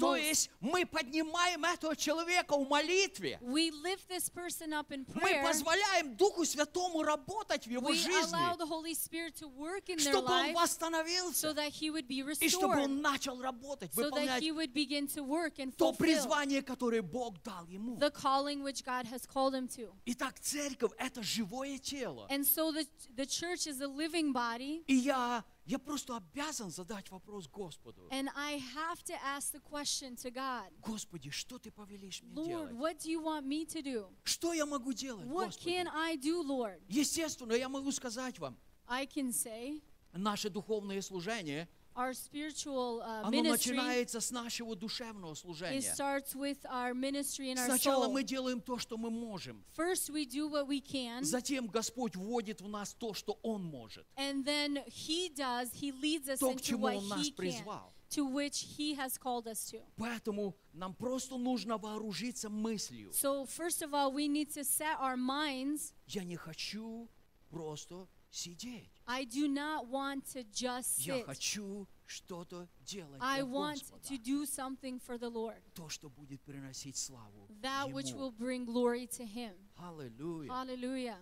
То 0.01 0.17
есть 0.17 0.51
мы 0.61 0.85
поднимаем 0.85 1.65
этого 1.65 1.95
человека 1.97 2.57
в 2.57 2.69
молитве. 2.69 3.39
We 3.41 3.71
lift 3.71 4.09
this 4.09 4.29
person 4.29 4.73
up 4.73 4.91
in 4.91 5.07
Мы 5.15 5.43
позволяем 5.43 6.17
Духу 6.17 6.45
Святому 6.45 7.03
работать 7.03 7.67
в 7.67 7.71
его 7.71 7.91
We 7.91 7.95
allow 7.95 8.57
жизни, 8.57 8.59
the 8.59 8.67
Holy 8.67 8.95
Spirit 8.95 9.35
to 9.37 9.49
work 9.49 9.89
in 9.89 9.99
their 9.99 10.13
чтобы 10.13 10.33
он 10.33 10.53
восстановился 10.55 11.49
so 11.49 11.53
that 11.55 11.71
he 11.71 11.91
would 11.91 12.07
be 12.09 12.25
и 12.41 12.49
чтобы 12.49 12.83
он 12.83 13.01
начал 13.01 13.41
работать, 13.41 13.93
so 13.93 14.03
that 14.03 14.11
выполнять 14.11 14.43
he 14.43 14.51
would 14.51 14.73
begin 14.73 15.07
to 15.07 15.23
work 15.23 15.59
and 15.59 15.73
то 15.77 15.93
призвание, 15.93 16.63
которое 16.63 17.03
Бог 17.03 17.43
дал 17.43 17.67
ему. 17.67 17.97
the 17.99 18.11
calling 18.11 18.63
which 18.63 18.85
God 18.85 19.07
has 19.07 19.27
called 19.27 19.55
him 19.55 19.69
to. 19.69 19.93
Итак, 20.07 20.41
церковь– 20.41 20.93
это 20.99 21.23
живое 21.23 21.79
тело. 21.79 22.27
And 22.31 22.45
so 22.45 22.73
the, 22.73 22.87
the 23.15 23.27
church 23.45 23.67
is 23.67 23.81
a 23.81 23.87
living 23.89 24.33
body, 24.33 24.83
И 24.87 24.95
я, 24.95 25.45
я 25.67 25.79
просто 25.79 26.17
обязан 26.17 26.71
задать 26.71 27.11
вопрос 27.11 27.47
Господу. 27.49 28.09
and 28.11 28.29
I 28.37 28.59
have 28.75 29.03
to 29.05 29.15
ask 29.25 29.53
the 29.53 29.61
question 29.61 30.17
to 30.17 30.31
God 30.31 30.71
Господи, 30.83 31.31
что 31.31 31.59
Ты 31.59 31.71
повелишь 31.71 32.23
мне 32.23 32.35
Lord, 32.35 32.47
делать? 32.49 32.73
what 32.75 32.99
do 32.99 33.11
you 33.11 33.21
want 33.23 33.45
me 33.47 33.65
to 33.67 33.83
do? 33.83 34.07
Что 34.25 34.53
я 34.53 34.67
могу 34.67 34.93
делать, 34.93 35.27
What 35.27 35.47
Господи? 35.47 35.71
can 35.71 35.89
I 35.95 36.17
do, 36.17 36.43
Lord? 36.43 36.81
Естественно, 36.89 37.53
я 37.55 37.69
могу 37.69 37.93
сказать 37.93 38.39
вам, 38.39 38.57
I 38.87 39.07
can 39.07 39.31
say 39.33 39.83
наше 40.13 40.49
духовное 40.51 41.01
служение, 41.03 41.69
our 41.97 42.13
spiritual 42.13 43.01
uh, 43.03 43.23
оно 43.25 43.31
ministry 43.31 43.73
начинается 43.73 44.21
с 44.21 44.31
нашего 44.31 44.75
душевного 44.77 45.33
it 45.33 45.39
служения. 45.39 45.81
starts 45.81 46.35
with 46.35 46.59
our 46.71 46.95
ministry 46.95 47.51
and 47.51 47.59
our 47.59 47.67
Сначала 47.67 48.07
soul. 48.07 48.13
мы 48.13 48.23
делаем 48.25 48.61
то, 48.61 48.79
что 48.79 48.97
мы 48.97 49.11
можем. 49.11 49.65
First, 49.77 50.11
we 50.11 50.25
do 50.27 50.49
what 50.49 50.67
we 50.67 50.81
can, 50.81 51.23
Затем 51.25 51.67
Господь 51.69 52.17
вводит 52.17 52.61
в 52.61 52.69
нас 52.69 52.95
то, 52.95 53.15
что 53.15 53.39
Он 53.43 53.63
может. 53.65 54.07
and 54.17 54.45
then 54.45 54.83
He 54.87 55.29
does. 55.35 55.73
He 55.73 55.93
leads 55.93 56.29
us 56.29 56.39
То, 56.39 56.51
к 56.53 56.57
into 56.57 56.63
чему 56.63 56.87
what 56.87 56.97
Он 56.97 57.09
нас 57.09 57.21
He 57.21 57.31
can, 57.31 57.37
призвал. 57.37 57.93
to 58.11 58.25
which 58.27 58.77
He 58.77 58.95
has 58.95 59.19
called 59.19 59.47
us 59.47 59.65
to. 59.71 59.81
Поэтому 59.97 60.57
нам 60.73 60.95
просто 60.95 61.37
нужно 61.37 61.79
вооружиться 61.79 62.49
мыслью. 62.49 63.11
So, 63.13 63.45
first 63.47 63.83
of 63.83 63.93
all, 63.95 64.13
we 64.13 64.29
need 64.29 64.53
to 64.55 64.65
set 64.65 64.99
our 65.01 65.17
minds. 65.17 65.93
Я 66.07 66.25
не 66.25 66.37
хочу 66.37 67.09
просто 67.51 68.09
сидеть. 68.31 68.94
I 69.07 69.25
do 69.25 69.47
not 69.49 69.87
want 69.89 70.25
to 70.33 70.45
just 70.53 71.05
Я 71.07 71.17
sit. 71.19 71.27
хочу 71.27 71.87
что-то 72.07 72.69
делать 72.87 73.21
I 73.21 73.41
для 73.43 73.47
want 73.51 73.81
Господа. 73.81 74.09
to 74.09 74.19
do 74.19 74.47
something 74.47 74.99
for 74.99 75.19
the 75.19 75.29
Lord, 75.31 75.61
То, 75.75 75.89
что 75.89 76.09
будет 76.09 76.41
приносить 76.43 76.97
славу 76.97 77.49
that 77.61 77.93
which 77.93 78.11
Ему. 78.11 78.21
will 78.21 78.33
bring 78.33 78.65
glory 78.65 79.07
to 79.07 79.25
Him. 79.27 79.55
Аллилуйя. 79.77 80.51
Hallelujah. 80.51 81.19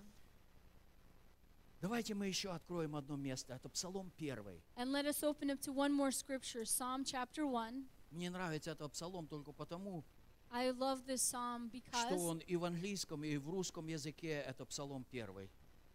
Давайте 1.81 2.15
мы 2.15 2.29
еще 2.29 2.51
откроем 2.53 2.95
одно 2.95 3.17
место. 3.17 3.55
Это 3.55 3.69
Псалом 3.69 4.13
1. 4.17 4.63
And 4.77 4.93
let 4.93 5.05
us 5.07 5.23
open 5.25 5.51
up 5.51 5.61
to 5.63 5.73
one 5.73 5.93
more 5.93 6.13
scripture, 6.13 6.65
Psalm 6.65 7.05
chapter 7.05 7.45
1. 7.45 7.85
Мне 8.13 8.31
нравится 8.31 8.71
этот 8.71 8.93
псалом 8.93 9.27
только 9.27 9.53
потому, 9.53 10.05
I 10.51 10.71
love 10.71 11.05
this 11.07 11.23
psalm 11.23 11.69
что 11.71 11.79
because 11.79 12.17
он 12.19 12.39
и 12.39 12.57
в 12.57 12.65
английском, 12.65 13.25
и 13.25 13.37
в 13.39 13.49
русском 13.49 13.87
языке 13.89 14.45
это 14.47 14.65
Псалом 14.67 15.05
1. 15.11 15.49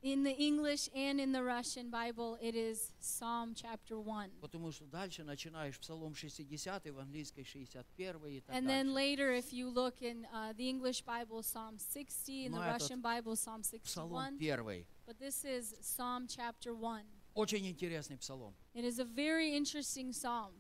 in 0.07 0.25
the 0.25 0.37
English 0.37 0.89
and 0.95 1.21
in 1.21 1.31
the 1.33 1.43
Russian 1.43 1.89
Bible, 1.89 2.37
it 2.43 2.57
is 2.57 2.93
Psalm 2.99 3.55
chapter 3.55 4.01
1. 4.01 4.31
Потому 4.41 4.73
что 4.73 4.85
дальше 4.87 5.23
начинаешь 5.23 5.79
Псалом 5.79 6.15
60, 6.15 6.91
в 6.91 6.99
английской 6.99 7.45
61 7.45 8.27
и 8.27 8.41
так 8.41 8.55
And 8.57 8.67
then 8.67 8.87
дальше. 8.87 8.95
later, 8.95 9.33
if 9.33 9.53
you 9.53 9.69
look 9.69 10.03
in 10.03 10.27
uh, 10.33 10.53
the 10.55 10.69
English 10.69 11.03
Bible, 11.03 11.43
Psalm 11.43 11.79
60, 11.79 12.47
in 12.47 12.53
the 12.53 12.59
Но 12.59 12.65
этот 12.65 12.83
Russian 12.83 13.01
Bible, 13.01 13.37
Psalm 13.37 13.63
Псалом 13.63 14.39
61. 14.39 14.39
1. 14.39 14.87
But 15.07 15.19
this 15.19 15.45
is 15.45 15.75
Psalm 15.81 16.27
chapter 16.27 16.75
1. 16.75 17.05
Очень 17.35 17.67
интересный 17.69 18.19
псалом. 18.19 18.55
It 18.75 18.85
is 18.85 18.99
a 18.99 19.05
very 19.05 19.55
interesting 19.57 20.13
psalm. 20.13 20.53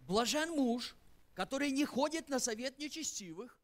Блажен 0.00 0.50
муж, 0.50 0.96
который 1.34 1.70
не 1.70 1.84
ходит 1.84 2.28
на 2.28 2.38
совет 2.38 2.78
нечестивых, 2.78 3.56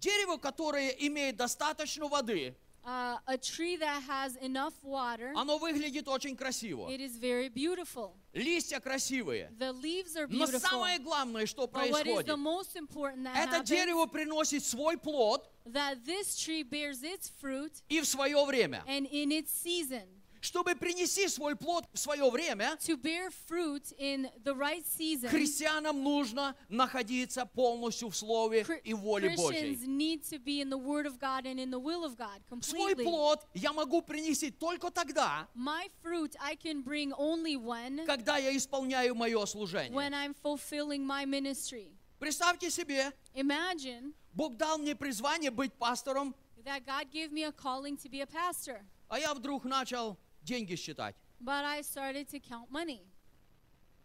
дерево, 0.00 0.36
которое 0.36 0.90
имеет 0.90 1.36
достаточно 1.36 2.06
воды, 2.08 2.54
Uh, 2.88 3.18
a 3.26 3.36
tree 3.36 3.76
that 3.76 4.00
has 4.04 4.36
enough 4.36 4.74
water, 4.84 5.32
оно 5.34 5.58
выглядит 5.58 6.06
очень 6.06 6.36
красиво. 6.36 6.88
it 6.88 7.00
is 7.00 7.16
very 7.18 7.48
beautiful. 7.48 8.14
Листья 8.32 8.78
красивые. 8.78 9.50
The 9.58 9.72
leaves 9.72 10.14
are 10.16 10.28
Но 10.28 10.44
beautiful. 10.46 10.60
самое 10.60 10.98
главное, 11.00 11.46
что 11.46 11.64
But 11.66 11.72
what 11.72 11.86
is 11.88 11.90
происходит, 12.04 12.26
the 12.28 12.36
most 12.36 12.76
important 12.76 13.24
that 13.24 13.34
это 13.48 13.56
happens, 13.56 13.66
дерево 13.66 14.06
приносит 14.06 14.64
свой 14.64 14.96
плод 14.98 15.50
that 15.64 16.04
this 16.04 16.36
tree 16.36 16.62
bears 16.62 17.02
its 17.02 17.28
fruit 17.42 17.72
и 17.88 18.00
в 18.00 18.06
свое 18.06 18.44
время. 18.46 18.84
and 18.86 19.08
in 19.10 19.32
its 19.32 19.50
season. 19.50 20.06
Чтобы 20.46 20.76
принести 20.76 21.26
свой 21.26 21.56
плод 21.56 21.86
в 21.92 21.98
свое 21.98 22.30
время, 22.30 22.78
To 22.86 22.96
bear 22.96 23.30
fruit 23.48 23.92
in 23.98 24.30
the 24.44 24.54
right 24.54 24.84
season, 24.86 25.28
христианам 25.28 26.04
нужно 26.04 26.54
находиться 26.68 27.46
полностью 27.46 28.10
в 28.10 28.16
Слове 28.16 28.64
и 28.84 28.94
воле 28.94 29.34
Божьей. 29.34 29.76
Свой 32.62 32.94
плод 32.94 33.44
я 33.54 33.72
могу 33.72 34.02
принести 34.02 34.52
только 34.52 34.92
тогда, 34.92 35.48
My 35.56 35.90
fruit 36.00 36.36
I 36.38 36.54
can 36.54 36.84
bring 36.84 37.12
only 37.18 37.56
when 37.56 38.06
когда 38.06 38.36
я 38.36 38.56
исполняю 38.56 39.16
мое 39.16 39.40
when 39.40 39.46
служение. 39.46 39.90
I'm 39.98 40.32
fulfilling 40.44 41.04
my 41.04 41.24
ministry. 41.24 41.90
Представьте 42.20 42.70
себе, 42.70 43.12
Imagine 43.34 44.14
Бог 44.32 44.56
дал 44.56 44.78
мне 44.78 44.94
призвание 44.94 45.50
быть 45.50 45.72
пастором, 45.72 46.36
that 46.62 46.84
God 46.86 47.10
gave 47.10 47.32
me 47.32 47.42
a 47.42 47.50
calling 47.50 47.96
to 47.96 48.08
be 48.08 48.20
a 48.20 48.26
pastor, 48.26 48.80
а 49.08 49.18
я 49.18 49.34
вдруг 49.34 49.64
начал 49.64 50.16
деньги 50.46 50.74
считать. 50.76 51.14
but 51.40 51.64
I 51.64 51.82
started 51.82 52.26
to 52.28 52.40
count 52.40 52.70
money. 52.70 53.02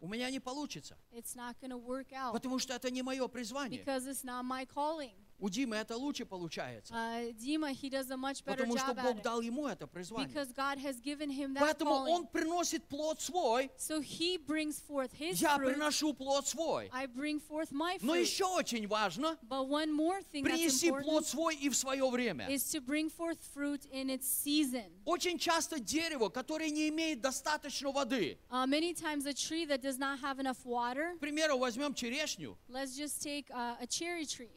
У 0.02 0.08
меня 0.08 0.30
не 0.32 0.40
получится, 0.40 0.98
It's 1.14 1.36
not 1.36 1.56
to 1.62 1.78
work 1.78 2.12
out 2.12 2.34
потому 2.34 2.58
что 2.60 2.74
это 2.74 2.90
не 2.90 3.04
мое 3.04 3.28
призвание. 3.28 3.84
because 3.84 4.08
it's 4.08 4.24
not 4.24 4.44
my 4.44 4.66
calling. 4.66 5.14
У 5.44 5.50
Димы 5.50 5.76
это 5.76 5.98
лучше 5.98 6.24
получается, 6.24 6.94
Uh, 6.94 7.34
Dima, 7.34 7.72
he 7.74 7.90
does 7.90 8.12
a 8.12 8.16
much 8.16 8.44
better 8.46 8.58
потому 8.58 8.78
что 8.78 8.92
job 8.92 9.02
Бог 9.02 9.22
дал 9.24 9.42
ему 9.42 9.68
это 9.68 9.88
призвание. 9.88 10.28
because 10.32 10.52
God 10.54 10.78
has 10.78 11.02
given 11.02 11.32
him 11.32 11.56
that 11.56 11.62
Поэтому 11.62 11.90
calling. 11.96 12.14
он 12.14 12.28
приносит 12.28 12.84
плод 12.88 13.20
свой, 13.22 13.72
So 13.76 14.02
he 14.02 14.38
brings 14.38 14.80
forth 14.80 15.12
his 15.14 15.42
я 15.42 15.58
fruit. 15.58 15.74
приношу 15.74 16.14
плод 16.14 16.46
свой. 16.48 16.90
I 16.94 17.08
bring 17.08 17.40
forth 17.40 17.72
my 17.72 17.98
Но 18.04 18.14
fruit. 18.14 18.22
еще 18.22 18.46
очень 18.46 18.88
важно 18.88 19.36
But 19.50 19.68
one 19.68 19.92
more 19.92 20.22
thing 20.32 20.44
that's 20.44 20.52
принести 20.54 20.92
плод 20.92 21.26
свой 21.26 21.56
и 21.56 21.70
в 21.70 21.76
свое 21.76 22.08
время. 22.08 22.48
is 22.48 22.64
to 22.72 22.80
bring 22.80 23.10
forth 23.10 23.40
fruit 23.56 23.88
in 23.92 24.12
its 24.12 24.28
season. 24.28 24.92
Очень 25.06 25.40
часто 25.40 25.80
дерево, 25.80 26.30
которое 26.30 26.70
не 26.70 26.88
имеет 26.90 27.20
достаточно 27.20 27.92
воды, 27.92 28.38
Uh, 28.52 28.68
many 28.68 28.94
times 28.94 29.26
a 29.26 29.34
tree 29.34 29.66
that 29.66 29.82
does 29.82 29.98
not 29.98 30.20
have 30.20 30.38
enough 30.40 30.64
water, 30.66 31.16
к 31.16 31.20
примеру, 31.20 31.58
возьмем 31.58 31.96
черешню, 31.96 32.56
let's 32.70 32.96
just 32.96 33.24
take 33.24 33.50
uh, 33.50 33.76
a 33.82 33.88
cherry 33.88 34.26
tree. 34.28 34.52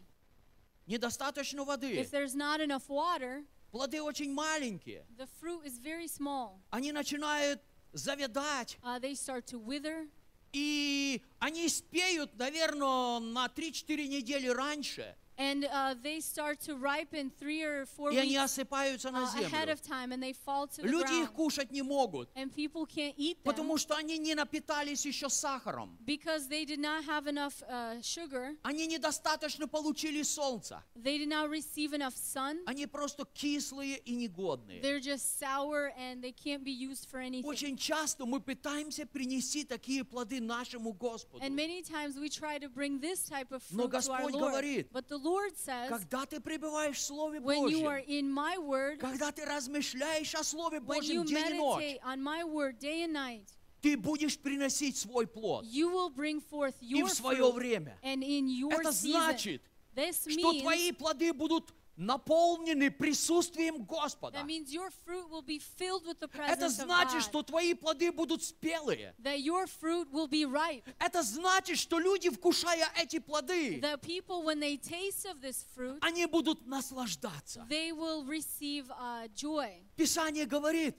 Недостаточно 0.87 1.65
воды, 1.65 1.97
If 1.97 2.11
there's 2.11 2.35
not 2.35 2.61
enough 2.61 2.89
water, 2.89 3.45
плоды 3.73 4.01
очень 4.03 4.33
маленькие, 4.33 5.05
the 5.17 5.29
fruit 5.41 5.65
is 5.65 5.79
very 5.79 6.07
small. 6.09 6.61
они 6.71 6.93
начинают 6.93 7.61
завядать, 7.93 8.79
Uh, 8.83 8.99
they 9.01 9.15
start 9.15 9.47
to 9.47 9.59
wither, 9.59 10.09
и 10.53 11.23
они 11.41 11.69
спеют, 11.69 12.37
наверное, 12.37 13.19
на 13.19 13.47
3-4 13.47 14.07
недели 14.07 14.49
раньше, 14.49 15.17
And 15.42 15.64
uh, 15.72 15.96
they 16.04 16.20
start 16.20 16.60
to 16.66 16.76
ripen 16.76 17.32
three 17.40 17.64
or 17.64 17.86
four 17.86 18.12
и 18.12 18.18
они 18.18 18.36
weeks 18.38 18.44
осыпаются 18.44 19.10
на 19.10 19.20
uh, 19.24 19.36
ahead 19.40 19.68
землю. 19.70 19.72
of 19.72 19.82
time, 19.82 20.12
and 20.12 20.22
they 20.22 20.34
fall 20.34 20.68
to 20.68 20.82
the 20.82 20.88
Люди 20.90 21.14
их 21.14 21.30
ground. 21.32 21.34
кушать 21.34 21.72
не 21.72 21.82
могут, 21.82 22.28
And 22.36 22.54
people 22.54 22.86
can't 22.86 23.14
eat 23.18 23.38
them 23.38 23.44
потому 23.46 23.78
что 23.78 23.96
они 23.96 24.18
не 24.18 24.36
напитались 24.36 25.06
еще 25.06 25.30
сахаром. 25.30 25.98
because 26.06 26.50
they 26.50 26.66
did 26.66 26.80
not 26.82 27.06
have 27.06 27.26
enough 27.28 27.64
uh, 27.70 28.02
sugar. 28.02 28.58
Они 28.64 28.86
недостаточно 28.86 29.66
получили 29.70 30.24
солнца. 30.24 30.84
They 30.94 31.18
did 31.18 31.30
not 31.30 31.50
receive 31.50 31.94
enough 31.94 32.18
sun. 32.18 32.58
Они 32.66 32.86
просто 32.86 33.24
кислые 33.34 33.98
и 34.00 34.16
негодные. 34.16 34.82
They're 34.82 35.00
just 35.00 35.40
sour 35.40 35.94
and 35.98 36.22
they 36.22 36.34
can't 36.34 36.66
be 36.66 36.74
used 36.74 37.08
for 37.10 37.22
anything. 37.22 37.46
Очень 37.48 37.78
часто 37.78 38.26
мы 38.26 38.42
пытаемся 38.42 39.06
принести 39.06 39.64
такие 39.64 40.04
плоды 40.04 40.42
нашему 40.42 40.92
Господу. 40.92 41.42
And 41.42 41.56
many 41.56 41.82
times 41.82 42.18
we 42.20 42.28
try 42.28 42.60
to 42.60 42.68
bring 42.68 43.00
this 43.00 43.24
type 43.24 43.54
of 43.54 43.64
Но 43.72 43.84
fruit 43.88 43.92
to 44.04 44.12
our 44.12 44.20
Господь 44.20 44.34
Lord. 44.34 44.52
говорит, 44.52 44.92
But 44.92 45.08
the 45.08 45.23
Lord 45.25 45.57
says, 45.57 45.89
Когда 45.89 46.27
ты 46.27 46.39
пребываешь 46.39 46.97
в 46.97 47.01
Слове 47.01 47.41
when 47.41 47.67
you 47.71 47.87
are 47.87 48.03
Божьем, 48.03 48.09
in 48.09 48.31
my 48.31 48.59
word, 48.59 48.99
когда 48.99 49.33
ты 49.33 49.45
размышляешь 49.47 50.35
о 50.35 50.45
Слове 50.45 50.79
when 50.81 51.01
you 51.03 51.23
Божьем 51.23 51.25
день 51.25 51.55
и 51.55 51.59
ночь, 51.59 51.83
meditate 51.83 52.01
on 52.05 52.23
my 52.23 52.45
word 52.45 52.79
day 52.79 53.05
and 53.05 53.13
night, 53.13 53.47
ты 53.81 53.97
будешь 53.97 54.39
приносить 54.39 54.97
свой 54.99 55.27
плод. 55.27 55.65
you 55.65 55.89
will 55.91 56.11
bring 56.11 56.41
forth 56.41 56.75
И 56.81 56.95
your 56.99 57.07
в 57.09 57.15
свое 57.15 57.39
fruit 57.39 57.55
время. 57.55 57.99
and 58.03 58.23
in 58.23 58.49
your 58.49 58.73
Это 58.73 58.91
season. 58.91 59.11
значит, 59.13 59.63
This 59.97 60.29
что 60.31 60.53
means 60.53 60.61
твои 60.63 60.93
плоды 60.93 61.33
будут 61.33 61.73
наполнены 61.97 62.91
присутствием 62.91 63.85
Господа. 63.85 64.39
that 64.39 64.47
means 64.47 64.73
your 64.73 64.91
fruit 65.05 65.29
will 65.31 65.43
be 65.43 65.59
filled 65.59 66.05
with 66.07 66.19
the 66.19 66.29
Это 66.49 66.69
значит, 66.69 67.23
что 67.23 67.43
твои 67.43 67.75
плоды 67.75 68.11
будут 68.13 68.43
спелые. 68.43 69.15
That 69.23 69.39
your 69.41 69.67
fruit 69.67 70.11
will 70.11 70.29
be 70.29 70.45
ripe. 70.45 70.83
Это 70.99 71.23
значит, 71.23 71.79
что 71.79 71.99
люди, 71.99 72.31
вкушая 72.31 72.89
эти 72.97 73.19
плоды, 73.19 73.81
The 73.81 73.99
people, 73.99 74.43
when 74.43 74.59
they 74.61 74.77
taste 74.77 75.25
of 75.27 75.41
this 75.41 75.65
fruit, 75.75 75.99
они 76.01 76.27
будут 76.27 76.67
наслаждаться. 76.67 77.67
they 77.69 77.93
will 77.93 78.25
receive 78.25 78.91
uh, 78.91 79.29
joy. 79.35 79.71
Писание 79.97 80.47
говорит, 80.47 80.97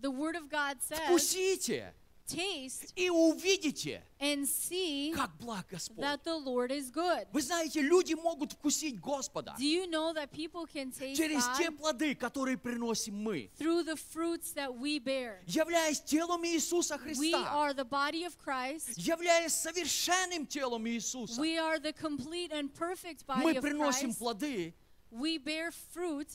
The 0.00 0.10
Word 0.10 0.36
of 0.36 0.48
God 0.48 0.78
says, 0.82 0.98
вкусите 1.06 1.92
taste 2.28 2.92
и 2.94 3.08
увидите, 3.10 4.02
and 4.20 4.46
see 4.46 5.12
как 5.14 5.30
благ 5.38 5.66
Господь. 5.70 5.98
that 6.04 6.22
the 6.24 6.36
Lord 6.36 6.70
is 6.70 6.90
good. 6.90 7.26
Вы 7.32 7.40
знаете, 7.42 7.80
люди 7.80 8.14
могут 8.14 8.52
вкусить 8.52 9.00
Господа 9.00 9.54
Do 9.58 9.64
you 9.64 9.86
know 9.88 10.12
that 10.12 10.30
people 10.30 10.66
can 10.66 10.90
taste 10.92 11.16
через 11.16 11.42
те 11.56 11.70
God 11.70 11.78
плоды, 11.78 12.14
которые 12.14 12.56
приносим 12.58 13.16
мы. 13.16 13.50
through 13.58 13.82
the 13.84 13.96
fruits 13.96 14.52
that 14.52 14.72
we 14.72 14.98
bear? 14.98 15.40
Являясь 15.46 16.00
телом 16.00 16.44
Иисуса 16.44 16.96
We 16.96 16.98
Христа, 17.32 17.48
are 17.54 17.72
the 17.74 17.84
body 17.84 18.24
of 18.24 18.36
Christ. 18.38 18.96
являясь 18.98 19.54
совершенным 19.54 20.46
телом 20.46 20.86
Иисуса, 20.86 21.40
We 21.40 21.56
are 21.58 21.78
the 21.78 21.92
complete 21.92 22.52
and 22.52 22.72
perfect 22.74 23.26
body 23.26 23.42
мы 23.42 23.52
of 23.56 23.62
приносим 23.62 24.10
Christ. 24.10 24.18
плоды, 24.18 24.74
We 25.10 25.38
bear 25.38 25.70
fruit 25.94 26.28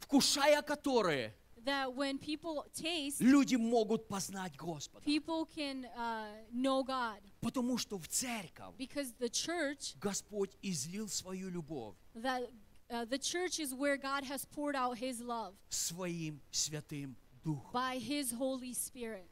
вкушая 0.00 0.62
которые 0.62 1.34
that 1.65 1.93
when 1.95 2.17
people 2.17 2.65
taste, 2.73 3.21
люди 3.21 3.55
могут 3.55 4.07
познать 4.07 4.55
Господа. 4.57 5.03
people 5.05 5.45
can 5.45 5.85
uh, 5.97 6.25
know 6.51 6.83
God. 6.83 7.19
Потому 7.41 7.77
что 7.77 7.97
в 7.97 8.07
церковь 8.07 8.75
Because 8.77 9.13
the 9.19 9.29
church, 9.29 9.95
Господь 9.99 10.51
излил 10.61 11.07
свою 11.07 11.49
любовь 11.49 11.95
that 12.15 12.49
uh, 12.89 13.05
the 13.05 13.17
church 13.17 13.59
is 13.59 13.73
where 13.73 13.97
God 13.97 14.23
has 14.25 14.45
poured 14.45 14.75
out 14.75 14.97
His 14.97 15.21
love 15.21 15.53
своим 15.69 16.41
святым 16.51 17.15
Духом. 17.43 17.71
by 17.71 17.97
His 17.97 18.31
Holy 18.31 18.73
Spirit. 18.73 19.29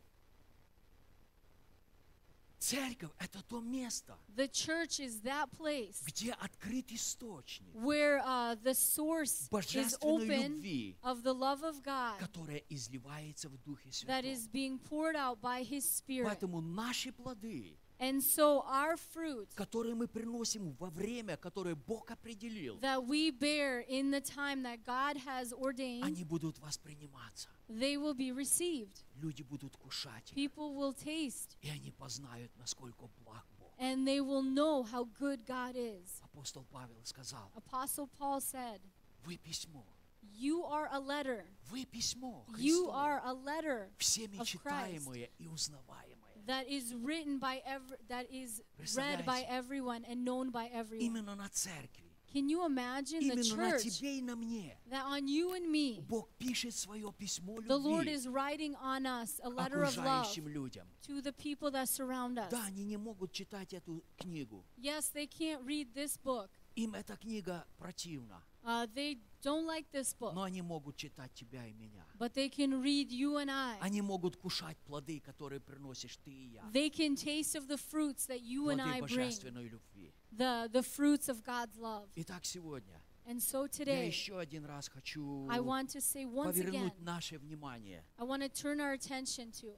Церковь– 2.67 3.11
это 3.21 3.45
то 3.45 3.61
место, 3.61 4.19
The 4.35 4.49
church 4.49 4.99
is 4.99 5.23
that 5.23 5.49
place 5.57 6.03
где 6.05 6.33
открыт 6.33 6.91
источник 6.91 7.73
where 7.75 8.19
uh, 8.25 8.57
the 8.57 8.75
source 8.75 9.49
is 9.53 9.97
open 10.01 10.57
любви, 10.57 10.97
of 11.05 11.23
the 11.23 11.33
love 11.33 11.63
of 11.63 11.81
God 11.85 12.19
которая 12.19 12.65
изливается 12.69 13.49
в 13.49 13.57
Духе 13.63 13.91
that 14.07 14.25
Святом. 14.25 14.33
is 14.33 14.49
being 14.49 14.81
poured 14.81 15.15
out 15.15 15.41
by 15.41 15.63
His 15.63 15.85
Spirit. 15.89 16.27
Поэтому 16.27 16.61
наши 16.61 17.13
плоды, 17.13 17.77
And 18.01 18.21
so 18.21 18.65
our 18.67 18.97
fruit 18.97 19.49
которые 19.55 19.95
мы 19.95 20.09
приносим 20.09 20.73
во 20.81 20.91
время, 20.91 21.37
которое 21.37 21.77
Бог 21.77 22.11
определил, 22.11 22.79
that 22.81 23.07
we 23.07 23.31
bear 23.31 23.85
in 23.89 24.11
the 24.11 24.21
time 24.21 24.65
that 24.65 24.85
God 24.85 25.17
has 25.25 25.53
ordained, 25.53 26.05
они 26.05 26.25
будут 26.25 26.59
восприниматься. 26.59 27.49
they 27.70 27.98
will 27.98 28.14
be 28.14 28.32
received. 28.32 29.03
Люди 29.22 29.44
будут 29.44 29.76
кушать 29.78 30.32
их, 30.32 30.36
People 30.36 30.76
will 30.76 30.94
taste 30.94 31.58
и 31.62 31.70
они 31.70 31.91
познают, 31.91 32.52
насколько 32.58 33.08
благ 33.24 33.45
Бог. 33.60 33.72
and 33.80 34.06
they 34.08 34.20
will 34.22 34.41
know 34.44 34.84
how 34.84 35.06
good 35.20 35.45
God 35.45 35.76
is. 35.76 36.22
Апостол 36.24 36.66
Павел 36.72 36.98
сказал, 37.03 37.52
Apostle 37.56 38.10
Paul 38.20 38.40
said, 38.41 38.80
вы 39.26 39.38
письмо, 39.38 39.86
You 40.34 40.64
are 40.66 40.88
a 40.91 40.99
letter. 40.99 41.45
вы 41.70 41.86
письмо 41.86 42.45
You 42.58 42.88
Христово, 42.88 42.94
are 42.95 43.22
a 43.26 43.34
letter 43.34 43.90
всеми 43.98 44.38
of 44.38 44.45
Christ 44.45 44.52
читаемое 44.52 45.30
и 45.40 45.48
узнаваемое. 45.48 46.45
that 46.45 46.68
is 46.68 46.94
written 46.95 47.38
by 47.40 47.62
every, 47.66 47.98
that 48.08 48.26
is 48.32 48.62
read 48.95 49.26
by 49.26 49.44
Представляете? 49.44 49.48
everyone 49.49 50.03
and 50.06 50.24
known 50.26 50.49
by 50.52 50.68
everyone. 50.74 51.06
Именно 51.06 51.36
на 51.36 51.49
церкви, 51.49 52.05
Can 52.36 52.48
you 52.48 52.66
imagine 52.66 53.20
the 53.20 53.34
именно 53.34 53.56
на 53.56 53.72
church 53.72 53.84
тебе 53.84 54.20
и 54.20 54.22
на 54.22 54.36
мне 54.38 54.78
that 54.90 55.06
on 55.06 55.28
you 55.28 55.53
and 55.53 55.70
me, 55.70 56.02
Бог 56.02 56.30
пишет 56.38 56.74
свое 56.74 57.12
письмо 57.18 57.60
the 57.60 57.78
Lord 57.78 58.06
любви 58.06 58.14
is 58.16 58.28
writing 58.28 58.74
on 58.76 59.06
us 59.06 59.40
a 59.44 59.49
letter 59.49 59.84
of 59.84 59.98
love 59.98 60.24
окружающим 60.24 60.48
людям. 60.48 60.88
to 61.02 61.22
the 61.22 61.34
people 61.34 61.70
that 61.72 61.90
surround 61.90 62.38
us? 62.38 62.49
Да, 62.49 62.64
они 62.66 62.86
не 62.86 62.98
могут 62.98 63.34
читать 63.34 63.74
эту 63.74 64.03
книгу. 64.18 64.64
Yes, 64.78 65.12
they 65.14 65.28
can't 65.28 65.64
read 65.66 65.94
this 65.94 66.18
book. 66.18 66.49
Им 66.76 66.95
эта 66.95 67.18
книга 67.18 67.66
противна, 67.78 68.41
Uh, 68.64 68.86
they 68.94 69.18
don't 69.41 69.66
like 69.66 69.86
this 69.91 70.14
book, 70.14 70.34
но 70.36 70.44
они 70.44 70.62
могут 70.62 70.95
читать 70.95 71.34
тебя 71.34 71.66
и 71.66 71.74
меня. 71.74 72.06
but 72.20 72.34
they 72.36 72.48
can 72.48 72.80
read 72.82 73.10
you 73.12 73.38
and 73.38 73.49
I. 73.49 73.78
Они 73.82 74.02
могут 74.02 74.38
кушать 74.38 74.78
плоды, 74.86 75.20
которые 75.20 75.60
приносишь 75.60 76.16
ты 76.18 76.32
и 76.32 76.52
я. 76.53 76.62
They 76.72 76.90
can 76.91 77.16
taste 77.16 77.56
of 77.56 77.68
the 77.68 77.78
fruits 77.78 78.28
that 78.28 78.41
you 78.41 78.70
and 78.70 78.80
I 78.80 78.99
Плоды 78.99 79.16
bring, 79.16 79.18
божественной 79.18 79.68
любви. 79.68 80.14
the, 80.36 80.70
the 80.72 80.84
fruits 80.84 81.30
of 81.30 81.44
God's 81.44 81.78
love. 81.78 82.10
Итак, 82.16 82.45
сегодня 82.45 83.02
And 83.28 83.40
so 83.40 83.64
я 83.64 83.68
today, 83.68 84.08
еще 84.08 84.40
один 84.40 84.66
раз 84.66 84.90
хочу 84.90 85.48
I 85.49 85.60
want 85.60 85.90
to 85.91 86.02
say 86.02 86.26
once 86.26 86.58
again, 86.58 86.72
повернуть 86.72 86.99
наше 87.02 87.38
внимание. 87.38 88.03
I 88.18 88.24
want 88.24 88.41
to 88.41 88.49
turn 88.49 88.80
our 88.80 88.94
attention 88.94 89.52
to 89.62 89.78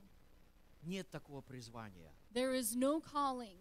Нет 0.84 1.09
такого 1.11 1.41
призвания 1.41 2.11
there 2.31 2.53
is 2.53 2.75
no 2.75 2.99
calling 3.01 3.57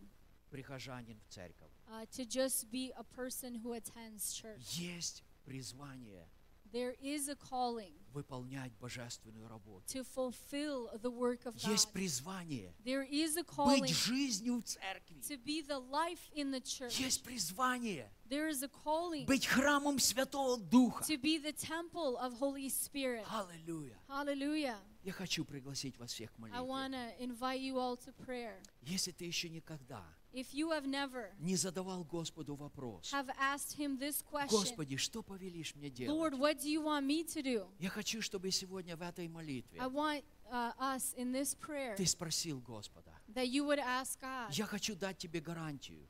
прихожанин 0.51 1.19
в 1.21 1.33
церковь. 1.33 1.71
uh, 1.91 2.05
to 2.13 2.25
just 2.25 2.71
be 2.71 2.93
a 2.97 3.05
person 3.05 3.57
who 3.63 3.73
attends 3.73 4.33
church. 4.33 4.79
Есть 4.79 5.25
призвание 5.45 6.29
There 6.72 6.96
is 7.02 7.30
a 7.30 7.36
calling 7.36 7.94
выполнять 8.14 8.72
божественную 8.80 9.48
работу. 9.48 9.84
to 9.88 10.04
fulfill 10.04 10.90
the 11.02 11.10
work 11.12 11.46
of 11.46 11.56
God. 11.56 11.72
Есть 11.72 11.92
призвание 11.94 12.74
There 12.84 13.08
is 13.10 13.38
a 13.38 13.44
calling 13.44 13.82
быть 13.82 13.90
жизнью 13.96 14.60
в 14.62 14.64
церкви. 14.64 15.22
to 15.28 15.38
be 15.38 15.62
the 15.62 15.80
life 15.80 16.20
in 16.34 16.52
the 16.52 16.62
church. 16.62 17.00
Есть 17.00 17.24
призвание 17.24 18.12
There 18.30 18.50
is 18.50 18.64
a 18.64 18.70
calling 18.84 19.26
быть 19.26 19.46
храмом 19.46 20.00
Святого 20.00 20.58
Духа. 20.58 21.04
to 21.06 21.18
be 21.18 21.38
the 21.38 21.54
temple 21.54 22.18
of 22.18 22.34
Holy 22.40 22.70
Spirit. 22.70 23.24
Аллилуйя. 23.30 23.98
Hallelujah. 24.08 24.78
Я 25.04 25.14
хочу 25.14 25.46
пригласить 25.46 25.98
вас 25.98 26.12
всех 26.12 26.32
к 26.34 26.40
I 26.52 26.60
want 26.62 26.92
молитве. 26.92 27.18
to 27.18 27.24
invite 27.24 27.62
you 27.62 27.78
all 27.78 27.96
to 27.98 28.14
prayer. 28.26 28.62
Если 28.82 29.12
ты 29.12 29.26
еще 29.26 29.48
никогда 29.50 30.04
If 30.34 30.54
you 30.54 30.70
have 30.72 30.86
never 30.86 31.32
не 31.40 31.56
задавал 31.56 32.04
Господу 32.04 32.56
вопрос, 32.56 33.12
have 33.12 33.30
asked 33.40 33.78
him 33.78 33.98
this 33.98 34.22
question, 34.22 34.50
Господи, 34.50 34.98
что 34.98 35.24
повелишь 35.24 35.74
мне 35.76 35.90
Lord, 35.90 36.32
делать? 36.32 36.34
what 36.34 36.58
do 36.60 36.70
you 36.70 36.84
want 36.84 37.06
me 37.06 37.24
to 37.24 37.42
do? 37.42 37.68
Я 37.80 37.90
хочу, 37.90 38.22
чтобы 38.22 38.52
сегодня 38.52 38.96
в 38.96 39.02
этой 39.02 39.28
молитве 39.28 39.80
I 39.80 39.88
want 39.88 40.24
uh, 40.52 40.74
us 40.80 41.16
in 41.16 41.32
this 41.32 41.56
prayer 41.56 41.96
ты 41.96 42.06
спросил 42.06 42.60
Господа. 42.60 43.12
that 43.30 43.48
you 43.48 43.66
would 43.66 43.80
ask 43.80 44.20
God. 44.22 44.52
Я 44.52 44.66
хочу 44.66 44.96
дать 44.96 45.18
тебе 45.18 45.40
гарантию. 45.40 46.08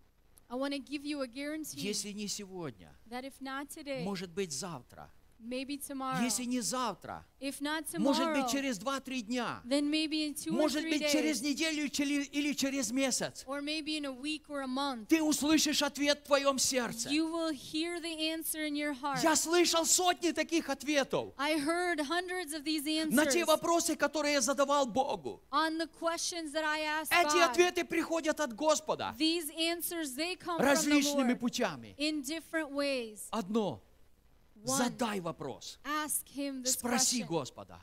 I 0.49 0.55
want 0.55 0.73
to 0.73 0.79
give 0.79 1.03
you 1.03 1.21
a 1.21 1.27
guarantee 1.27 1.81
Если 1.81 2.11
не 2.11 2.27
сегодня, 2.27 2.95
that 3.09 3.23
if 3.25 3.39
not 3.41 3.67
today, 3.69 4.03
может 4.03 4.31
быть 4.31 4.51
завтра. 4.51 5.11
Maybe 5.39 5.77
tomorrow, 5.77 6.21
Если 6.23 6.45
не 6.45 6.61
завтра, 6.61 7.25
if 7.39 7.61
not 7.61 7.83
может 7.99 8.23
tomorrow, 8.23 8.41
быть 8.41 8.51
через 8.51 8.79
2-3 8.79 9.21
дня, 9.21 9.61
then 9.65 9.89
maybe 9.89 10.25
in 10.27 10.33
two 10.33 10.51
or 10.51 10.57
может 10.57 10.83
three 10.83 10.97
быть 10.99 11.11
через 11.11 11.41
неделю 11.41 11.85
или 11.87 12.53
через 12.53 12.91
месяц, 12.91 13.43
or 13.47 13.61
maybe 13.61 13.97
in 13.97 14.05
a 14.05 14.11
week 14.11 14.43
or 14.49 14.61
a 14.61 14.67
month, 14.67 15.07
ты 15.07 15.21
услышишь 15.21 15.81
ответ 15.81 16.19
в 16.19 16.23
твоем 16.27 16.57
сердце. 16.57 17.09
you 17.09 17.27
will 17.31 17.51
hear 17.51 17.99
the 17.99 18.31
answer 18.31 18.65
in 18.67 18.75
your 18.75 18.93
heart. 18.93 19.21
Я 19.23 19.35
слышал 19.35 19.85
сотни 19.85 20.31
таких 20.31 20.69
ответов 20.69 21.33
I 21.37 21.59
heard 21.59 21.99
hundreds 21.99 22.53
of 22.53 22.63
these 22.63 22.83
на 23.11 23.21
answers 23.23 23.31
те 23.33 23.45
вопросы, 23.45 23.95
которые 23.95 24.33
я 24.33 24.41
задавал 24.41 24.85
Богу. 24.87 25.41
on 25.51 25.77
the 25.77 25.87
questions 25.87 26.51
that 26.53 26.63
I 26.63 26.81
asked 26.81 27.11
Эти 27.11 27.37
God. 27.37 27.51
ответы 27.51 27.83
приходят 27.85 28.39
от 28.39 28.53
Господа 28.53 29.15
These 29.17 29.49
answers, 29.57 30.15
they 30.15 30.35
come 30.35 30.57
from 30.57 30.65
the 30.65 30.71
различными 30.71 31.33
Lord 31.33 31.39
путями. 31.39 31.95
in 31.97 32.21
different 32.23 32.71
ways. 32.71 33.27
Одно. 33.31 33.81
Задай 34.63 35.19
вопрос. 35.19 35.79
Ask 35.83 36.25
Him 36.35 36.63
this 36.63 36.73
Спроси. 36.73 37.23
Господа, 37.23 37.79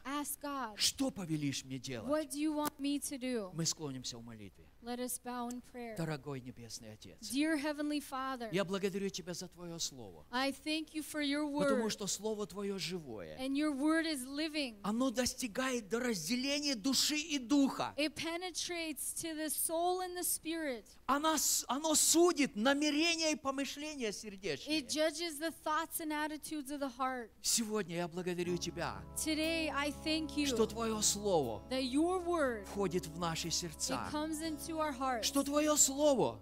что 0.77 1.11
повелишь 1.11 1.65
мне 1.65 1.79
делать? 1.79 2.09
what 2.09 2.31
do 2.31 2.39
you 2.39 2.55
want 2.55 2.79
me 2.79 2.99
to 2.99 3.19
do? 3.19 3.51
Мы 3.55 3.67
склонимся 3.67 4.19
в 4.19 4.25
молитве. 4.25 4.69
Let 4.85 5.01
us 5.01 5.19
bow 5.19 5.49
in 5.49 5.63
prayer. 5.73 5.97
Дорогой 5.97 6.43
Небесный 6.43 6.93
Отец, 6.93 7.17
Dear 7.33 7.57
Heavenly 7.57 8.03
Father, 8.07 8.51
я 8.53 8.67
благодарю 8.67 9.09
Тебя 9.09 9.33
за 9.33 9.49
Твое 9.49 9.79
Слово, 9.79 10.27
I 10.31 10.53
thank 10.53 10.93
you 10.93 11.03
for 11.03 11.23
your 11.23 11.51
потому 11.51 11.87
word. 11.87 11.91
что 11.91 12.07
Слово 12.07 12.47
Твое 12.47 12.79
живое. 12.79 13.35
And 13.39 13.57
your 13.57 13.73
word 13.73 14.05
is 14.05 14.27
living. 14.27 14.77
Оно 14.83 15.11
достигает 15.11 15.89
до 15.89 16.01
разделения 16.01 16.75
души 16.75 17.17
и 17.17 17.39
духа. 17.39 17.95
It 17.97 18.15
penetrates 18.15 19.15
to 19.15 19.35
the 19.35 19.49
soul 19.49 20.03
and 20.03 20.15
the 20.19 20.23
spirit. 20.23 20.85
Оно, 21.07 21.37
оно 21.69 21.95
судит 21.95 22.55
намерения 22.55 23.33
и 23.33 23.37
помышления 23.37 24.13
сердечные. 24.13 24.81
It 24.81 24.89
judges 24.91 25.39
the 25.39 25.53
thoughts 25.65 26.01
and 26.01 26.13
attitudes 26.13 26.71
of 26.71 26.81
the 26.81 26.91
heart. 26.99 27.31
Сегодня 27.41 27.97
я 27.97 28.09
благодарю 28.09 28.59
Тебя, 28.59 29.03
Today, 29.17 29.73
I 29.75 29.95
thank 30.05 30.37
you 30.37 30.45
что 30.47 30.67
Твое 30.67 31.01
Слово 31.01 31.63
that 31.71 31.83
your 31.83 32.23
word 32.23 32.67
входит 32.67 33.07
в 33.07 33.19
наши 33.19 33.49
it 33.49 33.53
сердца, 33.53 34.11
comes 34.13 34.43
into. 34.43 34.74
Что 35.23 35.43
Твое 35.43 35.77
Слово 35.77 36.39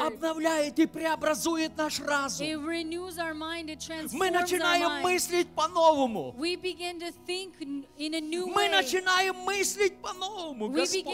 обновляет 0.00 0.78
и 0.78 0.86
преобразует 0.86 1.76
наш 1.76 2.00
разум. 2.00 2.46
Мы 4.12 4.30
начинаем 4.30 5.02
мыслить 5.02 5.48
по-новому. 5.48 6.34
Мы 6.36 6.56
начинаем 8.68 9.36
мыслить 9.36 9.96
по-новому, 10.00 10.68
Господь. 10.68 11.04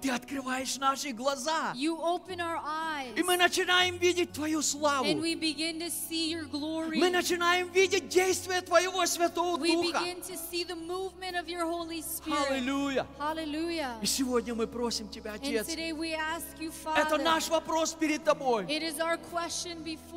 Ты 0.00 0.10
открываешь 0.10 0.76
наши 0.78 1.12
глаза, 1.12 1.72
и 1.74 3.22
мы 3.22 3.36
начинаем 3.36 3.98
видеть 3.98 4.32
Твою 4.32 4.62
славу. 4.62 5.04
Мы 5.04 5.36
начинаем 7.10 7.68
видеть 7.70 8.08
действие 8.08 8.60
Твоего 8.60 9.04
Святого 9.06 9.58
Духа. 9.58 10.00
Аллилуйя. 12.50 13.06
И 14.02 14.06
сегодня 14.06 14.49
мы 14.54 14.66
просим 14.66 15.08
Тебя, 15.08 15.34
Отец, 15.34 15.68
you, 15.68 16.72
это 16.96 17.16
Father, 17.16 17.22
наш 17.22 17.48
вопрос 17.48 17.94
перед 17.94 18.24
Тобой. 18.24 18.66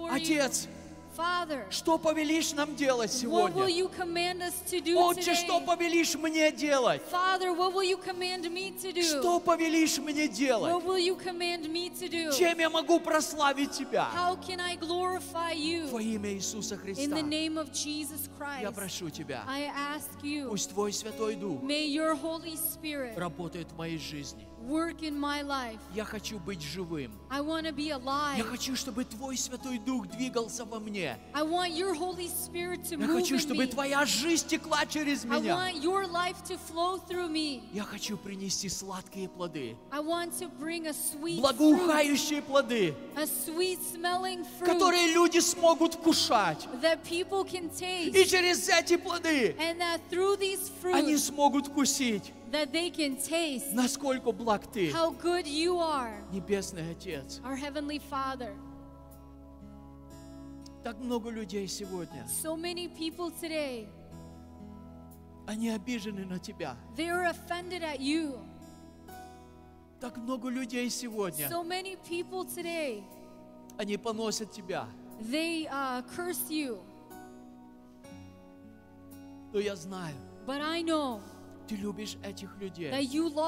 Отец. 0.09 0.67
Father, 1.15 1.69
что 1.69 1.97
повелишь 1.97 2.53
нам 2.53 2.75
делать 2.75 3.11
what 3.23 3.53
will 3.53 3.67
сегодня? 3.67 3.67
you 3.67 3.89
command 3.89 4.41
us 4.41 4.53
to 4.69 4.81
do 4.81 4.95
Отче, 4.97 5.35
что 5.35 5.59
повелишь 5.61 6.15
мне 6.15 6.51
делать? 6.51 7.01
Father, 7.11 7.53
what 7.53 7.73
will 7.73 7.83
you 7.83 7.97
command 7.97 8.43
me 8.51 8.71
to 8.81 8.91
do? 8.91 9.01
Что 9.03 9.39
повелишь 9.39 9.97
мне 9.99 10.27
делать? 10.27 10.73
What 10.73 10.85
will 10.85 10.97
you 10.97 11.15
command 11.15 11.69
me 11.71 11.89
to 11.89 12.09
do? 12.09 12.37
Чем 12.37 12.59
я 12.59 12.69
могу 12.69 12.99
прославить 12.99 13.71
Тебя? 13.71 14.09
How 14.15 14.35
can 14.35 14.59
I 14.59 14.75
glorify 14.75 15.53
you? 15.53 15.87
Во 15.89 16.01
имя 16.01 16.33
Иисуса 16.33 16.75
In 16.75 16.79
Христа. 16.79 17.15
the 17.15 17.21
name 17.23 17.57
of 17.57 17.71
Jesus 17.71 18.29
Я 18.61 18.71
прошу 18.71 19.09
Тебя, 19.09 19.43
I 19.47 19.71
ask 19.95 20.21
you, 20.23 20.49
пусть 20.49 20.69
Твой 20.71 20.91
Святой 20.91 21.35
Дух 21.35 21.61
may 21.61 21.87
your 21.87 22.15
Holy 22.15 22.55
Spirit 22.55 23.17
работает 23.17 23.71
в 23.71 23.77
моей 23.77 23.97
жизни. 23.97 24.47
Work 24.67 25.01
in 25.03 25.19
my 25.19 25.41
life. 25.41 25.79
Я 25.93 26.05
хочу 26.05 26.39
быть 26.39 26.61
живым. 26.61 27.11
I 27.29 27.41
want 27.41 27.63
to 27.65 27.71
be 27.73 27.87
Я 27.87 27.97
alive. 27.97 28.43
хочу, 28.49 28.75
чтобы 28.75 29.03
Твой 29.05 29.37
Святой 29.37 29.79
Дух 29.79 30.07
двигался 30.07 30.65
во 30.65 30.79
мне. 30.79 31.17
I 31.33 31.41
want 31.43 31.71
your 31.75 31.93
Holy 31.93 32.27
Spirit 32.29 32.83
to 32.89 32.91
Я 32.99 33.07
move 33.07 33.21
хочу, 33.21 33.35
in 33.35 33.39
чтобы 33.39 33.63
me. 33.65 33.67
Твоя 33.67 34.05
жизнь 34.05 34.47
текла 34.47 34.85
через 34.85 35.25
I 35.25 35.39
меня. 35.39 35.55
want 35.55 35.81
your 35.83 36.05
life 36.07 36.43
to 36.45 36.57
flow 36.57 36.97
through 37.07 37.29
me. 37.29 37.63
Я 37.73 37.83
хочу 37.83 38.17
принести 38.17 38.69
сладкие 38.69 39.27
плоды, 39.29 39.75
I 39.91 39.99
want 39.99 40.31
to 40.39 40.49
bring 40.59 40.87
a 40.87 40.93
sweet 40.93 41.39
fruit, 41.39 41.41
благоухающие 41.41 42.41
плоды, 42.41 42.93
a 43.15 43.23
sweet 43.25 43.79
smelling 43.93 44.45
fruit 44.59 44.65
которые 44.65 45.13
люди 45.13 45.39
смогут 45.39 45.95
вкушать. 45.95 46.67
that 46.81 47.03
people 47.03 47.43
can 47.43 47.69
И 47.73 48.13
taste, 48.13 48.29
через 48.29 48.69
эти 48.69 48.97
плоды 48.97 49.55
and 49.59 49.79
that 49.79 49.99
through 50.09 50.37
these 50.37 50.71
они 50.83 51.15
fruits 51.15 51.19
смогут 51.33 51.67
вкусить, 51.67 52.31
that 52.53 52.71
they 52.71 52.89
can 52.91 53.17
taste 53.17 53.73
насколько 53.73 54.31
благ 54.31 54.67
Ты, 54.71 54.91
how 54.91 55.11
good 55.11 55.45
you 55.47 55.79
are, 55.79 56.13
Небесный 56.31 56.91
Отец. 56.91 57.41
our 57.43 57.55
heavenly 57.55 57.99
Father. 57.99 58.53
Так 60.83 60.99
много 60.99 61.29
людей 61.31 61.67
сегодня, 61.67 62.27
So 62.27 62.55
many 62.55 62.87
people 62.87 63.31
today, 63.41 63.87
они 65.47 65.69
обижены 65.69 66.25
на 66.25 66.37
Тебя. 66.39 66.77
they 66.95 67.09
are 67.09 67.25
offended 67.25 67.81
at 67.81 67.99
you. 67.99 68.39
Так 69.99 70.17
много 70.17 70.49
людей 70.49 70.89
сегодня, 70.91 71.47
So 71.49 71.63
many 71.63 71.97
people 72.07 72.45
today, 72.45 73.03
они 73.77 73.97
поносят 73.97 74.51
Тебя. 74.51 74.87
they 75.21 75.67
uh, 75.71 76.03
curse 76.15 76.49
you. 76.51 76.79
Но 79.51 79.59
я 79.59 79.75
знаю, 79.75 80.15
But 80.45 80.61
I 80.61 80.81
know 80.83 81.21
Ты 81.67 81.75
любишь 81.75 82.17
этих 82.23 82.57
людей. 82.57 82.91